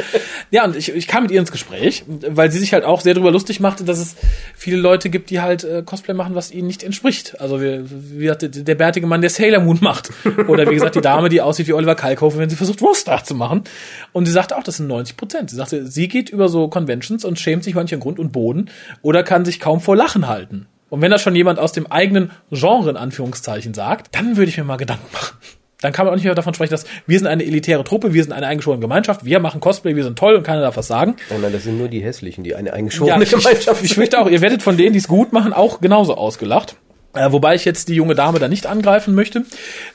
Ja, 0.53 0.65
und 0.65 0.77
ich, 0.77 0.95
ich 0.95 1.09
kam 1.09 1.23
mit 1.23 1.33
ihr 1.33 1.41
ins 1.41 1.51
Gespräch, 1.51 2.05
weil 2.07 2.53
sie 2.53 2.59
sich 2.59 2.75
halt 2.75 2.85
auch 2.85 3.01
sehr 3.01 3.15
darüber 3.15 3.31
lustig 3.31 3.59
machte, 3.59 3.85
dass 3.85 3.99
es 3.99 4.17
viele 4.55 4.77
Leute 4.77 5.09
gibt, 5.09 5.31
die 5.31 5.41
halt 5.41 5.65
äh, 5.65 5.83
Cosplay 5.83 6.13
machen, 6.13 6.35
was 6.35 6.51
ihnen 6.51 6.67
nicht 6.67 6.83
entspricht. 6.83 7.41
Also 7.41 7.63
wie, 7.63 7.81
wie 7.89 8.25
gesagt, 8.25 8.43
der, 8.43 8.51
der 8.51 8.75
bärtige 8.75 9.07
Mann, 9.07 9.23
der 9.23 9.31
Sailor 9.31 9.61
Moon 9.61 9.79
macht. 9.81 10.11
Oder 10.49 10.69
wie 10.69 10.75
gesagt, 10.75 10.95
die 10.95 11.01
Dame, 11.01 11.31
die 11.31 11.41
aussieht 11.41 11.69
wie 11.69 11.73
Oliver 11.73 11.95
Kalkofe, 11.95 12.37
wenn 12.37 12.51
sie 12.51 12.57
versucht, 12.57 12.83
Rockstar 12.83 13.25
zu 13.25 13.35
machen. 13.35 13.65
Und 14.13 14.27
sie 14.27 14.33
sagte 14.33 14.59
auch, 14.59 14.63
das 14.63 14.77
sind 14.77 14.89
90 14.89 15.17
Prozent. 15.17 15.49
Sie 15.49 15.57
sagte, 15.57 15.87
sie 15.87 16.07
geht 16.07 16.29
über 16.29 16.51
so 16.51 16.69
Conventions 16.69 17.25
und 17.25 17.41
schämt 17.41 17.65
sich 17.65 17.75
manchmal 17.75 18.01
Grund 18.01 18.19
und 18.19 18.31
Boden 18.31 18.69
oder 19.01 19.23
kann 19.23 19.47
sich 19.47 19.59
kaum 19.59 19.81
vor 19.81 19.97
Lachen 19.97 20.29
halten. 20.29 20.67
Und 20.93 21.01
wenn 21.01 21.11
das 21.11 21.23
schon 21.23 21.35
jemand 21.35 21.59
aus 21.59 21.73
dem 21.73 21.91
eigenen 21.91 22.33
Genre 22.51 22.91
in 22.91 22.99
Anführungszeichen 22.99 23.73
sagt, 23.73 24.15
dann 24.15 24.37
würde 24.37 24.51
ich 24.51 24.59
mir 24.59 24.65
mal 24.65 24.77
Gedanken 24.77 25.07
machen. 25.11 25.39
Dann 25.81 25.91
kann 25.91 26.05
man 26.05 26.13
auch 26.13 26.17
nicht 26.17 26.27
mehr 26.27 26.35
davon 26.35 26.53
sprechen, 26.53 26.73
dass 26.73 26.85
wir 27.07 27.19
sind 27.19 27.29
eine 27.29 27.45
elitäre 27.45 27.83
Truppe, 27.83 28.13
wir 28.13 28.23
sind 28.23 28.35
eine 28.35 28.47
eingeschworene 28.47 28.83
Gemeinschaft, 28.83 29.25
wir 29.25 29.41
machen 29.41 29.63
Cosplay, 29.63 29.97
wir 29.97 30.05
sind 30.05 30.19
toll 30.19 30.35
und 30.35 30.43
keiner 30.43 30.61
darf 30.61 30.77
was 30.77 30.89
sagen. 30.89 31.17
oh 31.31 31.39
nein, 31.41 31.51
das 31.51 31.63
sind 31.63 31.79
nur 31.79 31.89
die 31.89 32.03
Hässlichen, 32.03 32.45
die 32.45 32.55
eine 32.55 32.69
Ja, 32.69 32.75
eingeschworene 32.75 33.25
ich, 33.25 33.31
Gemeinschaft 33.31 33.83
ich, 33.83 33.93
ich 33.93 33.97
möchte 33.97 34.21
auch, 34.21 34.29
ihr 34.29 34.43
werdet 34.43 34.63
von 34.63 34.77
denen, 34.77 34.93
die 34.93 34.99
es 34.99 35.09
gut 35.09 35.33
machen, 35.33 35.55
auch 35.55 35.81
genauso 35.81 36.15
ausgelacht. 36.15 36.77
Äh, 37.15 37.33
wobei 37.33 37.55
ich 37.55 37.65
jetzt 37.65 37.89
die 37.89 37.95
junge 37.95 38.15
Dame 38.15 38.39
da 38.39 38.49
nicht 38.49 38.67
angreifen 38.67 39.15
möchte. 39.15 39.47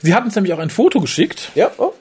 Sie 0.02 0.16
hat 0.16 0.26
uns 0.26 0.34
nämlich 0.34 0.54
auch 0.54 0.60
ein 0.60 0.72
Foto 0.72 1.00
geschickt 1.00 1.52
Ja, 1.54 1.70
oh. 1.78 1.94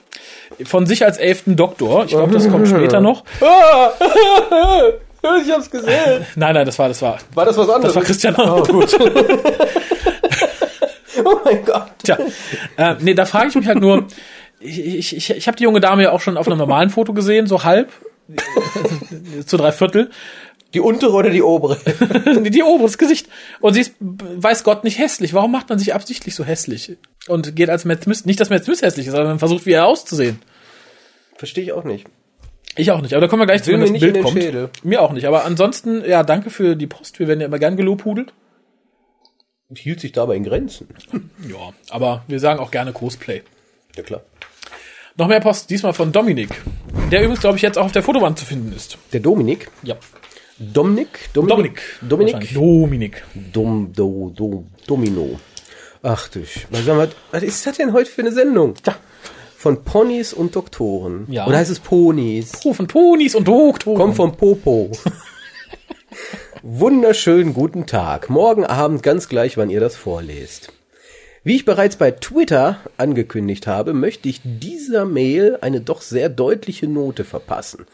von 0.64 0.86
sich 0.86 1.04
als 1.04 1.18
elften 1.18 1.56
Doktor. 1.56 2.04
Ich 2.06 2.12
glaube, 2.12 2.32
das 2.32 2.48
kommt 2.48 2.66
später 2.66 3.02
noch. 3.02 3.24
ich 5.42 5.50
hab's 5.50 5.70
gesehen. 5.70 6.26
Nein, 6.36 6.54
nein, 6.54 6.66
das 6.66 6.78
war, 6.78 6.88
das 6.88 7.02
war, 7.02 7.18
War 7.34 7.44
das 7.44 7.56
was 7.56 7.68
anderes? 7.68 7.94
das 7.94 7.96
war 7.96 8.02
Christian 8.02 8.36
Arndt. 8.36 8.68
Oh 11.24 11.40
mein 11.44 11.64
Gott. 11.64 11.90
Tja, 12.04 12.18
äh, 12.76 12.94
nee, 13.00 13.14
da 13.14 13.24
frage 13.24 13.48
ich 13.48 13.54
mich 13.54 13.66
halt 13.66 13.80
nur, 13.80 14.06
ich, 14.60 14.78
ich, 14.78 15.16
ich, 15.16 15.30
ich 15.30 15.48
habe 15.48 15.56
die 15.56 15.64
junge 15.64 15.80
Dame 15.80 16.02
ja 16.04 16.12
auch 16.12 16.20
schon 16.20 16.36
auf 16.36 16.46
einem 16.46 16.58
normalen 16.58 16.90
Foto 16.90 17.14
gesehen, 17.14 17.46
so 17.46 17.64
halb, 17.64 17.90
zu 19.46 19.56
drei 19.56 19.72
Viertel. 19.72 20.10
Die 20.74 20.80
untere 20.80 21.12
oder 21.12 21.30
die 21.30 21.42
obere? 21.42 21.78
die, 22.44 22.50
die 22.50 22.62
obere, 22.62 22.86
das 22.86 22.98
Gesicht. 22.98 23.28
Und 23.60 23.74
sie 23.74 23.80
ist, 23.80 23.94
weiß 23.98 24.62
Gott, 24.62 24.84
nicht 24.84 24.98
hässlich. 24.98 25.32
Warum 25.32 25.52
macht 25.52 25.68
man 25.70 25.78
sich 25.78 25.94
absichtlich 25.94 26.34
so 26.34 26.44
hässlich? 26.44 26.96
Und 27.28 27.56
geht 27.56 27.70
als 27.70 27.84
Matt 27.84 28.02
Smith, 28.04 28.26
nicht, 28.26 28.40
dass 28.40 28.50
Matt 28.50 28.64
Smith 28.64 28.82
hässlich 28.82 29.06
ist, 29.06 29.12
sondern 29.12 29.30
man 29.30 29.38
versucht, 29.38 29.64
wie 29.64 29.72
er 29.72 29.86
auszusehen. 29.86 30.40
Verstehe 31.36 31.64
ich 31.64 31.72
auch 31.72 31.84
nicht. 31.84 32.06
Ich 32.76 32.90
auch 32.90 33.00
nicht, 33.00 33.14
aber 33.14 33.22
da 33.22 33.28
kommen 33.28 33.42
wir 33.42 33.46
gleich 33.46 33.62
zu, 33.62 33.72
wenn 33.72 33.80
das 33.80 33.90
nicht 33.90 34.00
Bild 34.00 34.22
kommt. 34.22 34.40
Schädel. 34.40 34.70
Mir 34.82 35.00
auch 35.02 35.12
nicht, 35.12 35.26
aber 35.26 35.44
ansonsten, 35.44 36.04
ja, 36.04 36.22
danke 36.22 36.50
für 36.50 36.76
die 36.76 36.86
Post. 36.86 37.18
Wir 37.18 37.26
werden 37.26 37.40
ja 37.40 37.46
immer 37.46 37.58
gern 37.58 37.76
gelobhudelt. 37.76 38.32
Hielt 39.74 40.00
sich 40.00 40.12
dabei 40.12 40.36
in 40.36 40.44
Grenzen. 40.44 40.88
Ja, 41.48 41.72
aber 41.90 42.24
wir 42.28 42.40
sagen 42.40 42.60
auch 42.60 42.70
gerne 42.70 42.92
Cosplay. 42.92 43.42
Ja 43.96 44.02
klar. 44.02 44.22
Noch 45.16 45.28
mehr 45.28 45.40
Post, 45.40 45.70
diesmal 45.70 45.94
von 45.94 46.12
Dominik. 46.12 46.50
Der 47.10 47.20
übrigens, 47.20 47.40
glaube 47.40 47.56
ich, 47.56 47.62
jetzt 47.62 47.78
auch 47.78 47.86
auf 47.86 47.92
der 47.92 48.02
Fotowand 48.02 48.38
zu 48.38 48.44
finden 48.44 48.72
ist. 48.74 48.98
Der 49.12 49.20
Dominik. 49.20 49.70
Ja. 49.82 49.96
Dominik? 50.58 51.30
Dominik. 51.32 51.82
Dominik? 52.02 52.54
Dominik. 52.54 53.24
Dom, 53.52 53.92
do, 53.94 54.32
do, 54.34 54.66
Domino. 54.86 55.38
Ach 56.02 56.28
du, 56.28 56.40
was, 56.70 57.10
was 57.30 57.42
ist 57.42 57.66
das 57.66 57.76
denn 57.76 57.92
heute 57.92 58.10
für 58.10 58.22
eine 58.22 58.32
Sendung? 58.32 58.74
Ja. 58.86 58.96
Von 59.66 59.82
Ponys 59.82 60.32
und 60.32 60.54
Doktoren. 60.54 61.26
Ja. 61.28 61.44
Oder 61.48 61.56
heißt 61.56 61.72
es 61.72 61.80
Ponys? 61.80 62.64
Rufen 62.64 62.86
Ponis 62.86 63.34
und 63.34 63.48
Doktoren. 63.48 63.98
Kommt 63.98 64.14
vom 64.14 64.36
Popo. 64.36 64.92
Wunderschönen 66.62 67.52
guten 67.52 67.84
Tag. 67.84 68.30
Morgen 68.30 68.64
Abend 68.64 69.02
ganz 69.02 69.28
gleich, 69.28 69.56
wann 69.56 69.68
ihr 69.68 69.80
das 69.80 69.96
vorlest. 69.96 70.72
Wie 71.42 71.56
ich 71.56 71.64
bereits 71.64 71.96
bei 71.96 72.12
Twitter 72.12 72.78
angekündigt 72.96 73.66
habe, 73.66 73.92
möchte 73.92 74.28
ich 74.28 74.40
dieser 74.44 75.04
Mail 75.04 75.58
eine 75.60 75.80
doch 75.80 76.00
sehr 76.00 76.28
deutliche 76.28 76.86
Note 76.86 77.24
verpassen. 77.24 77.86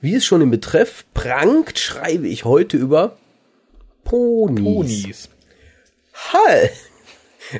Wie 0.00 0.14
es 0.14 0.24
schon 0.24 0.40
im 0.40 0.50
Betreff 0.50 1.04
prangt, 1.12 1.78
schreibe 1.78 2.28
ich 2.28 2.46
heute 2.46 2.78
über 2.78 3.18
Ponys. 4.04 4.64
Ponis. 4.64 5.28
Halt! 6.32 6.72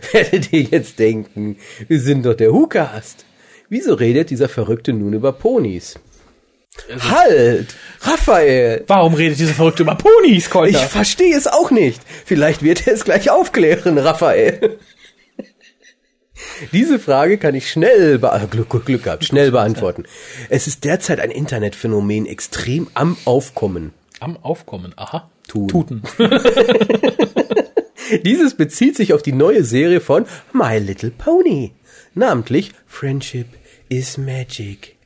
Werdet 0.12 0.50
ihr 0.50 0.62
jetzt 0.62 0.98
denken, 0.98 1.58
wir 1.88 2.00
sind 2.00 2.24
doch 2.24 2.32
der 2.34 2.52
Hukast. 2.52 3.26
Wieso 3.70 3.94
redet 3.94 4.28
dieser 4.30 4.48
Verrückte 4.48 4.92
nun 4.92 5.12
über 5.14 5.32
Ponys? 5.32 5.94
Halt! 7.08 7.74
Raphael! 8.00 8.84
Warum 8.88 9.14
redet 9.14 9.38
dieser 9.38 9.54
Verrückte 9.54 9.84
über 9.84 9.94
Ponis, 9.94 10.44
Ich 10.46 10.50
Kolter? 10.50 10.78
verstehe 10.80 11.36
es 11.36 11.46
auch 11.46 11.70
nicht. 11.70 12.00
Vielleicht 12.26 12.62
wird 12.62 12.86
er 12.86 12.94
es 12.94 13.04
gleich 13.04 13.30
aufklären, 13.30 13.96
Raphael. 13.96 14.78
Diese 16.72 16.98
Frage 16.98 17.38
kann 17.38 17.54
ich 17.54 17.70
schnell, 17.70 18.18
be 18.18 18.48
Glück, 18.50 18.70
Glück, 18.70 18.86
Glück 18.86 19.04
gehabt, 19.04 19.24
schnell 19.24 19.50
beantworten. 19.52 20.04
Es 20.48 20.66
ist 20.66 20.84
derzeit 20.84 21.20
ein 21.20 21.30
Internetphänomen 21.30 22.26
extrem 22.26 22.88
am 22.94 23.16
Aufkommen. 23.24 23.92
Am 24.20 24.36
Aufkommen, 24.42 24.92
aha. 24.96 25.30
Tun. 25.48 25.68
Tuten. 25.68 26.02
Dieses 28.24 28.54
bezieht 28.54 28.96
sich 28.96 29.12
auf 29.12 29.22
die 29.22 29.32
neue 29.32 29.62
Serie 29.64 30.00
von 30.00 30.26
My 30.52 30.78
Little 30.78 31.10
Pony, 31.10 31.72
namentlich 32.20 32.72
Friendship 32.86 33.46
is 33.88 34.16
Magic. 34.18 34.96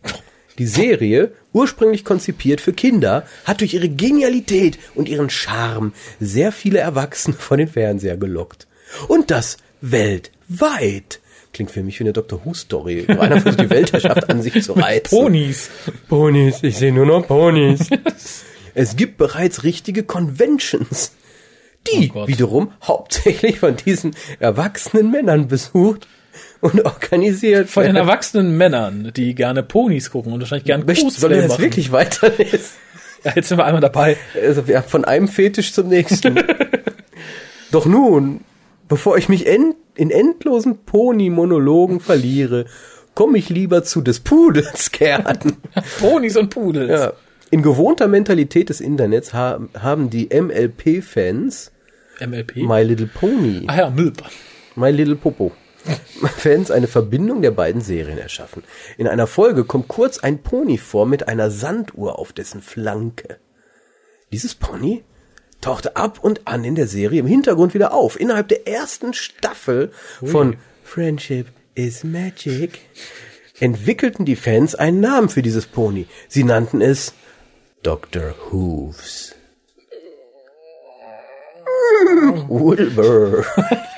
Die 0.58 0.66
Serie, 0.66 1.32
ursprünglich 1.52 2.04
konzipiert 2.04 2.60
für 2.60 2.72
Kinder, 2.72 3.24
hat 3.44 3.60
durch 3.60 3.74
ihre 3.74 3.88
Genialität 3.88 4.78
und 4.94 5.08
ihren 5.08 5.30
Charme 5.30 5.92
sehr 6.20 6.52
viele 6.52 6.80
Erwachsene 6.80 7.36
vor 7.36 7.56
den 7.56 7.68
Fernseher 7.68 8.16
gelockt. 8.16 8.66
Und 9.08 9.30
das 9.30 9.56
weltweit. 9.80 11.20
Klingt 11.52 11.70
für 11.70 11.84
mich 11.84 11.98
wie 12.00 12.04
eine 12.04 12.12
Dr. 12.12 12.44
Who-Story, 12.44 13.06
einer 13.08 13.40
versucht, 13.40 13.62
die 13.62 13.70
Weltherrschaft 13.70 14.28
an 14.28 14.42
sich 14.42 14.60
zu 14.62 14.72
reizen. 14.72 15.16
Ponis. 15.16 15.70
Ponys, 16.08 16.62
ich 16.62 16.76
sehe 16.76 16.92
nur 16.92 17.06
noch 17.06 17.28
Ponys. 17.28 17.90
es 18.74 18.96
gibt 18.96 19.18
bereits 19.18 19.62
richtige 19.62 20.02
Conventions, 20.02 21.12
die 21.92 22.10
Oh 22.12 22.26
wiederum 22.26 22.72
hauptsächlich 22.82 23.60
von 23.60 23.76
diesen 23.76 24.16
erwachsenen 24.40 25.12
Männern 25.12 25.46
besucht 25.46 26.08
und 26.61 26.85
organisiert 26.85 27.68
Von 27.70 27.85
den 27.85 27.97
erwachsenen 27.97 28.57
Männern, 28.57 29.12
die 29.16 29.35
gerne 29.35 29.62
Ponis 29.62 30.11
gucken 30.11 30.32
und 30.32 30.41
wahrscheinlich 30.41 30.64
gerne 30.64 30.85
Möchten- 30.85 31.11
Soll 31.11 31.30
Cosplay 31.30 31.37
ich 31.37 31.43
das 31.43 31.49
machen. 31.53 31.62
wirklich 31.62 31.93
weiterlesen? 31.93 32.61
Ja, 33.24 33.32
jetzt 33.37 33.49
sind 33.49 33.59
wir 33.59 33.64
einmal 33.64 33.80
dabei. 33.80 34.16
Also 34.41 34.62
ja, 34.66 34.82
von 34.82 35.05
einem 35.05 35.28
Fetisch 35.28 35.72
zum 35.72 35.89
nächsten. 35.89 36.39
Doch 37.70 37.87
nun, 37.87 38.41
bevor 38.89 39.16
ich 39.18 39.28
mich 39.28 39.47
end 39.47 39.76
in 39.97 40.11
endlosen 40.11 40.85
Pony-Monologen 40.85 42.01
verliere, 42.01 42.64
komme 43.14 43.39
ich 43.39 43.49
lieber 43.49 43.85
zu 43.85 44.01
des 44.03 44.20
Pudels 44.20 44.91
Kern. 44.91 45.39
Ponis 46.01 46.37
und 46.37 46.51
Pudels. 46.51 46.91
Ja. 46.91 47.12
In 47.51 47.62
gewohnter 47.62 48.09
Mentalität 48.09 48.68
des 48.70 48.80
Internets 48.80 49.32
ha 49.32 49.61
haben 49.78 50.11
die 50.11 50.28
MLP-Fans 50.35 51.70
MLP. 52.20 52.57
My 52.57 52.82
Little 52.82 53.07
Pony, 53.07 53.62
ah 53.68 53.76
ja, 53.76 53.91
Milb. 53.91 54.22
My 54.76 54.91
Little 54.91 55.14
Popo, 55.16 55.53
Fans 56.37 56.70
eine 56.70 56.87
Verbindung 56.87 57.43
der 57.43 57.51
beiden 57.51 57.80
Serien 57.80 58.18
erschaffen. 58.18 58.64
In 58.97 59.09
einer 59.09 59.26
Folge 59.26 59.64
kommt 59.64 59.89
kurz 59.89 60.18
ein 60.18 60.43
Pony 60.43 60.78
vor 60.78 61.07
mit 61.07 61.28
einer 61.28 61.51
Sanduhr 61.51 62.18
auf 62.18 62.32
dessen 62.32 62.62
Flanke. 62.62 63.39
Dieses 64.32 64.55
Pony 64.55 65.05
tauchte 65.61 65.97
ab 65.97 66.18
und 66.22 66.47
an 66.47 66.64
in 66.64 66.74
der 66.74 66.87
Serie 66.87 67.20
im 67.20 67.26
Hintergrund 67.26 67.74
wieder 67.74 67.93
auf. 67.93 68.18
Innerhalb 68.18 68.49
der 68.49 68.66
ersten 68.66 69.14
Staffel 69.14 69.93
von 70.24 70.57
Friendship 70.82 71.47
is 71.74 72.05
Magic 72.05 72.80
entwickelten 73.61 74.24
die 74.24 74.37
Fans 74.37 74.74
einen 74.74 75.01
Namen 75.01 75.28
für 75.28 75.43
dieses 75.43 75.66
Pony. 75.66 76.07
Sie 76.28 76.45
nannten 76.45 76.80
es 76.80 77.14
Dr. 77.82 78.35
Hooves. 78.51 79.35
Wilbur. 82.49 83.45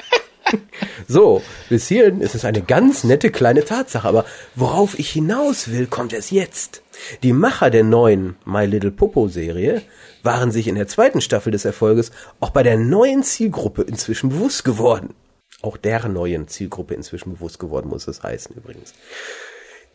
So, 1.08 1.42
bis 1.68 1.86
hierhin 1.88 2.20
ist 2.20 2.34
es 2.34 2.44
eine 2.44 2.62
ganz 2.62 3.04
nette 3.04 3.30
kleine 3.30 3.64
Tatsache, 3.64 4.08
aber 4.08 4.24
worauf 4.54 4.98
ich 4.98 5.10
hinaus 5.10 5.70
will, 5.70 5.86
kommt 5.86 6.12
es 6.12 6.30
jetzt. 6.30 6.82
Die 7.22 7.32
Macher 7.32 7.70
der 7.70 7.84
neuen 7.84 8.36
My 8.44 8.64
Little 8.66 8.90
Popo 8.90 9.28
Serie 9.28 9.82
waren 10.22 10.50
sich 10.50 10.66
in 10.66 10.74
der 10.74 10.88
zweiten 10.88 11.20
Staffel 11.20 11.52
des 11.52 11.64
Erfolges 11.64 12.10
auch 12.40 12.50
bei 12.50 12.62
der 12.62 12.76
neuen 12.76 13.22
Zielgruppe 13.22 13.82
inzwischen 13.82 14.30
bewusst 14.30 14.64
geworden. 14.64 15.14
Auch 15.62 15.76
der 15.76 16.08
neuen 16.08 16.48
Zielgruppe 16.48 16.94
inzwischen 16.94 17.34
bewusst 17.34 17.58
geworden, 17.58 17.88
muss 17.88 18.08
es 18.08 18.22
heißen 18.22 18.56
übrigens. 18.56 18.94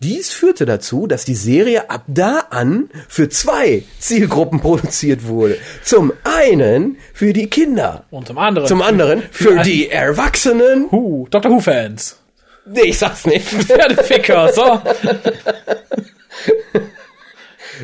Dies 0.04 0.32
führte 0.32 0.66
dazu, 0.66 1.06
dass 1.06 1.26
die 1.26 1.36
Serie 1.36 1.92
ab 1.92 2.04
da 2.08 2.46
an 2.50 2.90
für 3.08 3.30
zwei 3.30 3.84
Zielgruppen 4.00 4.60
produziert 4.60 5.28
wurde. 5.28 5.60
Zum 5.84 6.12
einen 6.24 6.98
für 7.14 7.34
die 7.34 7.48
Kinder. 7.48 8.06
Und 8.10 8.26
zum 8.28 8.40
anderen. 8.40 8.68
Zum 8.68 8.82
anderen 8.82 9.22
für 9.32 9.60
die 9.62 9.90
Erwachsenen. 9.90 10.88
Who, 10.90 11.28
Doctor 11.30 11.52
Who-Fans. 11.52 12.18
Nee, 12.66 12.82
ich 12.86 12.98
sag's 12.98 13.26
nicht. 13.28 13.48
Pferdeficker, 13.48 14.52
so. 14.54 14.82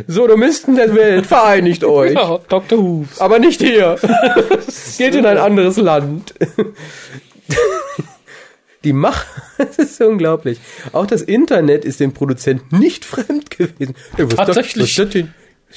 Sodomisten 0.07 0.75
der 0.75 0.95
Welt, 0.95 1.27
vereinigt 1.27 1.83
euch. 1.83 2.13
Ja, 2.13 2.39
Dr. 2.49 2.79
Who. 2.79 3.05
Aber 3.19 3.37
nicht 3.37 3.61
hier. 3.61 3.97
Geht 4.97 5.13
in 5.13 5.25
ein 5.25 5.37
anderes 5.37 5.77
Land. 5.77 6.33
Die 8.87 8.93
Macht, 8.93 9.27
das 9.57 9.77
ist 9.79 9.99
unglaublich. 10.01 10.59
Auch 10.93 11.05
das 11.05 11.21
Internet 11.21 11.83
ist 11.83 11.99
dem 11.99 12.13
Produzenten 12.13 12.79
nicht 12.79 13.03
fremd 13.13 13.49
gewesen. 13.51 13.95
Hey, 14.15 14.25
was 14.25 14.31
ist 14.31 14.37
das- 14.39 14.45
Tatsächlich. 14.47 14.97
Was 14.99 15.09
das? 15.09 15.23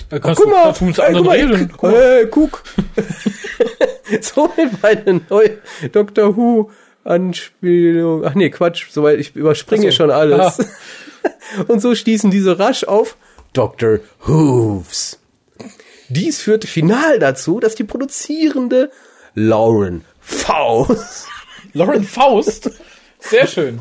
Da 0.09 0.19
kannst 0.21 0.41
guck 0.41 0.47
du 0.49 0.55
mal, 0.55 0.63
Cartoons 0.63 0.99
ey, 0.99 1.05
anderen 1.07 1.25
guck 1.27 1.33
mal, 1.43 1.61
ich- 1.63 1.69
Guck 1.73 1.83
mal. 1.83 1.93
Hey, 1.93 2.27
guck. 2.31 2.63
Somit 4.21 4.83
war 4.83 4.91
eine 4.91 5.21
neue 5.29 5.59
Doctor 5.91 6.37
Who 6.37 6.71
Anspielung. 7.03 8.25
Ach 8.25 8.35
nee, 8.37 8.51
Quatsch, 8.51 8.87
soweit 8.91 9.19
ich 9.19 9.35
überspringe 9.35 9.91
so. 9.91 9.97
schon 9.97 10.11
alles. 10.13 10.59
Und 11.67 11.81
so 11.83 11.97
stießen 11.97 12.31
diese 12.31 12.61
rasch 12.61 12.85
auf 12.85 13.17
Dr. 13.53 13.99
Hooves. 14.29 15.19
Dies 16.09 16.41
führte 16.41 16.69
final 16.69 17.19
dazu, 17.19 17.59
dass 17.59 17.75
die 17.75 17.83
produzierende 17.85 18.93
Lauren 19.35 20.05
Faust, 20.21 21.27
Lauren 21.73 22.05
Faust. 22.05 22.71
Sehr 23.21 23.47
schön. 23.47 23.81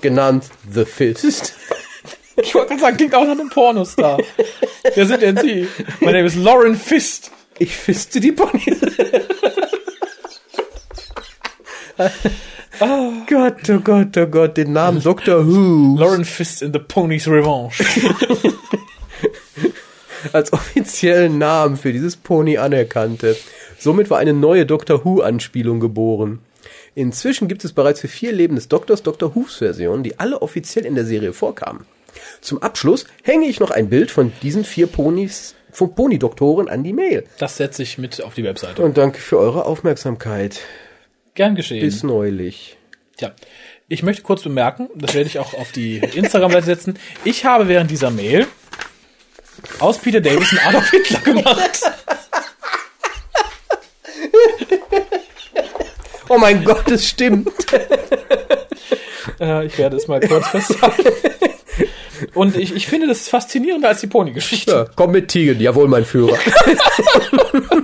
genannt 0.00 0.44
The 0.72 0.84
Fist, 0.84 1.54
Ich 2.36 2.54
wollte 2.54 2.68
gerade 2.68 2.80
sagen, 2.80 2.96
klingt 2.96 3.14
auch 3.14 3.24
nach 3.24 3.32
einem 3.32 3.50
Pornostar. 3.50 4.18
Wer 4.94 5.06
sind 5.06 5.22
denn 5.22 5.36
Sie? 5.38 5.66
Mein 6.00 6.14
Name 6.14 6.26
ist 6.26 6.36
Lauren 6.36 6.76
Fist. 6.76 7.32
ich 7.58 7.76
fiste 7.76 8.20
die 8.20 8.30
Ponys. 8.30 8.78
Gott, 13.26 13.68
oh 13.70 13.80
Gott, 13.80 14.16
oh 14.16 14.26
Gott, 14.26 14.56
den 14.56 14.72
Namen 14.72 15.02
Dr. 15.02 15.44
Who 15.44 15.96
Lauren 15.98 16.24
Fist 16.24 16.62
in 16.62 16.72
the 16.72 16.78
Pony's 16.78 17.26
Revenge. 17.26 17.72
als 20.32 20.52
offiziellen 20.52 21.38
Namen 21.38 21.76
für 21.76 21.92
dieses 21.92 22.16
Pony 22.16 22.58
anerkannte. 22.58 23.36
Somit 23.78 24.10
war 24.10 24.18
eine 24.18 24.32
neue 24.32 24.66
Doctor 24.66 25.04
Who-Anspielung 25.04 25.80
geboren. 25.80 26.40
Inzwischen 26.98 27.46
gibt 27.46 27.64
es 27.64 27.72
bereits 27.72 28.00
für 28.00 28.08
vier 28.08 28.32
Leben 28.32 28.56
des 28.56 28.66
Doktors 28.66 29.04
Doctor 29.04 29.36
Who's 29.36 29.58
Versionen, 29.58 30.02
die 30.02 30.18
alle 30.18 30.42
offiziell 30.42 30.84
in 30.84 30.96
der 30.96 31.04
Serie 31.04 31.32
vorkamen. 31.32 31.86
Zum 32.40 32.60
Abschluss 32.60 33.06
hänge 33.22 33.46
ich 33.46 33.60
noch 33.60 33.70
ein 33.70 33.88
Bild 33.88 34.10
von 34.10 34.32
diesen 34.42 34.64
vier 34.64 34.88
Ponys, 34.88 35.54
von 35.70 35.94
Pony-Doktoren 35.94 36.68
an 36.68 36.82
die 36.82 36.92
Mail. 36.92 37.22
Das 37.38 37.56
setze 37.56 37.84
ich 37.84 37.98
mit 37.98 38.20
auf 38.20 38.34
die 38.34 38.42
Webseite. 38.42 38.82
Und 38.82 38.98
danke 38.98 39.20
für 39.20 39.38
eure 39.38 39.64
Aufmerksamkeit. 39.64 40.58
Gern 41.34 41.54
geschehen. 41.54 41.82
Bis 41.82 42.02
neulich. 42.02 42.76
Tja, 43.16 43.30
ich 43.86 44.02
möchte 44.02 44.24
kurz 44.24 44.42
bemerken, 44.42 44.88
das 44.96 45.14
werde 45.14 45.28
ich 45.28 45.38
auch 45.38 45.54
auf 45.54 45.70
die 45.70 45.98
Instagram-Seite 45.98 46.66
setzen. 46.66 46.98
Ich 47.22 47.44
habe 47.44 47.68
während 47.68 47.92
dieser 47.92 48.10
Mail 48.10 48.44
aus 49.78 49.98
Peter 49.98 50.20
Davis 50.20 50.50
einen 50.50 50.66
Adolf 50.66 50.90
Hitler 50.90 51.20
gemacht. 51.20 51.80
Oh 56.28 56.38
mein 56.38 56.64
Gott, 56.64 56.90
es 56.90 57.06
stimmt. 57.08 57.50
Äh, 59.40 59.66
ich 59.66 59.78
werde 59.78 59.96
es 59.96 60.08
mal 60.08 60.18
kurz 60.20 60.48
festhalten. 60.48 61.12
Und 62.34 62.56
ich, 62.56 62.74
ich 62.74 62.88
finde 62.88 63.06
das 63.06 63.28
faszinierender 63.28 63.88
als 63.88 64.00
die 64.00 64.08
Pony-Geschichte. 64.08 64.72
Ja, 64.72 64.86
komm 64.96 65.12
mit 65.12 65.28
Tigen, 65.28 65.60
jawohl, 65.60 65.86
mein 65.86 66.04
Führer. 66.04 66.36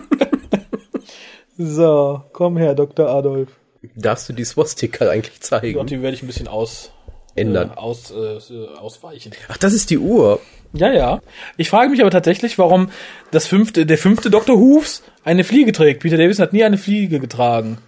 So, 1.56 2.22
komm 2.32 2.56
her, 2.56 2.74
Dr. 2.74 3.08
Adolf. 3.08 3.48
Darfst 3.94 4.28
du 4.28 4.32
die 4.32 4.44
Swastika 4.44 5.08
eigentlich 5.08 5.34
Gott, 5.34 5.44
zeigen? 5.44 5.86
die 5.86 6.02
werde 6.02 6.16
ich 6.16 6.22
ein 6.22 6.26
bisschen 6.26 6.48
aus, 6.48 6.90
Ändern. 7.36 7.70
Äh, 7.70 7.76
aus, 7.76 8.10
äh, 8.10 8.66
ausweichen. 8.76 9.32
Ach, 9.48 9.56
das 9.56 9.72
ist 9.72 9.90
die 9.90 9.98
Uhr. 9.98 10.40
Ja, 10.72 10.92
ja. 10.92 11.20
Ich 11.56 11.70
frage 11.70 11.90
mich 11.90 12.00
aber 12.00 12.10
tatsächlich, 12.10 12.58
warum 12.58 12.90
das 13.30 13.46
fünfte, 13.46 13.86
der 13.86 13.98
fünfte 13.98 14.30
Dr. 14.30 14.56
Hooves 14.56 15.04
eine 15.22 15.44
Fliege 15.44 15.70
trägt. 15.70 16.02
Peter 16.02 16.16
Davison 16.16 16.42
hat 16.44 16.52
nie 16.52 16.64
eine 16.64 16.78
Fliege 16.78 17.20
getragen. 17.20 17.78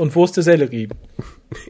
Und 0.00 0.14
wo 0.16 0.24
ist 0.24 0.36
der 0.36 0.42
Sellerie? 0.42 0.88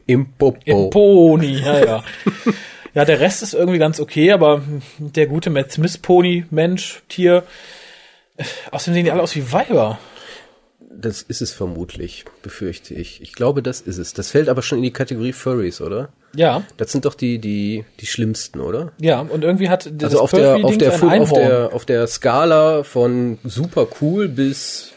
Im 0.05 0.31
Popo. 0.33 0.59
Im 0.63 0.89
Pony, 0.89 1.57
ja, 1.59 1.83
ja. 1.85 2.03
ja, 2.93 3.03
der 3.05 3.19
Rest 3.19 3.43
ist 3.43 3.53
irgendwie 3.53 3.77
ganz 3.79 3.99
okay, 3.99 4.31
aber 4.31 4.61
der 4.99 5.27
gute 5.27 5.49
Matt 5.49 5.71
Smith 5.73 5.97
Pony, 5.97 6.45
Mensch, 6.49 7.03
Tier. 7.09 7.43
äh, 8.37 8.43
Außerdem 8.71 8.93
sehen 8.93 9.05
die 9.05 9.11
alle 9.11 9.21
aus 9.21 9.35
wie 9.35 9.51
Weiber. 9.51 9.99
Das 10.93 11.21
ist 11.21 11.41
es 11.41 11.51
vermutlich, 11.51 12.25
befürchte 12.41 12.93
ich. 12.93 13.21
Ich 13.21 13.33
glaube, 13.33 13.61
das 13.63 13.81
ist 13.81 13.97
es. 13.97 14.13
Das 14.13 14.29
fällt 14.29 14.49
aber 14.49 14.61
schon 14.61 14.77
in 14.77 14.83
die 14.83 14.91
Kategorie 14.93 15.33
Furries, 15.33 15.81
oder? 15.81 16.09
Ja, 16.35 16.63
Das 16.77 16.91
sind 16.91 17.05
doch 17.05 17.15
die, 17.15 17.39
die, 17.39 17.83
die 17.99 18.05
schlimmsten, 18.05 18.59
oder? 18.61 18.91
ja. 18.99 19.19
Und 19.21 19.43
irgendwie 19.43 19.69
hat 19.69 19.89
das 19.93 20.11
Also 20.11 20.21
auf 20.21 20.31
der, 20.31 20.55
auf 20.63 20.77
der, 20.77 20.93
auf 20.93 21.33
der, 21.33 21.69
auf 21.73 21.85
der 21.85 22.07
Skala 22.07 22.83
von 22.83 23.39
super 23.43 23.87
cool 24.01 24.27
bis, 24.29 24.90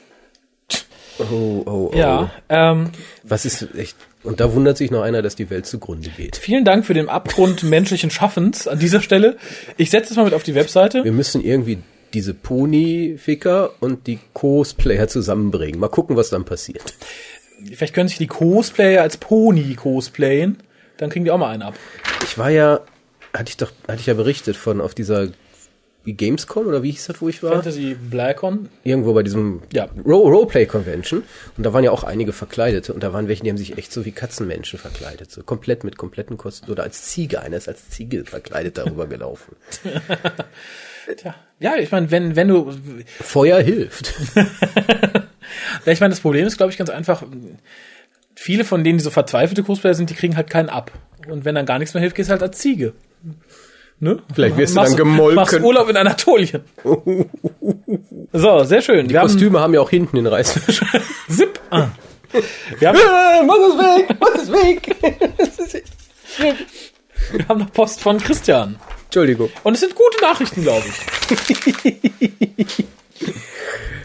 oh, 1.19 1.63
oh, 1.65 1.65
oh. 1.67 1.91
Ja, 1.95 2.31
ähm, 2.49 2.91
Was 3.23 3.45
ist 3.45 3.75
echt, 3.77 3.97
und 4.23 4.41
da 4.41 4.53
wundert 4.55 4.77
sich 4.77 4.91
noch 4.91 5.03
einer, 5.03 5.23
dass 5.23 5.37
die 5.37 5.51
Welt 5.51 5.67
zugrunde 5.67 6.11
geht. 6.17 6.37
vielen 6.37 6.65
Dank 6.65 6.87
für 6.87 6.95
den 6.95 7.09
Abgrund 7.09 7.63
menschlichen 7.63 8.11
Schaffens 8.11 8.67
an 8.67 8.79
dieser 8.79 9.01
Stelle. 9.01 9.37
Ich 9.77 9.91
setze 9.91 10.13
es 10.13 10.17
mal 10.17 10.25
mit 10.25 10.35
auf 10.35 10.43
die 10.43 10.55
Webseite. 10.55 11.05
Wir 11.05 11.13
müssen 11.13 11.43
irgendwie 11.43 11.79
diese 12.15 12.33
Pony-Ficker 12.33 13.73
und 13.81 14.07
die 14.07 14.19
Cosplayer 14.33 15.09
zusammenbringen. 15.09 15.79
Mal 15.81 15.89
gucken, 15.89 16.17
was 16.17 16.31
dann 16.31 16.45
passiert. 16.45 16.95
Vielleicht 17.75 17.95
können 17.95 18.09
sich 18.09 18.19
die 18.19 18.27
Cosplayer 18.27 19.03
als 19.03 19.17
Pony 19.17 19.75
cosplayen. 19.75 20.59
Dann 20.97 21.11
kriegen 21.11 21.25
die 21.25 21.31
auch 21.31 21.39
mal 21.39 21.51
einen 21.51 21.63
ab. 21.63 21.75
Ich 22.23 22.39
war 22.39 22.51
ja, 22.51 22.81
hatte 23.33 23.49
ich 23.49 23.57
doch, 23.57 23.73
hatte 23.89 24.01
ich 24.01 24.07
ja 24.07 24.15
berichtet 24.15 24.57
von 24.57 24.81
auf 24.81 24.95
dieser 24.95 25.29
Gamescom 26.13 26.67
oder 26.67 26.83
wie 26.83 26.91
hieß 26.91 27.07
das, 27.07 27.23
wo 27.23 27.29
ich 27.31 27.43
war? 27.43 27.53
Fantasy 27.53 27.95
Blackon. 27.95 28.69
Irgendwo 28.85 29.15
bei 29.15 29.23
diesem 29.23 29.63
Ja. 29.73 29.89
Ro 30.05 30.19
Roleplay 30.29 30.67
Convention. 30.67 31.23
Und 31.57 31.65
da 31.65 31.73
waren 31.73 31.83
ja 31.83 31.91
auch 31.91 32.05
einige 32.05 32.35
Verkleidete. 32.35 32.93
Und 32.93 33.03
da 33.03 33.15
waren 33.15 33.27
welche, 33.27 33.43
die 33.43 33.49
haben 33.49 33.57
sich 33.57 33.79
echt 33.79 33.91
so 33.91 34.05
wie 34.05 34.13
Katzenmenschen 34.13 34.79
verkleidet. 34.79 35.31
So 35.31 35.43
komplett 35.43 35.83
mit 35.83 35.97
kompletten 35.97 36.37
Kosten. 36.37 36.71
Oder 36.71 36.83
als 36.83 37.05
Ziege. 37.05 37.41
Einer 37.41 37.57
ist 37.57 37.69
als 37.69 37.89
Ziege 37.89 38.27
verkleidet 38.27 38.77
darüber 38.77 39.07
gelaufen. 39.07 39.57
Tja. 41.17 41.35
Ja, 41.61 41.77
ich 41.77 41.91
meine, 41.91 42.11
wenn, 42.11 42.37
wenn 42.37 42.49
du, 42.49 42.71
Feuer 43.21 43.61
hilft. 43.61 44.15
ich 45.87 46.01
meine, 46.01 46.11
das 46.11 46.21
Problem 46.21 46.47
ist, 46.47 46.57
glaube 46.57 46.73
ich, 46.73 46.79
ganz 46.79 46.91
einfach, 46.91 47.23
viele 48.35 48.65
von 48.65 48.85
denen, 48.85 48.99
die 48.99 49.05
so 49.05 49.11
verzweifelte 49.11 49.63
Cosplayer 49.63 49.95
sind, 49.95 50.11
die 50.11 50.15
kriegen 50.15 50.37
halt 50.37 50.51
keinen 50.51 50.69
ab. 50.69 50.93
Und 51.29 51.45
wenn 51.45 51.55
dann 51.55 51.67
gar 51.67 51.79
nichts 51.79 51.95
mehr 51.95 52.01
hilft, 52.01 52.17
gehst 52.17 52.31
halt 52.31 52.43
als 52.43 52.59
Ziege. 52.59 52.93
Ne? 54.01 54.23
Vielleicht 54.35 54.57
wirst 54.57 54.77
du 54.77 54.81
dann 54.81 54.97
gemolken. 54.97 55.37
Machst 55.37 55.61
Urlaub 55.61 55.89
in 55.89 55.97
Anatolien. 55.97 56.63
So, 58.37 58.65
sehr 58.65 58.83
schön. 58.83 59.09
Wir 59.09 59.21
haben, 59.21 59.29
Kostüme 59.29 59.61
haben 59.61 59.75
ja 59.75 59.81
auch 59.81 59.91
hinten 59.91 60.17
den 60.17 60.27
Reißverschluss. 60.27 61.03
Zip. 61.29 61.61
Ah. 61.71 61.87
Wir 62.81 62.89
haben, 62.89 62.99
mach 63.47 63.55
es 63.55 63.79
weg! 63.79 64.17
Mach 64.19 64.35
es 64.35 64.51
weg! 64.51 64.97
wir 67.31 67.49
haben 67.49 67.61
noch 67.61 67.73
Post 67.73 68.01
von 68.01 68.19
Christian. 68.19 68.77
Entschuldigung. 69.05 69.51
Und 69.63 69.75
es 69.75 69.81
sind 69.81 69.95
gute 69.95 70.21
Nachrichten, 70.21 70.63
glaube 70.63 70.85
ich. 70.89 72.85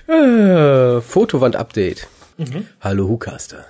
Äh, 0.07 1.01
Fotowand-Update. 1.01 2.07
Mhm. 2.37 2.67
Hallo 2.81 3.07
Hucaster. 3.07 3.65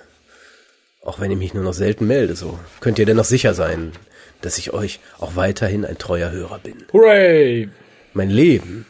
Auch 1.02 1.20
wenn 1.20 1.30
ich 1.30 1.38
mich 1.38 1.54
nur 1.54 1.64
noch 1.64 1.72
selten 1.72 2.06
melde, 2.06 2.36
so 2.36 2.58
könnt 2.80 2.98
ihr 2.98 3.06
dennoch 3.06 3.24
sicher 3.24 3.54
sein, 3.54 3.92
dass 4.40 4.58
ich 4.58 4.72
euch 4.72 5.00
auch 5.18 5.36
weiterhin 5.36 5.84
ein 5.84 5.98
treuer 5.98 6.30
Hörer 6.30 6.58
bin. 6.58 6.84
Hooray! 6.92 7.68
Mein 8.12 8.30
Leben 8.30 8.86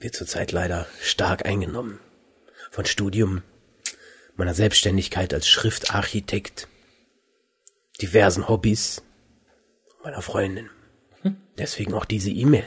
wird 0.00 0.14
zurzeit 0.14 0.52
leider 0.52 0.86
stark 1.00 1.46
eingenommen. 1.46 1.98
Von 2.70 2.84
Studium, 2.84 3.42
meiner 4.36 4.54
Selbstständigkeit 4.54 5.32
als 5.32 5.48
Schriftarchitekt, 5.48 6.68
diversen 8.00 8.48
Hobbys, 8.48 9.02
meiner 10.04 10.22
Freundin. 10.22 10.70
Deswegen 11.58 11.94
auch 11.94 12.04
diese 12.04 12.30
E-Mail. 12.30 12.64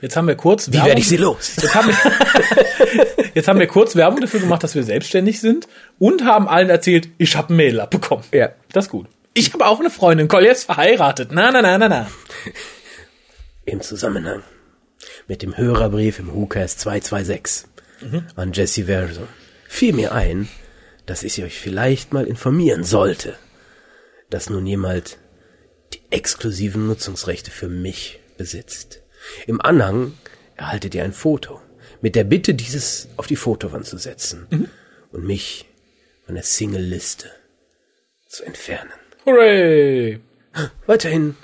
Jetzt 0.00 0.16
haben 0.16 0.28
wir 0.28 0.36
kurz 0.36 0.70
Wie 0.70 0.84
werde 0.84 1.00
ich 1.00 1.08
sie 1.08 1.16
los? 1.16 1.56
Jetzt 1.56 1.74
haben, 1.74 1.88
wir, 1.88 3.26
jetzt 3.34 3.48
haben 3.48 3.58
wir 3.58 3.66
kurz 3.66 3.96
Werbung 3.96 4.20
dafür 4.20 4.40
gemacht, 4.40 4.62
dass 4.62 4.74
wir 4.74 4.84
selbstständig 4.84 5.40
sind 5.40 5.66
und 5.98 6.24
haben 6.24 6.48
allen 6.48 6.68
erzählt, 6.68 7.08
ich 7.18 7.34
habe 7.36 7.52
ein 7.52 7.56
Mail 7.56 7.80
abbekommen. 7.80 8.24
Ja. 8.32 8.50
Das 8.72 8.86
ist 8.86 8.90
gut. 8.90 9.06
Ich 9.36 9.52
habe 9.52 9.66
auch 9.66 9.80
eine 9.80 9.90
Freundin, 9.90 10.28
Collier 10.28 10.52
ist 10.52 10.64
verheiratet. 10.64 11.32
Na, 11.32 11.50
na, 11.50 11.60
na, 11.60 11.76
na, 11.76 11.88
na. 11.88 12.10
Im 13.64 13.80
Zusammenhang 13.80 14.44
mit 15.26 15.42
dem 15.42 15.56
Hörerbrief 15.56 16.18
im 16.18 16.32
WhoCast 16.32 16.80
226 16.80 17.68
an 18.36 18.52
Jesse 18.52 18.84
Verso 18.84 19.26
fiel 19.66 19.92
mir 19.94 20.12
ein, 20.12 20.48
dass 21.06 21.22
ich 21.22 21.42
euch 21.42 21.58
vielleicht 21.58 22.12
mal 22.12 22.26
informieren 22.26 22.84
sollte, 22.84 23.36
dass 24.30 24.50
nun 24.50 24.66
jemand 24.66 25.18
die 25.94 26.02
exklusiven 26.10 26.86
Nutzungsrechte 26.86 27.50
für 27.50 27.68
mich 27.68 28.20
besitzt. 28.36 29.02
Im 29.46 29.60
Anhang 29.60 30.12
erhaltet 30.56 30.94
ihr 30.94 31.04
ein 31.04 31.12
Foto 31.12 31.60
mit 32.02 32.14
der 32.14 32.24
Bitte, 32.24 32.54
dieses 32.54 33.08
auf 33.16 33.26
die 33.26 33.36
Fotowand 33.36 33.86
zu 33.86 33.96
setzen 33.98 34.68
und 35.10 35.24
mich 35.24 35.66
von 36.26 36.34
der 36.34 36.44
Single-Liste 36.44 37.30
zu 38.28 38.44
entfernen. 38.44 38.92
Hooray! 39.26 40.20
Weiterhin 40.86 41.34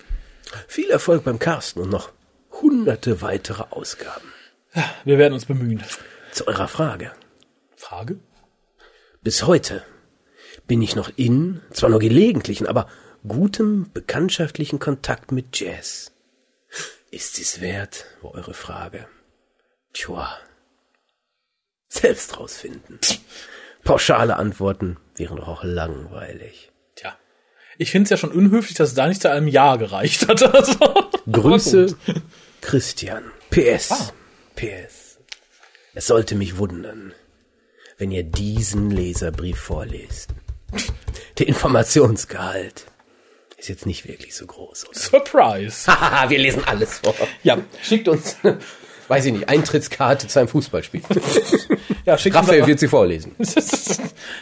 viel 0.68 0.90
Erfolg 0.90 1.24
beim 1.24 1.38
Carsten 1.38 1.80
und 1.80 1.88
noch 1.88 2.12
hunderte 2.52 3.22
weitere 3.22 3.64
Ausgaben. 3.70 4.30
Wir 5.04 5.16
werden 5.16 5.32
uns 5.32 5.46
bemühen. 5.46 5.82
Zu 6.30 6.46
eurer 6.46 6.68
Frage. 6.68 7.12
Frage? 7.76 8.18
Bis 9.22 9.44
heute 9.46 9.82
bin 10.66 10.82
ich 10.82 10.94
noch 10.94 11.10
in, 11.16 11.62
zwar 11.72 11.88
nur 11.88 12.00
gelegentlichen, 12.00 12.66
aber 12.66 12.86
gutem 13.26 13.90
bekanntschaftlichen 13.94 14.78
Kontakt 14.78 15.32
mit 15.32 15.58
Jazz. 15.58 16.12
Ist 17.10 17.38
es 17.38 17.62
wert, 17.62 18.04
war 18.20 18.34
eure 18.34 18.52
Frage. 18.52 19.08
Tja. 19.94 20.38
Selbst 21.88 22.38
rausfinden. 22.38 23.00
Pauschale 23.84 24.36
Antworten 24.36 24.98
wären 25.16 25.38
doch 25.38 25.48
auch 25.48 25.64
langweilig. 25.64 26.69
Ich 27.80 27.92
finde 27.92 28.04
es 28.04 28.10
ja 28.10 28.18
schon 28.18 28.32
unhöflich, 28.32 28.76
dass 28.76 28.90
es 28.90 28.94
da 28.94 29.06
nicht 29.06 29.22
zu 29.22 29.30
einem 29.30 29.48
Ja 29.48 29.76
gereicht 29.76 30.28
hat. 30.28 30.42
Also. 30.42 30.76
Grüße, 31.32 31.96
Christian. 32.60 33.24
PS. 33.48 33.90
Ah. 33.90 34.12
PS. 34.54 35.18
Es 35.94 36.06
sollte 36.06 36.34
mich 36.34 36.58
wundern, 36.58 37.14
wenn 37.96 38.10
ihr 38.10 38.22
diesen 38.22 38.90
Leserbrief 38.90 39.58
vorlest. 39.58 40.28
Der 41.38 41.48
Informationsgehalt 41.48 42.84
ist 43.56 43.70
jetzt 43.70 43.86
nicht 43.86 44.06
wirklich 44.06 44.34
so 44.34 44.44
groß, 44.44 44.90
oder? 44.90 44.98
Surprise. 44.98 45.86
Haha, 45.86 46.28
wir 46.28 46.38
lesen 46.38 46.62
alles 46.66 46.98
vor. 46.98 47.14
Ja. 47.42 47.56
Schickt 47.82 48.08
uns, 48.08 48.36
weiß 49.10 49.26
ich 49.26 49.32
nicht, 49.32 49.48
Eintrittskarte 49.48 50.28
zu 50.28 50.38
einem 50.38 50.48
Fußballspiel. 50.48 51.02
Ja, 52.06 52.14
Raphael 52.14 52.66
wird 52.66 52.80
sie 52.80 52.88
vorlesen. 52.88 53.32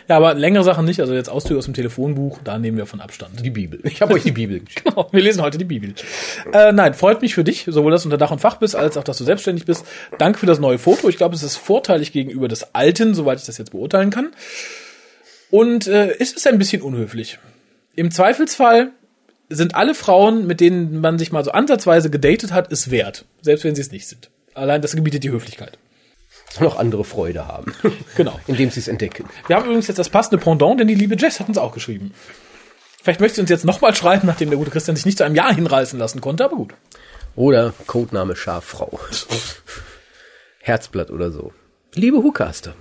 ja, 0.08 0.16
aber 0.16 0.34
längere 0.34 0.62
Sachen 0.62 0.84
nicht. 0.84 1.00
Also 1.00 1.12
jetzt 1.12 1.28
Auszüge 1.28 1.58
aus 1.58 1.64
dem 1.64 1.74
Telefonbuch, 1.74 2.38
da 2.44 2.56
nehmen 2.56 2.76
wir 2.78 2.86
von 2.86 3.00
Abstand. 3.00 3.44
Die 3.44 3.50
Bibel. 3.50 3.80
Ich 3.82 4.00
habe 4.00 4.14
euch 4.14 4.22
die 4.22 4.30
Bibel 4.30 4.60
geschickt. 4.60 4.84
Genau, 4.84 5.08
wir 5.10 5.20
lesen 5.20 5.42
heute 5.42 5.58
die 5.58 5.64
Bibel. 5.64 5.92
Äh, 6.52 6.72
nein, 6.72 6.94
freut 6.94 7.20
mich 7.20 7.34
für 7.34 7.42
dich, 7.42 7.64
sowohl 7.66 7.90
dass 7.90 8.02
du 8.02 8.06
unter 8.06 8.16
Dach 8.16 8.30
und 8.30 8.40
Fach 8.40 8.56
bist, 8.56 8.76
als 8.76 8.96
auch, 8.96 9.02
dass 9.02 9.18
du 9.18 9.24
selbstständig 9.24 9.66
bist. 9.66 9.84
Danke 10.18 10.38
für 10.38 10.46
das 10.46 10.60
neue 10.60 10.78
Foto. 10.78 11.08
Ich 11.08 11.16
glaube, 11.16 11.34
es 11.34 11.42
ist 11.42 11.56
vorteilig 11.56 12.12
gegenüber 12.12 12.46
des 12.46 12.74
alten, 12.76 13.12
soweit 13.12 13.40
ich 13.40 13.44
das 13.44 13.58
jetzt 13.58 13.72
beurteilen 13.72 14.10
kann. 14.10 14.30
Und 15.50 15.88
äh, 15.88 16.14
es 16.20 16.32
ist 16.32 16.46
ein 16.46 16.58
bisschen 16.58 16.80
unhöflich. 16.80 17.38
Im 17.96 18.12
Zweifelsfall 18.12 18.92
sind 19.48 19.74
alle 19.74 19.94
Frauen, 19.94 20.46
mit 20.46 20.60
denen 20.60 21.00
man 21.00 21.18
sich 21.18 21.32
mal 21.32 21.44
so 21.44 21.50
ansatzweise 21.50 22.08
gedatet 22.08 22.52
hat, 22.52 22.70
es 22.72 22.90
wert. 22.90 23.24
Selbst 23.42 23.64
wenn 23.64 23.74
sie 23.74 23.82
es 23.82 23.90
nicht 23.90 24.06
sind. 24.06 24.30
Allein 24.58 24.82
das 24.82 24.94
gebietet 24.94 25.24
die 25.24 25.30
Höflichkeit. 25.30 25.78
Soll 26.50 26.64
noch 26.64 26.78
andere 26.78 27.04
Freude 27.04 27.46
haben. 27.46 27.74
Genau. 28.16 28.38
Indem 28.46 28.70
sie 28.70 28.80
es 28.80 28.88
entdecken. 28.88 29.28
Wir 29.46 29.56
haben 29.56 29.64
übrigens 29.64 29.86
jetzt 29.86 29.98
das 29.98 30.08
passende 30.08 30.38
Pendant, 30.38 30.80
denn 30.80 30.88
die 30.88 30.94
liebe 30.94 31.16
Jess 31.16 31.38
hat 31.38 31.48
uns 31.48 31.58
auch 31.58 31.72
geschrieben. 31.72 32.12
Vielleicht 33.02 33.20
möchtest 33.20 33.38
du 33.38 33.42
uns 33.42 33.50
jetzt 33.50 33.64
nochmal 33.64 33.94
schreiben, 33.94 34.26
nachdem 34.26 34.50
der 34.50 34.58
gute 34.58 34.70
Christian 34.70 34.96
sich 34.96 35.06
nicht 35.06 35.18
zu 35.18 35.24
einem 35.24 35.36
Jahr 35.36 35.54
hinreißen 35.54 35.98
lassen 35.98 36.20
konnte, 36.20 36.44
aber 36.44 36.56
gut. 36.56 36.74
Oder 37.36 37.72
Codename 37.86 38.34
Schaffrau. 38.34 38.98
Herzblatt 40.60 41.10
oder 41.10 41.30
so. 41.30 41.52
Liebe 41.94 42.18
Hucaster. 42.18 42.74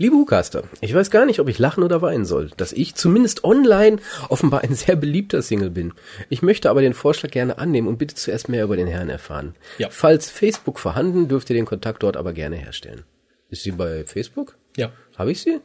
Liebe 0.00 0.14
Hucaster, 0.14 0.62
ich 0.80 0.94
weiß 0.94 1.10
gar 1.10 1.26
nicht, 1.26 1.40
ob 1.40 1.48
ich 1.48 1.58
lachen 1.58 1.82
oder 1.82 2.00
weinen 2.02 2.24
soll, 2.24 2.50
dass 2.56 2.72
ich 2.72 2.94
zumindest 2.94 3.42
online 3.42 3.96
offenbar 4.28 4.60
ein 4.62 4.74
sehr 4.76 4.94
beliebter 4.94 5.42
Single 5.42 5.70
bin. 5.70 5.92
Ich 6.28 6.40
möchte 6.40 6.70
aber 6.70 6.82
den 6.82 6.94
Vorschlag 6.94 7.32
gerne 7.32 7.58
annehmen 7.58 7.88
und 7.88 7.98
bitte 7.98 8.14
zuerst 8.14 8.48
mehr 8.48 8.62
über 8.62 8.76
den 8.76 8.86
Herrn 8.86 9.08
erfahren. 9.10 9.56
Ja. 9.78 9.88
Falls 9.90 10.30
Facebook 10.30 10.78
vorhanden, 10.78 11.26
dürft 11.26 11.50
ihr 11.50 11.56
den 11.56 11.66
Kontakt 11.66 12.04
dort 12.04 12.16
aber 12.16 12.32
gerne 12.32 12.54
herstellen. 12.54 13.02
Ist 13.50 13.64
sie 13.64 13.72
bei 13.72 14.04
Facebook? 14.06 14.56
Ja, 14.76 14.92
Habe 15.16 15.32
ich 15.32 15.40
sie? 15.42 15.58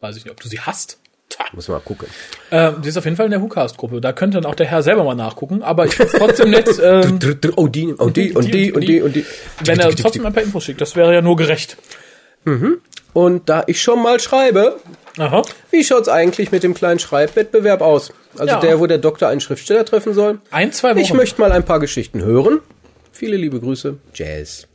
weiß 0.00 0.18
ich 0.18 0.24
nicht, 0.24 0.32
ob 0.32 0.38
du 0.40 0.48
sie 0.48 0.60
hast. 0.60 1.00
Tja. 1.30 1.46
Muss 1.54 1.66
mal 1.68 1.80
gucken. 1.80 2.06
Ähm, 2.52 2.76
sie 2.82 2.90
ist 2.90 2.96
auf 2.98 3.04
jeden 3.06 3.16
Fall 3.16 3.24
in 3.24 3.32
der 3.32 3.40
WhoCast-Gruppe. 3.40 4.00
Da 4.02 4.12
könnte 4.12 4.40
dann 4.40 4.44
auch 4.48 4.54
der 4.54 4.66
Herr 4.66 4.82
selber 4.82 5.02
mal 5.02 5.14
nachgucken, 5.14 5.62
aber 5.62 5.86
ich 5.86 5.94
finde 5.96 6.12
trotzdem 6.16 6.50
nett, 6.50 6.68
ähm, 6.82 7.18
Oh, 7.56 7.66
die, 7.66 7.92
und 7.94 8.16
die, 8.16 8.32
und 8.34 8.52
die, 8.52 8.70
und 8.72 8.82
die, 8.86 9.00
und 9.02 9.16
die. 9.16 9.24
wenn 9.64 9.80
er 9.80 9.90
trotzdem 9.96 10.26
ein 10.26 10.32
paar 10.34 10.42
Infos 10.44 10.62
schickt. 10.62 10.80
Das 10.82 10.94
wäre 10.94 11.12
ja 11.14 11.22
nur 11.22 11.34
gerecht. 11.36 11.76
Und 13.14 13.48
da 13.48 13.64
ich 13.66 13.80
schon 13.80 14.02
mal 14.02 14.20
schreibe, 14.20 14.76
Aha. 15.16 15.42
Wie 15.70 15.84
schaut's 15.84 16.08
eigentlich 16.08 16.50
mit 16.50 16.62
dem 16.64 16.74
kleinen 16.74 16.98
Schreibwettbewerb 16.98 17.80
aus? 17.80 18.12
Also 18.36 18.54
Ja. 18.54 18.60
der, 18.60 18.80
wo 18.80 18.86
der 18.88 18.98
Doktor 18.98 19.28
einen 19.28 19.40
Schriftsteller 19.40 19.84
treffen 19.84 20.12
soll. 20.12 20.40
Ein, 20.50 20.72
zwei 20.72 20.90
Wochen. 20.90 20.98
Ich 20.98 21.14
möchte 21.14 21.40
mal 21.40 21.52
ein 21.52 21.64
paar 21.64 21.78
Geschichten 21.78 22.20
hören. 22.22 22.58
Viele 23.12 23.36
liebe 23.36 23.60
Grüße. 23.60 23.96
Jazz. 24.12 24.66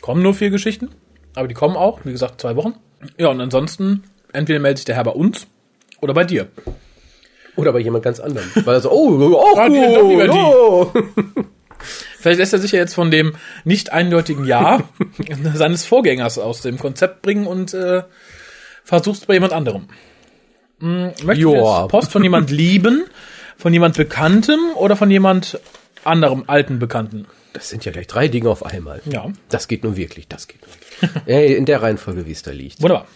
kommen 0.00 0.22
nur 0.22 0.34
vier 0.34 0.50
Geschichten, 0.50 0.90
aber 1.34 1.48
die 1.48 1.54
kommen 1.54 1.76
auch, 1.76 1.98
wie 2.04 2.12
gesagt, 2.12 2.40
zwei 2.40 2.54
Wochen. 2.54 2.74
Ja, 3.18 3.26
und 3.28 3.40
ansonsten, 3.40 4.04
entweder 4.32 4.60
meldet 4.60 4.78
sich 4.78 4.84
der 4.84 4.94
Herr 4.94 5.02
bei 5.04 5.10
uns 5.10 5.48
oder 6.00 6.14
bei 6.14 6.22
dir. 6.22 6.46
Oder 7.56 7.72
bei 7.72 7.80
jemand 7.80 8.04
ganz 8.04 8.20
anderem. 8.20 8.48
Weil 8.64 8.74
er 8.74 8.80
so, 8.82 8.90
oh, 8.92 9.34
auch 9.34 9.58
Ah, 9.58 9.66
lieber 9.66 10.28
die. 10.28 10.38
oh. 10.38 10.92
Vielleicht 12.18 12.38
lässt 12.38 12.52
er 12.52 12.58
sich 12.58 12.72
ja 12.72 12.78
jetzt 12.78 12.94
von 12.94 13.10
dem 13.10 13.34
nicht 13.64 13.92
eindeutigen 13.92 14.46
Ja 14.46 14.88
seines 15.54 15.84
Vorgängers 15.84 16.38
aus 16.38 16.62
dem 16.62 16.78
Konzept 16.78 17.22
bringen 17.22 17.46
und 17.46 17.74
äh, 17.74 18.02
versucht 18.84 19.20
es 19.20 19.26
bei 19.26 19.34
jemand 19.34 19.52
anderem. 19.52 19.88
Hm, 20.80 21.06
Möchtest 21.06 21.26
du 21.28 21.32
Joa. 21.54 21.86
Post 21.88 22.12
von 22.12 22.22
jemand 22.22 22.50
lieben, 22.62 23.04
von 23.56 23.72
jemand 23.72 23.96
Bekanntem 23.96 24.60
oder 24.76 24.96
von 24.96 25.10
jemand 25.10 25.58
anderem 26.04 26.44
alten 26.46 26.78
Bekannten? 26.78 27.26
Das 27.52 27.70
sind 27.70 27.84
ja 27.84 27.92
gleich 27.92 28.06
drei 28.06 28.28
Dinge 28.28 28.50
auf 28.50 28.64
einmal. 28.66 29.00
Ja. 29.06 29.32
Das 29.48 29.66
geht 29.66 29.82
nun 29.82 29.96
wirklich, 29.96 30.28
das 30.28 30.46
geht 30.46 30.60
nun 30.62 30.70
wirklich. 30.72 31.22
Ey, 31.26 31.54
In 31.54 31.64
der 31.64 31.80
Reihenfolge, 31.80 32.26
wie 32.26 32.32
es 32.32 32.42
da 32.42 32.50
liegt. 32.50 32.82
Wunderbar. 32.82 33.06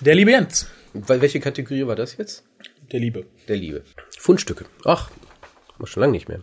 Der 0.00 0.14
liebe 0.14 0.32
Jens. 0.32 0.68
Weil 0.92 1.20
welche 1.20 1.40
Kategorie 1.40 1.86
war 1.86 1.94
das 1.94 2.16
jetzt? 2.16 2.44
Der 2.90 3.00
Liebe. 3.00 3.26
Der 3.48 3.56
Liebe. 3.56 3.82
Fundstücke. 4.18 4.64
Ach, 4.84 5.10
schon 5.84 6.00
lange 6.00 6.12
nicht 6.12 6.28
mehr. 6.28 6.40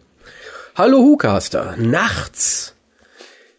Hallo 0.75 0.99
Hucaster. 1.03 1.75
Nachts. 1.77 2.73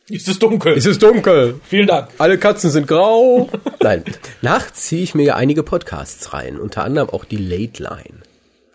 Ist 0.09 0.29
es 0.29 0.39
dunkel? 0.39 0.75
Es 0.77 0.85
ist 0.85 1.03
dunkel. 1.03 1.61
Vielen 1.69 1.87
Dank. 1.87 2.09
Alle 2.19 2.39
Katzen 2.39 2.71
sind 2.71 2.87
grau. 2.89 3.49
Nein. 3.81 4.03
Nachts 4.43 4.83
ziehe 4.89 5.03
ich 5.03 5.15
mir 5.15 5.23
ja 5.25 5.37
einige 5.37 5.63
Podcasts 5.63 6.33
rein, 6.33 6.59
unter 6.59 6.83
anderem 6.85 7.09
auch 7.11 7.25
die 7.25 7.37
Late 7.37 7.83
Line. 7.83 8.21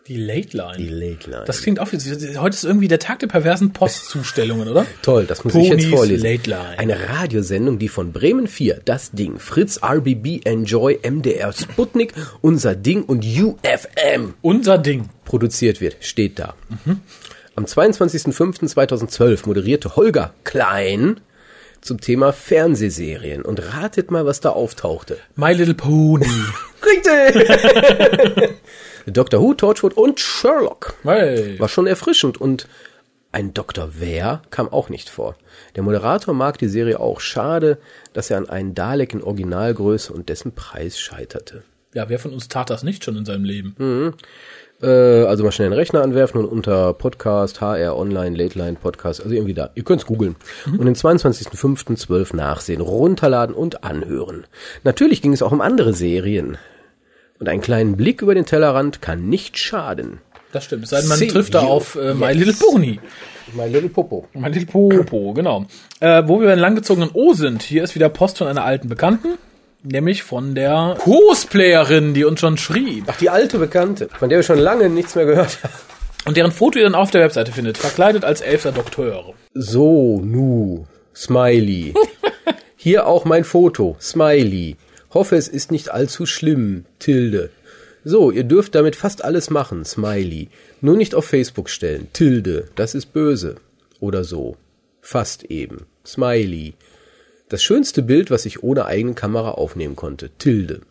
Die 0.08 0.16
Late 0.18 0.58
Line. 0.58 0.78
Die 0.78 0.88
Late 0.88 1.30
Line. 1.30 1.44
Das 1.46 1.62
klingt 1.62 1.80
auch 1.80 1.92
wie, 1.92 1.98
heute 2.40 2.56
ist 2.56 2.64
irgendwie 2.64 2.88
der 2.88 2.98
Tag 2.98 3.20
der 3.20 3.28
perversen 3.28 3.74
Postzustellungen, 3.74 4.68
oder? 4.70 4.88
Toll, 5.04 5.26
das 5.26 5.44
muss 5.44 5.54
ich 5.54 5.64
jetzt 5.66 5.70
Ponys 5.84 5.88
vorlesen. 5.90 6.24
Late 6.26 6.50
Line. 6.50 6.80
Eine 6.80 7.10
Radiosendung, 7.10 7.78
die 7.78 7.90
von 7.90 8.12
Bremen 8.12 8.48
4, 8.48 8.82
Das 8.86 9.12
Ding, 9.12 9.38
Fritz, 9.38 9.82
RBB, 9.84 10.46
Enjoy, 10.46 10.98
MDR, 11.08 11.52
Sputnik, 11.54 12.14
Unser 12.42 12.74
Ding 12.74 13.04
und 13.04 13.24
UFM 13.24 14.34
Unser 14.42 14.78
Ding. 14.80 15.10
produziert 15.26 15.80
wird, 15.82 15.98
steht 16.00 16.40
da. 16.40 16.56
Am 17.60 17.66
22.05.2012 17.66 19.46
moderierte 19.46 19.98
Holger 19.98 20.34
Klein 20.46 21.20
zum 21.82 22.00
Thema 22.00 22.32
Fernsehserien 22.32 23.42
und 23.42 23.74
ratet 23.74 24.12
mal, 24.12 24.26
was 24.26 24.40
da 24.40 24.52
auftauchte. 24.52 25.18
My 25.36 25.52
Little 25.52 25.74
Pony. 25.74 26.26
Richtig! 26.86 27.50
Dr. 29.08 29.42
Who, 29.42 29.56
Torchwood 29.56 29.98
und 29.98 30.22
Sherlock. 30.22 30.94
Hey. 31.04 31.60
War 31.60 31.68
schon 31.68 31.86
erfrischend 31.86 32.40
und 32.40 32.70
ein 33.34 33.54
Dr. 33.54 33.90
Wer 33.98 34.42
kam 34.52 34.70
auch 34.70 34.88
nicht 34.88 35.10
vor. 35.10 35.36
Der 35.76 35.84
Moderator 35.84 36.34
mag 36.34 36.60
die 36.60 36.70
Serie 36.70 37.02
auch. 37.02 37.20
Schade, 37.20 37.78
dass 38.14 38.30
er 38.30 38.38
an 38.38 38.48
einen 38.48 38.74
Dalek 38.74 39.12
in 39.12 39.22
Originalgröße 39.22 40.14
und 40.14 40.30
dessen 40.30 40.56
Preis 40.56 40.98
scheiterte. 40.98 41.64
Ja, 41.94 42.08
wer 42.08 42.20
von 42.20 42.32
uns 42.32 42.48
tat 42.48 42.70
das 42.70 42.84
nicht 42.84 43.04
schon 43.04 43.18
in 43.18 43.26
seinem 43.26 43.44
Leben? 43.44 43.76
Äh, 44.82 45.24
also 45.24 45.44
mal 45.44 45.52
schnell 45.52 45.68
einen 45.68 45.76
Rechner 45.76 46.02
anwerfen 46.02 46.40
und 46.40 46.46
unter 46.46 46.94
Podcast, 46.94 47.62
HR 47.62 47.98
Online, 47.98 48.36
Late 48.38 48.58
Line 48.58 48.78
Podcast, 48.82 49.22
also 49.22 49.34
irgendwie 49.34 49.54
da. 49.54 49.72
Ihr 49.76 49.84
könnt's 49.84 50.06
googeln. 50.06 50.36
Und 50.66 50.86
den 50.86 50.96
22.05.12 50.96 52.36
nachsehen, 52.36 52.82
runterladen 52.82 53.56
und 53.56 53.84
anhören. 53.84 54.46
Natürlich 54.84 55.22
ging 55.22 55.34
es 55.34 55.42
auch 55.42 55.52
um 55.52 55.62
andere 55.62 55.94
Serien. 55.94 56.58
Und 57.40 57.50
einen 57.50 57.62
kleinen 57.62 57.96
Blick 57.98 58.22
über 58.22 58.36
den 58.36 58.46
Tellerrand 58.46 59.02
kann 59.02 59.28
nicht 59.30 59.58
schaden. 59.58 60.20
Das 60.52 60.64
stimmt. 60.66 60.84
Es 60.84 60.90
sei 60.90 61.00
denn, 61.00 61.10
man 61.10 61.18
See 61.18 61.28
trifft 61.28 61.54
da 61.54 61.60
auf 61.62 61.96
äh, 61.96 62.14
My 62.14 62.28
Yes. 62.28 62.38
Little 62.38 62.54
Pony. 62.54 63.00
My 63.54 63.68
Little 63.68 63.90
Popo. 63.90 64.28
My 64.34 64.48
Little 64.50 64.66
Popo, 64.66 65.34
genau. 65.34 65.66
Äh, 66.00 66.24
wo 66.26 66.40
wir 66.40 66.48
beim 66.48 66.60
langgezogenen 66.60 67.10
O 67.14 67.34
sind, 67.34 67.62
hier 67.62 67.84
ist 67.84 67.96
wieder 67.96 68.10
Post 68.10 68.40
von 68.40 68.48
einer 68.48 68.64
alten 68.64 68.90
Bekannten, 68.90 69.38
nämlich 69.84 70.24
von 70.24 70.56
der 70.56 70.98
Cosplayerin, 71.00 72.14
die 72.14 72.26
uns 72.26 72.40
schon 72.40 72.58
schrieb 72.58 73.06
Ach, 73.08 73.18
die 73.18 73.30
alte 73.30 73.58
Bekannte, 73.58 74.10
von 74.18 74.30
der 74.30 74.40
wir 74.40 74.44
schon 74.44 74.60
lange 74.60 74.90
nichts 74.90 75.16
mehr 75.16 75.26
gehört 75.26 75.64
haben. 75.64 75.74
und 76.26 76.38
deren 76.38 76.52
Foto 76.52 76.80
ihr 76.80 76.86
dann 76.86 76.96
auf 76.96 77.12
der 77.12 77.22
Webseite 77.22 77.52
findet, 77.52 77.78
verkleidet 77.78 78.24
als 78.24 78.42
elfter 78.42 78.72
Doktor. 78.72 79.34
So, 79.54 80.22
nu, 80.24 80.86
Smiley. 81.16 81.94
Hier 82.76 83.08
auch 83.08 83.26
mein 83.26 83.44
Foto, 83.44 83.98
Smiley. 84.00 84.78
Hoffe, 85.14 85.36
es 85.36 85.48
ist 85.48 85.72
nicht 85.72 85.90
allzu 85.90 86.26
schlimm, 86.26 86.86
Tilde. 87.00 87.50
So, 88.06 88.32
ihr 88.32 88.44
dürft 88.44 88.76
damit 88.76 88.96
fast 88.96 89.24
alles 89.24 89.50
machen, 89.50 89.84
Smiley. 89.84 90.50
Nur 90.82 90.96
nicht 90.96 91.16
auf 91.16 91.26
Facebook 91.26 91.70
stellen, 91.70 92.08
Tilde, 92.14 92.70
das 92.76 92.96
ist 92.96 93.08
böse. 93.08 93.56
Oder 94.00 94.24
so. 94.24 94.56
Fast 95.02 95.44
eben. 95.46 95.88
Smiley. 96.06 96.74
Das 97.50 97.64
schönste 97.64 98.04
Bild, 98.04 98.30
was 98.30 98.46
ich 98.46 98.62
ohne 98.62 98.86
eigene 98.86 99.16
Kamera 99.16 99.52
aufnehmen 99.52 99.96
konnte, 99.96 100.30
Tilde. 100.38 100.82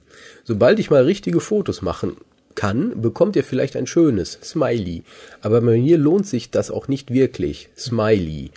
Sobald 0.43 0.81
ich 0.81 0.91
mal 0.91 1.05
richtige 1.05 1.39
Fotos 1.39 1.83
machen 1.83 2.17
kann, 2.57 3.01
bekommt 3.01 3.37
ihr 3.37 3.45
vielleicht 3.45 3.77
ein 3.77 3.87
schönes, 3.87 4.41
Smiley. 4.43 5.05
Aber 5.41 5.61
bei 5.61 5.79
mir 5.79 5.99
lohnt 5.99 6.27
sich 6.27 6.51
das 6.51 6.73
auch 6.73 6.89
nicht 6.89 7.13
wirklich, 7.13 7.69
Smiley. 7.79 8.51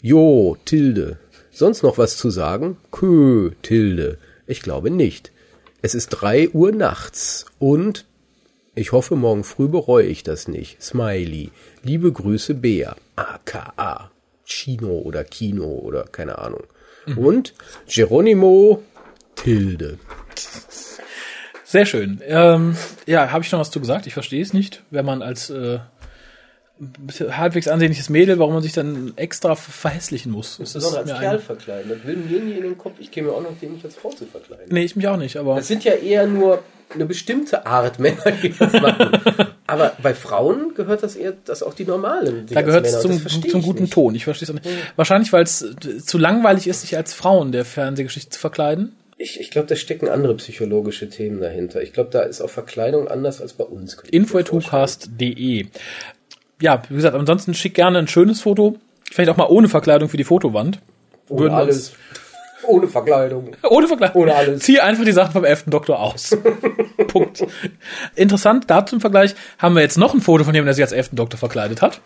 Jo, 0.00 0.56
Tilde. 0.64 1.18
Sonst 1.50 1.82
noch 1.82 1.98
was 1.98 2.16
zu 2.16 2.30
sagen? 2.30 2.76
Kö, 2.92 3.50
Tilde. 3.62 4.18
Ich 4.46 4.62
glaube 4.62 4.90
nicht. 4.90 5.32
Es 5.82 5.96
ist 5.96 6.10
drei 6.10 6.48
Uhr 6.50 6.70
nachts 6.70 7.46
und 7.58 8.06
ich 8.76 8.92
hoffe, 8.92 9.16
morgen 9.16 9.42
früh 9.42 9.66
bereue 9.66 10.06
ich 10.06 10.22
das 10.22 10.46
nicht. 10.46 10.80
Smiley. 10.80 11.50
Liebe 11.82 12.12
Grüße, 12.12 12.54
Bea. 12.54 12.94
AKA. 13.16 14.12
Chino 14.44 14.98
oder 14.98 15.24
Kino 15.24 15.80
oder 15.82 16.04
keine 16.04 16.38
Ahnung. 16.38 16.62
Und 17.16 17.54
Geronimo 17.88 18.82
Tilde. 19.34 19.98
Sehr 21.64 21.86
schön. 21.86 22.20
Ähm, 22.26 22.76
ja, 23.06 23.32
habe 23.32 23.44
ich 23.44 23.50
noch 23.52 23.58
was 23.60 23.70
zu 23.70 23.80
gesagt? 23.80 24.06
Ich 24.06 24.12
verstehe 24.14 24.42
es 24.42 24.52
nicht, 24.52 24.82
wenn 24.90 25.06
man 25.06 25.22
als 25.22 25.48
äh, 25.50 25.78
halbwegs 27.30 27.68
ansehnliches 27.68 28.08
Mädel, 28.10 28.38
warum 28.38 28.54
man 28.54 28.62
sich 28.62 28.72
dann 28.72 29.12
extra 29.16 29.54
verhässlichen 29.54 30.32
muss. 30.32 30.58
Das 30.58 30.74
ist 30.74 30.82
mir 31.06 31.16
ein- 31.16 31.38
verkleiden. 31.40 31.90
Das 31.90 32.04
will 32.06 32.16
mir 32.16 32.40
nie 32.40 32.52
in 32.56 32.62
den 32.62 32.76
Kopf. 32.78 32.94
Ich 32.98 33.10
käme 33.10 33.28
mir 33.28 33.34
auch 33.34 33.42
noch 33.42 33.58
den 33.58 33.72
nicht 33.72 33.84
als 33.84 33.94
Frau 33.96 34.10
zu 34.10 34.26
verkleiden. 34.26 34.66
Nee, 34.70 34.82
ich 34.84 34.96
mich 34.96 35.06
auch 35.08 35.16
nicht, 35.16 35.36
aber 35.36 35.56
Das 35.56 35.68
sind 35.68 35.84
ja 35.84 35.92
eher 35.92 36.26
nur 36.26 36.62
eine 36.92 37.06
bestimmte 37.06 37.64
Art 37.66 37.98
Männer, 37.98 38.32
die 38.42 38.50
das 38.52 38.72
machen. 38.72 39.10
Aber 39.72 39.96
bei 40.02 40.12
Frauen 40.12 40.74
gehört 40.74 41.02
das 41.02 41.16
eher, 41.16 41.32
dass 41.46 41.62
auch 41.62 41.72
die 41.72 41.86
normalen. 41.86 42.44
die 42.46 42.52
da 42.54 42.60
gehört 42.60 42.84
es 42.84 43.00
zum, 43.00 43.26
zum 43.26 43.62
guten 43.62 43.84
nicht. 43.84 43.94
Ton. 43.94 44.14
Ich 44.14 44.24
verstehe 44.24 44.46
es 44.46 44.52
nicht. 44.52 44.68
Wahrscheinlich, 44.96 45.32
weil 45.32 45.44
es 45.44 45.62
äh, 45.62 45.98
zu 45.98 46.18
langweilig 46.18 46.66
ist, 46.66 46.82
sich 46.82 46.94
als 46.94 47.14
Frauen 47.14 47.52
der 47.52 47.64
Fernsehgeschichte 47.64 48.28
zu 48.28 48.38
verkleiden. 48.38 48.94
Ich, 49.16 49.40
ich 49.40 49.50
glaube, 49.50 49.68
da 49.68 49.74
stecken 49.74 50.10
andere 50.10 50.34
psychologische 50.34 51.08
Themen 51.08 51.40
dahinter. 51.40 51.80
Ich 51.80 51.94
glaube, 51.94 52.10
da 52.10 52.20
ist 52.20 52.42
auch 52.42 52.50
Verkleidung 52.50 53.08
anders 53.08 53.40
als 53.40 53.54
bei 53.54 53.64
uns. 53.64 53.96
info.hucast.de. 54.10 55.66
Ja, 56.60 56.82
wie 56.90 56.94
gesagt, 56.94 57.16
ansonsten 57.16 57.54
schick 57.54 57.72
gerne 57.72 57.98
ein 57.98 58.08
schönes 58.08 58.42
Foto. 58.42 58.76
Vielleicht 59.10 59.30
auch 59.30 59.38
mal 59.38 59.48
ohne 59.48 59.70
Verkleidung 59.70 60.10
für 60.10 60.18
die 60.18 60.24
Fotowand. 60.24 60.80
Ohne 61.30 61.40
Würden 61.40 61.54
alles. 61.54 61.92
Ohne 62.66 62.88
Verkleidung. 62.88 63.56
Ohne 63.68 63.88
Vergleich. 63.88 64.14
Ohne 64.14 64.34
alles. 64.34 64.62
Zieh 64.62 64.80
einfach 64.80 65.04
die 65.04 65.12
Sachen 65.12 65.32
vom 65.32 65.44
11. 65.44 65.64
Doktor 65.66 66.00
aus. 66.00 66.36
Punkt. 67.08 67.44
Interessant, 68.14 68.64
dazu 68.68 68.96
im 68.96 69.00
Vergleich 69.00 69.34
haben 69.58 69.74
wir 69.74 69.82
jetzt 69.82 69.98
noch 69.98 70.14
ein 70.14 70.20
Foto 70.20 70.44
von 70.44 70.54
jemandem, 70.54 70.66
der 70.66 70.74
sich 70.74 70.84
als 70.84 70.92
11. 70.92 71.10
Doktor 71.12 71.38
verkleidet 71.38 71.82
hat. 71.82 72.00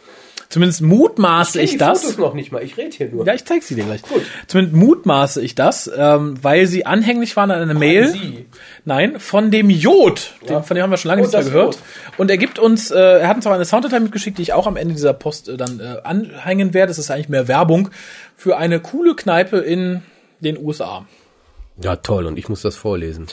Zumindest 0.49 0.81
mutmaße 0.83 1.61
ich, 1.61 1.73
die 1.73 1.79
das. 1.79 2.03
Fotos 2.03 2.19
noch 2.19 2.35
nicht 2.35 2.53
mal. 2.53 2.63
Ich 2.63 2.77
rede 2.77 2.97
hier 2.97 3.09
nur. 3.09 3.27
Ja, 3.27 3.35
ich 3.35 3.45
zeig 3.45 3.65
sie 3.65 3.75
dir 3.75 3.85
gleich. 3.85 4.01
Zumindest 4.47 4.77
mutmaße 4.77 5.43
ich 5.43 5.57
das, 5.57 5.91
ähm, 5.97 6.37
weil 6.41 6.67
sie 6.67 6.87
anhänglich 6.87 7.35
waren 7.37 7.51
an 7.51 7.61
einer 7.63 7.75
Mail. 7.75 8.09
Sie. 8.09 8.47
Nein, 8.85 9.19
von 9.19 9.51
dem 9.51 9.71
Jod. 9.71 10.35
Den, 10.49 10.63
von 10.63 10.77
dem 10.77 10.85
haben 10.85 10.91
wir 10.91 10.99
schon 10.99 11.09
lange 11.09 11.23
Oh, 11.23 11.25
nichts 11.25 11.35
mehr 11.35 11.45
gehört. 11.45 11.75
Jod. 11.75 11.83
Und 12.17 12.31
er 12.31 12.39
gibt 12.39 12.61
uns, 12.61 12.93
äh, 12.93 12.97
er 12.97 13.29
hat 13.29 13.37
uns 13.37 13.47
auch 13.47 13.53
eine 13.53 13.65
Sounddatei 13.65 13.99
mitgeschickt, 13.99 14.39
die 14.39 14.43
ich 14.43 14.53
auch 14.53 14.69
am 14.69 14.77
Ende 14.77 14.95
dieser 14.95 15.15
Post 15.15 15.49
äh, 15.49 15.57
dann 15.57 15.81
äh, 15.81 15.97
anhängen 16.05 16.75
werde. 16.75 16.91
Das 16.91 16.99
ist 16.99 17.11
eigentlich 17.11 17.29
mehr 17.29 17.49
Werbung 17.49 17.91
für 18.37 18.57
eine 18.57 18.79
coole 18.79 19.17
Kneipe 19.17 19.59
in 19.59 20.03
den 20.41 20.59
USA. 20.59 21.07
Ja, 21.81 21.97
toll. 21.97 22.27
Und 22.27 22.39
ich 22.39 22.49
muss 22.49 22.63
das 22.63 22.77
vorlesen. 22.77 23.27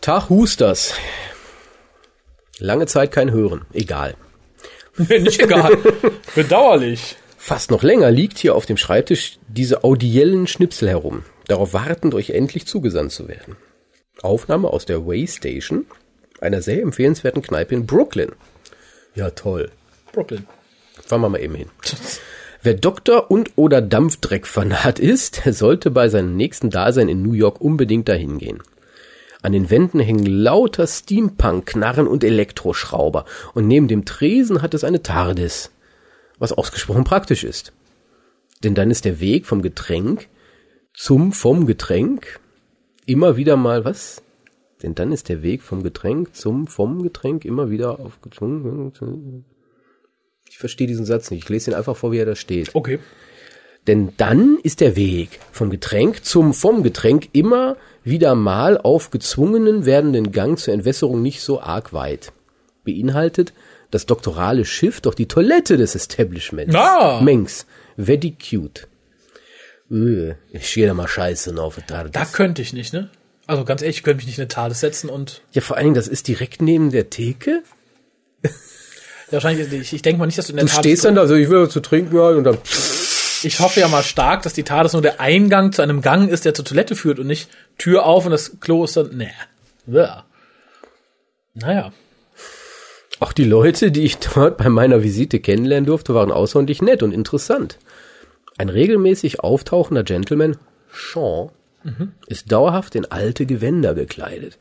Tag 0.00 0.28
Husters. 0.28 0.94
Lange 2.58 2.86
Zeit 2.86 3.12
kein 3.12 3.30
Hören. 3.30 3.66
Egal. 3.72 4.14
Nicht 4.96 5.42
egal. 5.42 5.78
Bedauerlich. 6.34 7.16
Fast 7.36 7.70
noch 7.70 7.82
länger 7.82 8.10
liegt 8.10 8.38
hier 8.38 8.54
auf 8.54 8.66
dem 8.66 8.76
Schreibtisch 8.76 9.38
diese 9.46 9.84
audiellen 9.84 10.46
Schnipsel 10.48 10.88
herum, 10.88 11.24
darauf 11.46 11.72
wartend, 11.72 12.14
euch 12.14 12.30
endlich 12.30 12.66
zugesandt 12.66 13.12
zu 13.12 13.28
werden. 13.28 13.56
Aufnahme 14.22 14.68
aus 14.68 14.86
der 14.86 15.06
Way 15.06 15.28
Station, 15.28 15.86
einer 16.40 16.62
sehr 16.62 16.82
empfehlenswerten 16.82 17.40
Kneipe 17.40 17.74
in 17.74 17.86
Brooklyn. 17.86 18.32
Ja, 19.14 19.30
toll. 19.30 19.70
Brooklyn. 20.12 20.46
Fahren 21.06 21.20
wir 21.20 21.28
mal 21.28 21.40
eben 21.40 21.54
hin. 21.54 21.70
Wer 22.60 22.74
Doktor 22.74 23.30
und 23.30 23.52
oder 23.54 23.80
Dampfdreckfanat 23.80 24.98
ist, 24.98 25.42
sollte 25.46 25.92
bei 25.92 26.08
seinem 26.08 26.36
nächsten 26.36 26.70
Dasein 26.70 27.08
in 27.08 27.22
New 27.22 27.32
York 27.32 27.60
unbedingt 27.60 28.08
dahin 28.08 28.38
gehen. 28.38 28.62
An 29.42 29.52
den 29.52 29.70
Wänden 29.70 30.00
hängen 30.00 30.26
lauter 30.26 30.88
Steampunk-Knarren 30.88 32.08
und 32.08 32.24
Elektroschrauber 32.24 33.26
und 33.54 33.68
neben 33.68 33.86
dem 33.86 34.04
Tresen 34.04 34.60
hat 34.60 34.74
es 34.74 34.82
eine 34.82 35.02
TARDIS, 35.02 35.70
was 36.40 36.52
ausgesprochen 36.52 37.04
praktisch 37.04 37.44
ist. 37.44 37.72
Denn 38.64 38.74
dann 38.74 38.90
ist 38.90 39.04
der 39.04 39.20
Weg 39.20 39.46
vom 39.46 39.62
Getränk 39.62 40.26
zum 40.92 41.30
vom 41.30 41.64
Getränk 41.66 42.40
immer 43.06 43.36
wieder 43.36 43.56
mal 43.56 43.84
was? 43.84 44.20
Denn 44.82 44.96
dann 44.96 45.12
ist 45.12 45.28
der 45.28 45.42
Weg 45.42 45.62
vom 45.62 45.84
Getränk 45.84 46.34
zum 46.34 46.66
vom 46.66 47.04
Getränk 47.04 47.44
immer 47.44 47.70
wieder 47.70 48.00
aufgezwungen. 48.00 49.44
Ich 50.50 50.58
verstehe 50.58 50.86
diesen 50.86 51.04
Satz 51.04 51.30
nicht. 51.30 51.44
Ich 51.44 51.48
lese 51.48 51.70
ihn 51.70 51.74
einfach 51.74 51.96
vor, 51.96 52.12
wie 52.12 52.18
er 52.18 52.26
da 52.26 52.36
steht. 52.36 52.74
Okay. 52.74 52.98
Denn 53.86 54.12
dann 54.16 54.58
ist 54.62 54.80
der 54.80 54.96
Weg 54.96 55.40
vom 55.50 55.70
Getränk 55.70 56.24
zum 56.24 56.52
vom 56.52 56.82
Getränk 56.82 57.28
immer 57.32 57.76
wieder 58.04 58.34
mal 58.34 58.78
auf 58.78 59.10
gezwungenen 59.10 59.86
werdenden 59.86 60.32
Gang 60.32 60.58
zur 60.58 60.74
Entwässerung 60.74 61.22
nicht 61.22 61.40
so 61.40 61.60
arg 61.60 61.92
weit. 61.92 62.32
Beinhaltet 62.84 63.52
das 63.90 64.06
doktorale 64.06 64.64
Schiff 64.64 65.00
doch 65.00 65.14
die 65.14 65.26
Toilette 65.26 65.76
des 65.76 65.94
Establishments. 65.94 66.74
Ah. 66.74 67.20
Mengs. 67.22 67.66
Very 67.96 68.32
cute. 68.32 68.86
Öh, 69.90 70.34
ich 70.52 70.74
gehe 70.74 70.86
da 70.86 70.92
mal 70.92 71.08
scheiße 71.08 71.58
auf 71.60 71.80
der 71.88 72.04
Da 72.04 72.24
könnte 72.26 72.60
ich 72.60 72.74
nicht, 72.74 72.92
ne? 72.92 73.10
Also 73.46 73.64
ganz 73.64 73.80
ehrlich, 73.80 73.98
ich 73.98 74.02
könnte 74.02 74.18
mich 74.18 74.26
nicht 74.26 74.38
in 74.38 74.42
eine 74.42 74.48
Tales 74.48 74.80
setzen 74.80 75.08
und 75.08 75.40
Ja, 75.52 75.62
vor 75.62 75.76
allen 75.76 75.86
Dingen, 75.86 75.94
das 75.94 76.08
ist 76.08 76.28
direkt 76.28 76.60
neben 76.60 76.90
der 76.90 77.08
Theke. 77.08 77.62
wahrscheinlich, 79.30 79.72
ich, 79.72 79.92
ich 79.92 80.02
denke 80.02 80.18
mal 80.18 80.26
nicht, 80.26 80.38
dass 80.38 80.46
du 80.46 80.52
in 80.52 80.56
der 80.56 80.66
Du 80.66 80.72
stehst 80.72 81.04
dann 81.04 81.14
da 81.14 81.26
so, 81.26 81.34
ich 81.34 81.48
will 81.50 81.68
zu 81.68 81.80
trinken 81.80 82.18
haben 82.18 82.38
und 82.38 82.44
dann 82.44 82.58
Ich 83.42 83.60
hoffe 83.60 83.80
ja 83.80 83.88
mal 83.88 84.02
stark, 84.02 84.42
dass 84.42 84.52
die 84.52 84.64
TARDIS 84.64 84.94
nur 84.94 85.02
der 85.02 85.20
Eingang 85.20 85.72
zu 85.72 85.82
einem 85.82 86.02
Gang 86.02 86.28
ist, 86.28 86.44
der 86.44 86.54
zur 86.54 86.64
Toilette 86.64 86.96
führt 86.96 87.18
und 87.18 87.26
nicht 87.26 87.48
Tür 87.76 88.04
auf 88.04 88.24
und 88.24 88.32
das 88.32 88.60
Klo 88.60 88.84
ist 88.84 88.96
dann, 88.96 89.16
ne. 89.16 89.30
Ja. 89.86 90.24
Naja. 91.54 91.92
Auch 93.20 93.32
die 93.32 93.44
Leute, 93.44 93.90
die 93.90 94.04
ich 94.04 94.18
dort 94.18 94.58
bei 94.58 94.68
meiner 94.68 95.02
Visite 95.02 95.40
kennenlernen 95.40 95.86
durfte, 95.86 96.14
waren 96.14 96.30
außerordentlich 96.30 96.82
nett 96.82 97.02
und 97.02 97.12
interessant. 97.12 97.78
Ein 98.58 98.68
regelmäßig 98.68 99.40
auftauchender 99.40 100.04
Gentleman, 100.04 100.56
Sean, 100.92 101.50
ist 102.26 102.50
dauerhaft 102.52 102.94
in 102.94 103.06
alte 103.06 103.46
Gewänder 103.46 103.94
gekleidet. 103.94 104.58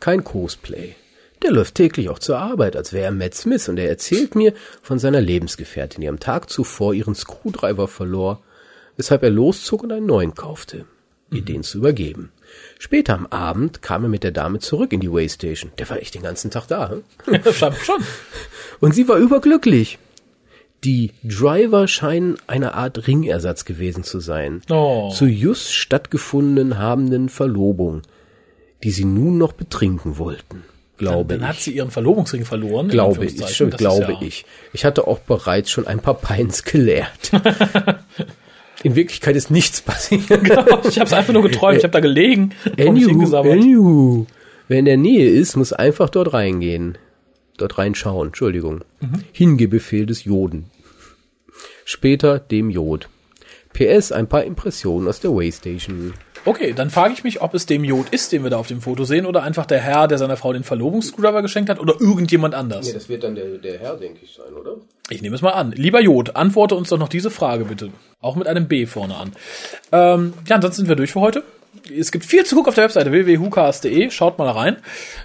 Kein 0.00 0.24
Cosplay. 0.24 0.94
Der 1.42 1.50
läuft 1.50 1.74
täglich 1.74 2.08
auch 2.08 2.18
zur 2.18 2.38
Arbeit, 2.38 2.76
als 2.76 2.92
wäre 2.92 3.06
er 3.06 3.10
Matt 3.10 3.34
Smith, 3.34 3.68
und 3.68 3.78
er 3.78 3.88
erzählt 3.88 4.34
mir 4.34 4.54
von 4.82 4.98
seiner 4.98 5.20
Lebensgefährtin, 5.20 6.00
die 6.00 6.08
am 6.08 6.20
Tag 6.20 6.48
zuvor 6.48 6.94
ihren 6.94 7.14
Screwdriver 7.14 7.88
verlor, 7.88 8.42
weshalb 8.96 9.22
er 9.22 9.30
loszog 9.30 9.82
und 9.82 9.92
einen 9.92 10.06
neuen 10.06 10.34
kaufte, 10.34 10.86
ihr 11.30 11.42
den 11.42 11.62
zu 11.62 11.78
übergeben. 11.78 12.32
Später 12.78 13.14
am 13.14 13.26
Abend 13.26 13.82
kam 13.82 14.04
er 14.04 14.08
mit 14.08 14.22
der 14.22 14.30
Dame 14.30 14.58
zurück 14.60 14.92
in 14.92 15.00
die 15.00 15.12
Waystation. 15.12 15.72
Der 15.78 15.88
war 15.90 15.98
echt 15.98 16.14
den 16.14 16.22
ganzen 16.22 16.50
Tag 16.50 16.66
da. 16.68 16.90
Hm? 16.90 17.02
Scheinbar 17.52 17.80
schon. 17.80 18.02
Und 18.80 18.94
sie 18.94 19.08
war 19.08 19.16
überglücklich. 19.16 19.98
Die 20.84 21.12
Driver 21.24 21.88
scheinen 21.88 22.36
eine 22.46 22.74
Art 22.74 23.06
Ringersatz 23.06 23.64
gewesen 23.64 24.04
zu 24.04 24.20
sein. 24.20 24.60
Oh. 24.68 25.10
Zur 25.10 25.28
just 25.28 25.72
stattgefunden 25.72 26.78
habenden 26.78 27.30
Verlobung, 27.30 28.02
die 28.82 28.90
sie 28.90 29.06
nun 29.06 29.38
noch 29.38 29.52
betrinken 29.52 30.18
wollten. 30.18 30.62
Glaube 31.04 31.34
dann, 31.34 31.40
dann 31.40 31.48
hat 31.48 31.56
ich. 31.56 31.64
sie 31.64 31.72
ihren 31.72 31.90
Verlobungsring 31.90 32.44
verloren. 32.44 32.88
Glaube 32.88 33.24
ich, 33.24 33.36
Das 33.36 33.56
glaube 33.56 34.12
ja, 34.12 34.22
ich. 34.22 34.44
Ich 34.72 34.84
hatte 34.84 35.06
auch 35.06 35.18
bereits 35.20 35.70
schon 35.70 35.86
ein 35.86 36.00
paar 36.00 36.14
Pints 36.14 36.64
geleert. 36.64 37.30
In 38.82 38.96
Wirklichkeit 38.96 39.34
ist 39.34 39.50
nichts 39.50 39.80
passiert. 39.80 40.24
Ich 40.30 40.98
habe 40.98 41.06
es 41.06 41.12
einfach 41.12 41.32
nur 41.32 41.42
geträumt. 41.42 41.78
Ich 41.78 41.84
habe 41.84 41.92
da 41.92 42.00
gelegen 42.00 42.52
Anywho, 42.78 43.36
anywho. 43.38 44.26
Wer 44.68 44.78
in 44.78 44.84
der 44.84 44.98
Nähe 44.98 45.28
ist, 45.28 45.56
muss 45.56 45.72
einfach 45.72 46.10
dort 46.10 46.34
reingehen. 46.34 46.98
Dort 47.56 47.78
reinschauen, 47.78 48.28
Entschuldigung. 48.28 48.84
Mhm. 49.00 49.24
Hingebefehl 49.32 50.04
des 50.06 50.24
Joden. 50.24 50.70
Später 51.84 52.38
dem 52.38 52.68
Jod. 52.68 53.08
PS, 53.72 54.12
ein 54.12 54.28
paar 54.28 54.44
Impressionen 54.44 55.08
aus 55.08 55.20
der 55.20 55.34
Waystation. 55.34 56.14
Okay, 56.46 56.74
dann 56.74 56.90
frage 56.90 57.14
ich 57.14 57.24
mich, 57.24 57.40
ob 57.40 57.54
es 57.54 57.64
dem 57.64 57.84
Jod 57.84 58.10
ist, 58.10 58.32
den 58.32 58.42
wir 58.42 58.50
da 58.50 58.58
auf 58.58 58.66
dem 58.66 58.82
Foto 58.82 59.04
sehen, 59.04 59.24
oder 59.24 59.42
einfach 59.42 59.64
der 59.64 59.80
Herr, 59.80 60.08
der 60.08 60.18
seiner 60.18 60.36
Frau 60.36 60.52
den 60.52 60.62
Verlobungsscrewdriver 60.62 61.40
geschenkt 61.40 61.70
hat, 61.70 61.80
oder 61.80 61.94
irgendjemand 61.98 62.54
anders. 62.54 62.92
das 62.92 63.08
wird 63.08 63.24
dann 63.24 63.34
der, 63.34 63.58
der 63.58 63.78
Herr, 63.78 63.96
denke 63.96 64.20
ich, 64.22 64.34
sein, 64.34 64.52
oder? 64.52 64.76
Ich 65.08 65.22
nehme 65.22 65.36
es 65.36 65.42
mal 65.42 65.52
an. 65.52 65.72
Lieber 65.72 66.00
Jod, 66.00 66.36
antworte 66.36 66.74
uns 66.74 66.90
doch 66.90 66.98
noch 66.98 67.08
diese 67.08 67.30
Frage 67.30 67.64
bitte. 67.64 67.90
Auch 68.20 68.36
mit 68.36 68.46
einem 68.46 68.68
B 68.68 68.86
vorne 68.86 69.16
an. 69.16 69.32
Ähm, 69.92 70.34
ja, 70.46 70.56
ansonsten 70.56 70.82
sind 70.82 70.88
wir 70.88 70.96
durch 70.96 71.12
für 71.12 71.20
heute. 71.20 71.44
Es 71.96 72.12
gibt 72.12 72.24
viel 72.24 72.44
zu 72.44 72.54
gucken 72.54 72.68
auf 72.70 72.74
der 72.74 72.84
Webseite 72.84 73.10
www.hukas.de. 73.10 74.10
Schaut 74.10 74.38
mal 74.38 74.48
rein. 74.48 74.76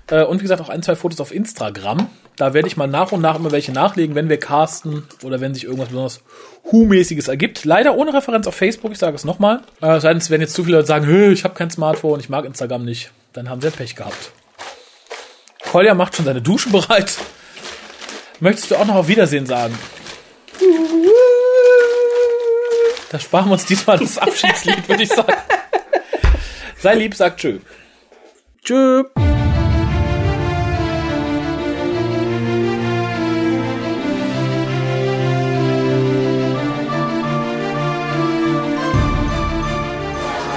Äh, 0.10 0.24
und 0.24 0.40
wie 0.40 0.44
gesagt, 0.44 0.62
auch 0.62 0.70
ein, 0.70 0.82
zwei 0.84 0.96
Fotos 0.96 1.20
auf 1.22 1.34
Instagram. 1.34 2.10
Da 2.36 2.54
werde 2.54 2.68
ich 2.68 2.78
mal 2.78 2.88
nach 2.88 3.12
und 3.12 3.22
nach 3.22 3.36
immer 3.36 3.52
welche 3.52 3.72
nachlegen, 3.72 4.16
wenn 4.16 4.30
wir 4.30 4.40
casten 4.40 5.04
oder 5.24 5.42
wenn 5.42 5.54
sich 5.54 5.66
irgendwas 5.66 5.90
besonders 5.90 6.22
Hu-mäßiges 6.72 7.28
ergibt. 7.28 7.66
Leider 7.66 7.96
ohne 7.96 8.14
Referenz 8.14 8.48
auf 8.48 8.56
Facebook, 8.56 8.92
ich 8.92 8.98
sage 8.98 9.16
es 9.16 9.26
nochmal. 9.26 9.62
Äh, 9.82 10.00
sei 10.00 10.14
werden 10.14 10.42
jetzt 10.42 10.54
zu 10.54 10.64
viele 10.64 10.78
Leute 10.78 10.88
sagen, 10.88 11.06
"Hö, 11.06 11.32
ich 11.32 11.44
habe 11.44 11.54
kein 11.56 11.70
Smartphone, 11.70 12.20
ich 12.20 12.30
mag 12.30 12.46
Instagram 12.46 12.86
nicht. 12.86 13.12
Dann 13.34 13.50
haben 13.50 13.62
sie 13.62 13.68
ja 13.68 13.74
Pech 13.76 13.96
gehabt. 13.96 14.32
Kolja 15.72 15.94
macht 15.94 16.16
schon 16.16 16.26
seine 16.26 16.42
Dusche 16.42 16.70
bereit. 16.70 17.18
Möchtest 18.40 18.72
du 18.72 18.76
auch 18.78 18.86
noch 18.86 18.96
auf 18.96 19.08
Wiedersehen 19.08 19.46
sagen? 19.46 19.78
Da 23.12 23.20
sparen 23.20 23.48
wir 23.48 23.54
uns 23.54 23.66
diesmal 23.66 23.98
das 24.00 24.18
Abschiedslied, 24.18 24.88
würde 24.88 25.04
ich 25.04 25.10
sagen. 25.10 25.34
Sei 26.80 26.96
lieb, 26.96 27.14
sag 27.14 27.36
tschö. 27.36 27.60
Tschüss. 28.64 29.06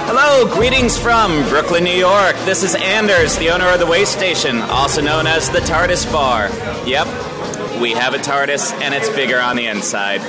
Hello, 0.07 0.45
greetings 0.55 0.97
from 0.97 1.43
Brooklyn, 1.49 1.83
New 1.83 1.91
York. 1.91 2.37
This 2.45 2.63
is 2.63 2.75
Anders, 2.75 3.35
the 3.37 3.49
owner 3.49 3.67
of 3.67 3.79
the 3.79 3.85
Waste 3.85 4.13
Station, 4.13 4.61
also 4.61 5.01
known 5.01 5.27
as 5.27 5.49
the 5.49 5.59
TARDIS 5.59 6.09
Bar. 6.09 6.49
Yep, 6.85 7.07
we 7.81 7.91
have 7.91 8.13
a 8.13 8.19
TARDIS, 8.19 8.71
and 8.81 8.93
it's 8.93 9.09
bigger 9.09 9.41
on 9.41 9.57
the 9.57 9.65
inside. 9.65 10.21